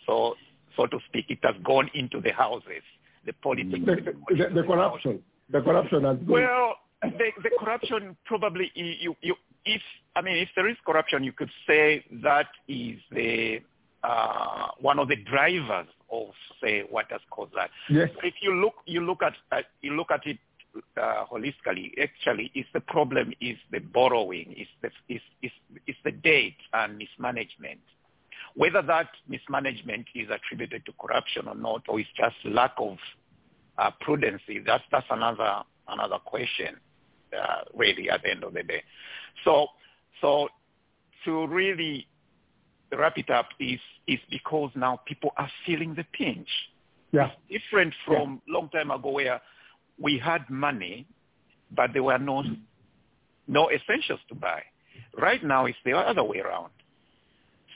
So, 0.06 0.34
so 0.76 0.86
to 0.86 0.98
speak, 1.08 1.26
it 1.28 1.38
has 1.42 1.54
gone 1.64 1.90
into 1.94 2.20
the 2.20 2.32
houses. 2.32 2.82
The 3.24 3.32
politics. 3.32 3.80
The, 3.84 4.14
the, 4.34 4.54
the 4.54 4.62
corruption. 4.62 5.22
The 5.50 5.60
corruption 5.60 6.04
has 6.04 6.16
gone. 6.18 6.28
Well, 6.28 6.74
the, 7.02 7.30
the 7.42 7.50
corruption 7.58 8.16
probably 8.24 8.70
you, 8.74 9.14
you, 9.20 9.34
if 9.64 9.82
I 10.14 10.22
mean 10.22 10.36
if 10.36 10.48
there 10.56 10.68
is 10.68 10.76
corruption, 10.84 11.24
you 11.24 11.32
could 11.32 11.50
say 11.66 12.04
that 12.22 12.48
is 12.68 12.98
the 13.10 13.60
uh, 14.02 14.68
one 14.80 14.98
of 14.98 15.08
the 15.08 15.16
drivers 15.16 15.88
of 16.10 16.28
say 16.62 16.84
what 16.88 17.06
has 17.10 17.20
caused 17.30 17.52
that. 17.54 17.70
Yes. 17.90 18.08
If 18.22 18.34
you 18.40 18.54
look 18.54 18.74
you 18.86 19.00
look 19.00 19.22
at 19.22 19.34
uh, 19.52 19.62
you 19.82 19.94
look 19.94 20.10
at 20.10 20.26
it 20.26 20.38
uh, 20.96 21.24
holistically, 21.30 21.92
actually, 22.02 22.50
is 22.54 22.66
the 22.72 22.80
problem 22.80 23.32
is 23.40 23.56
the 23.72 23.80
borrowing, 23.80 24.54
is 24.56 24.68
the 24.82 24.90
is 25.14 25.20
is 25.42 25.52
is 25.86 25.96
the 26.04 26.12
debt 26.12 26.52
and 26.72 26.98
mismanagement. 26.98 27.80
Whether 28.54 28.80
that 28.82 29.08
mismanagement 29.28 30.06
is 30.14 30.28
attributed 30.30 30.86
to 30.86 30.92
corruption 30.98 31.46
or 31.46 31.54
not, 31.54 31.82
or 31.88 32.00
it's 32.00 32.08
just 32.16 32.36
lack 32.44 32.72
of 32.78 32.96
uh, 33.76 33.90
prudency, 34.06 34.64
that's 34.64 34.84
that's 34.90 35.06
another 35.10 35.62
another 35.88 36.18
question, 36.24 36.76
uh, 37.32 37.62
really, 37.74 38.10
at 38.10 38.22
the 38.22 38.30
end 38.30 38.44
of 38.44 38.54
the 38.54 38.62
day. 38.62 38.82
So 39.44 39.68
so 40.20 40.48
to 41.24 41.46
really 41.46 42.06
wrap 42.92 43.18
it 43.18 43.30
up 43.30 43.48
is 43.58 43.80
is 44.06 44.20
because 44.30 44.70
now 44.74 45.00
people 45.06 45.32
are 45.36 45.50
feeling 45.64 45.94
the 45.94 46.04
pinch. 46.12 46.48
Yeah. 47.12 47.30
Different 47.50 47.94
from 48.04 48.42
long 48.48 48.68
time 48.70 48.90
ago 48.90 49.10
where 49.10 49.40
we 49.98 50.18
had 50.18 50.48
money, 50.50 51.06
but 51.74 51.92
there 51.92 52.02
were 52.02 52.18
no 52.18 52.42
no 53.48 53.70
essentials 53.70 54.20
to 54.28 54.34
buy. 54.34 54.62
Right 55.18 55.42
now, 55.44 55.66
it's 55.66 55.78
the 55.84 55.92
other 55.92 56.24
way 56.24 56.38
around. 56.38 56.70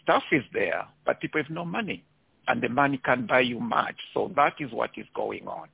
Stuff 0.03 0.25
is 0.33 0.45
there, 0.53 0.87
but 1.05 1.21
people 1.21 1.43
have 1.43 1.51
no 1.51 1.65
money. 1.65 2.05
and 2.49 2.61
the 2.63 2.69
money 2.69 2.99
can't 3.05 3.29
buy 3.29 3.41
you 3.41 3.61
much. 3.61 3.95
So 4.13 4.33
that 4.37 4.55
is 4.59 4.73
what 4.73 4.91
is 4.97 5.07
going 5.15 5.47
on. 5.47 5.69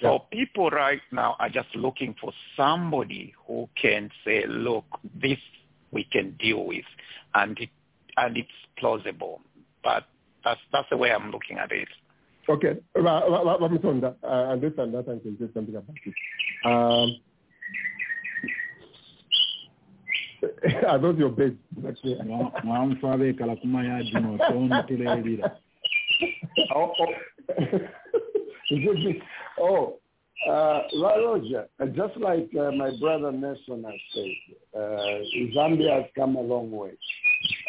So 0.00 0.12
Yeah. 0.12 0.18
people 0.30 0.70
right 0.70 1.00
now 1.12 1.36
are 1.38 1.48
just 1.48 1.74
looking 1.76 2.14
for 2.14 2.32
somebody 2.56 3.32
who 3.46 3.68
can 3.80 4.10
say, 4.24 4.44
look, 4.46 4.84
this 5.14 5.38
we 5.92 6.02
can 6.04 6.32
deal 6.32 6.64
with, 6.64 6.84
and 7.34 7.58
it 7.60 7.70
and 8.16 8.36
it's 8.36 8.50
plausible. 8.76 9.40
But 9.82 10.06
that's 10.44 10.60
that's 10.72 10.88
the 10.90 10.96
way 10.96 11.12
I'm 11.12 11.30
looking 11.30 11.58
at 11.58 11.70
it. 11.72 11.88
Okay, 12.48 12.76
Ra- 12.94 13.20
Ra- 13.20 13.42
Ra- 13.42 13.58
Ramasonda, 13.58 14.16
I 14.22 14.52
understand 14.52 14.92
that 14.94 15.06
and 15.06 15.22
can 15.22 15.38
say 15.38 15.48
something 15.54 15.76
about 15.76 15.96
it. 16.04 16.14
Um, 16.64 17.20
are 20.86 20.98
those 20.98 21.18
your 21.18 21.30
beds? 21.30 21.56
Tontulelira 28.70 29.20
Oh, 29.60 29.98
uh, 30.48 30.82
uh, 31.80 31.86
just 31.86 32.16
like 32.18 32.50
uh, 32.58 32.70
my 32.72 32.90
brother 33.00 33.32
Nelson 33.32 33.84
has 33.84 34.00
said, 34.14 34.78
uh, 34.78 35.20
Zambia 35.56 36.02
has 36.02 36.10
come 36.14 36.36
a 36.36 36.40
long 36.40 36.70
way. 36.70 36.92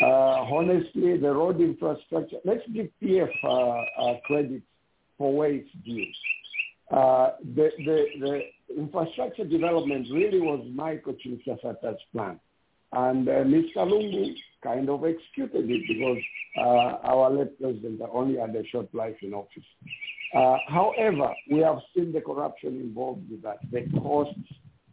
Uh, 0.01 0.05
honestly, 0.05 1.17
the 1.17 1.31
road 1.31 1.61
infrastructure, 1.61 2.37
let's 2.43 2.67
give 2.73 2.87
PF 3.01 3.29
uh, 3.43 4.01
uh, 4.01 4.19
credit 4.25 4.61
for 5.17 5.33
where 5.35 5.53
it's 5.53 5.69
due. 5.85 6.05
Uh, 6.91 7.31
the, 7.55 7.69
the, 7.77 8.05
the 8.19 8.41
infrastructure 8.77 9.45
development 9.45 10.07
really 10.11 10.39
was 10.39 10.65
Michael 10.73 11.13
Chilufya 11.13 11.61
Sata's 11.61 11.99
plan. 12.11 12.39
And 12.91 13.27
uh, 13.27 13.43
Mr. 13.43 13.77
Lungu 13.77 14.33
kind 14.65 14.89
of 14.89 15.03
executed 15.05 15.69
it 15.69 15.83
because 15.87 16.17
uh, 16.57 17.07
our 17.07 17.29
late 17.31 17.59
president 17.61 18.01
only 18.11 18.39
had 18.39 18.55
a 18.55 18.65
short 18.67 18.93
life 18.93 19.15
in 19.21 19.33
office. 19.33 19.69
Uh, 20.35 20.57
however, 20.67 21.33
we 21.51 21.59
have 21.59 21.77
seen 21.95 22.11
the 22.11 22.21
corruption 22.21 22.79
involved 22.81 23.29
with 23.29 23.41
that, 23.43 23.59
the 23.71 23.87
costs 23.99 24.39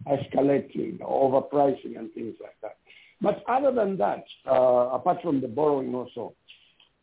escalating, 0.06 0.98
overpricing 1.00 1.98
and 1.98 2.12
things 2.12 2.34
like 2.40 2.56
that. 2.60 2.76
But 3.20 3.42
other 3.48 3.72
than 3.72 3.96
that, 3.98 4.24
uh, 4.46 4.90
apart 4.92 5.18
from 5.22 5.40
the 5.40 5.48
borrowing 5.48 5.94
also, 5.94 6.34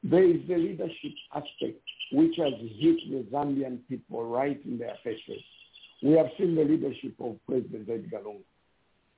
there 0.03 0.23
is 0.23 0.47
the 0.47 0.57
leadership 0.57 1.13
aspect 1.33 1.81
which 2.11 2.35
has 2.37 2.53
hit 2.77 2.97
the 3.09 3.25
Zambian 3.31 3.79
people 3.87 4.25
right 4.25 4.59
in 4.65 4.77
their 4.77 4.95
faces. 5.03 5.41
We 6.01 6.11
have 6.13 6.27
seen 6.37 6.55
the 6.55 6.63
leadership 6.63 7.15
of 7.19 7.37
President 7.47 7.89
Edgar 7.89 8.19
Lungu. 8.19 8.43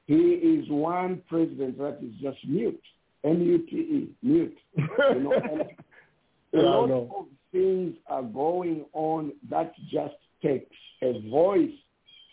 He 0.07 0.15
is 0.15 0.69
one 0.69 1.21
president 1.29 1.77
that 1.77 1.99
is 2.01 2.13
just 2.21 2.37
mute, 2.47 2.81
M-U-T-E, 3.23 4.09
mute. 4.21 4.57
You 6.53 6.59
know, 6.59 6.63
a 6.65 6.69
lot 6.69 6.89
know. 6.89 7.15
of 7.17 7.25
things 7.53 7.95
are 8.07 8.23
going 8.23 8.85
on 8.93 9.31
that 9.49 9.73
just 9.89 10.15
takes 10.43 10.75
a 11.01 11.21
voice 11.29 11.71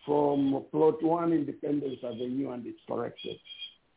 from 0.05 0.65
plot 0.73 1.03
one 1.03 1.33
Independence 1.33 1.99
Avenue 2.03 2.51
and 2.51 2.67
it's 2.67 2.81
corrected. 2.89 3.37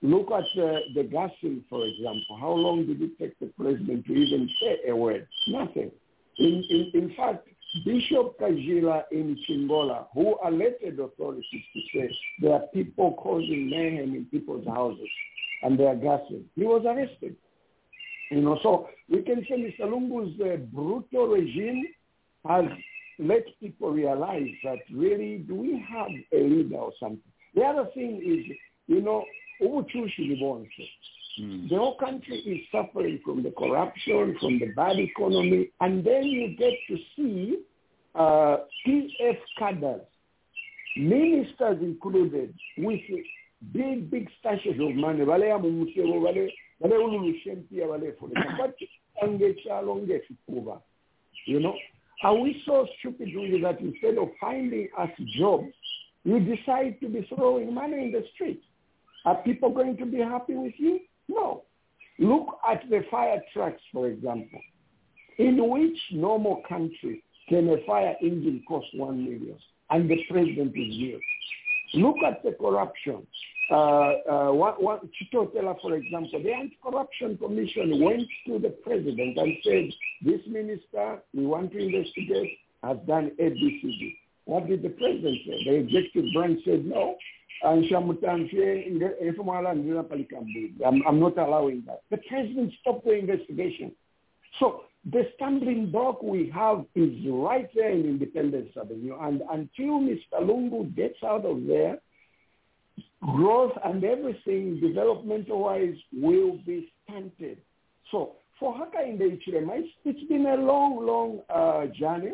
Look 0.03 0.31
at 0.31 0.43
uh, 0.61 0.79
the 0.95 1.07
gassing, 1.09 1.63
for 1.69 1.85
example. 1.85 2.37
How 2.39 2.51
long 2.51 2.85
did 2.85 3.01
it 3.01 3.17
take 3.19 3.39
the 3.39 3.47
president 3.57 4.05
to 4.05 4.13
even 4.13 4.49
say 4.59 4.89
a 4.89 4.95
word? 4.95 5.27
Nothing. 5.47 5.91
In, 6.37 6.63
in, 6.69 6.91
in 6.93 7.13
fact, 7.15 7.47
Bishop 7.85 8.37
Kajila 8.39 9.03
in 9.11 9.37
Chingola, 9.47 10.07
who 10.13 10.37
alerted 10.43 10.99
authorities 10.99 11.45
to 11.73 11.79
say 11.93 12.17
there 12.41 12.53
are 12.53 12.67
people 12.73 13.13
causing 13.13 13.69
mayhem 13.69 14.15
in 14.15 14.25
people's 14.25 14.67
houses 14.67 15.07
and 15.63 15.79
they 15.79 15.85
are 15.85 15.95
gassing, 15.95 16.45
he 16.55 16.63
was 16.63 16.83
arrested. 16.85 17.35
You 18.29 18.41
know, 18.41 18.57
so 18.63 18.87
we 19.09 19.21
can 19.23 19.45
say 19.49 19.55
Mr. 19.55 19.89
Lungu's 19.91 20.39
uh, 20.39 20.57
brutal 20.73 21.27
regime 21.27 21.83
has 22.47 22.65
let 23.19 23.43
people 23.59 23.91
realize 23.91 24.47
that 24.63 24.79
really, 24.91 25.39
do 25.39 25.55
we 25.55 25.85
have 25.89 26.09
a 26.33 26.43
leader 26.43 26.77
or 26.77 26.93
something? 26.99 27.19
The 27.55 27.61
other 27.61 27.89
thing 27.93 28.21
is, 28.25 28.55
you 28.87 29.01
know, 29.01 29.25
libonse. 29.61 30.69
The 31.69 31.75
whole 31.77 31.97
country 31.97 32.37
is 32.37 32.59
suffering 32.71 33.19
from 33.23 33.43
the 33.43 33.51
corruption, 33.51 34.35
from 34.39 34.59
the 34.59 34.67
bad 34.75 34.99
economy, 34.99 35.69
and 35.79 36.03
then 36.03 36.23
you 36.23 36.55
get 36.57 36.73
to 36.89 36.97
see 37.15 37.59
uh, 38.15 38.57
PF 38.85 39.37
cadres, 39.57 40.01
ministers 40.97 41.81
included, 41.81 42.53
with 42.77 42.99
big, 43.73 44.09
big 44.09 44.29
stashes 44.43 44.79
of 44.79 44.95
money. 44.95 45.25
Bale 45.25 45.47
ya 45.47 45.57
mumusebo, 45.57 46.23
bale 46.23 46.53
bale 46.79 46.95
ululushempia, 46.97 47.87
bale 47.87 48.13
angekyalo 49.21 49.95
ng'ekifuba. 49.95 50.81
You 51.45 51.59
know, 51.59 51.75
are 52.23 52.35
we 52.35 52.61
so 52.65 52.87
stupid 52.99 53.29
really 53.35 53.61
that 53.61 53.79
instead 53.79 54.17
of 54.17 54.29
finding 54.39 54.87
us 54.97 55.09
jobs, 55.37 55.73
you 56.23 56.39
decide 56.39 56.99
to 57.01 57.09
be 57.09 57.27
throwing 57.33 57.73
money 57.73 58.05
in 58.05 58.11
the 58.11 58.23
street? 58.33 58.61
Are 59.25 59.35
people 59.43 59.71
going 59.71 59.97
to 59.97 60.05
be 60.05 60.19
happy 60.19 60.55
with 60.55 60.73
you? 60.77 60.99
No. 61.27 61.63
Look 62.19 62.59
at 62.69 62.87
the 62.89 63.03
fire 63.09 63.41
trucks, 63.53 63.81
for 63.91 64.07
example. 64.07 64.59
In 65.37 65.69
which 65.69 65.97
normal 66.11 66.61
country 66.67 67.23
can 67.49 67.69
a 67.69 67.83
fire 67.85 68.15
engine 68.21 68.63
cost 68.67 68.87
one 68.93 69.23
million 69.23 69.57
and 69.89 70.09
the 70.09 70.17
president 70.29 70.75
is 70.75 70.95
here? 70.95 71.19
Look 71.95 72.17
at 72.25 72.43
the 72.43 72.51
corruption. 72.51 73.25
Uh, 73.71 73.73
uh, 74.29 74.51
what, 74.51 74.83
what, 74.83 75.01
Chitotela, 75.13 75.79
for 75.81 75.95
example, 75.95 76.43
the 76.43 76.51
Anti-Corruption 76.51 77.37
Commission 77.37 78.03
went 78.03 78.27
to 78.45 78.59
the 78.59 78.69
president 78.83 79.37
and 79.37 79.55
said, 79.63 79.89
this 80.21 80.41
minister 80.45 81.19
we 81.33 81.45
want 81.45 81.71
to 81.71 81.77
investigate 81.77 82.57
has 82.83 82.97
done 83.07 83.31
ABCD. 83.39 84.17
What 84.43 84.67
did 84.67 84.83
the 84.83 84.89
president 84.89 85.37
say? 85.45 85.63
The 85.63 85.75
executive 85.75 86.33
branch 86.33 86.59
said 86.65 86.85
no. 86.85 87.15
And 87.63 87.85
I'm, 90.85 91.03
I'm 91.07 91.19
not 91.19 91.37
allowing 91.37 91.83
that. 91.85 92.01
The 92.09 92.17
president 92.17 92.73
stopped 92.81 93.05
the 93.05 93.13
investigation. 93.13 93.93
So 94.59 94.81
the 95.09 95.29
stumbling 95.35 95.91
block 95.91 96.21
we 96.21 96.49
have 96.53 96.85
is 96.95 97.11
right 97.27 97.69
there 97.73 97.91
in 97.91 98.01
Independence 98.01 98.71
Avenue. 98.75 99.15
And 99.21 99.41
until 99.49 99.99
Mr. 99.99 100.41
Lungu 100.41 100.93
gets 100.95 101.23
out 101.23 101.45
of 101.45 101.65
there, 101.67 101.99
growth 103.21 103.73
and 103.83 104.03
everything 104.03 104.79
developmental-wise 104.79 105.95
will 106.13 106.57
be 106.65 106.91
stunted. 107.03 107.59
So 108.11 108.33
for 108.59 108.73
Hakainde 108.75 109.21
Hichilema, 109.21 109.79
it's, 109.79 109.89
it's 110.05 110.27
been 110.29 110.45
a 110.45 110.55
long, 110.55 111.05
long 111.05 111.41
uh, 111.49 111.87
journey. 111.93 112.33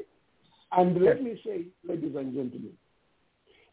And 0.71 1.01
let 1.01 1.23
me 1.23 1.39
say, 1.45 1.65
ladies 1.87 2.15
and 2.15 2.33
gentlemen, 2.33 2.73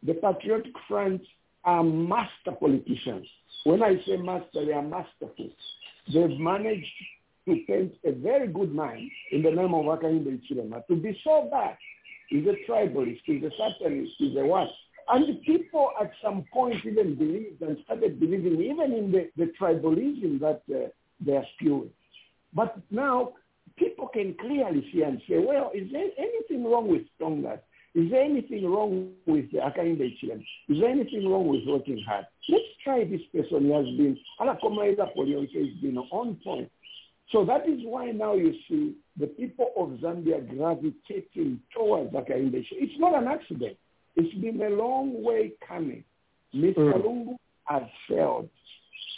the 0.02 0.14
Patriotic 0.14 0.74
Front 0.86 1.22
are 1.64 1.82
master 1.82 2.52
politicians. 2.58 3.26
When 3.64 3.82
I 3.82 3.96
say 4.06 4.16
master, 4.16 4.64
they 4.66 4.72
are 4.72 4.82
masterful. 4.82 5.50
They've 6.12 6.38
managed 6.38 6.86
to 7.46 7.56
paint 7.66 7.94
a 8.04 8.12
very 8.12 8.48
good 8.48 8.74
man 8.74 9.10
in 9.32 9.42
the 9.42 9.50
name 9.50 9.74
of 9.74 9.84
Hakainde 9.86 10.40
Hichilema 10.40 10.86
to 10.86 10.96
be 10.96 11.18
so 11.24 11.48
bad. 11.50 11.76
He's 12.28 12.46
a 12.46 12.70
tribalist, 12.70 13.20
he's 13.24 13.42
a 13.42 13.50
satanist, 13.58 14.12
he's 14.18 14.36
a 14.36 14.44
what? 14.44 14.68
And 15.08 15.42
people 15.42 15.90
at 16.00 16.12
some 16.22 16.44
point 16.52 16.76
even 16.84 17.16
believed 17.16 17.60
and 17.62 17.76
started 17.84 18.18
believing 18.18 18.60
even 18.60 18.92
in 18.92 19.12
the, 19.12 19.30
the 19.36 19.52
tribalism 19.60 20.40
that 20.40 20.62
uh, 20.74 20.88
they 21.24 21.36
are 21.36 21.44
spewing. 21.56 21.90
But 22.54 22.76
now 22.90 23.32
people 23.76 24.08
can 24.08 24.34
clearly 24.40 24.88
see 24.92 25.02
and 25.02 25.20
say, 25.28 25.38
well, 25.38 25.70
is 25.74 25.90
there 25.92 26.08
anything 26.18 26.64
wrong 26.64 26.88
with 26.88 27.02
Tonga? 27.18 27.60
Is 27.94 28.10
there 28.10 28.22
anything 28.22 28.66
wrong 28.68 29.12
with 29.26 29.52
Akainde 29.52 30.00
Ichilem? 30.00 30.44
Is 30.68 30.80
there 30.80 30.90
anything 30.90 31.28
wrong 31.28 31.46
with 31.46 31.60
working 31.66 32.02
hard? 32.06 32.26
Let's 32.48 32.64
try 32.82 33.04
this 33.04 33.20
person. 33.32 33.66
He 33.66 33.72
has 33.72 33.84
been, 33.84 34.18
Alakomaida 34.40 35.14
Polion 35.16 35.42
has 35.42 35.80
been 35.80 35.98
on 35.98 36.36
point. 36.42 36.70
So 37.30 37.44
that 37.44 37.68
is 37.68 37.80
why 37.84 38.10
now 38.10 38.34
you 38.34 38.54
see 38.68 38.94
the 39.18 39.26
people 39.28 39.70
of 39.76 39.90
Zambia 40.00 40.46
gravitating 40.56 41.60
towards 41.72 42.12
Akainde. 42.12 42.64
It's 42.72 42.98
not 42.98 43.14
an 43.14 43.28
accident. 43.28 43.76
It's 44.16 44.34
been 44.34 44.62
a 44.62 44.70
long 44.70 45.22
way 45.22 45.52
coming. 45.66 46.04
Mr. 46.54 46.76
Mm. 46.78 47.02
Lungu 47.04 47.36
has 47.64 47.82
failed. 48.08 48.48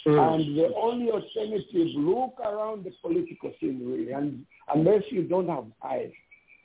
Mm. 0.05 0.33
And 0.33 0.57
the 0.57 0.73
only 0.75 1.11
alternative, 1.11 1.87
look 1.95 2.39
around 2.39 2.83
the 2.85 2.91
political 3.01 3.51
scene 3.59 3.81
really, 3.85 4.11
and 4.11 4.45
unless 4.73 5.03
you 5.09 5.23
don't 5.23 5.49
have 5.49 5.65
eyes, 5.83 6.11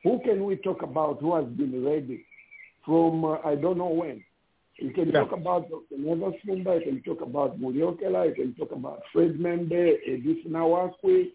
who 0.02 0.20
can 0.24 0.44
we 0.44 0.56
talk 0.56 0.82
about 0.82 1.20
who 1.20 1.34
has 1.34 1.44
been 1.46 1.84
ready 1.84 2.24
from 2.84 3.24
uh, 3.24 3.36
I 3.44 3.54
don't 3.56 3.78
know 3.78 3.88
when? 3.88 4.24
You 4.78 4.90
can 4.90 5.06
Yeah. 5.10 5.20
talk 5.20 5.32
about 5.32 5.68
Dr. 5.70 5.98
Nevers 5.98 6.34
Mumba, 6.46 6.78
you 6.84 6.92
can 6.92 7.02
talk 7.02 7.20
about 7.20 7.60
Muriokela, 7.60 8.28
you 8.28 8.34
can 8.34 8.54
talk 8.54 8.72
about 8.72 9.02
Fred 9.12 9.38
M'membe, 9.38 9.98
Edith 10.06 10.46
Nawakwi. 10.48 11.32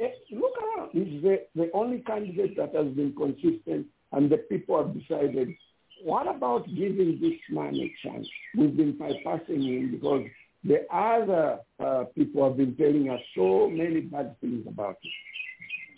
Eh, 0.00 0.10
Look 0.30 0.52
around. 0.62 0.90
He's 0.92 1.22
the, 1.22 1.42
the 1.54 1.70
only 1.74 1.98
candidate 2.00 2.56
that 2.56 2.74
has 2.74 2.86
been 2.94 3.14
consistent, 3.16 3.86
and 4.12 4.30
the 4.30 4.38
people 4.38 4.78
have 4.78 4.94
decided, 4.98 5.54
what 6.04 6.26
about 6.28 6.66
giving 6.74 7.18
this 7.20 7.38
man 7.50 7.74
a 7.74 7.92
chance? 8.02 8.26
We've 8.56 8.76
been 8.76 8.94
bypassing 8.94 9.62
him 9.64 9.90
because 9.92 10.24
the 10.64 10.86
other 10.92 11.58
uh, 11.80 12.04
people 12.14 12.44
have 12.48 12.56
been 12.56 12.74
telling 12.76 13.08
us 13.10 13.20
so 13.36 13.68
many 13.68 14.00
bad 14.00 14.38
things 14.40 14.66
about 14.66 14.96
him. 15.02 15.12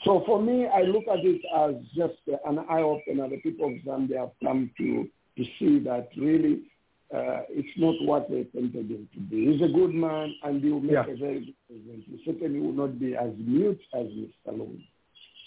So 0.04 0.22
for 0.26 0.40
me, 0.40 0.66
I 0.66 0.82
look 0.82 1.04
at 1.08 1.24
it 1.24 1.42
as 1.56 1.74
just 1.94 2.18
an 2.46 2.58
eye 2.70 2.80
opener. 2.80 3.28
The 3.28 3.36
people 3.38 3.66
of 3.66 3.74
Zambia 3.84 4.20
have 4.20 4.30
come 4.42 4.70
to 4.78 5.08
to 5.36 5.44
see 5.58 5.78
that 5.80 6.08
really 6.16 6.62
uh, 7.14 7.42
it's 7.48 7.68
not 7.76 7.94
what 8.02 8.30
they 8.30 8.44
painted 8.44 8.90
him 8.90 9.08
to 9.14 9.20
be. 9.20 9.52
He's 9.52 9.62
a 9.62 9.72
good 9.72 9.92
man, 9.94 10.32
and 10.44 10.62
he 10.62 10.70
will 10.70 10.80
make 10.80 10.92
Yeah. 10.92 11.06
a 11.08 11.16
very 11.16 11.40
good 11.46 11.54
president. 11.66 12.04
He 12.06 12.22
certainly 12.24 12.60
will 12.60 12.72
not 12.72 12.98
be 13.00 13.16
as 13.16 13.30
mute 13.36 13.80
as 13.94 14.06
Mr. 14.06 14.56
Long. 14.58 14.82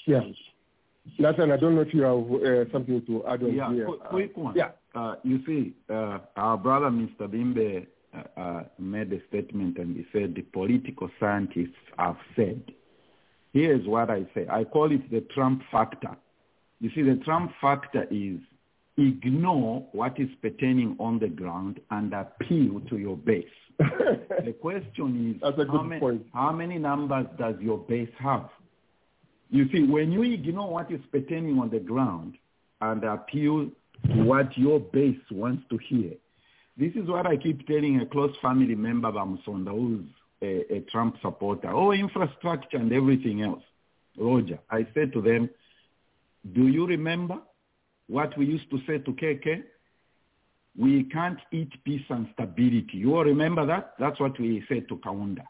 Yeah. 0.06 0.22
Nathan, 1.20 1.52
I 1.52 1.58
don't 1.58 1.76
know 1.76 1.82
if 1.82 1.94
you 1.94 2.02
have 2.04 2.68
uh, 2.68 2.72
something 2.72 3.06
to 3.06 3.26
add 3.28 3.44
on 3.44 3.54
Yeah, 3.54 3.72
here. 3.74 3.86
quick, 3.86 4.04
quick 4.06 4.38
one. 4.38 4.56
Yeah. 4.56 4.72
Uh, 4.96 5.16
you 5.24 5.40
see, 5.46 5.74
uh, 5.90 6.20
our 6.36 6.58
brother 6.58 6.88
Mr. 6.88 7.22
Bimbe 7.28 7.88
uh, 8.14 8.40
uh, 8.40 8.64
made 8.80 9.12
a 9.12 9.20
statement 9.28 9.78
and 9.78 9.96
he 9.96 10.06
said 10.14 10.36
the 10.36 10.42
political 10.44 11.10
scientists 11.20 11.76
have 11.98 12.18
said. 12.36 12.62
Here's 13.54 13.86
what 13.88 14.10
I 14.10 14.26
say. 14.34 14.48
I 14.50 14.64
call 14.64 14.92
it 14.92 15.10
the 15.12 15.22
Trump 15.34 15.62
factor. 15.72 16.16
You 16.80 16.90
see, 16.96 17.02
the 17.02 17.16
Trump 17.24 17.52
factor 17.62 18.06
is 18.10 18.40
ignore 18.98 19.88
what 19.92 20.20
is 20.20 20.30
pertaining 20.42 20.96
on 21.00 21.20
the 21.20 21.28
ground 21.28 21.80
and 21.92 22.14
appeal 22.14 22.80
to 22.90 22.98
your 22.98 23.18
base. 23.18 23.46
the 23.80 24.56
question 24.62 25.34
is, 25.36 25.42
That's 25.42 25.58
a 25.58 25.66
how, 25.66 25.78
good 25.80 25.84
many, 25.90 26.00
point. 26.00 26.26
how 26.34 26.52
many 26.52 26.78
numbers 26.78 27.26
does 27.40 27.56
your 27.60 27.80
base 27.80 28.10
have? 28.20 28.50
You 29.54 29.70
see, 29.72 29.84
when 29.84 30.12
you 30.12 30.24
ignore 30.24 30.74
what 30.74 30.92
is 30.92 31.00
pertaining 31.12 31.60
on 31.60 31.70
the 31.70 31.80
ground 31.80 32.40
and 32.82 33.04
appeal 33.04 33.70
to 34.08 34.24
what 34.24 34.58
your 34.58 34.80
base 34.80 35.22
wants 35.30 35.64
to 35.70 35.78
hear, 35.78 36.14
this 36.76 36.92
is 36.96 37.08
what 37.08 37.28
I 37.28 37.38
keep 37.38 37.68
telling 37.68 38.00
a 38.02 38.06
close 38.08 38.36
family 38.42 38.74
member, 38.74 39.12
Bamsonda, 39.12 39.70
who's 39.70 40.06
a, 40.42 40.78
a 40.78 40.80
Trump 40.92 41.18
supporter. 41.22 41.70
Oh, 41.70 41.92
infrastructure 41.92 42.78
and 42.78 42.92
everything 42.92 43.44
else. 43.44 43.62
Roger, 44.18 44.58
I 44.72 44.88
said 44.96 45.14
to 45.14 45.22
them, 45.22 45.52
do 46.52 46.68
you 46.68 46.88
remember 46.88 47.38
what 48.08 48.36
we 48.36 48.48
used 48.48 48.72
to 48.72 48.80
say 48.88 48.98
to 48.98 49.12
KK? 49.12 49.62
We 50.76 51.04
can't 51.04 51.38
eat 51.52 51.72
peace 51.84 52.06
and 52.10 52.28
stability. 52.34 52.94
You 52.94 53.16
all 53.18 53.24
remember 53.24 53.68
that? 53.68 53.94
That's 54.00 54.20
what 54.20 54.40
we 54.40 54.64
said 54.68 54.90
to 54.90 54.98
Kaunda. 54.98 55.44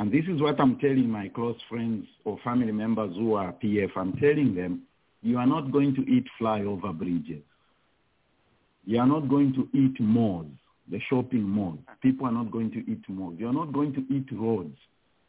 And 0.00 0.10
this 0.10 0.24
is 0.28 0.40
what 0.40 0.58
I'm 0.58 0.78
telling 0.78 1.10
my 1.10 1.28
close 1.28 1.58
friends 1.68 2.06
or 2.24 2.38
family 2.42 2.72
members 2.72 3.14
who 3.16 3.34
are 3.34 3.52
PF. 3.62 3.90
I'm 3.96 4.14
telling 4.14 4.54
them, 4.54 4.84
you 5.20 5.36
are 5.36 5.46
not 5.46 5.70
going 5.70 5.94
to 5.94 6.00
eat 6.10 6.24
flyover 6.40 6.96
bridges. 6.96 7.42
You 8.86 8.98
are 9.00 9.06
not 9.06 9.28
going 9.28 9.52
to 9.52 9.68
eat 9.78 10.00
malls, 10.00 10.46
the 10.90 11.00
shopping 11.10 11.42
malls. 11.42 11.80
People 12.00 12.26
are 12.28 12.32
not 12.32 12.50
going 12.50 12.70
to 12.70 12.78
eat 12.90 13.06
malls. 13.10 13.34
You 13.38 13.48
are 13.48 13.52
not 13.52 13.74
going 13.74 13.92
to 13.92 14.00
eat 14.10 14.24
roads. 14.32 14.78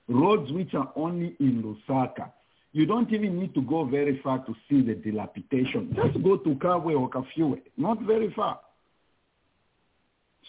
Roads 0.08 0.50
which 0.54 0.74
are 0.74 0.90
only 0.96 1.36
in 1.42 1.62
Lusaka. 1.62 2.32
You 2.72 2.86
don't 2.86 3.12
even 3.12 3.38
need 3.38 3.54
to 3.56 3.62
go 3.64 3.84
very 3.84 4.22
far 4.24 4.40
to 4.46 4.56
see 4.70 4.82
the 4.82 4.96
dilapidation. 4.96 5.94
Just 5.94 6.24
go 6.24 6.38
to 6.38 6.50
Kabwe 6.56 6.98
or 6.98 7.10
Kafue. 7.10 7.60
Not 7.76 8.04
very 8.04 8.34
far. 8.34 8.62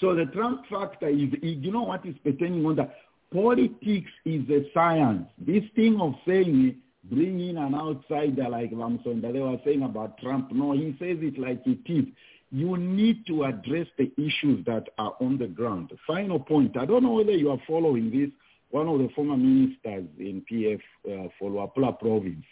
So 0.01 0.15
the 0.15 0.27
Trump 0.27 0.63
factor 0.71 1.09
is, 1.09 1.31
you 1.43 1.73
know 1.73 1.83
what 1.83 2.07
is 2.07 2.15
pertaining 2.23 2.65
on 2.65 2.77
that? 2.77 2.95
Politics 3.33 4.11
is 4.25 4.49
a 4.51 4.71
science. 4.75 5.27
This 5.39 5.65
thing 5.75 5.99
of 6.01 6.15
saying 6.27 6.77
bringing 7.05 7.57
an 7.57 7.75
outsider 7.75 8.49
like 8.49 8.71
Ramson 8.73 9.21
that 9.23 9.33
they 9.33 9.41
were 9.41 9.57
saying 9.65 9.83
about 9.83 10.19
Trump, 10.19 10.53
no, 10.53 10.73
he 10.73 10.95
says 10.99 11.17
it 11.21 11.39
like 11.39 11.63
it 11.67 11.81
is. 11.91 12.05
You 12.51 12.77
need 12.77 13.27
to 13.29 13.45
address 13.45 13.87
the 13.97 14.13
issues 14.19 14.65
that 14.67 14.89
are 14.99 15.15
on 15.21 15.39
the 15.39 15.47
ground. 15.47 15.91
Final 16.07 16.39
point, 16.39 16.77
I 16.77 16.85
don't 16.85 17.03
know 17.03 17.13
whether 17.13 17.33
you 17.33 17.51
are 17.51 17.63
following 17.67 18.11
this. 18.11 18.31
One 18.71 18.89
of 18.89 18.99
the 18.99 19.09
former 19.15 19.37
ministers 19.37 20.07
in 20.19 20.45
PF 20.51 20.81
uh, 21.07 21.29
for 21.39 21.51
Luapula 21.51 21.99
province, 21.99 22.45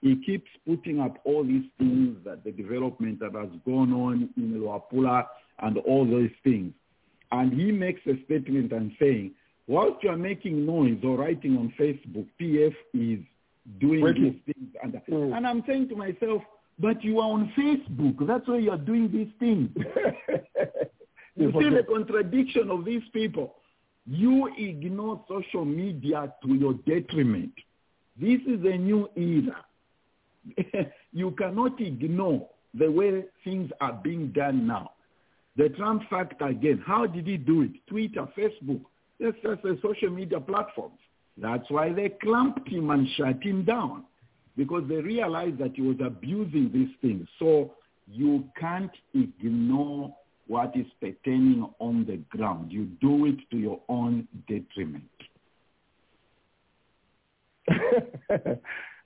he 0.00 0.16
keeps 0.24 0.50
putting 0.66 1.00
up 1.00 1.18
all 1.24 1.44
these 1.44 1.64
things 1.78 2.16
that 2.24 2.44
the 2.44 2.50
development 2.50 3.20
that 3.20 3.34
has 3.34 3.48
gone 3.64 3.92
on 3.92 4.28
in 4.36 4.54
Luapula 4.54 5.26
and 5.60 5.78
all 5.78 6.04
those 6.04 6.30
things. 6.42 6.72
And 7.30 7.52
he 7.52 7.72
makes 7.72 8.00
a 8.06 8.22
statement 8.24 8.72
and 8.72 8.92
saying, 9.00 9.34
whilst 9.66 10.02
you 10.02 10.10
are 10.10 10.16
making 10.16 10.64
noise 10.66 10.98
or 11.02 11.16
writing 11.18 11.56
on 11.56 11.72
Facebook, 11.78 12.26
PF 12.40 12.74
is 12.92 13.20
doing 13.80 14.02
Working. 14.02 14.40
these 14.46 14.54
things. 14.54 14.74
And, 14.82 15.00
Mm. 15.08 15.36
and 15.36 15.46
I'm 15.46 15.62
saying 15.66 15.88
to 15.88 15.96
myself, 15.96 16.42
but 16.78 17.02
you 17.04 17.20
are 17.20 17.30
on 17.30 17.50
Facebook. 17.56 18.26
That's 18.26 18.46
why 18.48 18.58
you 18.58 18.70
are 18.70 18.78
doing 18.78 19.10
these 19.10 19.32
things. 19.38 19.70
You 21.36 21.50
see 21.58 21.68
the 21.68 21.82
contradiction 21.82 22.70
of 22.70 22.84
these 22.84 23.02
people. 23.12 23.56
You 24.06 24.52
ignore 24.56 25.24
social 25.26 25.64
media 25.64 26.32
to 26.44 26.54
your 26.54 26.74
detriment. 26.86 27.52
This 28.16 28.40
is 28.46 28.64
a 28.64 28.76
new 28.78 29.08
era. 29.16 29.64
you 31.12 31.32
cannot 31.32 31.80
ignore 31.80 32.48
the 32.74 32.88
way 32.88 33.24
things 33.42 33.68
are 33.80 33.94
being 33.94 34.28
done 34.28 34.66
now. 34.66 34.92
The 35.56 35.70
Trump 35.70 36.02
factor 36.08 36.46
again, 36.46 36.82
how 36.86 37.06
did 37.06 37.26
he 37.26 37.36
do 37.36 37.62
it? 37.62 37.72
Twitter, 37.88 38.28
Facebook, 38.36 38.82
that's 39.20 39.36
just 39.42 39.62
the 39.62 39.78
social 39.82 40.10
media 40.10 40.40
platforms. 40.40 40.98
That's 41.36 41.68
why 41.70 41.92
they 41.92 42.10
clamped 42.22 42.68
him 42.68 42.90
and 42.90 43.08
shut 43.16 43.42
him 43.42 43.64
down 43.64 44.04
because 44.56 44.84
they 44.88 44.96
realized 44.96 45.58
that 45.58 45.72
he 45.74 45.82
was 45.82 45.96
abusing 46.04 46.70
these 46.72 46.90
things. 47.00 47.26
So 47.38 47.72
you 48.10 48.44
can't 48.58 48.92
ignore 49.14 50.14
what 50.46 50.76
is 50.76 50.86
pertaining 51.00 51.68
on 51.78 52.04
the 52.06 52.18
ground. 52.36 52.70
You 52.70 52.84
do 53.00 53.26
it 53.26 53.36
to 53.50 53.56
your 53.56 53.80
own 53.88 54.28
detriment. 54.46 55.04
uh, 57.70 58.56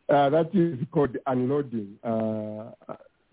that 0.08 0.50
is 0.52 0.78
called 0.90 1.16
unloading. 1.26 1.94
Uh, 2.02 2.72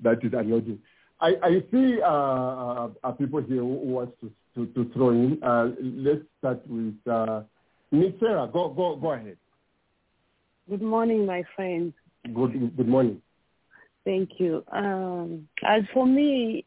that 0.04 0.24
is 0.24 0.34
unloading. 0.34 0.80
I, 1.22 1.34
I 1.42 1.64
see 1.72 2.02
uh, 2.02 2.08
uh, 2.08 2.90
uh, 3.04 3.12
people 3.14 3.42
here 3.42 3.62
who 3.62 3.66
wants 3.66 4.14
to, 4.22 4.32
to, 4.56 4.66
to 4.74 4.94
throw 4.94 5.10
in. 5.10 5.42
Uh, 5.42 5.70
let's 5.82 6.22
start 6.40 6.62
with 6.68 6.96
uh, 7.10 7.42
Miss 7.92 8.14
Sarah. 8.20 8.50
Go, 8.52 8.70
go, 8.70 8.96
go 8.98 9.14
ahead. 9.14 9.38
Good 10.70 10.82
morning, 10.82 11.26
my 11.26 11.44
friends. 11.56 11.94
Good, 12.34 12.76
good 12.76 12.88
morning. 12.88 13.22
Thank 14.04 14.40
you. 14.40 14.64
Um, 14.72 15.48
as 15.64 15.84
for 15.94 16.06
me, 16.06 16.66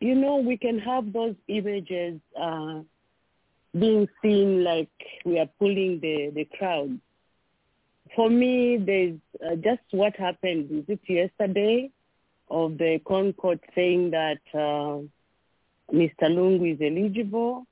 you 0.00 0.14
know, 0.14 0.36
we 0.36 0.56
can 0.56 0.78
have 0.78 1.12
those 1.12 1.34
images 1.48 2.20
uh, 2.40 2.80
being 3.78 4.08
seen 4.22 4.62
like 4.62 4.90
we 5.24 5.38
are 5.38 5.48
pulling 5.58 5.98
the, 6.00 6.30
the 6.34 6.46
crowd. 6.56 6.98
For 8.14 8.30
me, 8.30 8.76
there's 8.78 9.18
uh, 9.44 9.56
just 9.56 9.82
what 9.90 10.14
happened. 10.16 10.70
Is 10.70 10.84
it 10.88 11.00
yesterday 11.08 11.90
of 12.50 12.78
the 12.78 13.00
ConCourt 13.04 13.60
saying 13.74 14.10
that 14.10 14.38
uh, 14.54 15.00
Mr. 15.92 16.22
Lungu 16.22 16.74
is 16.74 16.80
eligible? 16.80 17.66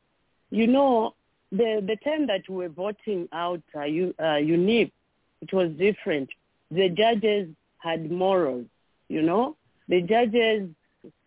You 0.50 0.66
know, 0.66 1.14
the 1.50 1.82
the 1.86 1.96
time 2.04 2.26
that 2.26 2.48
we 2.48 2.56
were 2.56 2.68
voting 2.68 3.28
out 3.32 3.62
uh, 3.74 3.84
U, 3.84 4.14
uh, 4.18 4.22
UNIP, 4.22 4.92
it 5.40 5.52
was 5.52 5.70
different. 5.72 6.30
The 6.70 6.88
judges 6.88 7.48
had 7.78 8.10
morals, 8.10 8.66
you 9.08 9.22
know. 9.22 9.56
The 9.88 10.02
judges 10.02 10.70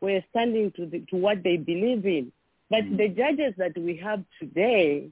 were 0.01 0.21
standing 0.29 0.71
to 0.73 0.85
the, 0.85 0.99
to 1.09 1.15
what 1.15 1.43
they 1.43 1.57
believe 1.57 2.05
in. 2.05 2.31
But 2.69 2.83
the 2.97 3.07
judges 3.09 3.53
that 3.57 3.77
we 3.77 3.97
have 3.97 4.23
today, 4.39 5.09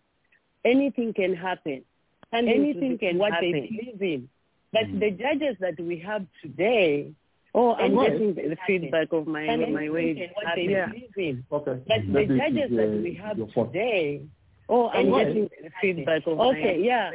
anything 0.63 1.13
can 1.13 1.35
happen. 1.35 1.83
And 2.31 2.49
anything 2.49 2.97
can 2.97 3.17
what 3.17 3.33
they 3.39 3.51
believe 3.51 4.01
in. 4.01 4.29
But 4.73 4.99
the 4.99 5.11
judges 5.11 5.55
that 5.61 5.79
we 5.79 5.99
have 5.99 6.25
today, 6.41 7.13
oh, 7.55 7.73
I'm 7.73 7.95
Go 7.95 8.03
getting 8.03 8.31
ahead. 8.37 8.51
the 8.51 8.57
feedback 8.67 9.07
of 9.11 9.27
my 9.27 9.45
my 9.45 9.53
anything 9.53 9.91
way. 9.93 10.13
can 10.15 10.29
what 10.33 10.45
they 10.55 10.61
Yeah. 10.63 10.87
Okay. 10.87 11.37
But 11.49 11.65
the 11.65 11.81
That 11.87 11.99
is, 11.99 12.27
judges 12.37 12.71
uh, 12.73 12.75
that 12.77 13.01
we 13.03 13.13
have 13.21 13.37
your 13.37 13.47
fault. 13.49 13.73
today, 13.73 14.21
oh, 14.69 14.89
I'm 14.89 15.09
getting 15.11 15.49
the 15.63 15.69
feedback 15.81 16.27
of 16.27 16.39
okay, 16.39 16.79
yeah. 16.83 17.11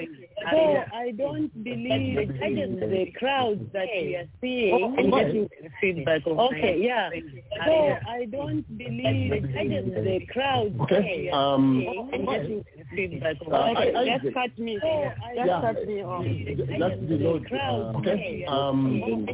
So 0.51 0.85
I 0.93 1.11
don't 1.13 1.53
believe 1.63 2.29
the 2.29 3.13
crowds 3.19 3.61
that 3.73 3.87
we 3.95 4.17
are 4.17 4.27
seeing, 4.41 4.95
I'm 4.99 5.11
Go 5.11 5.17
ahead. 5.17 5.27
getting 5.33 5.49
the 5.63 5.71
feedback 5.81 6.23
of 6.27 6.39
okay, 6.39 6.79
yeah. 6.81 7.11
So 7.67 7.97
I 8.09 8.25
don't 8.31 8.67
believe 8.79 9.31
the 9.33 10.21
crowds 10.33 10.75
that 10.91 11.03
we 11.03 11.31
are 11.31 11.55
Um, 11.55 11.81
seeing, 11.81 12.11
I'm 12.13 12.25
getting 12.27 12.65
the 12.77 12.85
feedback 12.97 13.37
of 13.41 13.53
Uh, 13.53 13.57
okay, 13.77 13.95
I- 13.95 14.01
I- 14.01 14.19
just 14.19 14.35
cut 14.35 14.59
me, 14.59 14.75
just 14.81 14.85
Yeah. 15.37 15.61
cut 15.61 15.87
me 15.87 16.03
off. 16.03 16.25
That's 16.79 17.01
the 17.01 17.07
The 17.17 17.25
Lord. 17.25 17.47
crowds, 17.47 17.97
Uh, 17.97 17.99
okay. 18.01 18.45
Um, 18.49 19.27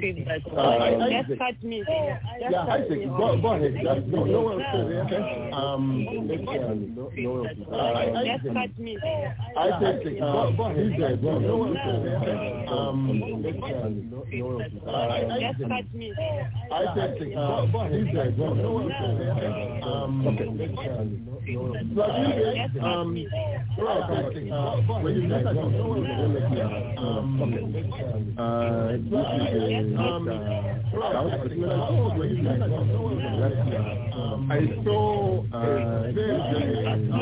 feedback 0.00 0.46
of 0.46 0.52
Uh, 0.58 0.60
I- 0.60 0.94
okay, 0.94 1.16
Isaac. 1.16 1.26
just 1.28 1.38
cut 1.40 1.62
me, 1.62 1.78
just 1.80 1.90
yeah, 2.40 2.50
cut 2.66 2.80
Isaac, 2.80 2.98
me 2.98 3.04
go, 3.06 3.24
ahead. 3.52 4.06
No, 4.08 4.24
no 4.24 4.40
one 4.42 4.62
okay. 4.62 5.50
Um, 5.52 6.06
no, 7.32 7.42
no, 7.42 7.76
uh, 7.76 8.24
Just 8.24 8.46
Isaac, 8.46 8.54
cut 8.54 8.78
me. 8.78 8.98
Isaac, 9.56 10.04
go, 10.20 10.52
go 10.56 10.64
ahead. 10.66 11.22
No 11.22 11.56
one 11.56 11.74
says 11.84 12.02
okay. 12.22 12.66
Um, 12.68 12.92
Um, 13.72 13.84
Just 15.40 15.60
cut 15.68 15.88
me. 15.94 16.12
I 16.72 16.94
said, 16.94 17.12
uh, 17.36 17.66
these 17.90 18.14
guys, 18.14 18.32
no, 18.38 18.54
no, 18.54 18.78
um, 19.82 20.26
okay. 20.28 20.46
So 21.94 22.02
I 22.02 22.06
think, 22.72 22.82
um, 22.82 23.08
right, 23.78 24.02
uh, 24.52 24.76
when 25.02 25.14
you 25.16 25.22
look 25.28 25.46
at 25.46 25.54
the 25.54 25.60
um, 26.98 27.42
uh, 28.38 28.92
this 28.92 29.26
is 29.36 29.52
a, 29.62 29.98
um, 29.98 30.26
I 34.50 34.54
saw, 34.84 35.42
uh, 35.52 36.12
there's, 36.12 37.21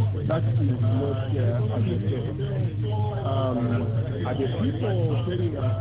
that 0.31 0.47
is 0.47 0.79
not 0.79 1.27
uh, 1.27 1.75
as 1.75 1.83
it 1.91 2.07
is. 2.07 2.23
Um, 3.27 3.83
are 4.23 4.31
the 4.31 4.47
people 4.63 4.95
telling 5.27 5.59
us 5.59 5.75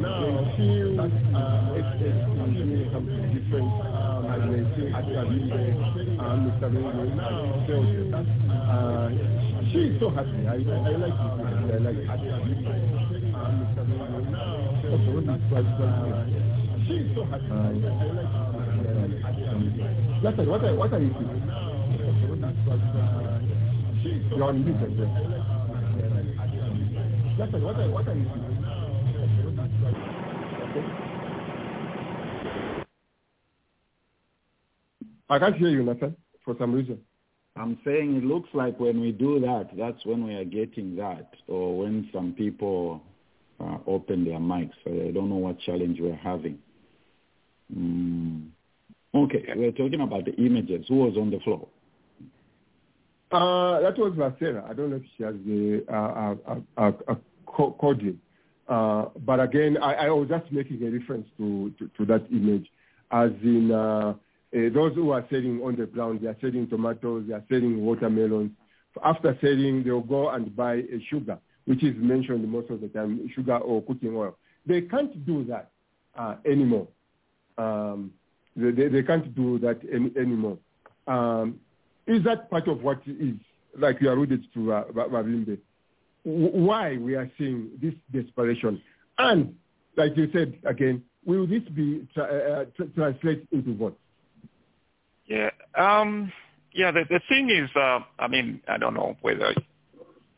now 0.00 0.24
feel 0.56 0.96
uh, 1.04 1.76
it's, 1.76 1.92
it's 2.00 2.24
doing 2.32 2.88
something 2.88 3.28
different 3.36 3.68
um, 3.92 4.24
as 4.32 4.40
they 4.48 4.64
say 4.72 4.88
at 4.88 5.04
Ravinde, 5.04 5.76
uh, 6.16 6.32
Mr. 6.48 6.72
Lungu 6.72 7.12
now 7.12 7.60
felt 7.68 7.84
uh, 8.16 9.12
she 9.68 9.92
is 9.92 10.00
so 10.00 10.08
happy. 10.08 10.48
I, 10.48 10.56
I, 10.56 10.80
I 10.80 10.96
like 10.96 11.12
it. 11.12 11.36
I 11.44 11.84
like 11.84 12.00
it. 12.00 12.08
Uh, 12.08 12.24
Mr. 13.52 13.84
Lungu 13.84 14.32
now 14.32 14.64
also 14.88 15.12
this 15.28 15.44
was 15.52 15.68
uh, 15.76 16.24
she 16.88 17.04
is 17.04 17.12
so 17.12 17.28
happy. 17.28 17.52
I, 17.52 17.52
I 17.52 18.16
like 18.16 18.32
it. 18.32 19.20
That's 20.24 20.38
it. 20.40 20.48
What 20.48 20.64
are, 20.64 20.74
what 20.74 20.88
are 20.94 21.00
you 21.00 21.12
thinking? 21.12 21.36
You're 21.36 21.44
on 21.44 21.52
mute, 21.52 21.52
I 21.52 21.52
guess. 21.52 21.53
That's 27.38 27.54
it. 27.54 27.62
What 27.62 27.76
are, 27.76 27.90
what 27.90 28.06
are 28.06 28.14
you 28.14 28.24
thinking? 28.24 28.64
I 35.30 35.38
can't 35.38 35.56
hear 35.56 35.68
you, 35.68 35.82
Nathan, 35.82 36.16
for 36.44 36.54
some 36.58 36.74
reason. 36.74 37.00
I'm 37.56 37.78
saying 37.84 38.16
it 38.16 38.24
looks 38.24 38.48
like 38.52 38.78
when 38.78 39.00
we 39.00 39.12
do 39.12 39.40
that, 39.40 39.70
that's 39.76 40.04
when 40.04 40.26
we 40.26 40.34
are 40.34 40.44
getting 40.44 40.96
that, 40.96 41.30
or 41.46 41.78
when 41.78 42.08
some 42.12 42.34
people 42.34 43.00
uh, 43.60 43.78
open 43.86 44.24
their 44.24 44.38
mics. 44.38 44.72
So 44.84 44.90
I 44.90 45.12
don't 45.12 45.30
know 45.30 45.36
what 45.36 45.58
challenge 45.60 45.98
we're 46.00 46.14
having. 46.14 46.58
Mm. 47.74 48.48
Okay, 49.14 49.44
we're 49.56 49.70
talking 49.70 50.00
about 50.00 50.24
the 50.24 50.34
images. 50.34 50.86
Who 50.88 50.96
was 50.96 51.16
on 51.16 51.30
the 51.30 51.38
floor? 51.40 51.68
Uh, 53.34 53.80
that 53.80 53.98
was 53.98 54.12
Vasera. 54.12 54.64
I 54.70 54.74
don't 54.74 54.90
know 54.90 54.96
if 54.96 55.02
she 55.16 55.24
has 55.24 55.34
the 55.44 55.84
uh, 55.92 56.36
uh, 56.46 56.60
uh, 56.76 56.92
uh, 57.08 57.70
coding. 57.80 58.20
Uh, 58.68 59.06
but 59.26 59.40
again, 59.40 59.76
I, 59.82 59.94
I 59.94 60.10
was 60.10 60.28
just 60.28 60.52
making 60.52 60.80
a 60.86 60.90
reference 60.90 61.26
to, 61.38 61.74
to, 61.80 61.90
to 61.98 62.06
that 62.06 62.26
image, 62.30 62.70
as 63.10 63.32
in 63.42 63.72
uh, 63.72 64.14
uh, 64.14 64.14
those 64.52 64.94
who 64.94 65.10
are 65.10 65.26
selling 65.30 65.60
on 65.64 65.74
the 65.74 65.86
ground, 65.86 66.20
they 66.22 66.28
are 66.28 66.36
selling 66.40 66.68
tomatoes, 66.68 67.24
they 67.26 67.34
are 67.34 67.42
selling 67.48 67.84
watermelons. 67.84 68.52
After 69.04 69.36
selling, 69.40 69.82
they'll 69.82 70.00
go 70.00 70.30
and 70.30 70.54
buy 70.54 70.74
a 70.74 71.04
sugar, 71.10 71.38
which 71.64 71.82
is 71.82 71.96
mentioned 71.96 72.48
most 72.48 72.70
of 72.70 72.80
the 72.80 72.88
time, 72.88 73.28
sugar 73.34 73.56
or 73.56 73.82
cooking 73.82 74.14
oil. 74.14 74.36
They 74.64 74.82
can't 74.82 75.26
do 75.26 75.42
that 75.46 75.72
uh, 76.16 76.36
anymore. 76.46 76.86
Um, 77.58 78.12
they, 78.54 78.70
they, 78.70 78.86
they 78.86 79.02
can't 79.02 79.34
do 79.34 79.58
that 79.58 79.80
any, 79.92 80.12
anymore. 80.16 80.58
Um, 81.08 81.58
is 82.06 82.22
that 82.24 82.50
part 82.50 82.68
of 82.68 82.82
what 82.82 83.00
is, 83.06 83.34
like 83.78 84.00
you 84.00 84.10
alluded 84.10 84.44
to, 84.54 84.72
uh, 84.72 84.84
why 86.24 86.96
we 86.96 87.14
are 87.14 87.30
seeing 87.38 87.70
this 87.82 87.94
desperation? 88.12 88.80
And, 89.18 89.54
like 89.96 90.16
you 90.16 90.28
said 90.32 90.58
again, 90.64 91.02
will 91.24 91.46
this 91.46 91.62
be 91.74 92.06
tra- 92.14 92.24
uh, 92.24 92.64
tra- 92.76 92.88
translated 92.88 93.48
into 93.52 93.74
votes? 93.76 93.98
Yeah. 95.26 95.50
Um, 95.76 96.32
yeah, 96.72 96.90
the, 96.90 97.04
the 97.08 97.20
thing 97.28 97.50
is, 97.50 97.70
uh, 97.76 98.00
I 98.18 98.28
mean, 98.28 98.60
I 98.68 98.78
don't 98.78 98.94
know 98.94 99.16
whether 99.22 99.54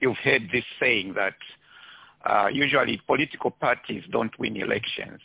you've 0.00 0.16
heard 0.18 0.48
this 0.52 0.64
saying 0.78 1.14
that 1.14 1.34
uh, 2.24 2.48
usually 2.52 3.00
political 3.06 3.50
parties 3.50 4.02
don't 4.10 4.36
win 4.38 4.56
elections. 4.56 5.20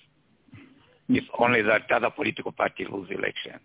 It's 1.09 1.27
only 1.37 1.61
that 1.63 1.91
other 1.91 2.09
political 2.09 2.51
parties 2.51 2.87
lose 2.89 3.09
election. 3.09 3.59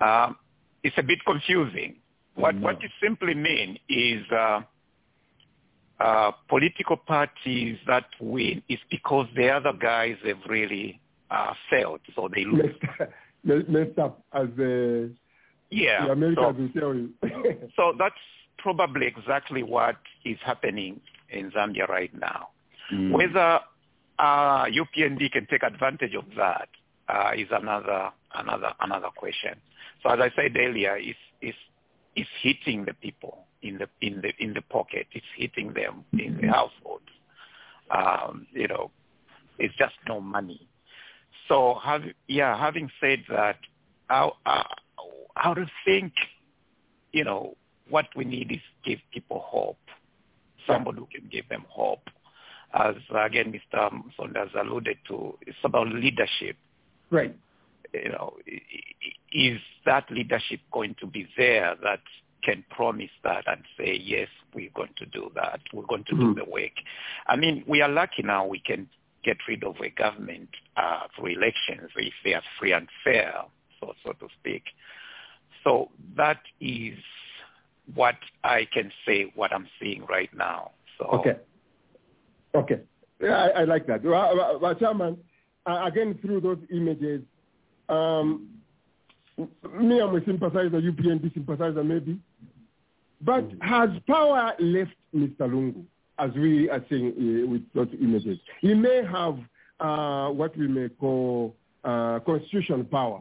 Um, 0.00 0.36
it's 0.82 0.96
a 0.98 1.02
bit 1.02 1.18
confusing. 1.26 1.96
What 2.34 2.54
No. 2.54 2.62
what 2.66 2.82
it 2.82 2.90
simply 3.02 3.34
means 3.34 3.78
is 3.88 4.24
uh, 4.30 4.60
uh, 5.98 6.32
political 6.48 6.96
parties 6.96 7.76
that 7.86 8.06
win 8.20 8.62
is 8.68 8.78
because 8.90 9.26
the 9.36 9.48
other 9.50 9.72
guys 9.72 10.16
have 10.24 10.38
really 10.48 11.00
uh, 11.30 11.52
failed, 11.68 12.00
so 12.14 12.28
they 12.34 12.44
lose. 12.44 12.74
Messed, 13.44 13.98
up, 13.98 14.22
as 14.32 14.48
the, 14.56 15.10
Yeah. 15.70 16.06
the 16.06 16.12
Americans 16.12 16.72
so- 16.74 16.92
you. 16.92 17.10
So 17.76 17.94
that's 17.98 18.14
probably 18.58 19.06
exactly 19.06 19.62
what 19.62 19.96
is 20.24 20.38
happening 20.44 21.00
in 21.30 21.50
Zambia 21.52 21.88
right 21.88 22.12
now. 22.14 22.48
Mm. 22.92 23.12
Whether 23.12 23.60
uh, 24.18 24.64
UPND 24.66 25.30
can 25.32 25.46
take 25.46 25.62
advantage 25.62 26.14
of 26.14 26.24
that 26.36 26.68
uh, 27.08 27.30
is 27.36 27.48
another 27.50 28.10
another 28.34 28.72
another 28.80 29.08
question. 29.16 29.54
So 30.02 30.10
as 30.10 30.18
I 30.20 30.30
said 30.34 30.56
earlier, 30.56 30.96
it's 30.96 31.18
it's 31.40 31.58
it's 32.16 32.30
hitting 32.42 32.84
the 32.84 32.94
people 32.94 33.46
in 33.62 33.78
the 33.78 33.88
in 34.00 34.20
the 34.20 34.32
in 34.38 34.54
the 34.54 34.62
pocket. 34.62 35.06
It's 35.12 35.26
hitting 35.36 35.72
them 35.74 36.04
in 36.12 36.38
the 36.40 36.48
households. 36.48 37.04
Um, 37.90 38.46
you 38.52 38.68
know, 38.68 38.90
it's 39.58 39.74
just 39.76 39.94
no 40.08 40.20
money. 40.20 40.68
So 41.48 41.78
have 41.82 42.02
yeah, 42.28 42.58
having 42.58 42.90
said 43.00 43.24
that, 43.28 43.56
I 44.08 44.30
I, 44.46 44.64
I 45.36 45.48
would 45.48 45.70
think, 45.84 46.12
you 47.12 47.24
know, 47.24 47.56
what 47.88 48.06
we 48.16 48.24
need 48.24 48.52
is 48.52 48.60
give 48.84 48.98
people 49.12 49.42
hope. 49.44 49.78
Somebody 50.66 50.98
who 50.98 51.06
can 51.06 51.28
give 51.30 51.48
them 51.48 51.64
hope. 51.68 52.08
As 52.72 52.94
again, 53.12 53.52
Mr. 53.52 53.90
Saunders 54.16 54.50
alluded 54.58 54.98
to, 55.08 55.36
it's 55.42 55.56
about 55.64 55.88
leadership. 55.88 56.56
right. 57.10 57.34
You 57.92 58.10
know, 58.10 58.36
is 59.32 59.60
that 59.84 60.10
leadership 60.10 60.60
going 60.72 60.94
to 61.00 61.06
be 61.06 61.26
there 61.36 61.74
that 61.82 62.00
can 62.42 62.64
promise 62.70 63.10
that 63.22 63.44
and 63.46 63.62
say, 63.76 63.98
yes, 64.02 64.28
we're 64.54 64.70
going 64.74 64.94
to 64.96 65.06
do 65.06 65.30
that. 65.34 65.60
We're 65.72 65.86
going 65.86 66.04
to 66.04 66.14
do 66.16 66.32
Mhm. 66.32 66.36
the 66.36 66.44
work. 66.44 66.72
I 67.26 67.36
mean, 67.36 67.64
we 67.66 67.82
are 67.82 67.88
lucky 67.88 68.22
now 68.22 68.46
we 68.46 68.60
can 68.60 68.88
get 69.22 69.36
rid 69.46 69.62
of 69.64 69.76
a 69.80 69.90
government 69.90 70.48
uh, 70.76 71.06
through 71.14 71.26
elections 71.26 71.90
if 71.96 72.14
they 72.24 72.34
are 72.34 72.42
free 72.58 72.72
and 72.72 72.88
fair, 73.04 73.44
so, 73.78 73.94
so 74.02 74.12
to 74.12 74.28
speak. 74.40 74.64
So 75.62 75.90
that 76.16 76.40
is 76.60 76.98
what 77.94 78.16
I 78.42 78.66
can 78.72 78.90
say, 79.06 79.30
what 79.34 79.52
I'm 79.52 79.68
seeing 79.78 80.06
right 80.06 80.32
now. 80.34 80.70
So 80.98 81.06
Okay. 81.06 81.36
Okay. 82.54 82.80
Yeah, 83.20 83.36
I, 83.36 83.60
I 83.60 83.64
like 83.64 83.86
that. 83.86 84.02
Well, 84.02 84.58
well, 84.60 84.74
Chairman, 84.74 85.18
again, 85.66 86.18
through 86.22 86.40
those 86.40 86.58
images, 86.72 87.22
um, 87.90 88.48
me, 89.78 90.00
I'm 90.00 90.14
a 90.14 90.24
sympathizer, 90.24 90.80
UPND 90.80 91.32
sympathizer 91.34 91.82
maybe, 91.82 92.18
but 93.20 93.44
has 93.60 93.90
power 94.06 94.54
left 94.58 94.94
Mr. 95.14 95.40
Lungu, 95.40 95.84
as 96.18 96.30
we 96.32 96.68
are 96.70 96.84
saying 96.90 97.14
uh, 97.16 97.50
with 97.50 97.62
those 97.74 97.88
images? 98.00 98.38
He 98.60 98.74
may 98.74 99.02
have 99.04 99.38
uh, 99.80 100.28
what 100.30 100.56
we 100.56 100.68
may 100.68 100.88
call 100.88 101.54
uh, 101.84 102.20
constitutional 102.20 102.84
power, 102.84 103.20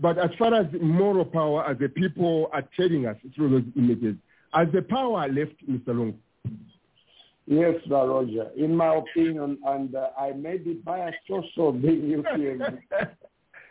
but 0.00 0.18
as 0.18 0.30
far 0.38 0.54
as 0.54 0.66
moral 0.80 1.24
power, 1.24 1.68
as 1.68 1.78
the 1.78 1.88
people 1.88 2.48
are 2.52 2.64
telling 2.76 3.06
us 3.06 3.16
through 3.34 3.50
those 3.50 3.72
images, 3.76 4.16
has 4.52 4.68
the 4.72 4.82
power 4.82 5.28
left 5.28 5.54
Mr. 5.68 5.88
Lungu? 5.88 6.14
Yes, 7.46 7.74
Sir 7.86 8.06
Roger. 8.06 8.50
In 8.56 8.74
my 8.74 8.96
opinion, 8.96 9.58
and 9.66 9.94
uh, 9.94 10.08
I 10.18 10.32
may 10.32 10.56
be 10.56 10.74
biased 10.74 11.18
also 11.28 11.72
being 11.72 12.22
UPND, 12.22 12.78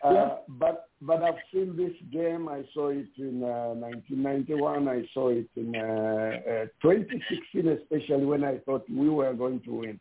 uh, 0.04 0.38
but 0.48 0.90
but 1.02 1.22
I've 1.24 1.36
seen 1.54 1.76
this 1.76 1.94
game. 2.12 2.48
I 2.50 2.64
saw 2.74 2.90
it 2.90 3.08
in 3.18 3.44
uh, 3.44 3.74
1991. 3.76 4.88
I 4.88 5.04
saw 5.14 5.30
it 5.30 5.48
in 5.56 5.76
uh, 5.76 5.82
uh, 5.82 6.66
2016, 6.82 7.68
especially 7.68 8.26
when 8.26 8.44
I 8.44 8.58
thought 8.60 8.90
we 8.90 9.10
were 9.10 9.34
going 9.34 9.60
to 9.62 9.72
win. 9.82 10.00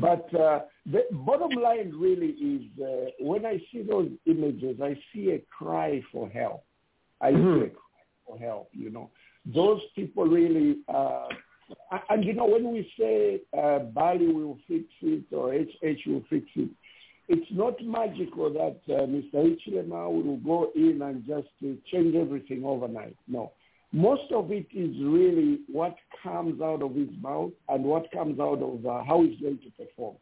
But 0.00 0.32
uh, 0.34 0.60
the 0.86 1.02
bottom 1.10 1.54
line 1.56 1.92
really 1.96 2.28
is 2.54 2.62
uh, 2.80 3.10
when 3.20 3.44
I 3.44 3.58
see 3.72 3.82
those 3.82 4.08
images, 4.26 4.80
I 4.80 4.96
see 5.12 5.30
a 5.32 5.40
cry 5.56 6.00
for 6.12 6.28
help. 6.28 6.62
I 7.20 7.32
Mhm. 7.32 7.58
cry 7.72 8.04
for 8.26 8.38
help. 8.38 8.68
You 8.72 8.90
know, 8.90 9.10
those 9.44 9.80
people 9.94 10.24
really. 10.24 10.78
Uh, 10.88 11.28
and- 11.92 12.02
and 12.10 12.24
you 12.24 12.32
know, 12.32 12.46
when 12.46 12.72
we 12.72 12.82
say 12.98 13.40
uh, 13.56 13.78
Bali 13.80 14.26
will 14.28 14.58
fix 14.66 14.84
it 15.02 15.24
or 15.32 15.52
HH 15.54 16.06
will 16.06 16.24
fix 16.28 16.46
it, 16.56 16.68
it's 17.30 17.46
not 17.52 17.80
magical 17.80 18.52
that 18.52 18.80
uh, 18.92 19.06
Mr. 19.06 19.34
Hichilema 19.34 20.10
will 20.10 20.38
go 20.38 20.72
in 20.74 21.00
and 21.00 21.24
just 21.24 21.46
uh, 21.64 21.76
change 21.92 22.16
everything 22.16 22.64
overnight. 22.64 23.16
No. 23.28 23.52
Most 23.92 24.32
of 24.32 24.50
it 24.50 24.66
is 24.74 24.96
really 25.00 25.60
what 25.70 25.94
comes 26.24 26.60
out 26.60 26.82
of 26.82 26.96
his 26.96 27.08
mouth 27.22 27.52
and 27.68 27.84
what 27.84 28.10
comes 28.10 28.40
out 28.40 28.60
of 28.60 28.84
uh, 28.84 29.04
how 29.04 29.22
he's 29.22 29.40
going 29.40 29.58
to 29.58 29.70
perform. 29.84 30.16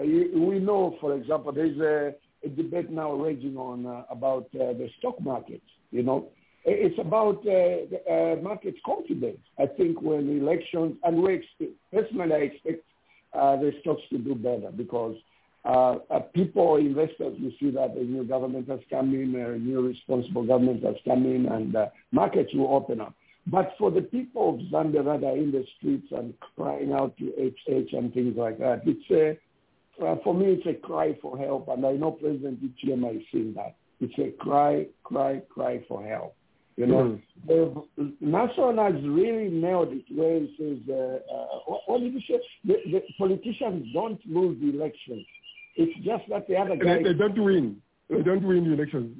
Uh, 0.00 0.04
we 0.04 0.58
know, 0.58 0.96
for 1.02 1.14
example, 1.16 1.52
there's 1.52 1.78
a, 1.80 2.14
a 2.46 2.48
debate 2.48 2.88
now 2.90 3.12
raging 3.12 3.58
on 3.58 3.84
uh, 3.84 4.04
about 4.10 4.46
uh, 4.54 4.72
the 4.72 4.88
stock 4.98 5.20
markets. 5.20 5.68
You 5.90 6.02
know, 6.02 6.28
it's 6.64 6.98
about 6.98 7.44
the, 7.44 8.38
market 8.42 8.74
confidence. 8.86 9.40
I 9.58 9.66
think 9.66 10.00
when 10.00 10.38
elections, 10.38 10.96
and 11.02 11.22
we 11.22 11.34
expect, 11.34 11.72
personally, 11.92 12.34
I 12.34 12.38
expect 12.38 12.84
the 13.34 13.72
stocks 13.82 14.02
to 14.10 14.18
do 14.18 14.34
better 14.34 14.70
because 14.74 15.14
people, 16.34 16.76
investors, 16.76 17.36
you 17.38 17.52
see 17.60 17.70
that 17.70 17.96
a 17.96 18.04
new 18.04 18.24
government 18.24 18.68
has 18.68 18.80
come 18.90 19.14
in, 19.14 19.34
a 19.34 19.58
new 19.58 19.86
responsible 19.86 20.44
government 20.44 20.84
has 20.84 20.96
come 21.04 21.24
in, 21.26 21.46
and 21.46 21.76
uh, 21.76 21.86
markets 22.12 22.50
will 22.54 22.74
open 22.74 23.00
up. 23.00 23.14
But 23.46 23.74
for 23.78 23.90
the 23.90 24.02
people 24.02 24.50
of 24.50 24.60
Zambia 24.70 25.04
that 25.04 25.26
are 25.26 25.36
in 25.36 25.50
the 25.52 25.64
streets 25.78 26.08
and 26.12 26.34
crying 26.56 26.92
out 26.92 27.16
to 27.18 27.32
HH 27.36 27.92
and 27.92 28.12
things 28.12 28.36
like 28.36 28.58
that, 28.58 28.82
it's 28.84 29.10
a, 29.10 30.04
uh, 30.04 30.16
for 30.22 30.34
me, 30.34 30.46
it's 30.52 30.66
a 30.66 30.74
cry 30.74 31.18
for 31.20 31.38
help, 31.38 31.68
and 31.68 31.84
I 31.84 31.92
know 31.92 32.12
President 32.12 32.60
Hichilema 32.62 33.16
is 33.16 33.22
seeing 33.32 33.54
that. 33.54 33.76
It's 34.00 34.14
a 34.18 34.30
cry, 34.42 34.86
cry, 35.02 35.42
cry 35.48 35.82
for 35.88 36.06
help. 36.06 36.34
You 36.76 36.86
know, 36.86 37.20
the 37.44 37.84
Nason 38.20 38.78
has 38.78 38.94
really 39.02 39.50
nailed 39.50 39.92
it 39.92 40.04
where 40.14 40.38
he 40.38 40.54
says, 40.56 40.78
uh, 40.88 41.34
uh, 41.34 41.58
what, 41.66 41.80
what 41.86 42.00
did 42.00 42.12
he 42.12 42.24
say? 42.28 42.40
The, 42.64 42.74
the 42.92 43.02
politicians 43.18 43.88
don't 43.92 44.20
lose 44.24 44.60
the 44.60 44.78
elections. 44.78 45.26
It's 45.78 45.96
just 46.04 46.28
that 46.28 46.48
the 46.48 46.56
other 46.56 46.76
guy. 46.76 46.98
They, 46.98 47.04
they 47.04 47.12
don't 47.14 47.42
win. 47.42 47.80
They 48.10 48.22
don't 48.22 48.42
win 48.42 48.64
the 48.64 48.72
elections. 48.74 49.16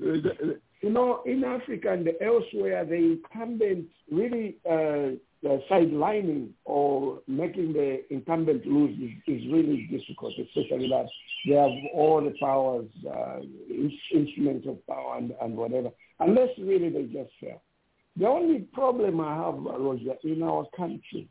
You 0.81 0.91
know, 0.91 1.23
in 1.25 1.45
Africa 1.45 1.93
and 1.93 2.09
elsewhere, 2.21 2.85
the 2.85 2.95
incumbent 2.95 3.87
really 4.11 4.57
uh, 4.69 5.17
uh, 5.49 5.59
sidelining 5.71 6.51
or 6.65 7.21
making 7.29 7.73
the 7.73 8.03
incumbent 8.11 8.67
lose 8.67 8.97
is, 8.99 9.35
is 9.35 9.53
really 9.53 9.89
difficult, 9.91 10.35
especially 10.39 10.89
that 10.89 11.07
they 11.47 11.55
have 11.55 11.71
all 11.95 12.21
the 12.23 12.35
powers, 12.41 12.89
uh, 13.09 13.41
instruments 14.13 14.67
of 14.69 14.85
power 14.87 15.17
and, 15.19 15.33
and 15.41 15.57
whatever, 15.57 15.91
unless 16.21 16.51
really 16.59 16.91
they 16.91 17.05
just 17.05 17.31
fail. 17.41 17.63
The 18.17 18.27
only 18.27 18.61
problem 18.73 19.21
I 19.21 19.35
have, 19.37 19.55
Roger, 19.55 20.15
in 20.25 20.43
our 20.43 20.67
country 20.77 21.29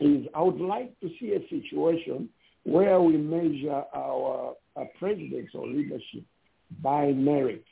is 0.00 0.26
I 0.34 0.42
would 0.42 0.60
like 0.60 0.98
to 1.00 1.08
see 1.18 1.32
a 1.32 1.40
situation 1.48 2.28
where 2.64 3.00
we 3.00 3.16
measure 3.16 3.82
our, 3.94 4.54
our 4.76 4.86
presidents 4.98 5.52
or 5.54 5.66
leadership 5.66 6.24
by 6.82 7.12
merit. 7.12 7.64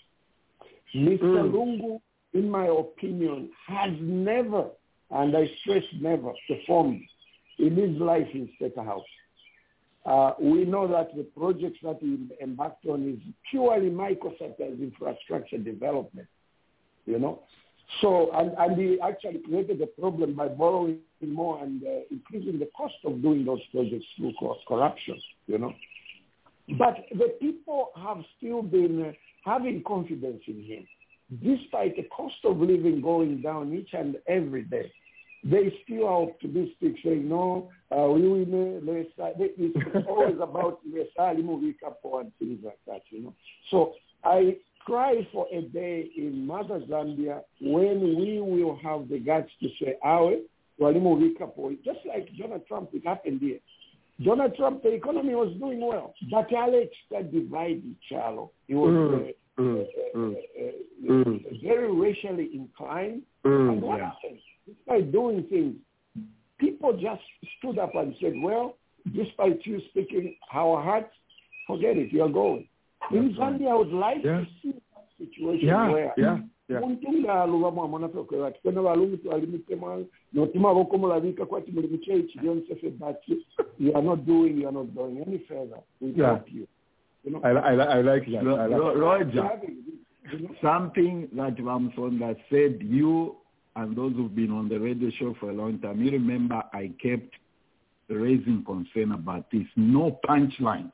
Mr. 0.94 1.23
Lungu, 1.23 2.01
in 2.35 2.51
my 2.51 2.66
opinion, 2.66 3.51
has 3.66 3.90
never, 4.01 4.66
and 5.10 5.36
I 5.36 5.51
stress 5.60 5.85
never, 6.01 6.32
performed 6.47 7.02
in 7.59 7.77
his 7.77 8.01
life 8.01 8.28
in 8.35 8.48
State 8.56 8.77
House. 8.77 9.02
Uh, 10.05 10.32
we 10.40 10.64
know 10.64 10.89
that 10.89 11.16
the 11.16 11.23
projects 11.23 11.78
that 11.82 11.98
he 12.01 12.19
embarked 12.43 12.85
on 12.86 13.09
is 13.09 13.19
purely 13.51 13.89
microsectors 13.89 14.81
infrastructure 14.81 15.59
development, 15.59 16.27
you 17.06 17.19
know. 17.19 17.43
So, 18.01 18.31
and, 18.35 18.52
and 18.59 18.81
he 18.81 18.98
actually 19.01 19.40
created 19.40 19.81
a 19.82 19.86
problem 19.86 20.35
by 20.35 20.48
borrowing 20.48 21.01
more 21.20 21.62
and 21.62 21.82
uh, 21.85 22.01
increasing 22.10 22.59
the 22.59 22.69
cost 22.77 22.94
of 23.05 23.23
doing 23.23 23.44
those 23.44 23.60
projects 23.73 24.06
through 24.16 24.32
co- 24.39 24.59
corruption, 24.66 25.20
you 25.47 25.59
know. 25.59 25.74
But 26.78 27.06
the 27.12 27.35
people 27.40 27.90
have 27.97 28.19
still 28.36 28.62
been 28.62 29.05
uh, 29.05 29.12
having 29.44 29.82
confidence 29.86 30.43
in 30.47 30.64
him, 30.64 30.89
despite 31.43 31.97
the 31.97 32.05
cost 32.05 32.36
of 32.44 32.59
living 32.59 33.01
going 33.01 33.43
down 33.43 33.73
each 33.73 33.90
and 33.93 34.16
every 34.27 34.62
day. 34.64 34.90
They 35.44 35.77
still 35.82 36.06
are 36.06 36.23
optimistic, 36.23 36.94
saying, 37.05 37.28
no, 37.28 37.69
uh, 37.90 38.06
we 38.06 38.28
will, 38.28 38.43
uh, 38.43 38.81
it's 39.59 40.09
always 40.09 40.36
about 40.40 40.81
and 42.20 42.32
things 42.39 42.60
like 42.64 42.78
that, 42.86 43.02
you 43.10 43.23
know. 43.24 43.35
So 43.70 43.94
I 44.24 44.56
cry 44.84 45.26
for 45.32 45.46
a 45.52 45.62
day 45.62 46.10
in 46.16 46.46
Mother 46.46 46.80
Zambia 46.88 47.42
when 47.60 48.16
we 48.18 48.40
will 48.40 48.78
have 48.82 49.09
the 49.09 49.18
guts 49.18 49.50
to 49.60 49.68
say, 49.80 49.96
Awe, 50.04 50.36
Walimu 50.80 51.18
Vikapo, 51.20 51.76
just 51.84 52.00
like 52.06 52.28
Donald 52.38 52.66
Trump, 52.66 52.90
it 52.92 53.06
happened 53.06 53.40
here. 53.40 53.59
Donald 54.24 54.54
Trump, 54.56 54.82
the 54.82 54.92
economy 54.92 55.34
was 55.34 55.54
doing 55.59 55.80
well, 55.80 56.14
but 56.30 56.52
Alex 56.52 56.90
got 57.10 57.32
divided, 57.32 57.94
Charlo. 58.10 58.50
He 58.68 58.74
was 58.74 59.32
Mm, 59.59 59.82
uh, 59.82 60.18
mm, 60.18 60.34
uh, 60.34 61.09
uh, 61.09 61.12
mm. 61.12 61.62
very 61.62 61.92
racially 61.94 62.50
inclined. 62.54 63.22
And 63.44 63.82
what 63.82 63.98
yeah. 63.98 64.06
happened? 64.06 64.40
Despite 64.66 65.12
doing 65.12 65.44
things, 65.50 65.74
people 66.59 66.92
just 66.94 67.22
stood 67.59 67.78
up 67.78 67.94
and 67.94 68.14
said, 68.20 68.34
well, 68.40 68.76
despite 69.14 69.60
you 69.66 69.80
speaking 69.90 70.36
our 70.54 70.82
hearts, 70.82 71.12
forget 71.66 71.96
it, 71.96 72.12
you're 72.12 72.28
going. 72.30 72.66
In 73.12 73.34
Zambia, 73.34 73.70
I 73.70 73.74
would 73.74 73.93
like 73.93 74.24
Yeah. 74.24 74.40
to 74.40 74.47
see 74.62 74.72
that 74.72 75.06
situation 75.18 75.66
Yeah, 75.68 75.93
where 75.93 76.12
yeah, 76.16 76.39
yeah. 76.68 76.80
muntu 76.82 77.12
ngaaluva 77.12 77.70
mwamona 77.70 78.09
tokwera 78.09 78.47
ati 78.47 78.60
kwena 78.62 78.82
valungu 78.82 79.16
twalimitema 79.16 80.05
notima 80.32 80.74
voko 80.74 80.98
mulavika 80.98 81.47
kwati 81.47 81.72
muli 81.72 81.89
muchechi 81.89 82.39
lyonsefe 82.39 82.90
but 82.90 83.16
you 83.78 83.97
are 83.97 84.06
not 84.06 84.20
doing 84.26 84.60
you 84.62 84.68
are 84.68 84.72
not 84.76 84.86
going 84.94 85.22
any 85.26 85.39
further 85.39 85.78
we 86.01 86.09
Yeah. 86.16 86.30
help 86.30 86.52
you 86.52 86.66
you 87.24 87.30
know 87.30 87.40
I, 87.44 87.51
I, 87.52 87.98
I 87.98 88.02
like 88.02 88.30
that. 88.32 88.44
Ro- 88.44 88.56
I 88.56 88.66
like 88.66 88.78
Ro- 88.80 88.94
Roger, 88.98 89.51
you 90.32 90.39
know? 90.39 90.55
something 90.62 91.28
that 91.36 91.56
Ramsonda 91.59 92.36
said, 92.51 92.78
you 92.82 93.36
and 93.76 93.97
those 93.97 94.12
who've 94.16 94.34
been 94.34 94.51
on 94.51 94.68
the 94.68 94.78
radio 94.78 95.10
show 95.10 95.34
for 95.40 95.51
a 95.51 95.52
long 95.55 95.78
time, 95.78 96.02
you 96.02 96.10
remember 96.10 96.62
I 96.72 96.90
kept 97.02 97.34
raising 98.09 98.64
concern 98.64 99.12
about 99.12 99.51
this. 99.51 99.66
No 99.76 100.18
punchline. 100.28 100.90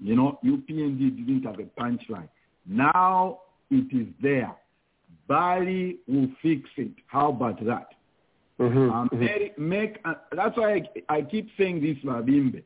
You 0.00 0.14
know, 0.16 0.38
UPND 0.44 0.98
didn't 1.26 1.44
have 1.44 1.58
a 1.58 1.80
punchline. 1.80 2.28
Now 2.66 3.40
it 3.70 3.92
is 3.96 4.06
there. 4.22 4.54
Bali 5.26 5.98
will 6.06 6.28
fix 6.42 6.68
it. 6.76 6.92
How 7.06 7.28
about 7.30 7.64
that? 7.64 7.88
Mhm, 8.58 8.90
Um, 8.92 9.08
mhm. 9.10 9.18
make, 9.20 9.58
make 9.58 9.98
uh, 10.04 10.14
that's 10.32 10.56
why 10.56 10.74
I, 11.08 11.16
I 11.16 11.22
keep 11.22 11.48
saying 11.56 11.80
this, 11.80 11.96
Mabimbe. 12.04 12.62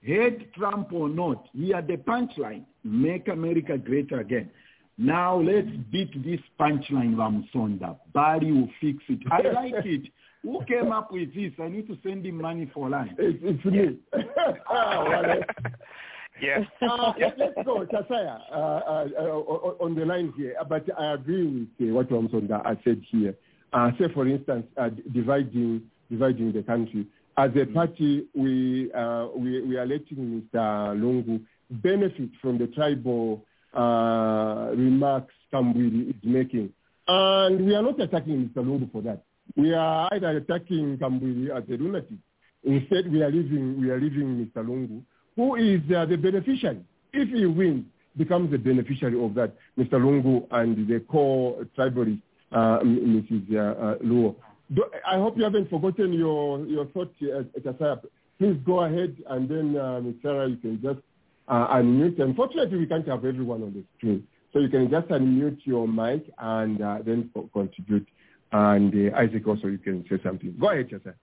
Hate 0.00 0.52
Trump 0.54 0.92
or 0.92 1.08
not, 1.08 1.48
he 1.52 1.70
had 1.70 1.86
the 1.88 1.96
punchline, 1.96 2.64
make 2.84 3.28
America 3.28 3.76
great 3.76 4.10
again. 4.12 4.50
Now 4.96 5.40
let's 5.40 5.68
beat 5.92 6.12
this 6.24 6.40
punchline, 6.58 7.14
Ramsonda. 7.16 7.96
Bali 8.12 8.50
will 8.52 8.68
fix 8.80 8.98
it. 9.08 9.20
I 9.30 9.42
like 9.52 9.84
it. 9.84 10.10
Who 10.42 10.64
came 10.66 10.92
up 10.92 11.12
with 11.12 11.34
this? 11.34 11.52
I 11.60 11.68
need 11.68 11.88
to 11.88 11.98
send 12.02 12.24
him 12.24 12.40
money 12.40 12.70
for 12.72 12.88
lunch. 12.88 13.12
It's, 13.18 13.38
it's 13.42 13.64
me. 13.64 13.98
Ah, 14.70 15.04
well, 15.04 15.24
Yes. 16.40 16.66
uh, 16.82 17.12
let- 17.18 17.38
let's 17.38 17.54
go, 17.64 17.84
Chasaya, 17.86 18.38
uh, 18.52 18.54
uh, 18.56 19.08
uh, 19.18 19.84
on 19.84 19.94
the 19.94 20.04
line 20.04 20.32
here. 20.36 20.54
Uh, 20.60 20.64
But 20.64 20.84
I 20.98 21.14
agree 21.14 21.68
with 21.78 21.90
uh, 21.90 21.94
what 21.94 22.08
Ramsonda 22.10 22.64
has 22.66 22.76
said 22.84 23.02
here. 23.10 23.34
Uh, 23.72 23.90
say, 23.98 24.06
for 24.14 24.26
instance, 24.26 24.66
uh, 24.76 24.90
dividing 25.12 25.82
dividing 26.10 26.52
the 26.52 26.62
country. 26.62 27.06
As 27.36 27.50
a 27.54 27.66
party, 27.66 28.26
we 28.34 28.90
uh, 28.92 29.28
we, 29.36 29.60
we 29.62 29.76
are 29.76 29.86
letting 29.86 30.42
Mr. 30.42 30.96
Lungu 30.98 31.40
benefit 31.70 32.30
from 32.40 32.58
the 32.58 32.66
tribal 32.68 33.44
uh, 33.74 34.70
remarks 34.74 35.34
Kambwili 35.52 36.10
is 36.10 36.16
making, 36.24 36.72
and 37.06 37.64
we 37.66 37.74
are 37.74 37.82
not 37.82 38.00
attacking 38.00 38.48
Mr. 38.48 38.64
Lungu 38.64 38.90
for 38.90 39.02
that. 39.02 39.22
We 39.56 39.72
are 39.74 40.08
either 40.12 40.28
attacking 40.38 40.98
Kambwili 40.98 41.50
as 41.50 41.64
a 41.68 41.72
lunatic. 41.82 42.18
Instead, 42.64 43.10
we 43.12 43.22
are 43.22 43.30
leaving 43.30 43.80
we 43.80 43.90
are 43.90 44.00
leaving 44.00 44.44
Mr. 44.46 44.64
Lungu 44.66 45.02
who 45.38 45.54
is 45.54 45.80
uh, 45.96 46.04
the 46.04 46.16
beneficiary. 46.16 46.80
If 47.12 47.28
he 47.28 47.46
wins, 47.46 47.84
becomes 48.16 48.50
the 48.50 48.58
beneficiary 48.58 49.24
of 49.24 49.34
that, 49.34 49.54
Mr. 49.78 49.92
Lungu 49.92 50.48
and 50.50 50.88
the 50.88 50.98
core 50.98 51.64
tribalist, 51.78 52.20
uh, 52.50 52.80
Mrs. 52.80 53.54
Uh, 53.54 53.58
uh, 53.58 53.98
Luo. 53.98 54.34
Do, 54.74 54.84
I 55.06 55.14
hope 55.14 55.38
you 55.38 55.44
haven't 55.44 55.70
forgotten 55.70 56.12
your, 56.12 56.66
your 56.66 56.86
thought, 56.86 57.14
uh. 57.22 57.96
Please 58.38 58.56
go 58.66 58.80
ahead, 58.80 59.16
and 59.28 59.48
then, 59.48 59.76
uh, 59.76 60.00
Ms. 60.00 60.14
Sarah, 60.22 60.48
you 60.48 60.56
can 60.56 60.80
just 60.82 60.98
uh, 61.46 61.76
unmute. 61.76 62.20
Unfortunately, 62.20 62.78
we 62.78 62.86
can't 62.86 63.06
have 63.06 63.24
everyone 63.24 63.62
on 63.62 63.72
the 63.72 63.84
screen. 63.96 64.26
So 64.52 64.58
you 64.58 64.68
can 64.68 64.90
just 64.90 65.08
unmute 65.08 65.58
your 65.64 65.86
mic 65.86 66.24
and 66.38 66.82
uh, 66.82 66.98
then 67.04 67.30
contribute. 67.52 68.06
And 68.50 69.12
uh, 69.12 69.16
Isaac 69.16 69.46
also, 69.46 69.68
you 69.68 69.78
can 69.78 70.04
say 70.10 70.18
something. 70.22 70.56
Go 70.60 70.70
ahead, 70.70 70.88
Chasaya. 70.88 71.14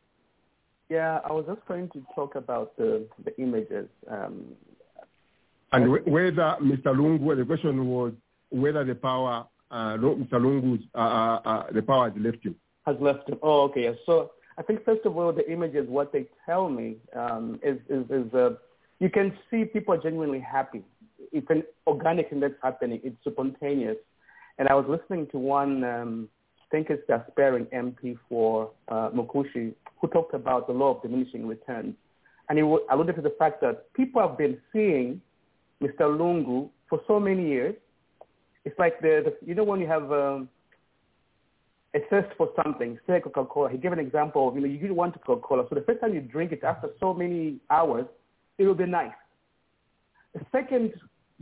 Yeah, 0.89 1.19
I 1.25 1.31
was 1.31 1.45
just 1.47 1.65
going 1.67 1.89
to 1.89 2.05
talk 2.13 2.35
about 2.35 2.77
the, 2.77 3.07
the 3.23 3.35
images. 3.41 3.87
Um, 4.09 4.55
And 5.71 5.85
wh- 5.85 6.07
whether 6.07 6.57
Mr. 6.61 6.93
Lungu, 6.95 7.35
the 7.35 7.45
question 7.45 7.87
was 7.87 8.13
whether 8.49 8.83
the 8.83 8.95
power 8.95 9.45
uh, 9.71 9.97
Mr. 9.97 10.33
Lungu's, 10.33 10.83
uh, 10.93 10.97
uh, 10.97 11.41
uh, 11.45 11.71
the 11.71 11.81
power 11.81 12.09
has 12.09 12.21
left 12.21 12.43
him. 12.45 12.55
has 12.85 12.95
left 12.99 13.27
him. 13.27 13.37
Oh, 13.41 13.63
okay. 13.63 13.97
So 14.05 14.31
I 14.57 14.61
think 14.61 14.85
first 14.85 15.05
of 15.05 15.17
all, 15.17 15.33
the 15.33 15.49
images, 15.51 15.87
what 15.89 16.13
they 16.13 16.27
tell 16.45 16.69
me 16.69 16.97
um, 17.15 17.59
is, 17.63 17.77
is, 17.89 18.05
is 18.09 18.33
uh, 18.33 18.51
you 18.99 19.09
can 19.09 19.33
see 19.49 19.65
people 19.65 19.93
are 19.95 20.01
genuinely 20.01 20.39
happy. 20.39 20.83
It's 21.31 21.49
an 21.49 21.63
organic 21.87 22.29
thing 22.29 22.39
that's 22.39 22.53
happening. 22.63 23.01
It's 23.03 23.17
spontaneous. 23.27 23.97
And 24.57 24.69
I 24.69 24.75
was 24.75 24.85
listening 24.87 25.27
to 25.31 25.37
one, 25.37 25.83
um, 25.83 26.29
I 26.61 26.65
think 26.71 26.89
it's 26.89 27.05
the 27.07 27.21
aspiring 27.25 27.65
MP 27.65 28.17
for 28.29 28.71
uh, 28.87 29.09
Mkushi, 29.09 29.73
who 30.05 30.11
talked 30.11 30.33
about 30.33 30.67
the 30.67 30.73
law 30.73 30.95
of 30.95 31.01
diminishing 31.01 31.47
returns. 31.47 31.95
And 32.49 32.57
he 32.57 32.63
alluded 32.63 33.15
to 33.15 33.21
the 33.21 33.35
fact 33.39 33.61
that 33.61 33.91
people 33.93 34.21
have 34.21 34.37
been 34.37 34.57
seeing 34.71 35.21
Mr. 35.81 36.01
Lungu 36.01 36.69
for 36.89 37.01
so 37.07 37.19
many 37.19 37.47
years. 37.47 37.75
It's 38.65 38.77
like 38.77 38.99
the, 39.01 39.23
the 39.25 39.47
you 39.47 39.55
know 39.55 39.63
when 39.63 39.79
you 39.79 39.87
have 39.87 40.11
um, 40.11 40.49
a 41.95 41.99
thirst 42.09 42.35
for 42.37 42.49
something, 42.63 42.99
say 43.07 43.19
Coca-Cola. 43.19 43.69
He 43.71 43.77
gave 43.77 43.91
an 43.91 43.99
example 43.99 44.47
of, 44.47 44.55
you 44.55 44.61
know, 44.61 44.67
you 44.67 44.79
really 44.79 44.93
want 44.93 45.15
Coca-Cola. 45.25 45.65
So 45.69 45.75
the 45.75 45.81
first 45.81 46.01
time 46.01 46.13
you 46.13 46.21
drink 46.21 46.51
it 46.51 46.63
after 46.63 46.89
so 46.99 47.13
many 47.13 47.57
hours, 47.69 48.05
it 48.57 48.65
will 48.65 48.75
be 48.75 48.85
nice. 48.85 49.11
The 50.33 50.41
second 50.51 50.93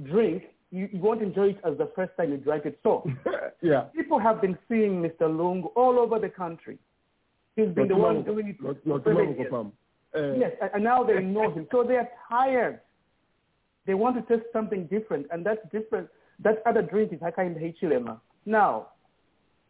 drink, 0.03 0.43
you, 0.71 0.89
you 0.91 0.99
won't 0.99 1.21
enjoy 1.21 1.49
it 1.49 1.59
as 1.65 1.77
the 1.77 1.91
first 1.95 2.11
time 2.17 2.31
you 2.31 2.37
drank 2.37 2.65
it. 2.65 2.79
So 2.83 3.09
yeah. 3.61 3.85
people 3.95 4.19
have 4.19 4.41
been 4.41 4.57
seeing 4.69 5.01
Mr. 5.01 5.21
Lungu 5.23 5.71
all 5.75 5.99
over 5.99 6.19
the 6.19 6.29
country. 6.29 6.77
He's 7.55 7.69
been 7.69 7.87
the 7.87 7.95
one 7.95 8.23
doing 8.23 8.47
it 8.47 8.57
for 8.59 8.73
Not, 8.73 8.85
not 8.85 9.03
seven 9.03 9.35
years. 9.37 9.53
Uh, 10.15 10.33
Yes, 10.37 10.53
and- 10.61 10.71
and 10.75 10.83
now 10.83 11.03
they 11.03 11.19
know 11.21 11.49
him. 11.51 11.67
So 11.71 11.83
they 11.83 11.97
are 11.97 12.09
tired. 12.29 12.79
They 13.85 13.93
want 13.93 14.15
to 14.15 14.21
test 14.37 14.51
something 14.53 14.85
different, 14.87 15.27
and 15.31 15.45
that's 15.45 15.61
different. 15.69 16.09
That 16.39 16.61
other 16.65 16.81
drink 16.81 17.13
is 17.13 17.19
Hakainde 17.19 17.59
Hichilema. 17.59 18.19
Now, 18.45 18.89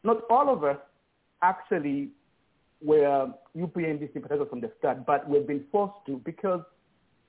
not 0.04 0.24
all 0.30 0.50
of 0.50 0.64
us 0.64 0.78
actually 1.42 2.12
were 2.82 3.34
UPND 3.56 4.12
sympathizers 4.14 4.50
from 4.50 4.62
the 4.62 4.72
start, 4.78 5.06
but 5.06 5.28
we've 5.30 5.48
been 5.48 5.66
forced 5.72 6.06
to 6.08 6.18
because 6.20 6.62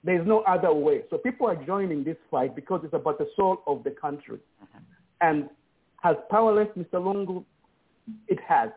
there's 0.03 0.27
no 0.27 0.41
other 0.41 0.73
way. 0.73 1.05
So 1.11 1.17
people 1.19 1.47
are 1.47 1.57
joining 1.57 2.05
this 2.05 2.17
fight 2.31 2.55
because 2.55 2.85
it's 2.85 2.95
about 2.95 3.19
the 3.19 3.29
soul 3.37 3.63
of 3.67 3.85
the 3.85 3.91
country. 3.93 4.39
And 5.21 5.49
has 6.03 6.17
powerless 6.31 6.69
Mr. 6.77 6.95
Lungu? 7.01 7.45
It 8.29 8.39
has. 8.41 8.71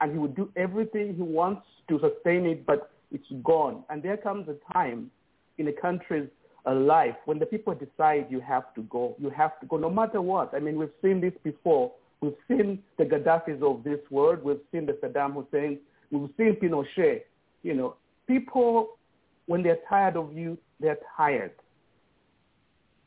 And 0.00 0.12
he 0.12 0.18
would 0.18 0.36
do 0.36 0.50
everything 0.56 1.14
he 1.14 1.22
wants 1.22 1.62
to 1.88 1.98
sustain 2.00 2.46
it, 2.46 2.64
but 2.66 2.90
it's 3.10 3.24
gone. 3.42 3.84
And 3.90 4.02
there 4.02 4.16
comes 4.16 4.48
a 4.48 4.72
time 4.72 5.10
in 5.58 5.68
a 5.68 5.72
country's 5.72 6.28
uh, 6.66 6.74
life 6.74 7.16
when 7.24 7.38
the 7.38 7.46
people 7.46 7.74
decide 7.74 8.26
you 8.30 8.40
have 8.40 8.74
to 8.74 8.82
go. 8.82 9.16
You 9.18 9.30
have 9.30 9.58
to 9.60 9.66
go 9.66 9.76
no 9.76 9.90
matter 9.90 10.20
what. 10.20 10.54
I 10.54 10.60
mean, 10.60 10.78
we've 10.78 10.90
seen 11.02 11.20
this 11.20 11.32
before. 11.42 11.92
We've 12.20 12.34
seen 12.48 12.82
the 12.98 13.04
Gaddafis 13.04 13.62
of 13.62 13.84
this 13.84 14.00
world. 14.10 14.42
We've 14.42 14.60
seen 14.72 14.86
the 14.86 14.92
Saddam 14.94 15.34
Hussein. 15.34 15.78
We've 16.10 16.30
seen 16.36 16.56
Pinochet. 16.56 17.22
You 17.62 17.74
know, 17.74 17.96
people, 18.26 18.98
when 19.46 19.62
they're 19.62 19.78
tired 19.88 20.16
of 20.16 20.36
you, 20.36 20.58
they're 20.80 20.98
tired. 21.16 21.52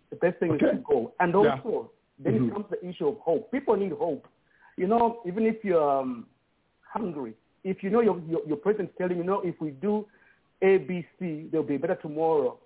The 0.10 0.16
best 0.18 0.40
thing 0.40 0.56
is 0.56 0.60
to 0.60 0.84
go. 0.86 1.14
And 1.20 1.34
Yeah. 1.34 1.60
also, 1.64 1.92
then 2.20 2.34
Mhm. 2.34 2.48
it 2.48 2.54
comes 2.54 2.66
the 2.70 2.86
issue 2.86 3.08
of 3.08 3.18
hope. 3.20 3.52
People 3.52 3.76
need 3.76 3.94
hope. 3.94 4.28
You 4.78 4.88
know, 4.88 5.22
even 5.26 5.46
if 5.46 5.64
you're 5.64 5.90
um, 5.90 6.28
hungry, 6.94 7.34
if 7.64 7.84
you 7.84 7.90
know 7.90 8.02
your, 8.02 8.20
your, 8.28 8.42
your 8.48 8.58
president's 8.58 8.94
telling 8.98 9.18
you, 9.18 9.24
know, 9.24 9.42
if 9.42 9.60
we 9.60 9.72
do 9.72 10.06
A, 10.62 10.78
B, 10.78 11.06
C, 11.20 11.48
there'll 11.52 11.66
be 11.66 11.78
better 11.78 11.96
tomorrow. 11.96 12.58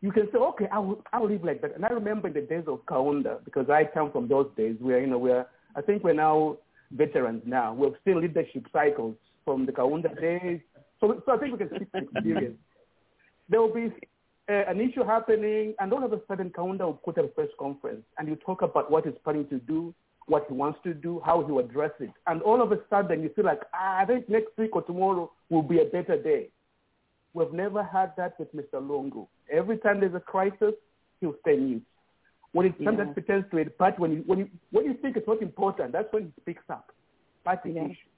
You 0.00 0.12
can 0.12 0.28
say, 0.32 0.38
okay, 0.38 0.66
I 0.72 0.78
will, 0.78 1.02
I 1.12 1.18
will 1.18 1.28
live 1.28 1.44
like 1.44 1.60
that. 1.62 1.74
And 1.74 1.84
I 1.84 1.88
remember 1.88 2.28
in 2.28 2.34
the 2.34 2.42
days 2.42 2.64
of 2.68 2.84
Kaunda, 2.86 3.44
because 3.44 3.68
I 3.68 3.84
come 3.84 4.12
from 4.12 4.28
those 4.28 4.48
days 4.56 4.76
where, 4.80 5.00
you 5.00 5.08
know, 5.08 5.18
we're, 5.18 5.44
I 5.74 5.80
think 5.82 6.04
we're 6.04 6.12
now 6.12 6.58
veterans 6.92 7.42
now. 7.44 7.74
We've 7.74 7.92
seen 8.04 8.20
leadership 8.20 8.66
cycles 8.72 9.16
from 9.44 9.66
the 9.66 9.72
Kaunda 9.72 10.18
days. 10.20 10.60
So, 11.00 11.20
so 11.26 11.32
I 11.32 11.38
think 11.38 11.52
we 11.52 11.58
can 11.58 11.70
speak 11.74 11.90
from 11.90 12.08
experience. 12.14 12.56
There 13.50 13.62
will 13.62 13.72
be 13.72 13.90
uh, 14.50 14.64
an 14.68 14.78
issue 14.78 15.02
happening, 15.04 15.74
and 15.78 15.90
all 15.90 16.04
of 16.04 16.12
a 16.12 16.20
sudden, 16.28 16.50
Kaunda 16.50 16.80
will 16.80 16.92
put 16.92 17.16
a 17.16 17.22
press 17.22 17.48
conference, 17.58 18.02
and 18.18 18.28
you 18.28 18.36
talk 18.36 18.60
about 18.60 18.90
what 18.90 19.06
he's 19.06 19.14
planning 19.24 19.48
to 19.48 19.58
do, 19.58 19.94
what 20.28 20.44
he 20.48 20.54
wants 20.54 20.78
to 20.84 20.94
do, 20.94 21.20
how 21.24 21.42
he 21.44 21.50
will 21.50 21.58
address 21.64 21.90
it. 22.00 22.10
And 22.26 22.42
all 22.42 22.62
of 22.62 22.70
a 22.72 22.78
sudden, 22.90 23.22
you 23.22 23.30
feel 23.34 23.44
like, 23.44 23.60
ah, 23.74 23.98
I 24.00 24.04
think 24.04 24.28
next 24.28 24.56
week 24.58 24.76
or 24.76 24.82
tomorrow 24.82 25.30
will 25.50 25.62
be 25.62 25.80
a 25.80 25.84
better 25.86 26.20
day. 26.22 26.48
We've 27.34 27.52
never 27.52 27.82
had 27.82 28.12
that 28.16 28.38
with 28.38 28.54
Mr. 28.54 28.74
Lungu. 28.74 29.26
Every 29.50 29.78
time 29.78 30.00
there's 30.00 30.14
a 30.14 30.20
crisis, 30.20 30.74
he'll 31.20 31.34
stay 31.40 31.56
mute. 31.56 31.82
When 32.52 32.66
it's 32.66 32.76
something 32.78 32.98
Yeah. 32.98 33.04
that 33.12 33.14
pertains 33.14 33.44
to 33.50 33.58
it, 33.58 33.76
but 33.78 33.98
when 33.98 34.12
you, 34.12 34.22
when, 34.26 34.38
you, 34.38 34.48
when 34.70 34.84
you 34.86 34.94
think 34.94 35.16
it's 35.16 35.26
not 35.28 35.42
important, 35.42 35.92
that's 35.92 36.12
when 36.12 36.24
he 36.24 36.32
speaks 36.40 36.64
up. 36.70 36.90
That's 37.44 37.62
the 37.64 37.70
Yeah. 37.72 37.84
issue. 37.84 38.08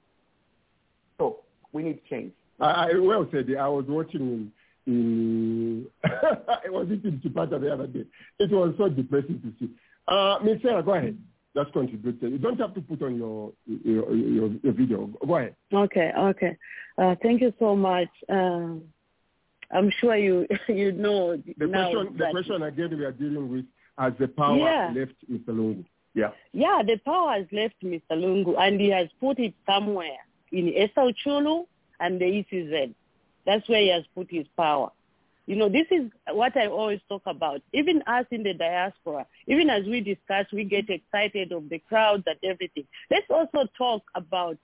So 1.17 1.41
we 1.73 1.83
need 1.83 2.01
change. 2.09 2.33
I, 2.59 2.91
I 2.91 2.93
well 2.99 3.27
said. 3.31 3.47
I 3.59 3.67
was 3.67 3.85
watching 3.87 4.51
in, 4.87 4.93
in 4.93 5.87
I 6.03 6.69
was 6.69 6.87
eating 6.91 7.21
chipata 7.23 7.59
the 7.59 7.73
other 7.73 7.87
day. 7.87 8.05
It 8.39 8.51
was 8.51 8.73
so 8.77 8.89
depressing 8.89 9.41
to 9.41 9.53
see. 9.59 9.71
Uh, 10.07 10.39
Miss 10.43 10.61
Sarah, 10.61 10.81
go 10.83 10.93
ahead. 10.95 11.17
Just 11.55 11.73
contribute. 11.73 12.21
You 12.21 12.37
don't 12.37 12.59
have 12.59 12.73
to 12.75 12.81
put 12.81 13.01
on 13.01 13.17
your 13.17 13.51
your, 13.65 14.15
your, 14.15 14.51
your 14.63 14.73
video. 14.73 15.07
Go 15.25 15.35
ahead. 15.35 15.55
Okay, 15.73 16.11
okay. 16.17 16.57
Uh, 16.97 17.15
thank 17.21 17.41
you 17.41 17.53
so 17.59 17.75
much. 17.75 18.07
Um, 18.29 18.83
I'm 19.69 19.91
sure 19.99 20.15
you 20.15 20.47
you 20.67 20.91
know 20.91 21.35
The 21.35 21.67
question, 21.67 22.17
the 22.17 22.27
question 22.31 22.63
again 22.63 22.97
we 22.97 23.05
are 23.05 23.11
dealing 23.11 23.49
with 23.51 23.65
has 23.97 24.13
the 24.19 24.27
power 24.27 24.57
Yeah. 24.57 24.93
left 24.95 25.13
Mr. 25.31 25.49
Lungu? 25.49 25.85
Yeah. 26.13 26.31
Yeah, 26.53 26.81
the 26.85 26.97
power 27.05 27.33
has 27.33 27.45
left 27.51 27.75
Mr. 27.83 28.11
Lungu 28.11 28.57
and 28.57 28.79
he 28.79 28.89
has 28.89 29.07
put 29.19 29.39
it 29.39 29.53
somewhere 29.65 30.17
in 30.51 30.67
Esau 30.69 31.11
Chulu 31.25 31.65
and 31.99 32.19
the 32.19 32.25
ECZ. 32.25 32.93
That's 33.45 33.67
where 33.69 33.81
he 33.81 33.89
has 33.89 34.03
put 34.15 34.29
his 34.29 34.45
power. 34.57 34.91
You 35.47 35.55
know, 35.55 35.69
this 35.69 35.87
is 35.89 36.09
what 36.31 36.55
I 36.55 36.67
always 36.67 37.01
talk 37.09 37.23
about. 37.25 37.61
Even 37.73 38.03
us 38.07 38.25
in 38.31 38.43
the 38.43 38.53
diaspora, 38.53 39.25
even 39.47 39.69
as 39.69 39.85
we 39.85 39.99
discuss, 39.99 40.45
we 40.53 40.63
get 40.63 40.89
excited 40.89 41.51
of 41.51 41.67
the 41.69 41.79
crowds 41.79 42.23
and 42.27 42.37
everything. 42.43 42.85
Let's 43.09 43.25
also 43.29 43.67
talk 43.77 44.03
about 44.15 44.57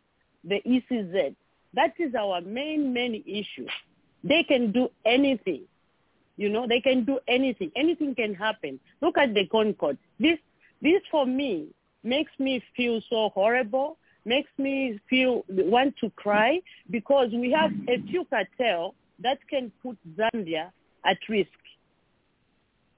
the 0.44 0.62
ECZ. 0.66 1.36
That 1.74 1.94
is 2.00 2.16
our 2.16 2.42
main, 2.42 2.94
main 2.94 3.24
issue. 3.26 3.68
They 4.24 4.44
can 4.44 4.72
do 4.72 4.90
anything. 5.06 5.64
You 6.38 6.50
know, 6.50 6.68
they 6.68 6.80
can 6.80 7.04
do 7.04 7.20
anything. 7.28 7.72
Anything 7.76 8.14
can 8.14 8.36
happen. 8.36 8.80
Look 9.02 9.18
at 9.18 9.34
the 9.34 9.48
ConCourt. 9.48 9.98
This, 10.20 10.38
this 10.82 11.02
for 11.10 11.26
me 11.26 11.70
makes 12.04 12.32
me 12.38 12.64
feel 12.76 13.02
so 13.10 13.30
horrible, 13.30 13.98
makes 14.26 14.50
me 14.58 15.00
feel 15.10 15.44
want 15.50 15.96
to 15.98 16.10
cry 16.12 16.62
because 16.92 17.30
we 17.32 17.52
have 17.52 17.72
a 17.90 18.02
few 18.04 18.26
cartel 18.26 18.94
that 19.20 19.40
can 19.50 19.72
put 19.82 19.98
Zambia 20.16 20.72
at 21.06 21.18
risk. 21.30 21.50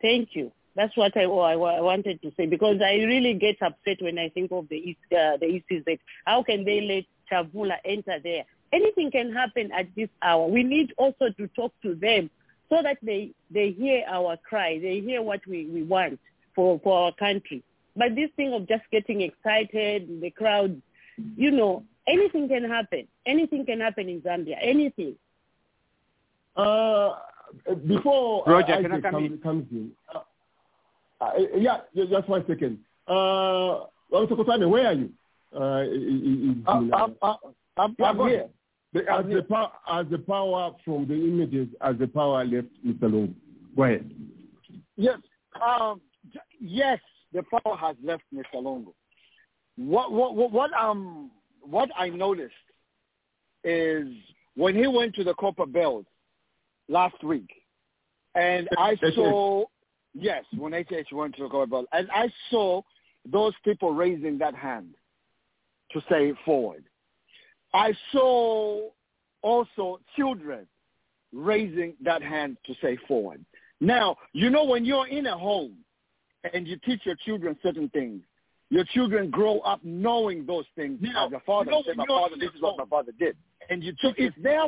Thank 0.02 0.30
you. 0.34 0.52
That's 0.76 0.96
what 0.96 1.16
I, 1.18 1.24
I, 1.24 1.54
I 1.54 1.82
wanted 1.82 2.22
to 2.22 2.32
say 2.38 2.46
because 2.46 2.78
I 2.82 2.96
really 3.04 3.34
get 3.34 3.62
upset 3.62 4.02
when 4.02 4.18
I 4.18 4.30
think 4.30 4.52
of 4.52 4.70
the 4.70 4.78
East, 4.78 5.00
uh, 5.12 5.38
the 5.38 5.62
ECZ. 5.72 6.00
How 6.26 6.44
can 6.44 6.64
they 6.64 6.82
let 6.82 7.06
Chavula 7.30 7.76
enter 7.84 8.20
there? 8.24 8.46
Anything 8.72 9.12
can 9.12 9.34
happen 9.34 9.72
at 9.72 9.88
this 9.96 10.10
hour. 10.22 10.48
We 10.48 10.64
need 10.64 10.94
also 10.98 11.30
to 11.38 11.48
talk 11.50 11.74
to 11.84 11.96
them 11.96 12.30
so 12.70 12.82
that 12.84 12.98
they, 13.02 13.32
they 13.50 13.72
hear 13.72 14.04
our 14.08 14.38
cry. 14.38 14.80
They 14.80 15.00
hear 15.00 15.22
what 15.22 15.46
we, 15.48 15.66
we 15.66 15.84
want 15.84 16.20
for, 16.56 16.80
for 16.84 17.06
our 17.06 17.12
country. 17.14 17.64
But 17.96 18.16
this 18.16 18.30
thing 18.36 18.54
of 18.54 18.68
just 18.68 18.84
getting 18.92 19.22
excited, 19.22 20.22
the 20.22 20.30
crowd, 20.30 20.82
you 21.36 21.52
know, 21.52 21.84
anything 22.08 22.48
can 22.48 22.64
happen. 22.64 23.08
Anything 23.26 23.66
can 23.66 23.82
happen 23.82 24.08
in 24.08 24.22
Zambia. 24.22 24.58
Anything. 24.62 25.16
Uh, 26.60 27.16
before 27.88 28.48
uh, 28.48 28.52
Roger, 28.52 28.82
can 28.82 28.92
I 28.92 28.96
Isaac 28.96 29.04
come 29.04 29.12
comes, 29.14 29.32
in? 29.32 29.38
comes 29.40 29.66
in, 29.72 29.92
uh, 30.14 30.20
uh, 31.22 31.32
yeah, 31.58 31.78
just 31.96 32.28
one 32.28 32.44
second. 32.48 32.80
Uh, 33.08 33.86
Officer 34.12 34.36
Kotane, 34.36 34.70
where 34.70 34.88
are 34.88 34.94
you? 34.94 35.10
Uh, 35.56 35.84
is, 35.84 36.58
is, 36.58 36.64
I'm, 36.68 36.94
I'm, 36.94 37.16
I'm, 37.22 37.36
I'm, 37.78 37.96
Yeah, 37.98 38.06
I'm 38.10 38.18
go 38.18 38.28
here. 38.28 38.50
The, 38.94 39.00
as, 39.12 39.26
the 39.26 39.44
power, 39.44 39.72
as 39.92 40.06
the 40.10 40.18
power 40.18 40.72
from 40.84 41.08
the 41.08 41.14
images, 41.14 41.68
as 41.82 41.98
the 41.98 42.08
power 42.08 42.44
left 42.44 42.68
Mr. 42.86 43.04
Lungu. 43.04 43.34
Go 43.76 43.84
ahead. 43.84 44.12
Yes. 44.98 45.20
Um, 45.62 46.02
yes, 46.60 47.00
the 47.34 47.44
power 47.44 47.78
has 47.78 47.96
left 48.04 48.24
Mr. 48.34 48.56
Lungu. 48.56 48.94
What, 49.78 50.12
what, 50.12 50.36
what, 50.36 50.52
what, 50.52 50.74
um, 50.74 51.32
what 51.62 51.90
I 51.98 52.10
noticed 52.10 52.54
is 53.64 54.08
when 54.56 54.76
he 54.76 54.88
went 54.88 55.16
to 55.16 55.24
the 55.24 55.36
Copper 55.36 55.66
Belt 55.66 56.06
last 56.90 57.24
week, 57.24 57.50
and 58.36 58.68
I 58.78 58.96
saw, 59.16 59.66
yes, 60.14 60.44
when 60.58 60.74
HH 60.74 61.12
went 61.14 61.36
to 61.38 61.44
the 61.44 61.50
Copper 61.50 61.84
and 61.94 62.10
I 62.12 62.28
saw 62.50 62.82
those 63.26 63.54
people 63.64 63.94
raising 63.94 64.38
that 64.40 64.56
hand 64.56 64.96
to 65.92 66.02
say 66.10 66.34
forward. 66.46 66.84
I 67.74 67.94
saw 68.12 68.90
also 69.42 70.00
children 70.16 70.68
raising 71.32 71.94
that 72.04 72.22
hand 72.22 72.58
to 72.66 72.74
say 72.82 72.98
forward. 73.08 73.46
Now, 73.80 74.18
you 74.34 74.50
know 74.50 74.66
when 74.66 74.84
you're 74.84 75.08
in 75.08 75.28
a 75.28 75.38
home 75.38 75.78
and 76.54 76.68
you 76.68 76.78
teach 76.86 77.02
your 77.06 77.16
children 77.16 77.58
certain 77.64 77.90
things, 77.90 78.22
your 78.70 78.84
children 78.86 79.30
grow 79.30 79.60
up 79.60 79.80
knowing 79.84 80.46
those 80.46 80.66
things 80.76 81.00
Now, 81.02 81.28
as 81.28 81.34
a 81.34 81.40
father. 81.42 81.72
you 81.72 81.78
know- 81.78 81.84
say, 81.84 81.94
my 81.96 82.06
father, 82.06 82.36
this 82.38 82.54
is 82.54 82.62
what 82.62 82.78
my 82.78 82.86
father 82.86 83.12
did. 83.18 83.36
And 83.70 83.84
you 83.84 83.94
took 84.02 84.18
if 84.18 84.36
it. 84.36 84.44
their 84.44 84.64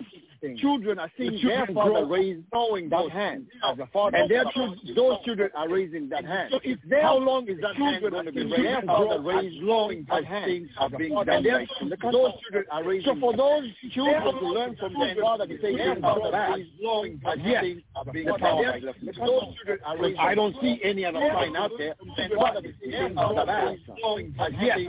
children 0.58 1.00
are 1.00 1.12
seeing 1.18 1.34
The 1.34 1.40
children 1.40 1.74
their 1.74 1.76
father 1.76 2.06
raise 2.06 2.44
that 2.52 3.10
hand 3.12 3.48
as 3.64 3.80
a 3.80 3.88
father, 3.88 4.18
and 4.18 4.30
their 4.30 4.44
children, 4.54 4.80
those 4.96 5.18
children 5.24 5.50
are 5.56 5.70
raising 5.70 6.10
that 6.10 6.26
hand. 6.26 6.50
So 6.52 6.60
their 6.88 7.02
How 7.04 7.18
long 7.18 7.48
is 7.48 7.60
that 7.62 7.76
hand 7.76 8.02
going 8.02 8.26
to 8.26 8.32
be 8.32 8.44
raised? 8.44 8.64
Their 8.64 8.82
father 8.82 9.22
raised 9.22 9.62
knowing 9.62 10.06
that 10.10 10.26
hand 10.26 10.46
things 10.46 10.70
are 10.78 10.90
being 10.90 11.00
being 11.14 11.30
and 11.30 11.46
their, 11.46 11.56
right 11.58 11.68
in 11.82 11.90
the 11.90 11.98
those 12.12 12.32
children 12.42 12.66
are 12.72 12.84
raising. 12.84 13.14
So 13.14 13.20
for 13.20 13.36
those 13.38 13.64
children 13.94 14.24
to 14.24 14.48
learn 14.48 14.76
from 14.78 14.94
their 15.00 15.16
father 15.22 15.48
to 15.48 15.62
say, 15.62 15.76
their 15.76 15.96
father 15.98 16.54
raised 16.56 16.70
knowing 16.80 17.22
as 17.26 17.38
those 17.38 17.46
yes, 17.46 17.64
things 17.64 17.82
are 17.96 18.06
being 18.06 18.26
done 18.26 18.40
their- 18.42 18.72
right 18.72 18.84
in 18.84 18.86
the 18.86 19.14
country. 19.14 19.26
those 19.26 19.56
children 19.56 19.80
are 19.86 19.98
raising. 19.98 20.20
I 20.20 20.36
don't 20.36 20.56
see 20.62 20.80
any 20.84 21.06
other 21.06 21.20
sign 21.20 21.56
out 21.56 21.72
there. 21.78 21.96
Their 22.18 22.30
father 22.30 22.62
to 22.62 22.74
say, 22.84 22.92
their 22.92 23.10
father 23.14 23.46
raised 23.48 24.40
as 24.40 24.54
yes. 24.62 24.80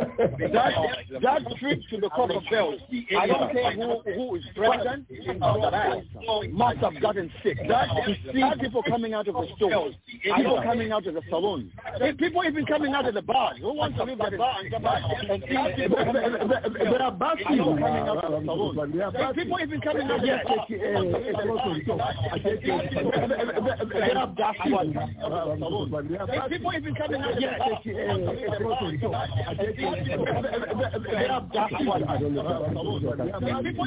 That, 0.52 1.20
that 1.22 1.56
trip 1.58 1.80
to 1.90 2.00
the 2.00 2.08
Copper 2.10 2.40
Belt, 2.50 2.74
I 3.18 3.26
don't 3.26 3.52
care 3.52 3.72
who, 3.72 4.01
who 4.04 4.36
is 4.36 4.44
president, 4.54 5.06
must 6.52 6.78
have 6.78 7.00
gotten 7.00 7.30
sick. 7.42 7.58
That, 7.68 7.88
see 8.32 8.44
people 8.60 8.82
coming 8.82 9.14
out 9.14 9.28
of 9.28 9.34
the 9.34 9.46
stores, 9.56 9.94
people 10.22 10.60
coming 10.62 10.92
out 10.92 11.06
of 11.06 11.14
the 11.14 11.22
saloons, 11.30 11.72
Hey, 11.98 12.12
people 12.12 12.44
even 12.44 12.66
coming 12.66 12.94
out 12.94 13.06
of 13.06 13.14
the 13.14 13.22
bars. 13.22 13.58
Who 13.60 13.74
wants 13.74 13.96
to 13.98 14.04
leave 14.04 14.18
the 14.18 14.36
bar 14.36 14.60
and 14.60 14.70
come 14.70 14.82
back 14.82 15.02
and 15.28 15.42
see 15.48 15.82
people 15.82 15.96
There 15.98 17.02
are 17.02 17.12
bad 17.12 17.38
people 17.38 17.52
people 17.52 17.78
coming 17.78 18.02
out 18.08 18.24
of 18.24 18.44
the 18.44 19.22
are 19.22 19.34
people 19.34 19.60
even 19.60 19.80
coming 19.80 20.10
out 20.10 20.16
of 20.16 20.26
the 20.26 20.38
bar. 20.46 20.66
eh, 20.70 20.74
eh, 20.74 21.32
There 23.92 24.18
are 24.18 24.26
bad 24.26 24.56
ones 24.66 24.96
out 24.96 25.32
of 25.32 25.58
the 25.58 25.64
saloons. 25.64 25.92
There 26.08 26.20
are 26.20 26.26
Hey, 26.26 26.38
bad 26.38 26.50
people 26.50 26.72
even 26.74 26.94
coming 26.94 27.20
out 27.20 27.30
of 27.30 27.34
the 27.36 27.40
Yes, 27.42 27.58
bar. 27.58 27.80
eh, 27.84 27.90
eh, 27.92 28.02
There 31.10 31.30
are 31.32 31.40
bad 31.40 31.70
ones 31.86 32.04
I 32.08 32.14
out 32.14 32.22
of 32.22 32.32
the 32.34 32.42
saloons. 32.74 33.02
People 33.64 33.86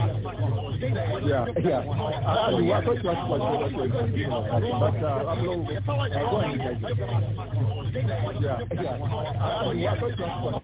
as 0.00 0.22
much. 0.22 0.36
They 0.80 0.90
point 0.90 1.24
to 1.24 1.28
Yeah, 1.28 1.46
yeah. 1.62 1.84
ones. 1.84 2.00
I, 2.26 2.32
I 2.32 2.50
thought 2.50 2.62
you 2.62 3.10
asked 3.10 3.28
what 3.28 3.40
but 4.80 5.04
uh, 5.04 5.30
I'm 5.30 5.46
long. 5.46 5.66
Go 5.66 6.36
ahead. 6.40 6.78
Yeah, 8.40 8.58
yeah. 8.82 8.96
I, 9.40 9.44
I 9.46 9.60
thought 9.64 9.76
you 9.76 9.86
asked 9.86 10.42
what 10.44 10.62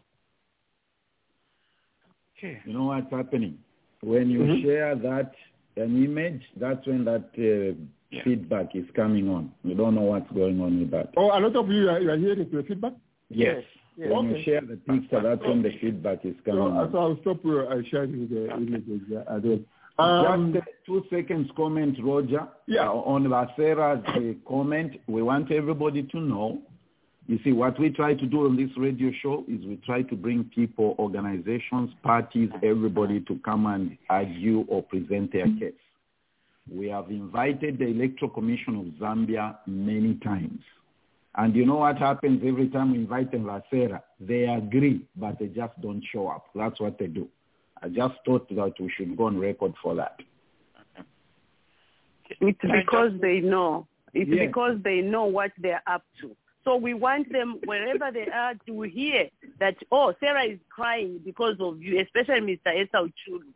You 2.67 2.73
know 2.73 2.85
what's 2.85 3.11
happening? 3.11 3.59
When 4.03 4.29
you 4.31 4.41
Mhm. 4.41 4.63
share 4.63 4.95
that 4.97 5.33
an 5.77 6.05
image, 6.05 6.43
that's 6.57 6.87
when 6.87 7.05
that 7.05 7.31
uh, 7.39 7.75
feedback 8.23 8.75
is 8.77 8.85
coming 8.95 9.29
on. 9.29 9.51
You 9.65 9.75
don't 9.75 9.95
know 9.95 10.03
what's 10.03 10.31
going 10.33 10.61
on 10.61 10.79
with 10.81 10.91
that. 10.91 11.13
Oh, 11.17 11.31
a 11.37 11.41
lot 11.41 11.57
of 11.57 11.69
you 11.71 11.89
are, 11.89 12.01
you 12.01 12.11
are 12.11 12.17
hearing 12.17 12.49
the 12.51 12.63
feedback? 12.63 12.93
Yes. 13.31 13.65
Yes. 13.97 14.11
When 14.11 14.27
Okay. 14.27 14.39
you 14.39 14.45
share 14.45 14.61
the 14.61 14.77
picture, 14.77 15.21
that's 15.23 15.43
when 15.43 15.63
the 15.63 15.73
feedback 15.81 16.25
is 16.25 16.35
coming 16.45 16.75
So, 16.75 16.89
so 16.93 16.99
I'll 16.99 17.19
stop 17.21 17.45
uh, 17.45 17.83
sharing 17.91 18.29
the 18.29 18.53
images 18.55 19.01
uh, 19.29 19.39
then. 19.39 19.65
Um, 19.99 20.53
Just 20.53 20.67
two 20.87 21.05
seconds 21.09 21.49
comment, 21.57 21.97
Roger. 22.03 22.49
Yeah. 22.67 22.89
Uh, 22.89 22.95
on 22.95 23.25
Vasera's 23.25 24.05
uh, 24.09 24.49
comment, 24.49 25.01
we 25.07 25.23
want 25.23 25.53
everybody 25.53 26.03
to 26.03 26.21
know. 26.21 26.59
You 27.27 27.39
see, 27.43 27.53
what 27.53 27.79
we 27.81 27.89
try 27.91 28.15
to 28.15 28.27
do 28.27 28.45
on 28.45 28.57
this 28.57 28.71
radio 28.77 29.11
show 29.23 29.45
is 29.49 29.65
we 29.65 29.77
try 29.87 30.03
to 30.03 30.17
bring 30.17 30.45
people, 30.55 30.95
organizations, 30.99 31.91
parties, 32.03 32.51
everybody 32.63 33.21
to 33.21 33.39
come 33.45 33.67
and 33.67 33.97
argue 34.11 34.67
or 34.69 34.83
present 34.83 35.33
their 35.33 35.47
case. 35.47 35.73
We 36.71 36.89
have 36.89 37.09
invited 37.11 37.79
the 37.79 37.87
Electoral 37.87 38.31
Commission 38.31 38.77
of 38.77 38.87
Zambia 39.01 39.57
many 39.67 40.15
times. 40.17 40.61
And 41.37 41.55
you 41.57 41.67
know 41.67 41.77
what 41.77 41.99
happens 41.99 42.43
every 42.47 42.69
time 42.69 42.93
we 42.93 42.99
invite 42.99 43.33
them, 43.33 43.45
Vasera? 43.45 44.01
They 44.21 44.45
agree, 44.45 45.07
but 45.17 45.39
they 45.39 45.49
just 45.49 45.79
don't 45.81 46.03
show 46.13 46.29
up. 46.29 46.47
That's 46.55 46.79
what 46.81 46.99
they 46.99 47.09
do. 47.09 47.29
I 47.83 47.89
just 47.89 48.15
thought 48.25 48.49
that 48.49 48.75
we 48.79 48.91
should 48.97 49.17
go 49.17 49.25
on 49.25 49.39
record 49.39 49.75
for 49.83 49.95
that. 49.97 50.21
It's 52.41 52.59
because 52.61 53.13
they 53.21 53.41
know. 53.41 53.87
It's 54.15 54.31
Yes. 54.31 54.47
because 54.47 54.81
they 54.83 55.03
know 55.03 55.25
what 55.25 55.53
they're 55.59 55.83
up 55.87 56.05
to. 56.21 56.37
So 56.65 56.77
we 56.77 56.95
want 56.95 57.31
them 57.31 57.59
wherever 57.65 58.11
they 58.11 58.27
are 58.29 58.55
to 58.67 58.81
hear 58.83 59.29
that, 59.59 59.77
oh, 59.93 60.15
Sarah 60.19 60.45
is 60.45 60.59
crying 60.71 61.19
because 61.25 61.57
of 61.61 61.83
you, 61.83 62.01
especially 62.01 62.41
Mr. 62.41 62.75
Esau 62.75 63.07
Chulu. 63.07 63.53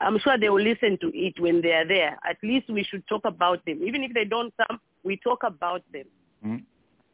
I'm 0.00 0.18
sure 0.18 0.36
they 0.36 0.48
will 0.48 0.60
listen 0.62 0.98
to 0.98 1.16
it 1.16 1.38
when 1.38 1.60
they 1.60 1.72
are 1.72 1.86
there. 1.86 2.18
At 2.28 2.38
least 2.42 2.68
we 2.68 2.82
should 2.82 3.06
talk 3.06 3.24
about 3.24 3.64
them. 3.64 3.82
Even 3.84 4.02
if 4.02 4.12
they 4.12 4.24
don't 4.24 4.52
come, 4.56 4.80
we 5.04 5.16
talk 5.16 5.44
about 5.44 5.82
them. 5.92 6.06
Hmm. 6.42 6.56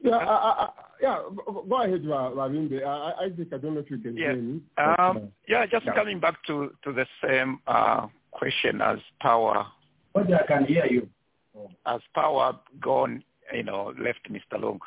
Yeah, 0.03 0.17
I, 0.17 0.25
I, 0.25 0.65
I- 0.65 0.71
yeah, 1.03 1.19
go 1.47 1.65
go 1.67 1.83
ahead, 1.83 2.07
Ra- 2.07 2.31
Ravinde. 2.31 2.85
I, 2.85 2.87
I 2.87 3.25
Isaac, 3.25 3.49
I 3.55 3.57
don't 3.57 3.73
know 3.75 3.81
if 3.81 3.91
you 3.91 3.97
can 3.99 4.17
Yeah. 4.19 4.33
hear 4.35 4.43
me. 4.43 4.61
but, 4.77 4.83
uh, 5.01 5.03
Um, 5.11 5.33
yeah, 5.49 5.65
just 5.65 5.87
coming 5.95 6.21
back 6.21 6.43
to, 6.47 6.75
to 6.85 6.93
the 6.93 7.07
same 7.27 7.59
uh, 7.67 8.07
question 8.33 8.83
as 8.83 8.99
power. 9.21 9.67
Roger, 10.15 10.37
I 10.43 10.47
can 10.47 10.65
hear 10.67 10.85
you. 10.87 11.09
As 11.87 12.01
power 12.15 12.59
gone, 12.81 13.25
you 13.53 13.63
know, 13.63 13.95
left 13.99 14.31
Mr. 14.31 14.61
Long. 14.61 14.79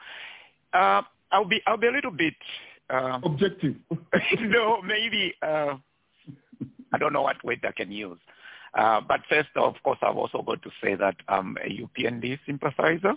Uh, 0.71 1.01
I'll 1.31 1.45
be 1.45 1.61
I'll 1.65 1.77
be 1.77 1.87
a 1.87 1.91
little 1.91 2.11
bit 2.11 2.35
uh, 2.91 3.19
objective. 3.23 3.75
no, 4.39 4.81
maybe 4.83 5.33
uh, 5.41 5.75
I 6.93 6.97
don't 6.99 7.13
know 7.13 7.23
what 7.23 7.43
word 7.43 7.65
I 7.67 7.71
can 7.71 7.91
use. 7.91 8.19
Uh, 8.75 9.01
but 9.01 9.21
first, 9.29 9.49
of 9.55 9.75
course, 9.83 9.99
I've 10.01 10.17
also 10.17 10.41
got 10.41 10.61
to 10.63 10.69
say 10.81 10.95
that 10.95 11.15
I'm 11.27 11.57
a 11.57 11.69
UPND 11.69 12.39
sympathizer, 12.45 13.13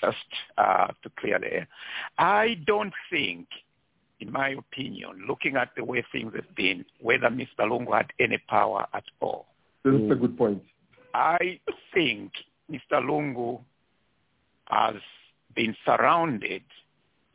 just 0.00 0.16
uh, 0.58 0.88
to 1.02 1.10
clear 1.18 1.38
the 1.38 1.52
air. 1.52 1.68
I 2.18 2.58
don't 2.66 2.92
think, 3.10 3.48
in 4.20 4.32
my 4.32 4.50
opinion, 4.50 5.24
looking 5.28 5.56
at 5.56 5.70
the 5.76 5.84
way 5.84 6.04
things 6.12 6.32
have 6.34 6.54
been, 6.54 6.84
whether 7.00 7.28
Mr. 7.28 7.60
Lungu 7.60 7.94
had 7.96 8.12
any 8.18 8.38
power 8.48 8.86
at 8.94 9.04
all. 9.20 9.46
That's 9.84 9.96
a 10.10 10.14
good 10.14 10.36
point. 10.36 10.62
I 11.14 11.60
think 11.94 12.32
Mr. 12.70 13.00
Lungu 13.00 13.60
has 14.68 14.96
been 15.54 15.76
surrounded 15.84 16.62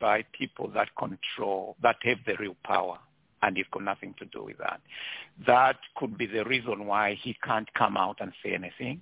by 0.00 0.24
people 0.32 0.68
that 0.74 0.88
control, 0.96 1.76
that 1.82 1.96
have 2.02 2.18
the 2.26 2.34
real 2.38 2.56
power, 2.64 2.98
and 3.42 3.56
he's 3.56 3.66
got 3.72 3.82
nothing 3.82 4.14
to 4.18 4.24
do 4.26 4.44
with 4.44 4.58
that. 4.58 4.80
That 5.46 5.76
could 5.96 6.16
be 6.16 6.26
the 6.26 6.44
reason 6.44 6.86
why 6.86 7.18
he 7.20 7.36
can't 7.42 7.72
come 7.74 7.96
out 7.96 8.16
and 8.20 8.32
say 8.44 8.54
anything. 8.54 9.00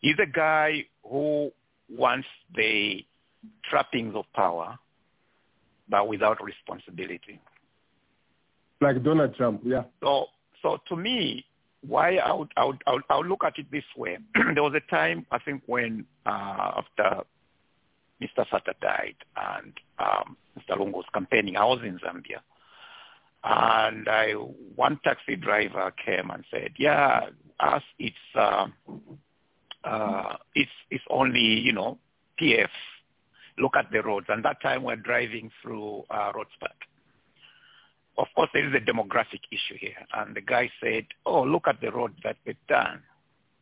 He's 0.00 0.16
a 0.22 0.26
guy 0.26 0.84
who 1.08 1.52
wants 1.88 2.28
the 2.54 3.04
trappings 3.64 4.14
of 4.14 4.24
power, 4.34 4.78
but 5.88 6.08
without 6.08 6.42
responsibility. 6.42 7.40
Like 8.80 9.02
Donald 9.02 9.34
Trump, 9.34 9.62
yeah. 9.64 9.84
So, 10.02 10.26
so 10.62 10.78
to 10.88 10.96
me, 10.96 11.44
why 11.86 12.16
I 12.16 12.32
would, 12.32 12.52
I 12.56 12.64
would, 12.64 12.82
I 12.86 12.92
would, 12.92 13.02
I 13.10 13.16
would 13.16 13.26
look 13.26 13.44
at 13.44 13.58
it 13.58 13.66
this 13.70 13.84
way. 13.96 14.18
there 14.54 14.62
was 14.62 14.74
a 14.74 14.90
time, 14.90 15.26
I 15.30 15.38
think, 15.38 15.62
when 15.66 16.06
uh, 16.26 16.82
after 16.82 17.24
Mr. 18.22 18.46
Sata 18.48 18.74
died 18.80 19.16
and 19.36 19.72
um, 19.98 20.36
Mr. 20.58 20.76
Lungu 20.76 20.94
was 20.94 21.04
campaigning, 21.12 21.56
I 21.56 21.64
was 21.64 21.80
in 21.84 21.98
Zambia. 21.98 22.40
And 23.44 24.08
I, 24.08 24.32
one 24.32 24.98
taxi 25.04 25.36
driver 25.36 25.92
came 26.04 26.30
and 26.30 26.44
said, 26.50 26.72
yeah, 26.78 27.26
us, 27.60 27.82
it's, 27.98 28.16
uh, 28.34 28.66
uh, 29.84 30.36
it's, 30.54 30.70
it's 30.90 31.04
only, 31.10 31.40
you 31.40 31.72
know, 31.72 31.98
PF. 32.40 32.68
Look 33.58 33.76
at 33.76 33.90
the 33.90 34.02
roads. 34.02 34.26
And 34.28 34.44
that 34.44 34.60
time 34.62 34.84
we're 34.84 34.96
driving 34.96 35.50
through 35.62 36.04
uh, 36.10 36.32
Roadspot 36.32 36.74
of 38.18 38.26
course, 38.34 38.50
there 38.52 38.66
is 38.68 38.74
a 38.74 38.84
demographic 38.84 39.40
issue 39.50 39.78
here. 39.78 40.06
And 40.12 40.34
the 40.34 40.40
guy 40.40 40.70
said, 40.82 41.06
oh, 41.24 41.42
look 41.42 41.68
at 41.68 41.80
the 41.80 41.92
road 41.92 42.12
that 42.24 42.36
they've 42.44 42.56
done. 42.68 43.00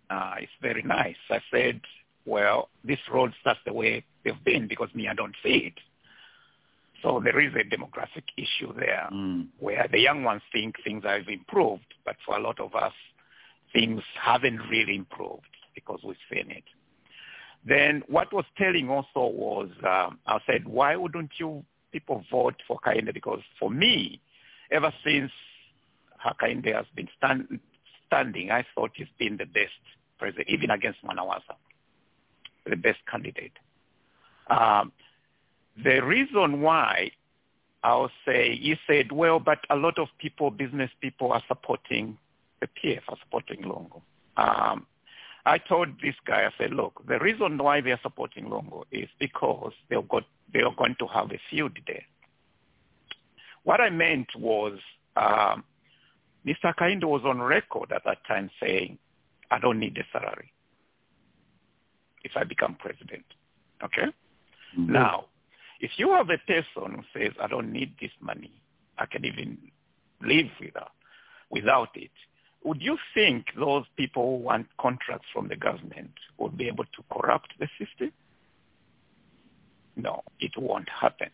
Uh, 0.09 0.37
it's 0.39 0.53
very 0.63 0.83
nice. 0.83 1.17
I 1.31 1.41
said, 1.53 1.81
well, 2.25 2.71
this 2.83 2.99
roads, 3.13 3.35
that's 3.45 3.59
the 3.67 3.75
way 3.75 4.03
they've 4.25 4.45
been 4.45 4.67
because 4.67 4.89
me, 4.95 5.09
I 5.09 5.15
don't 5.15 5.37
see 5.43 5.73
it. 5.73 5.75
So 7.03 7.21
there 7.23 7.39
is 7.39 7.53
a 7.55 7.65
demographic 7.65 8.25
issue 8.39 8.73
there 8.75 9.09
where 9.61 9.87
the 9.93 10.01
young 10.01 10.25
ones 10.25 10.43
think 10.51 10.77
things 10.83 11.05
have 11.05 11.29
improved, 11.29 11.95
but 12.07 12.17
for 12.25 12.37
a 12.37 12.41
lot 12.41 12.59
of 12.59 12.75
us, 12.75 12.95
things 13.75 14.03
haven't 14.19 14.61
really 14.71 14.97
improved 14.97 15.43
because 15.77 16.01
we've 16.03 16.17
seen 16.33 16.51
it. 16.51 16.65
Then 17.65 18.03
what 18.09 18.33
was 18.33 18.45
telling 18.59 18.91
also 18.91 19.33
was, 19.33 19.69
um, 19.85 20.19
I 20.27 20.39
said, 20.47 20.67
why 20.67 20.97
wouldn't 20.97 21.31
you 21.39 21.65
people 21.93 22.25
vote 22.31 22.57
for 22.67 22.79
Hakainde 22.81 23.15
because 23.15 23.41
for 23.59 23.71
me, 23.71 24.21
ever 24.71 24.93
since 25.05 25.31
Hakainde 26.25 26.75
has 26.75 26.87
been 26.95 27.09
stand, 27.17 27.61
standing, 28.07 28.51
I 28.51 28.65
thought 28.75 28.91
he's 28.95 29.07
been 29.19 29.37
the 29.37 29.47
best 29.47 29.81
president, 30.19 30.49
even 30.49 30.71
against 30.71 31.03
Mwanawasa, 31.05 31.55
the 32.69 32.77
best 32.77 32.99
candidate. 33.11 33.53
Um, 34.49 34.93
the 35.83 36.01
reason 36.01 36.61
why 36.61 37.11
I'll 37.83 38.11
say, 38.25 38.53
you 38.53 38.77
said, 38.87 39.13
well, 39.13 39.39
but 39.39 39.61
a 39.71 39.77
lot 39.77 39.99
of 39.99 40.09
people, 40.19 40.51
business 40.51 40.91
people 41.01 41.33
are 41.33 41.43
supporting 41.49 42.19
the 42.61 42.67
PF, 42.67 43.03
are 43.09 43.17
supporting 43.23 43.63
Lungu. 43.63 44.01
Um, 44.37 44.87
I 45.47 45.59
told 45.59 46.01
this 46.03 46.17
guy, 46.27 46.43
I 46.45 46.51
said, 46.59 46.73
look, 46.73 47.07
the 47.07 47.21
reason 47.21 47.57
why 47.59 47.81
they're 47.81 48.01
supporting 48.03 48.47
Lungu 48.47 48.83
is 48.91 49.09
because 49.21 49.73
they've 49.89 50.09
got, 50.09 50.25
they 50.53 50.61
are 50.61 50.75
going 50.77 50.97
to 50.99 51.07
have 51.07 51.31
a 51.31 51.39
feud 51.49 51.79
there. 51.87 52.03
What 53.63 53.81
I 53.81 53.91
meant 53.91 54.27
was 54.37 54.79
um, 55.17 55.63
Mr. 56.45 56.75
Kind 56.75 57.05
was 57.05 57.23
on 57.25 57.41
record 57.41 57.93
at 57.93 58.03
that 58.05 58.19
time 58.27 58.51
saying, 58.61 58.99
I 59.51 59.61
don't 59.61 59.79
need 59.79 59.97
a 59.99 60.05
salary 60.13 60.53
if 62.25 62.33
I 62.35 62.43
become 62.43 62.75
president. 62.75 63.25
Okay? 63.85 64.07
Mm-hmm. 64.77 64.93
Now, 64.93 65.27
if 65.81 65.93
you 65.97 66.11
have 66.11 66.29
a 66.29 66.39
person 66.39 66.97
who 66.97 67.03
says, 67.21 67.33
I 67.41 67.47
don't 67.47 67.73
need 67.73 67.95
this 68.01 68.11
money, 68.21 68.51
I 68.99 69.07
can 69.07 69.25
even 69.25 69.59
live 70.21 70.47
without, 70.61 70.91
without 71.51 71.91
it, 71.95 72.11
would 72.67 72.83
you 72.83 72.99
think 73.15 73.47
those 73.57 73.85
people 73.97 74.39
who 74.39 74.45
want 74.45 74.67
contracts 74.81 75.29
from 75.33 75.47
the 75.47 75.55
government 75.55 76.11
would 76.37 76.59
be 76.59 76.67
able 76.67 76.85
to 76.85 77.03
corrupt 77.13 77.55
the 77.61 77.69
system? 77.79 78.13
No, 79.95 80.23
it 80.41 80.51
won't 80.59 80.89
happen. 80.89 81.29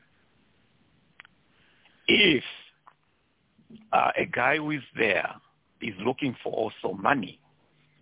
If 2.06 2.44
uh, 3.92 4.10
a 4.16 4.26
guy 4.26 4.58
who 4.58 4.72
is 4.72 4.82
there 4.94 5.30
is 5.80 5.94
looking 6.04 6.36
for 6.44 6.52
also 6.52 6.94
money, 6.94 7.40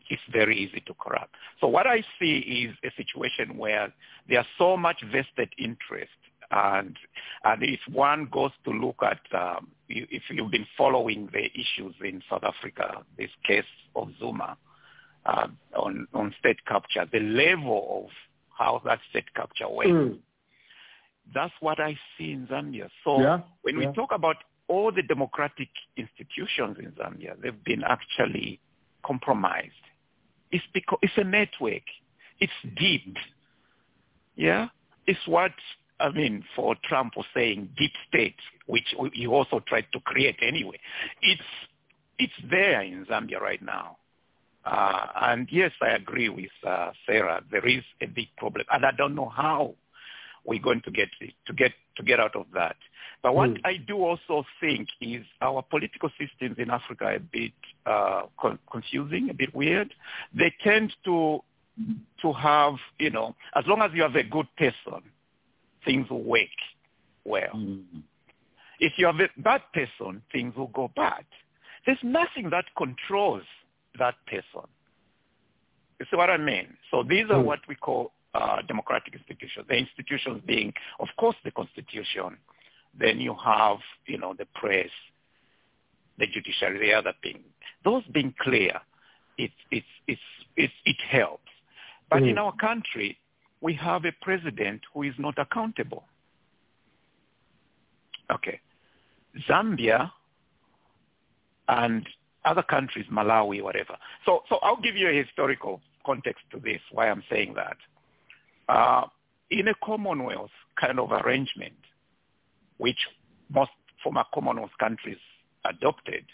it's 0.09 0.21
very 0.33 0.59
easy 0.59 0.83
to 0.87 0.95
corrupt. 0.95 1.33
So 1.61 1.69
what 1.69 1.87
I 1.87 2.03
see 2.19 2.67
is 2.67 2.75
a 2.85 2.91
situation 2.97 3.57
where 3.57 3.93
there's 4.29 4.47
so 4.59 4.77
much 4.77 5.05
vested 5.05 5.51
interest 5.57 6.11
and 6.51 6.97
and 7.45 7.63
if 7.63 7.81
one 7.93 8.29
goes 8.31 8.51
to 8.65 8.71
look 8.71 8.97
at 9.03 9.21
um, 9.39 9.69
if 9.89 10.23
you've 10.31 10.51
been 10.51 10.67
following 10.77 11.29
the 11.33 11.45
issues 11.45 11.95
in 12.03 12.23
South 12.29 12.45
Africa, 12.45 13.05
this 13.17 13.31
case 13.47 13.65
of 13.95 14.09
Zuma 14.19 14.57
uh, 15.27 15.49
on 15.77 16.07
on 16.15 16.35
state 16.39 16.65
capture, 16.67 17.07
the 17.13 17.21
level 17.21 18.05
of 18.05 18.11
how 18.57 18.83
that 18.85 18.99
state 19.11 19.33
capture 19.35 19.69
went. 19.69 19.91
Mm. 19.91 20.19
That's 21.33 21.55
what 21.61 21.79
I 21.79 21.97
see 22.19 22.33
in 22.33 22.47
Zambia. 22.49 22.89
So 23.05 23.21
yeah, 23.21 23.41
when 23.63 23.81
yeah. 23.81 23.89
we 23.89 23.95
talk 23.95 24.11
about 24.13 24.37
all 24.69 24.91
the 24.93 25.03
democratic 25.03 25.69
institutions 25.97 26.77
in 26.79 26.93
Zambia, 26.93 27.41
they've 27.41 27.65
been 27.65 27.83
actually 27.85 28.61
compromised. 29.05 29.71
It's 30.51 30.65
because 30.75 30.99
it's 31.03 31.13
a 31.17 31.25
network. 31.25 31.83
It's 32.41 32.53
deep. 32.77 33.17
Yeah, 34.35 34.69
it's 35.07 35.21
what 35.27 35.53
I 36.01 36.11
mean, 36.11 36.45
for 36.57 36.77
Trump 36.85 37.17
was 37.17 37.27
saying 37.35 37.71
deep 37.77 37.93
state, 38.09 38.37
which 38.67 38.95
he 39.13 39.27
also 39.27 39.61
tried 39.67 39.87
to 39.93 40.01
create 40.01 40.37
anyway. 40.43 40.79
It's 41.23 41.43
it's 42.19 42.33
there 42.51 42.83
in 42.83 43.07
Zambia 43.07 43.41
right 43.41 43.63
now. 43.63 43.97
Uh, 44.65 45.07
and 45.23 45.49
yes, 45.51 45.73
I 45.81 45.91
agree 45.91 46.29
with 46.29 46.51
uh, 46.67 46.91
Sarah. 47.07 47.43
There 47.51 47.67
is 47.67 47.83
a 48.03 48.07
big 48.07 48.29
problem, 48.37 48.67
and 48.71 48.85
I 48.85 48.91
don't 48.97 49.15
know 49.15 49.29
how 49.29 49.75
we're 50.45 50.61
going 50.61 50.83
to 50.83 50.91
get 50.91 51.09
to 51.47 51.53
get 51.53 51.73
to 51.97 52.03
get 52.03 52.21
out 52.21 52.37
of 52.37 52.47
that. 52.55 52.77
But 53.23 53.35
what 53.35 53.51
mm. 53.51 53.61
I 53.65 53.77
do 53.77 53.97
also 54.03 54.45
think 54.61 54.89
is 55.01 55.25
our 55.41 55.63
political 55.63 56.11
systems 56.19 56.57
in 56.59 56.71
Africa 56.71 57.05
are 57.05 57.15
a 57.15 57.21
bit 57.21 57.53
uh, 57.85 58.23
con- 58.41 58.59
confusing, 58.71 59.29
a 59.31 59.35
bit 59.35 59.55
weird. 59.55 59.93
They 60.35 60.53
tend 60.63 60.93
to 61.05 61.43
to 62.21 62.33
have, 62.33 62.75
you 62.99 63.11
know, 63.11 63.35
as 63.55 63.65
long 63.67 63.81
as 63.81 63.91
you 63.95 64.03
have 64.03 64.15
a 64.15 64.23
good 64.23 64.47
person, 64.57 65.03
things 65.85 66.09
will 66.11 66.23
work 66.23 66.57
well. 67.25 67.53
Mm-hmm. 67.55 68.01
If 68.81 68.95
you 68.97 69.07
have 69.07 69.21
a 69.21 69.29
bad 69.41 69.63
person, 69.75 70.23
things 70.33 70.55
will 70.57 70.69
go 70.69 70.91
bad. 70.97 71.25
There's 71.87 71.99
nothing 72.03 72.51
that 72.51 72.65
controls 72.77 73.43
that 73.99 74.15
person. 74.27 74.69
You 75.99 76.07
see 76.11 76.17
what 76.17 76.31
I 76.31 76.39
mean? 76.39 76.77
So 76.91 77.03
these 77.03 77.27
are 77.31 77.41
Mm. 77.43 77.45
what 77.45 77.61
we 77.69 77.75
call 77.75 78.13
uh, 78.35 78.63
democratic 78.63 79.15
institutions. 79.15 79.67
The 79.69 79.77
institutions 79.77 80.41
being, 80.47 80.73
of 80.99 81.09
course, 81.19 81.37
the 81.45 81.51
Constitution. 81.51 82.39
Then 82.99 83.21
you 83.21 83.35
have, 83.45 83.79
you 84.07 84.19
know, 84.19 84.35
the 84.35 84.47
press, 84.55 84.91
the 86.19 86.27
judiciary, 86.27 86.79
the 86.79 86.95
other 86.95 87.13
thing. 87.23 87.41
Those 87.85 88.03
being 88.13 88.35
clear, 88.41 88.81
it, 89.37 89.53
it's, 89.71 89.87
it's, 90.07 90.73
it 90.85 90.97
helps. 91.11 91.51
But 92.09 92.23
in 92.23 92.37
Mm. 92.37 92.41
our 92.45 92.57
country, 92.57 93.19
we 93.61 93.75
have 93.75 94.05
a 94.05 94.13
president 94.23 94.81
who 94.93 95.03
is 95.03 95.15
not 95.19 95.39
accountable. 95.39 96.05
Okay. 98.31 98.61
Zambia 99.49 100.11
and 101.69 102.07
other 102.45 102.63
countries, 102.63 103.07
Malawi, 103.13 103.63
whatever. 103.63 103.97
So, 104.25 104.43
so 104.49 104.57
I'll 104.63 104.81
give 104.81 104.97
you 104.97 105.09
a 105.09 105.13
historical 105.13 105.81
context 106.05 106.43
to 106.53 106.59
this, 106.59 106.81
why 106.91 107.11
I'm 107.11 107.23
saying 107.31 107.55
that. 107.55 107.77
Uh, 108.69 109.07
in 109.51 109.69
a 109.69 109.75
Commonwealth 109.85 110.51
kind 110.81 110.99
of 110.99 111.13
arrangement, 111.13 111.75
which 112.79 112.99
most 113.53 113.73
former 114.03 114.25
Commonwealth 114.33 114.71
countries 114.79 115.19
adopted, 115.65 116.25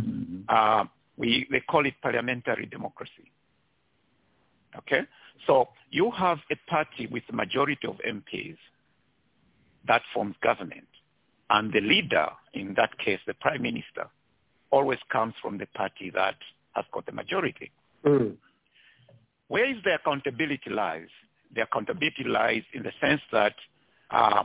Mm-hmm. 0.00 0.40
uh, 0.48 0.84
we, 1.16 1.46
they 1.50 1.60
call 1.60 1.86
it 1.86 1.94
parliamentary 2.02 2.66
democracy. 2.66 3.30
Okay? 4.78 5.02
So 5.46 5.68
you 5.90 6.10
have 6.12 6.38
a 6.50 6.56
party 6.70 7.06
with 7.06 7.22
the 7.28 7.34
majority 7.34 7.86
of 7.86 7.96
MPs 7.98 8.56
that 9.86 10.02
forms 10.12 10.36
government. 10.42 10.86
And 11.48 11.72
the 11.72 11.80
leader, 11.80 12.26
in 12.54 12.74
that 12.76 12.96
case, 12.98 13.18
the 13.26 13.34
prime 13.34 13.62
minister, 13.62 14.06
always 14.70 14.98
comes 15.10 15.34
from 15.42 15.58
the 15.58 15.66
party 15.66 16.10
that 16.14 16.36
has 16.74 16.84
got 16.92 17.06
the 17.06 17.12
majority. 17.12 17.72
Mm. 18.04 18.36
Where 19.48 19.68
is 19.68 19.82
the 19.84 19.96
accountability 19.96 20.70
lies? 20.70 21.08
The 21.54 21.62
accountability 21.62 22.22
lies 22.24 22.62
in 22.72 22.84
the 22.84 22.92
sense 23.00 23.20
that 23.32 23.54
uh, 24.10 24.44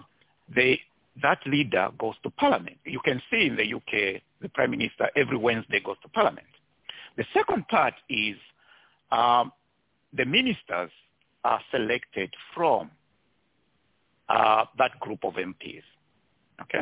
they, 0.53 0.81
that 1.21 1.39
leader 1.45 1.89
goes 1.99 2.15
to 2.23 2.31
parliament. 2.31 2.77
You 2.85 2.99
can 3.05 3.21
see 3.29 3.45
in 3.45 3.55
the 3.55 3.71
UK, 3.71 4.21
the 4.41 4.49
prime 4.49 4.71
minister 4.71 5.09
every 5.15 5.37
Wednesday 5.37 5.79
goes 5.79 5.97
to 6.01 6.09
parliament. 6.09 6.47
The 7.17 7.25
second 7.33 7.67
part 7.67 7.93
is 8.09 8.35
um, 9.11 9.51
the 10.15 10.25
ministers 10.25 10.91
are 11.43 11.61
selected 11.71 12.33
from 12.53 12.91
uh, 14.29 14.65
that 14.77 14.99
group 14.99 15.23
of 15.23 15.33
MPs. 15.33 15.83
Okay? 16.61 16.81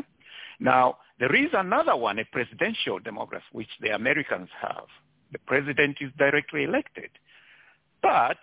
Now, 0.60 0.98
there 1.20 1.36
is 1.36 1.50
another 1.54 1.96
one, 1.96 2.20
a 2.20 2.26
presidential 2.26 3.00
democracy, 3.00 3.44
which 3.52 3.70
the 3.82 3.90
Americans 3.90 4.50
have. 4.62 4.86
The 5.32 5.40
president 5.40 5.98
is 6.00 6.12
directly 6.18 6.64
elected. 6.64 7.10
But 8.02 8.38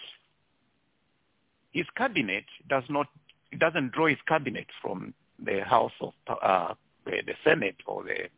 his 1.70 1.86
cabinet 1.96 2.44
does 2.68 2.84
not, 2.88 3.06
it 3.52 3.58
doesn't 3.58 3.92
draw 3.92 4.08
his 4.08 4.18
cabinet 4.26 4.66
from 4.82 5.14
the 5.42 5.64
House 5.64 5.92
of, 6.00 6.12
uh, 6.42 6.74
the, 7.04 7.22
the 7.26 7.34
Senate 7.44 7.76
or 7.86 8.02
the 8.04 8.28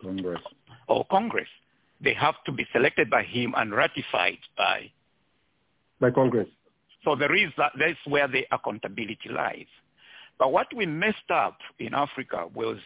Congress. 0.00 0.40
or 0.88 1.04
Congress. 1.10 1.48
They 2.00 2.14
have 2.14 2.36
to 2.46 2.52
be 2.52 2.66
selected 2.72 3.10
by 3.10 3.24
him 3.24 3.54
and 3.56 3.72
ratified 3.72 4.38
by 4.56 4.90
By 6.00 6.10
Congress. 6.10 6.48
so 7.04 7.16
there 7.16 7.34
is 7.34 7.50
that, 7.56 7.72
that's 7.78 7.98
where 8.06 8.28
the 8.28 8.46
accountability 8.52 9.28
lies. 9.30 9.66
But 10.38 10.52
what 10.52 10.68
we 10.74 10.86
messed 10.86 11.30
up 11.30 11.58
in 11.78 11.94
Africa 11.94 12.46
was, 12.54 12.78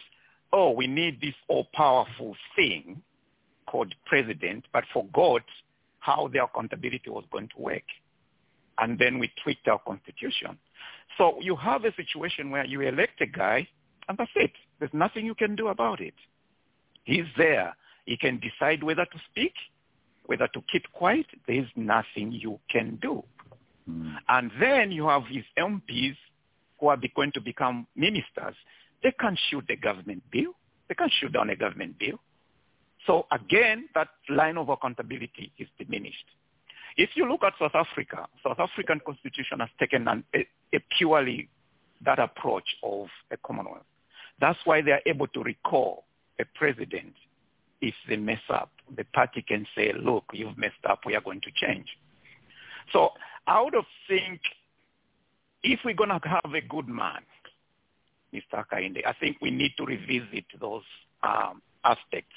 oh, 0.51 0.71
we 0.71 0.87
need 0.87 1.21
this 1.21 1.35
all-powerful 1.47 2.35
thing 2.55 3.01
called 3.67 3.93
president, 4.05 4.65
but 4.73 4.83
forgot 4.91 5.43
how 5.99 6.29
the 6.33 6.43
accountability 6.43 7.09
was 7.09 7.23
going 7.31 7.49
to 7.55 7.61
work. 7.61 7.83
And 8.79 8.97
then 8.97 9.19
we 9.19 9.31
tweaked 9.43 9.67
our 9.67 9.79
constitution. 9.79 10.57
So 11.17 11.37
you 11.39 11.55
have 11.55 11.85
a 11.85 11.93
situation 11.95 12.49
where 12.49 12.65
you 12.65 12.81
elect 12.81 13.21
a 13.21 13.27
guy, 13.27 13.67
and 14.09 14.17
that's 14.17 14.31
it. 14.35 14.51
There's 14.79 14.93
nothing 14.93 15.25
you 15.25 15.35
can 15.35 15.55
do 15.55 15.67
about 15.67 16.01
it. 16.01 16.15
He's 17.03 17.25
there. 17.37 17.75
He 18.05 18.17
can 18.17 18.39
decide 18.39 18.83
whether 18.83 19.05
to 19.05 19.19
speak, 19.29 19.53
whether 20.25 20.47
to 20.47 20.61
keep 20.71 20.83
quiet. 20.93 21.25
There's 21.47 21.67
nothing 21.75 22.31
you 22.31 22.59
can 22.69 22.97
do. 23.01 23.23
Mm. 23.89 24.15
And 24.29 24.51
then 24.59 24.91
you 24.91 25.07
have 25.07 25.23
his 25.29 25.43
MPs 25.57 26.15
who 26.79 26.87
are 26.87 26.97
going 27.15 27.31
to 27.33 27.41
become 27.41 27.87
ministers. 27.95 28.55
They 29.03 29.13
can't 29.19 29.39
shoot 29.49 29.65
the 29.67 29.75
government 29.75 30.23
bill. 30.31 30.51
They 30.87 30.95
can't 30.95 31.11
shoot 31.19 31.33
down 31.33 31.49
a 31.49 31.55
government 31.55 31.99
bill. 31.99 32.19
So 33.05 33.25
again, 33.31 33.89
that 33.95 34.09
line 34.29 34.57
of 34.57 34.69
accountability 34.69 35.51
is 35.57 35.67
diminished. 35.77 36.25
If 36.95 37.11
you 37.15 37.27
look 37.27 37.43
at 37.43 37.53
South 37.59 37.75
Africa, 37.75 38.27
South 38.43 38.59
African 38.59 39.01
constitution 39.05 39.59
has 39.59 39.69
taken 39.79 40.07
an, 40.07 40.23
a, 40.33 40.47
a 40.73 40.79
purely 40.97 41.49
that 42.05 42.19
approach 42.19 42.75
of 42.83 43.07
a 43.31 43.37
Commonwealth. 43.37 43.85
That's 44.39 44.59
why 44.65 44.81
they 44.81 44.91
are 44.91 45.01
able 45.05 45.27
to 45.27 45.41
recall 45.41 46.05
a 46.39 46.45
president 46.55 47.13
if 47.83 47.93
they 48.07 48.15
mess 48.15 48.39
up. 48.49 48.71
The 48.95 49.03
party 49.03 49.43
can 49.45 49.67
say, 49.75 49.91
look, 49.93 50.23
you've 50.31 50.57
messed 50.57 50.85
up, 50.89 51.01
we 51.05 51.15
are 51.15 51.21
going 51.21 51.41
to 51.41 51.51
change. 51.53 51.87
So 52.93 53.09
I 53.45 53.61
would 53.61 53.75
think 54.07 54.39
if 55.63 55.81
we're 55.83 55.93
going 55.93 56.09
to 56.09 56.19
have 56.27 56.53
a 56.53 56.61
good 56.61 56.87
man, 56.87 57.21
Mr. 58.33 58.63
Kainde, 58.71 59.05
I 59.05 59.13
think 59.19 59.37
we 59.41 59.51
need 59.51 59.73
to 59.77 59.85
revisit 59.85 60.45
those 60.59 60.83
um, 61.23 61.61
aspects 61.83 62.35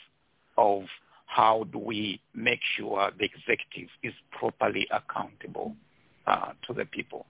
of 0.59 0.83
how 1.27 1.65
do 1.73 1.79
we 1.79 2.21
make 2.35 2.61
sure 2.77 3.11
the 3.17 3.25
executive 3.25 3.89
is 4.03 4.15
properly 4.33 4.87
accountable 4.91 5.77
uh, 6.27 6.53
to 6.67 6.75
the 6.75 6.85
people. 6.85 7.27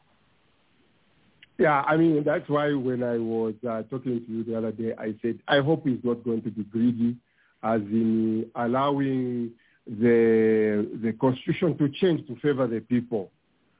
Yeah, 1.58 1.82
I 1.82 1.96
mean, 1.96 2.22
that's 2.24 2.48
why 2.48 2.72
when 2.74 3.02
I 3.02 3.16
was 3.18 3.54
uh, 3.68 3.82
talking 3.90 4.24
to 4.26 4.32
you 4.32 4.44
the 4.44 4.56
other 4.56 4.72
day, 4.72 4.92
I 4.98 5.14
said, 5.22 5.38
I 5.48 5.60
hope 5.60 5.86
he's 5.86 6.02
not 6.02 6.22
going 6.22 6.42
to 6.42 6.50
be 6.50 6.64
greedy, 6.64 7.16
as 7.74 7.80
in 7.80 8.46
allowing 8.54 9.50
the, 9.86 10.88
the 11.02 11.12
constitution 11.20 11.76
to 11.78 11.88
change 12.00 12.26
to 12.28 12.36
favor 12.36 12.66
the 12.66 12.80
people, 12.80 13.30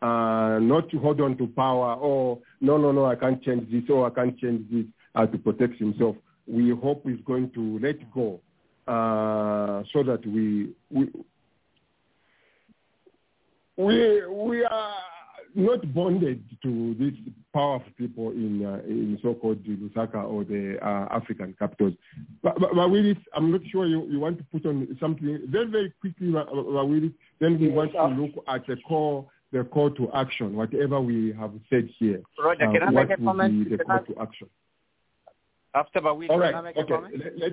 uh, 0.03 0.59
not 0.61 0.89
to 0.91 0.99
hold 0.99 1.21
on 1.21 1.37
to 1.37 1.47
power, 1.49 1.95
or 1.95 2.39
no, 2.61 2.77
no, 2.77 2.91
no, 2.93 3.07
I 3.07 3.15
can't 3.15 3.43
change 3.43 3.71
this, 3.71 3.89
or 3.89 4.07
I 4.07 4.11
can't 4.11 4.37
change 4.39 4.69
this, 4.71 4.87
uh, 5.15 5.27
to 5.27 5.39
protect 5.39 5.79
himself. 5.79 6.17
We 6.47 6.71
hope 6.71 7.03
he's 7.07 7.21
going 7.25 7.51
to 7.51 7.79
let 7.81 7.99
go 8.13 8.41
uh, 8.89 9.83
so 9.93 10.03
that 10.03 10.25
we, 10.27 10.75
we, 10.91 11.11
we, 13.77 14.27
we 14.27 14.65
are 14.65 14.95
not 15.57 15.95
bonded 15.95 16.45
to 16.63 16.95
these 16.99 17.15
powerful 17.53 17.91
people 17.97 18.31
in 18.31 18.65
uh, 18.65 18.81
in 18.87 19.19
so-called 19.23 19.65
Lusaka 19.65 20.23
or 20.23 20.45
the 20.45 20.79
uh, 20.83 21.09
African 21.11 21.55
capitals. 21.59 21.95
But, 22.43 22.61
but, 22.61 22.75
but 22.75 22.91
Willis, 22.91 23.17
I'm 23.35 23.51
not 23.51 23.63
sure 23.71 23.87
you, 23.87 24.07
you 24.07 24.21
want 24.21 24.39
to 24.39 24.45
put 24.45 24.67
on 24.67 24.97
something 25.01 25.41
very 25.49 25.67
very 25.67 25.93
quickly, 26.01 26.31
Willis. 26.31 27.13
Then 27.41 27.59
we 27.59 27.71
want 27.71 27.93
to 27.93 28.07
look 28.07 28.33
at 28.49 28.67
the 28.67 28.77
call 28.87 29.31
the 29.53 29.65
call 29.65 29.91
to 29.93 30.11
action, 30.13 30.55
whatever 30.55 31.01
we 31.01 31.33
have 31.39 31.53
said 31.71 31.89
here. 31.99 32.21
Roger, 32.39 32.67
can 32.67 32.83
uh, 32.83 32.87
I 32.87 32.91
what 32.91 33.09
make 33.09 33.19
a 33.19 33.23
comment? 33.23 33.65
be 33.71 33.77
the 33.77 33.85
call 33.85 34.01
to 34.01 34.21
action? 34.21 34.49
After 35.75 36.01
Bawili, 36.01 36.31
All 36.31 36.41
can. 36.41 36.55
I 36.55 36.61
make 36.63 36.77
Okay. 36.77 36.93
a 36.93 36.97
comment? 36.97 37.15
Let, 37.19 37.39
let, 37.39 37.53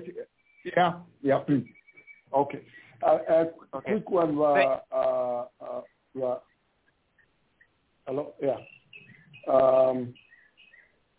yeah. 0.64 0.92
Yeah. 1.22 1.38
Please. 1.38 1.66
Okay. 2.32 2.62
Uh, 3.02 3.18
a 3.72 3.80
quick 3.82 4.10
one. 4.10 4.38
Uh, 4.38 4.78
uh, 4.92 5.44
uh, 5.60 5.80
yeah. 6.14 6.34
Hello? 8.06 8.34
Yeah. 8.40 8.56
Um, 9.52 10.14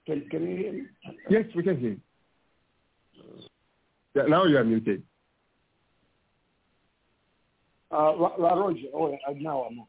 can, 0.05 0.27
can 0.29 0.47
you 0.47 0.57
hear 0.57 0.73
me? 0.73 0.83
Yes, 1.29 1.45
we 1.55 1.63
can 1.63 1.79
hear. 1.79 1.89
you. 1.91 1.99
Yeah, 4.13 4.23
now 4.27 4.45
you 4.45 4.57
are 4.57 4.63
muted. 4.63 5.03
Uh, 7.91 8.13
Roger, 8.17 8.87
oh, 8.93 9.17
now 9.39 9.63
I'm 9.63 9.79
on. 9.79 9.87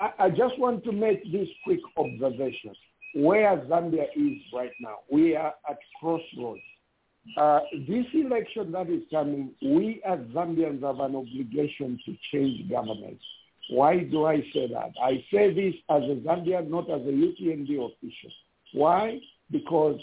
I, 0.00 0.24
I 0.24 0.30
just 0.30 0.58
want 0.58 0.84
to 0.84 0.92
make 0.92 1.30
this 1.32 1.48
quick 1.64 1.80
observation. 1.96 2.72
Where 3.14 3.56
Zambia 3.66 4.04
is 4.14 4.38
right 4.52 4.72
now, 4.80 4.98
we 5.10 5.34
are 5.34 5.54
at 5.68 5.78
crossroads. 5.98 6.60
Uh, 7.36 7.60
this 7.88 8.04
election 8.14 8.70
that 8.72 8.88
is 8.88 9.02
coming, 9.10 9.50
we 9.62 10.02
as 10.06 10.18
Zambians 10.34 10.82
have 10.82 11.00
an 11.00 11.16
obligation 11.16 11.98
to 12.04 12.14
change 12.30 12.70
governance. 12.70 13.22
Why 13.68 14.00
do 14.00 14.26
I 14.26 14.40
say 14.52 14.68
that? 14.68 14.92
I 15.02 15.24
say 15.32 15.52
this 15.52 15.74
as 15.90 16.02
a 16.02 16.20
Zambian, 16.26 16.68
not 16.68 16.88
as 16.90 17.00
a 17.02 17.10
UPND 17.10 17.70
official. 17.70 18.30
Why? 18.72 19.18
Because 19.50 20.00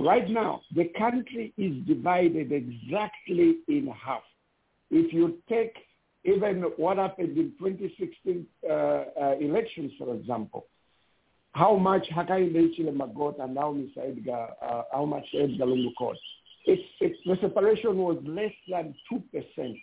right 0.00 0.28
now, 0.28 0.62
the 0.74 0.90
country 0.98 1.52
is 1.56 1.74
divided 1.86 2.52
exactly 2.52 3.58
in 3.68 3.92
half. 4.04 4.22
If 4.90 5.12
you 5.12 5.38
take 5.48 5.74
even 6.24 6.62
what 6.76 6.96
happened 6.96 7.36
in 7.36 7.52
2016 7.58 8.46
uh, 8.68 8.72
uh, 8.72 9.34
elections, 9.40 9.92
for 9.98 10.14
example, 10.14 10.66
how 11.52 11.76
much 11.76 12.06
Hakainde 12.14 12.54
Hichilema 12.54 13.14
got 13.14 13.38
and 13.38 13.56
how. 13.56 13.76
Edgar, 13.96 14.48
uh, 14.62 14.82
how 14.92 15.04
much 15.04 15.26
Edgar 15.34 15.66
Lungu 15.66 15.92
it's, 16.66 16.82
the 17.26 17.36
separation 17.40 17.98
was 17.98 18.18
less 18.24 18.52
than 18.68 18.94
2%. 19.12 19.80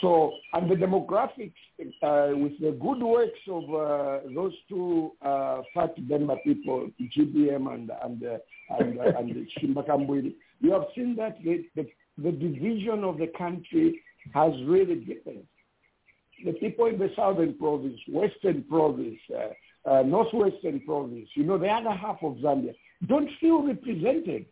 So, 0.00 0.32
and 0.52 0.70
the 0.70 0.74
demographics 0.74 1.54
uh, 2.02 2.36
with 2.36 2.58
the 2.60 2.76
good 2.80 3.02
works 3.02 3.38
of 3.48 3.64
uh, 3.74 4.28
those 4.34 4.52
two 4.68 5.12
uh, 5.22 5.62
fat 5.72 5.94
Denver 6.08 6.36
people, 6.44 6.90
GBM 7.00 7.72
and 7.72 7.90
and 8.02 8.22
uh, 8.22 8.38
and, 8.78 8.98
uh, 8.98 9.18
and 9.18 9.28
you 10.60 10.72
have 10.72 10.84
seen 10.94 11.16
that 11.16 11.42
the, 11.42 11.64
the 11.76 11.86
the 12.18 12.32
division 12.32 13.04
of 13.04 13.18
the 13.18 13.28
country 13.38 14.02
has 14.34 14.52
really 14.64 14.96
deepened. 14.96 15.44
The 16.44 16.52
people 16.52 16.86
in 16.86 16.98
the 16.98 17.10
southern 17.16 17.54
province, 17.54 17.98
western 18.08 18.64
province, 18.64 19.18
uh, 19.34 19.90
uh, 19.90 20.02
northwestern 20.02 20.80
province, 20.80 21.28
you 21.34 21.44
know, 21.44 21.58
the 21.58 21.68
other 21.68 21.92
half 21.92 22.18
of 22.22 22.34
Zambia, 22.36 22.74
don't 23.06 23.30
feel 23.40 23.66
represented. 23.66 24.46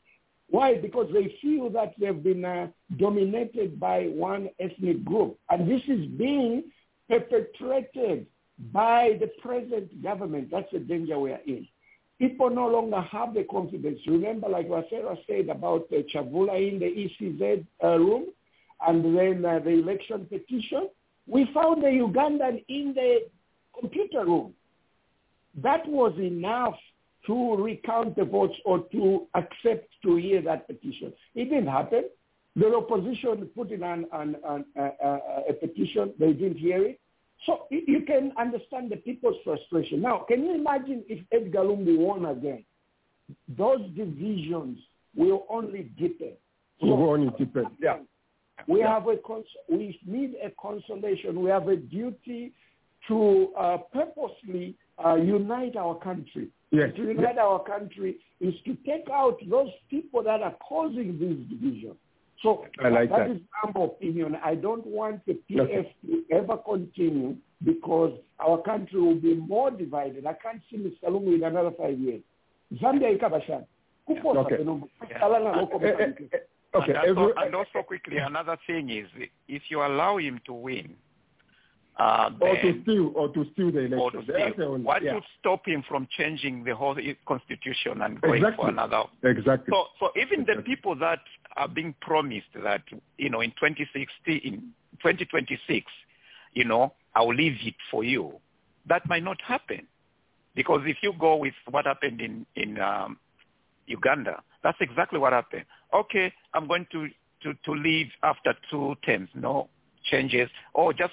Why? 0.51 0.77
Because 0.77 1.09
they 1.13 1.37
feel 1.41 1.71
that 1.71 1.95
they've 1.99 2.23
been 2.23 2.45
uh, 2.45 2.69
dominated 2.99 3.81
by 3.81 4.05
one 4.05 4.51
ethnic 4.61 5.05
group. 5.05 5.39
And 5.51 5.71
this 5.71 5.83
is 5.89 6.07
being 6.07 6.65
perpetrated 7.09 8.27
by 8.73 9.19
the 9.21 9.29
present 9.43 10.03
government. 10.03 10.51
That's 10.51 10.71
the 10.73 10.79
danger 10.79 11.19
we 11.19 11.33
are 11.33 11.41
in. 11.47 11.67
People 12.19 12.51
no 12.51 12.69
longer 12.69 13.01
have 13.01 13.35
the 13.35 13.45
confidence. 13.45 13.99
Remember, 14.07 14.49
like 14.49 14.69
Wasera 14.69 15.19
said 15.27 15.49
about 15.49 15.89
uh, 15.93 16.03
Chavula 16.15 16.57
in 16.57 16.79
the 16.79 16.87
ECZ 16.87 17.67
uh, 17.83 17.99
room 17.99 18.27
and 18.87 19.05
then 19.17 19.45
uh, 19.45 19.59
the 19.59 19.71
election 19.71 20.27
petition. 20.27 20.89
We 21.27 21.51
found 21.53 21.83
the 21.83 21.89
Ugandan 21.89 22.65
in 22.69 22.93
the 22.95 23.27
computer 23.79 24.25
room. 24.25 24.55
That 25.63 25.87
was 25.89 26.17
enough 26.19 26.77
to 27.27 27.57
recount 27.57 28.17
the 28.17 28.25
votes 28.25 28.55
or 28.65 28.81
to 28.93 29.27
accept 29.35 29.89
to 30.03 30.17
hear 30.17 30.43
that 30.43 30.67
petition. 30.67 31.13
It 31.35 31.47
didn't 31.47 31.69
happen. 31.69 32.05
The 32.57 32.75
opposition 32.75 33.49
put 33.57 33.71
in 33.73 33.83
an, 33.83 34.07
an, 34.13 34.37
an, 34.47 34.65
uh, 34.79 34.91
uh, 35.05 35.19
a 35.49 35.53
petition. 35.55 36.13
They 36.19 36.33
didn't 36.33 36.59
hear 36.59 36.85
it. 36.85 37.01
So 37.47 37.67
you 37.71 38.03
can 38.07 38.33
understand 38.39 38.91
the 38.91 38.97
people's 38.97 39.37
frustration. 39.45 40.01
Now, 40.01 40.25
can 40.29 40.45
you 40.45 40.55
imagine 40.55 41.05
if 41.09 41.25
Edgar 41.33 41.61
Lumbi 41.61 41.99
won 41.99 42.25
again? 42.27 42.65
Those 43.49 43.81
divisions 43.97 44.79
will 45.17 45.47
only 45.51 45.91
deepen. 45.99 46.33
We 46.81 46.91
will 46.91 47.11
only 47.11 47.31
deepen. 47.37 47.67
Yeah. 47.81 47.99
We 48.67 48.81
have 48.81 49.09
a 49.09 49.17
cons- 49.17 49.45
we 49.69 50.01
need 50.07 50.37
a 50.43 50.51
consolation. 50.61 51.43
We 51.43 51.51
have 51.51 51.69
a 51.69 51.77
duty 51.77 52.53
to 53.09 53.53
uh, 53.59 53.79
purposely 53.93 54.77
uh, 55.05 55.17
unite 55.17 55.77
our 55.77 55.97
country. 55.97 56.49
Yes. 56.75 56.91
To 56.97 57.03
unite 57.03 57.39
our 57.39 57.63
country 57.65 58.17
is 58.41 58.55
to 58.65 58.75
take 58.87 59.09
out 59.13 59.39
those 59.49 59.71
people 59.91 60.23
that 60.25 60.43
are 60.43 60.55
causing 60.69 61.19
this 61.19 61.37
division. 61.59 61.95
So 62.43 62.67
I 62.83 62.89
like 62.89 63.09
that. 63.11 63.29
that 63.29 63.31
is 63.37 63.41
my 63.75 63.85
opinion. 63.85 64.37
I 64.45 64.55
don't 64.55 64.85
want 64.87 65.25
the 65.27 65.39
PF 65.49 65.61
Okay. 65.61 65.95
to 66.07 66.25
ever 66.33 66.57
continue 66.59 67.37
because 67.65 68.13
our 68.39 68.59
country 68.63 69.01
will 69.01 69.15
be 69.21 69.35
more 69.35 69.71
divided. 69.71 70.27
I 70.27 70.35
can't 70.35 70.61
see 70.71 70.77
Mr. 70.77 71.09
Lungu 71.11 71.35
in 71.37 71.45
another 71.45 71.71
five 71.79 71.99
years. 71.99 72.21
Zambia 72.83 73.11
ikabashana. 73.19 73.65
Kuposa 74.09 74.41
Okay. 74.41 74.57
peno- 74.57 74.89
kusalana 75.01 75.55
huko 75.61 75.79
Mozambique. 75.81 76.31
Okay. 76.75 76.93
And, 76.93 77.17
also, 77.19 77.33
and 77.37 77.55
also 77.55 77.83
quickly, 77.87 78.19
another 78.19 78.59
thing 78.67 78.91
is 78.91 79.07
if 79.49 79.63
you 79.71 79.81
allow 79.81 80.19
him 80.19 80.41
to 80.45 80.53
win, 80.53 80.97
uh, 81.97 82.31
or 82.41 82.57
to 82.57 82.83
steal 82.83 83.13
or 83.15 83.29
to 83.29 83.45
steal 83.53 83.71
the 83.71 83.81
election. 83.81 83.99
or 83.99 84.11
to 84.11 84.23
steal, 84.25 84.79
what 84.79 85.03
yeah. 85.03 85.15
would 85.15 85.23
stop 85.39 85.67
him 85.67 85.85
from 85.89 86.09
changing 86.17 86.65
the 86.65 86.75
whole 86.75 86.97
constitution 87.27 88.03
and 88.03 88.21
going 88.21 88.43
Exactly. 88.43 88.65
for 88.65 88.69
another? 88.69 89.05
Exactly. 89.23 89.71
So, 89.71 89.87
so 90.01 90.11
even 90.21 90.45
the 90.45 90.63
people 90.63 90.97
that 90.97 91.21
are 91.57 91.69
being 91.69 91.95
promised 92.01 92.49
that, 92.63 92.83
you 93.17 93.31
know, 93.31 93.41
in 93.43 93.51
2016, 93.51 94.41
in 94.43 94.73
2026, 95.03 95.87
you 96.55 96.65
know, 96.65 96.95
I'll 97.15 97.33
leave 97.33 97.59
it 97.63 97.75
for 97.91 98.03
you, 98.03 98.41
that 98.89 99.09
might 99.09 99.23
not 99.23 99.41
happen. 99.41 99.87
Because 100.57 100.81
if 100.85 100.99
you 101.03 101.13
go 101.19 101.37
with 101.37 101.55
what 101.71 101.87
happened 101.87 102.21
in, 102.21 102.45
in 102.57 102.81
um, 102.81 103.19
Uganda, 103.87 104.43
that's 104.63 104.79
exactly 104.81 105.19
what 105.19 105.33
happened. 105.33 105.65
Okay, 105.93 106.33
I'm 106.55 106.67
going 106.67 106.87
to, 106.93 107.09
to, 107.43 107.55
to 107.65 107.73
leave 107.73 108.09
after 108.23 108.55
two 108.71 108.97
terms, 109.05 109.29
no 109.35 109.69
changes, 110.05 110.49
or 110.73 110.93
just, 110.93 111.13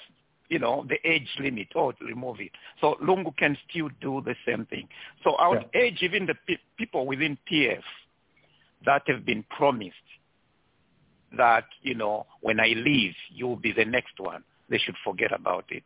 you 0.52 0.58
know, 0.58 0.84
the 0.86 0.98
age 1.10 1.28
limit, 1.40 1.68
oh, 1.74 1.86
or 1.86 1.94
remove 2.02 2.38
it. 2.38 2.50
So 2.78 2.96
Lungu 3.02 3.34
can 3.34 3.56
still 3.70 3.88
do 4.02 4.20
the 4.22 4.34
same 4.46 4.66
thing. 4.66 4.86
So 5.24 5.30
I 5.36 5.48
would 5.48 5.64
urge 5.74 6.02
even 6.02 6.26
the 6.26 6.34
pe- 6.46 6.58
people 6.76 7.06
within 7.06 7.38
PF 7.50 7.82
that 8.84 9.02
have 9.06 9.24
been 9.24 9.44
promised 9.48 9.94
that, 11.38 11.64
you 11.80 11.94
know, 11.94 12.26
when 12.42 12.60
I 12.60 12.74
leave, 12.76 13.14
you'll 13.34 13.56
be 13.56 13.72
the 13.72 13.86
next 13.86 14.20
one. 14.20 14.44
They 14.68 14.76
should 14.76 14.96
forget 15.02 15.32
about 15.32 15.64
it. 15.70 15.84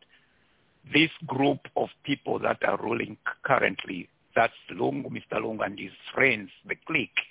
This 0.93 1.11
group 1.25 1.59
of 1.77 1.87
people 2.03 2.37
that 2.39 2.57
are 2.67 2.77
ruling 2.77 3.15
currently 3.43 4.09
That's 4.35 4.53
Lungu, 4.71 5.09
Mr. 5.09 5.39
Lungu 5.41 5.65
and 5.65 5.79
his 5.79 5.91
friends, 6.13 6.51
the 6.67 6.75
clique. 6.85 7.21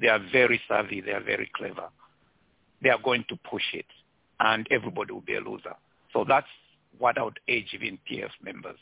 They 0.00 0.06
are 0.06 0.20
very 0.32 0.60
savvy. 0.68 1.00
They 1.00 1.10
are 1.12 1.22
very 1.22 1.50
clever. 1.56 1.88
They 2.82 2.90
are 2.90 3.00
going 3.04 3.24
to 3.30 3.36
push 3.50 3.74
it, 3.74 3.86
and 4.38 4.66
everybody 4.70 5.12
will 5.12 5.20
be 5.20 5.34
a 5.34 5.40
loser. 5.40 5.74
So 6.12 6.24
that's 6.26 6.46
what 6.98 7.18
I 7.18 7.22
would 7.24 7.38
even 7.48 7.98
PF 8.10 8.30
members 8.42 8.78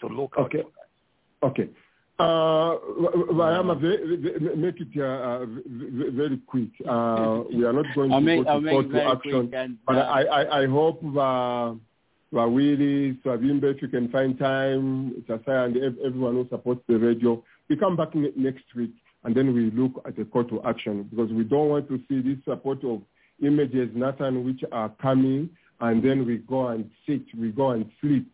to 0.00 0.06
look 0.08 0.34
out 0.38 0.46
Okay. 0.46 0.62
for 0.62 0.70
that. 0.70 1.46
Okay. 1.48 1.68
Uh, 2.18 2.76
Vayama, 3.32 3.74
ve- 3.80 4.16
ve- 4.16 4.54
make 4.56 4.76
it 4.80 5.00
uh, 5.00 5.44
very 6.14 6.38
quick. 6.46 6.68
Uh, 6.86 7.42
we 7.52 7.64
are 7.64 7.72
not 7.72 7.86
going 7.94 8.10
to 8.10 8.14
I'll 8.14 8.20
make- 8.20 8.44
go 8.44 8.60
to 8.60 8.68
call 8.70 8.82
to 8.84 9.02
action, 9.04 9.48
quick 9.48 9.54
and, 9.60 9.78
but 9.86 9.96
uh, 9.96 10.00
I, 10.00 10.22
I, 10.22 10.60
I 10.62 10.66
hope 10.66 11.02
uh, 11.02 11.74
Wawili, 12.32 13.20
Swavimbe, 13.22 13.64
if 13.74 13.82
you 13.82 13.88
can 13.88 14.08
find 14.10 14.38
time, 14.38 15.22
Chasaya 15.28 15.66
and 15.66 15.76
everyone 16.04 16.34
who 16.34 16.46
supports 16.48 16.82
the 16.88 16.98
radio, 16.98 17.42
we 17.68 17.76
come 17.76 17.96
back 17.96 18.14
ne- 18.14 18.32
next 18.36 18.64
week 18.76 18.92
and 19.24 19.34
then 19.34 19.52
we 19.54 19.70
look 19.70 20.02
at 20.06 20.16
the 20.16 20.24
call 20.24 20.44
to 20.44 20.62
action 20.64 21.04
because 21.10 21.32
we 21.32 21.44
don't 21.44 21.68
want 21.70 21.88
to 21.88 21.98
see 22.08 22.20
this 22.20 22.38
support 22.44 22.84
of 22.84 23.02
images, 23.42 23.88
Nathan, 23.94 24.44
which 24.44 24.60
are 24.70 24.90
coming 25.00 25.50
and 25.82 26.02
then 26.02 26.24
we 26.24 26.38
go 26.38 26.68
and 26.68 26.88
sit, 27.06 27.22
we 27.36 27.50
go 27.50 27.70
and 27.70 27.90
sleep. 28.00 28.30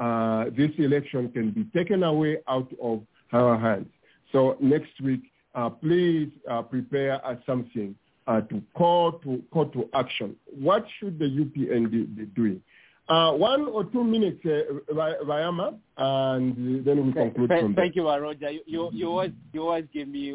Uh, 0.00 0.44
this 0.56 0.70
election 0.78 1.30
can 1.30 1.50
be 1.50 1.64
taken 1.76 2.02
away 2.02 2.38
out 2.48 2.72
of 2.80 3.02
our 3.32 3.58
hands. 3.58 3.88
So 4.32 4.56
next 4.60 5.00
week, 5.02 5.22
uh, 5.54 5.70
please 5.70 6.30
uh, 6.50 6.62
prepare 6.62 7.20
something 7.46 7.94
uh, 8.26 8.40
to 8.42 8.62
call 8.74 9.12
to 9.24 9.42
call 9.52 9.66
to 9.66 9.88
action. 9.92 10.36
What 10.46 10.86
should 10.98 11.18
the 11.18 11.26
UPN 11.26 11.90
be, 11.90 12.04
be 12.04 12.26
doing? 12.26 12.62
Uh, 13.06 13.32
one 13.32 13.66
or 13.68 13.84
two 13.84 14.02
minutes, 14.02 14.40
uh, 14.46 14.94
Vai- 14.94 15.52
and 15.98 16.84
then 16.86 17.06
we 17.06 17.12
conclude 17.12 17.50
Thank, 17.50 17.76
thank 17.76 17.96
you, 17.96 18.08
Roger. 18.08 18.50
You, 18.50 18.62
you, 18.66 18.90
you 18.94 19.08
always 19.08 19.32
you 19.52 19.62
always 19.62 19.84
give 19.92 20.08
me 20.08 20.34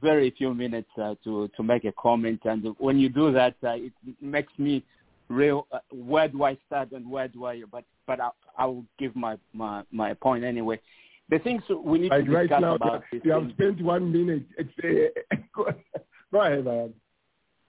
very 0.00 0.30
few 0.30 0.54
minutes 0.54 0.90
uh, 0.96 1.16
to 1.24 1.48
to 1.56 1.62
make 1.62 1.84
a 1.84 1.92
comment, 1.92 2.40
and 2.44 2.64
when 2.78 3.00
you 3.00 3.08
do 3.08 3.32
that, 3.32 3.56
uh, 3.64 3.70
it 3.70 3.92
makes 4.20 4.52
me 4.58 4.84
real. 5.30 5.66
Uh, 5.72 5.78
where 5.90 6.28
do 6.28 6.42
I 6.44 6.58
start 6.66 6.92
and 6.92 7.10
where 7.10 7.28
do 7.28 7.46
I? 7.46 7.62
But 7.70 7.84
but 8.06 8.20
I, 8.20 8.30
I 8.58 8.66
will 8.66 8.84
give 8.98 9.16
my, 9.16 9.36
my 9.54 9.82
my 9.90 10.12
point 10.14 10.44
anyway. 10.44 10.78
The 11.30 11.38
things 11.38 11.62
we 11.84 12.00
need 12.00 12.10
Like 12.10 12.24
to 12.26 12.30
right 12.32 12.42
discuss 12.48 12.60
now, 12.60 12.74
about 12.74 13.04
this 13.12 13.22
you 13.24 13.30
have 13.30 13.42
thing- 13.44 13.52
spent 13.52 13.82
one 13.82 14.12
minute. 14.12 14.44
Uh, 14.84 15.72
go 16.32 16.42
ahead, 16.42 16.64
Vayama. 16.64 16.92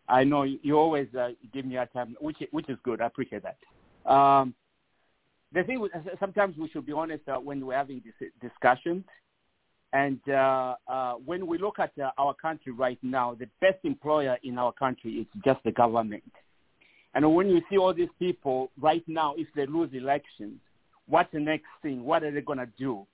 I 0.08 0.24
know 0.24 0.44
you 0.44 0.78
always 0.78 1.08
uh, 1.18 1.30
give 1.54 1.66
me 1.66 1.78
a 1.78 1.86
time, 1.88 2.16
which 2.20 2.38
which 2.52 2.68
is 2.70 2.78
good. 2.84 3.02
I 3.02 3.06
appreciate 3.06 3.44
that. 3.44 4.12
Um, 4.12 4.54
the 5.54 5.64
thing, 5.64 5.80
with, 5.80 5.92
sometimes 6.20 6.58
we 6.58 6.70
should 6.70 6.86
be 6.86 6.92
honest 6.94 7.28
uh, 7.28 7.36
when 7.36 7.66
we're 7.66 7.76
having 7.76 8.02
this 8.06 8.30
discussions. 8.42 9.04
And 9.94 10.20
uh, 10.30 10.76
uh, 10.88 11.14
when 11.26 11.46
we 11.46 11.58
look 11.58 11.78
at 11.80 11.92
uh, 12.02 12.12
our 12.18 12.34
country 12.34 12.72
right 12.72 12.98
now, 13.02 13.36
the 13.38 13.48
best 13.60 13.80
employer 13.84 14.38
in 14.44 14.58
our 14.58 14.72
country 14.72 15.12
is 15.16 15.28
just 15.44 15.62
the 15.66 15.72
government. 15.72 16.24
And 17.14 17.36
when 17.36 17.50
you 17.50 17.62
see 17.70 17.78
all 17.78 17.94
these 17.94 18.10
people 18.20 18.72
right 18.80 19.04
now, 19.08 19.36
if 19.38 19.48
they 19.56 19.66
lose 19.66 19.90
elections, 19.94 20.60
what's 21.08 21.32
the 21.34 21.40
next 21.40 21.66
thing? 21.82 22.04
What 22.04 22.24
are 22.24 22.32
they 22.32 22.42
going 22.42 22.60
to 22.60 22.70
do? 22.78 23.06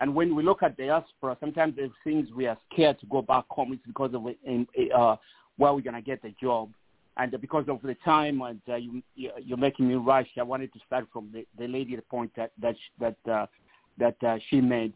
And 0.00 0.14
when 0.14 0.34
we 0.34 0.42
look 0.42 0.62
at 0.62 0.76
diaspora, 0.76 1.36
sometimes 1.38 1.76
there's 1.76 1.90
things 2.02 2.28
we 2.34 2.46
are 2.46 2.58
scared 2.72 2.98
to 3.00 3.06
go 3.06 3.22
back 3.22 3.44
home. 3.50 3.72
It's 3.72 3.86
because 3.86 4.14
of 4.14 4.26
uh, 4.26 5.16
where 5.58 5.74
we're 5.74 5.80
going 5.80 5.94
to 5.94 6.02
get 6.02 6.22
the 6.22 6.34
job. 6.42 6.70
And 7.18 7.30
because 7.40 7.66
of 7.68 7.80
the 7.82 7.94
time 8.04 8.40
and 8.40 8.60
uh, 8.68 8.76
you, 8.76 9.02
you're 9.14 9.58
making 9.58 9.86
me 9.86 9.94
rush, 9.94 10.28
I 10.38 10.42
wanted 10.42 10.72
to 10.72 10.80
start 10.86 11.06
from 11.12 11.30
the, 11.32 11.46
the 11.58 11.68
lady, 11.68 11.96
point 12.10 12.32
that 12.36 12.52
that 12.60 12.74
that 12.98 13.16
uh, 13.30 13.46
that 13.98 14.16
uh, 14.26 14.38
she 14.48 14.62
made. 14.62 14.94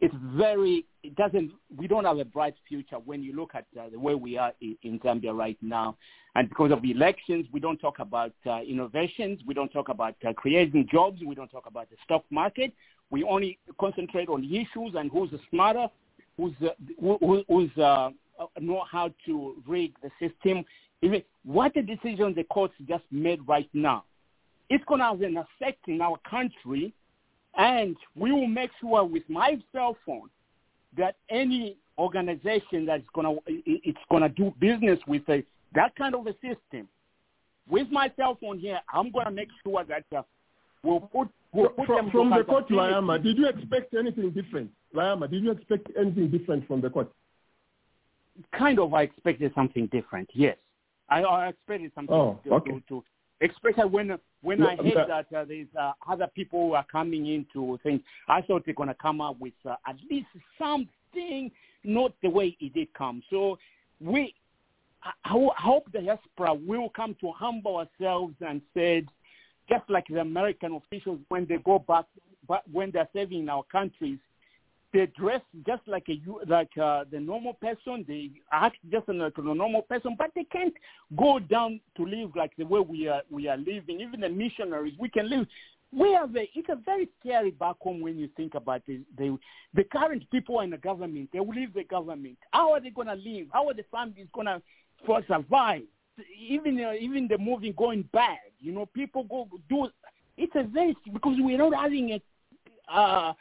It's 0.00 0.14
very. 0.36 0.84
It 1.02 1.14
doesn't. 1.16 1.52
We 1.76 1.86
don't 1.86 2.04
have 2.04 2.18
a 2.18 2.24
bright 2.24 2.54
future 2.68 2.96
when 2.96 3.22
you 3.22 3.34
look 3.34 3.54
at 3.54 3.66
uh, 3.78 3.88
the 3.90 3.98
way 3.98 4.14
we 4.14 4.36
are 4.36 4.52
in, 4.60 4.76
in 4.82 4.98
Zambia 5.00 5.36
right 5.36 5.58
now. 5.62 5.96
And 6.36 6.48
because 6.48 6.72
of 6.72 6.84
elections, 6.84 7.46
we 7.52 7.60
don't 7.60 7.78
talk 7.78 8.00
about 8.00 8.32
uh, 8.46 8.60
innovations. 8.62 9.40
We 9.46 9.54
don't 9.54 9.70
talk 9.70 9.88
about 9.88 10.16
uh, 10.26 10.32
creating 10.32 10.88
jobs. 10.90 11.20
We 11.24 11.34
don't 11.34 11.50
talk 11.50 11.66
about 11.66 11.90
the 11.90 11.96
stock 12.04 12.24
market. 12.30 12.72
We 13.10 13.22
only 13.22 13.58
concentrate 13.78 14.28
on 14.28 14.44
issues 14.44 14.94
and 14.96 15.10
who's 15.10 15.30
smarter, 15.50 15.86
who's 16.36 16.54
uh, 16.62 16.70
who, 17.00 17.44
who's 17.48 17.70
uh, 17.78 18.10
know 18.60 18.84
how 18.90 19.10
to 19.26 19.62
rig 19.66 19.92
the 20.02 20.10
system. 20.18 20.64
Even 21.02 21.22
what 21.44 21.74
the 21.74 21.82
decision 21.82 22.34
the 22.34 22.44
courts 22.44 22.74
just 22.88 23.04
made 23.10 23.40
right 23.46 23.68
now, 23.72 24.04
it's 24.70 24.84
going 24.86 25.00
to 25.00 25.06
have 25.06 25.20
an 25.20 25.36
effect 25.36 25.86
in 25.86 26.00
our 26.00 26.18
country, 26.28 26.92
and 27.56 27.96
we 28.16 28.32
will 28.32 28.46
make 28.46 28.70
sure 28.80 29.04
with 29.04 29.22
my 29.28 29.58
cell 29.72 29.96
phone 30.04 30.28
that 30.96 31.16
any 31.30 31.76
organization 31.98 32.86
that's 32.86 33.04
going 33.14 33.26
to 33.26 33.40
it's 33.46 33.98
going 34.10 34.22
to 34.22 34.28
do 34.28 34.52
business 34.60 34.98
with 35.06 35.22
a, 35.28 35.44
that 35.74 35.94
kind 35.96 36.14
of 36.14 36.26
a 36.26 36.32
system, 36.34 36.88
with 37.68 37.88
my 37.90 38.10
cell 38.16 38.36
phone 38.40 38.58
here, 38.58 38.80
I'm 38.92 39.10
going 39.10 39.26
to 39.26 39.30
make 39.30 39.48
sure 39.62 39.84
that 39.84 40.04
uh, 40.16 40.22
we'll 40.82 41.00
put 41.00 41.28
we'll 41.52 41.68
put 41.70 41.86
from, 41.86 41.96
them 41.96 42.10
from 42.10 42.30
the 42.30 42.44
court. 42.44 42.68
Vayama, 42.68 43.22
did 43.22 43.38
you 43.38 43.48
expect 43.48 43.94
anything 43.94 44.30
different? 44.30 44.70
Vayama, 44.94 45.30
did 45.30 45.42
you 45.42 45.50
expect 45.50 45.88
anything 45.98 46.30
different 46.30 46.66
from 46.66 46.80
the 46.80 46.90
court? 46.90 47.10
kind 48.58 48.80
of 48.80 48.92
I 48.92 49.02
expected 49.02 49.52
something 49.54 49.86
different. 49.92 50.28
Yes, 50.34 50.56
I, 51.08 51.22
I 51.22 51.48
expected 51.48 51.92
something 51.94 52.14
Oh, 52.14 52.40
to, 52.44 52.54
okay. 52.54 52.72
to, 52.72 52.82
to 52.88 53.04
especially 53.40 53.88
when 53.88 54.18
when 54.44 54.62
I 54.62 54.76
heard 54.76 55.08
that 55.08 55.36
uh, 55.36 55.44
there's 55.44 55.66
uh, 55.78 55.92
other 56.08 56.28
people 56.34 56.68
who 56.68 56.74
are 56.74 56.86
coming 56.90 57.26
into 57.26 57.78
things. 57.82 58.00
I 58.28 58.42
thought 58.42 58.62
they're 58.64 58.74
gonna 58.74 58.94
come 59.00 59.20
up 59.20 59.40
with 59.40 59.54
uh, 59.64 59.76
at 59.86 59.96
least 60.10 60.26
something, 60.58 61.50
not 61.82 62.12
the 62.22 62.28
way 62.28 62.56
it 62.60 62.74
did 62.74 62.92
come. 62.94 63.22
So 63.30 63.58
we, 64.00 64.34
I, 65.02 65.10
I 65.24 65.34
I 65.34 65.60
hope 65.60 65.90
the 65.92 66.00
diaspora 66.00 66.54
will 66.54 66.90
come 66.90 67.16
to 67.20 67.32
humble 67.32 67.76
ourselves 67.78 68.34
and 68.40 68.60
said, 68.74 69.06
just 69.68 69.88
like 69.88 70.04
the 70.08 70.20
American 70.20 70.74
officials 70.74 71.18
when 71.28 71.46
they 71.48 71.56
go 71.56 71.78
back, 71.78 72.04
but 72.46 72.62
when 72.70 72.90
they're 72.90 73.08
serving 73.14 73.40
in 73.40 73.48
our 73.48 73.64
countries, 73.72 74.18
they 74.94 75.06
dress 75.18 75.40
just 75.66 75.82
like 75.86 76.06
a 76.08 76.20
like 76.46 76.70
uh, 76.80 77.04
the 77.10 77.18
normal 77.18 77.54
person. 77.54 78.04
They 78.06 78.30
act 78.52 78.76
just 78.90 79.08
like 79.08 79.32
a 79.36 79.42
normal 79.42 79.82
person, 79.82 80.14
but 80.16 80.30
they 80.36 80.44
can't 80.44 80.72
go 81.16 81.40
down 81.40 81.80
to 81.96 82.06
live 82.06 82.30
like 82.36 82.52
the 82.56 82.64
way 82.64 82.80
we 82.80 83.08
are 83.08 83.22
we 83.28 83.48
are 83.48 83.56
living. 83.56 84.00
Even 84.00 84.20
the 84.20 84.28
missionaries, 84.28 84.94
we 84.98 85.08
can 85.08 85.28
live. 85.28 85.46
We 85.92 86.12
have 86.12 86.34
a, 86.36 86.48
it's 86.54 86.68
a 86.68 86.76
very 86.76 87.08
scary 87.20 87.50
back 87.50 87.76
home 87.80 88.00
when 88.00 88.18
you 88.18 88.28
think 88.36 88.54
about 88.54 88.82
it. 88.86 89.02
The, 89.16 89.38
the 89.74 89.84
current 89.84 90.28
people 90.30 90.58
in 90.60 90.70
the 90.70 90.76
government, 90.76 91.30
they 91.32 91.38
will 91.38 91.54
leave 91.54 91.72
the 91.72 91.84
government. 91.84 92.36
How 92.50 92.72
are 92.72 92.80
they 92.80 92.90
going 92.90 93.06
to 93.06 93.14
live? 93.14 93.46
How 93.52 93.68
are 93.68 93.74
the 93.74 93.84
families 93.92 94.26
going 94.32 94.46
to 94.46 94.60
survive? 95.28 95.82
Even 96.36 96.80
uh, 96.80 96.92
even 96.98 97.26
the 97.26 97.38
moving 97.38 97.74
going 97.76 98.08
bad. 98.12 98.38
You 98.60 98.72
know, 98.72 98.86
people 98.86 99.24
go 99.24 99.48
do. 99.68 99.88
It's 100.36 100.54
a 100.54 100.62
very 100.62 100.96
because 101.12 101.36
we're 101.40 101.58
not 101.58 101.74
having 101.74 102.12
a. 102.12 102.22
Uh, 102.92 103.32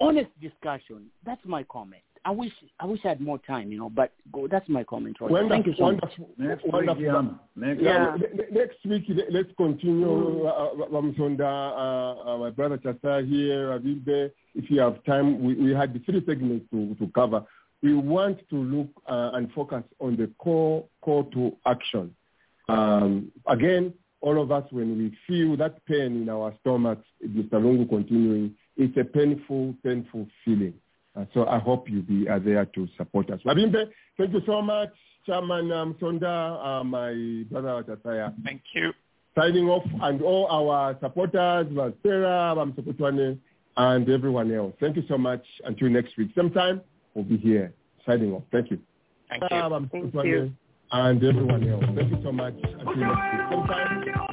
honest 0.00 0.30
discussion. 0.40 1.06
That's 1.24 1.40
my 1.44 1.62
comment. 1.64 2.02
I 2.26 2.30
wish 2.30 2.52
I 2.80 2.86
wish 2.86 3.00
I 3.04 3.08
had 3.08 3.20
more 3.20 3.38
time, 3.38 3.70
you 3.70 3.78
know, 3.78 3.90
but 3.90 4.12
go, 4.32 4.48
that's 4.48 4.66
my 4.68 4.82
comment. 4.82 5.18
Roger. 5.20 5.32
Wonderful, 5.34 5.56
Thank 5.56 5.66
you 5.66 5.74
so 5.76 5.92
much. 5.92 6.00
wonderful, 6.00 6.30
Next 6.38 6.64
week, 6.64 6.72
wonderful. 6.72 7.02
yeah. 7.02 7.22
Next 7.54 7.82
Yeah, 7.82 8.14
week. 8.14 8.34
ne- 8.34 8.44
ne- 8.44 8.58
next 8.60 8.86
week, 8.86 9.26
let's 9.30 9.48
continue. 9.58 10.46
Uh, 10.46 10.48
uh, 10.48 10.88
Ramsonda, 10.88 11.44
uh, 11.44 12.30
uh, 12.34 12.38
my 12.38 12.48
brother 12.50 12.78
Chasa 12.78 13.28
here, 13.28 13.72
Avilde. 13.78 14.30
If 14.54 14.70
you 14.70 14.80
have 14.80 15.04
time, 15.04 15.44
we, 15.44 15.54
we 15.54 15.72
had 15.74 15.92
the 15.92 15.98
three 15.98 16.24
segments 16.24 16.64
to, 16.70 16.94
to 16.94 17.06
cover. 17.14 17.44
We 17.82 17.92
want 17.94 18.38
to 18.48 18.56
look 18.56 18.88
uh, 19.06 19.32
and 19.34 19.52
focus 19.52 19.82
on 20.00 20.16
the 20.16 20.30
core 20.38 20.84
call 21.02 21.24
to 21.24 21.54
action. 21.66 22.14
Um, 22.70 23.30
again, 23.46 23.92
all 24.22 24.40
of 24.40 24.50
us, 24.50 24.64
when 24.70 24.96
we 24.96 25.14
feel 25.26 25.58
that 25.58 25.84
pain 25.84 26.22
in 26.22 26.30
our 26.30 26.54
stomachs, 26.62 27.04
Mr. 27.22 27.54
Lungu 27.60 27.86
continuing, 27.86 28.54
it's 28.76 28.96
a 28.96 29.04
painful, 29.04 29.74
painful 29.84 30.26
feeling. 30.44 30.74
Uh, 31.16 31.24
so 31.32 31.46
I 31.46 31.58
hope 31.58 31.88
you 31.88 32.02
be 32.02 32.28
are 32.28 32.40
there 32.40 32.64
to 32.66 32.88
support 32.96 33.30
us. 33.30 33.40
Wabimbe, 33.46 33.88
thank 34.18 34.32
you 34.32 34.42
so 34.46 34.60
much. 34.60 34.90
Chairman 35.26 35.72
um, 35.72 35.94
Sonda, 36.00 36.80
uh, 36.80 36.84
my 36.84 37.44
brother 37.50 37.82
Chasaya. 37.84 38.34
Thank 38.44 38.62
you. 38.74 38.92
Signing 39.36 39.68
off, 39.68 39.84
and 40.02 40.22
all 40.22 40.46
our 40.48 40.96
supporters, 41.00 41.66
Vasera, 41.66 42.54
Bamsokotwane, 42.54 43.38
and 43.76 44.08
everyone 44.08 44.52
else. 44.52 44.74
Thank 44.78 44.96
you 44.96 45.02
so 45.08 45.18
much. 45.18 45.44
Until 45.64 45.88
next 45.88 46.16
week. 46.16 46.30
Same 46.36 46.50
time, 46.50 46.80
we'll 47.14 47.24
be 47.24 47.36
here. 47.36 47.72
Signing 48.06 48.32
off. 48.32 48.42
Thank 48.52 48.70
you. 48.70 48.78
Thank 49.28 49.42
you. 49.42 49.48
Bamsokotwane 49.48 50.52
And 50.92 51.24
everyone 51.24 51.68
else. 51.68 51.84
Thank 51.96 52.10
you 52.10 52.18
so 52.22 52.32
much. 52.32 52.54
Until 52.62 52.96
next 52.96 53.32
week. 53.32 53.50
Same 53.50 53.66
time. 53.66 54.26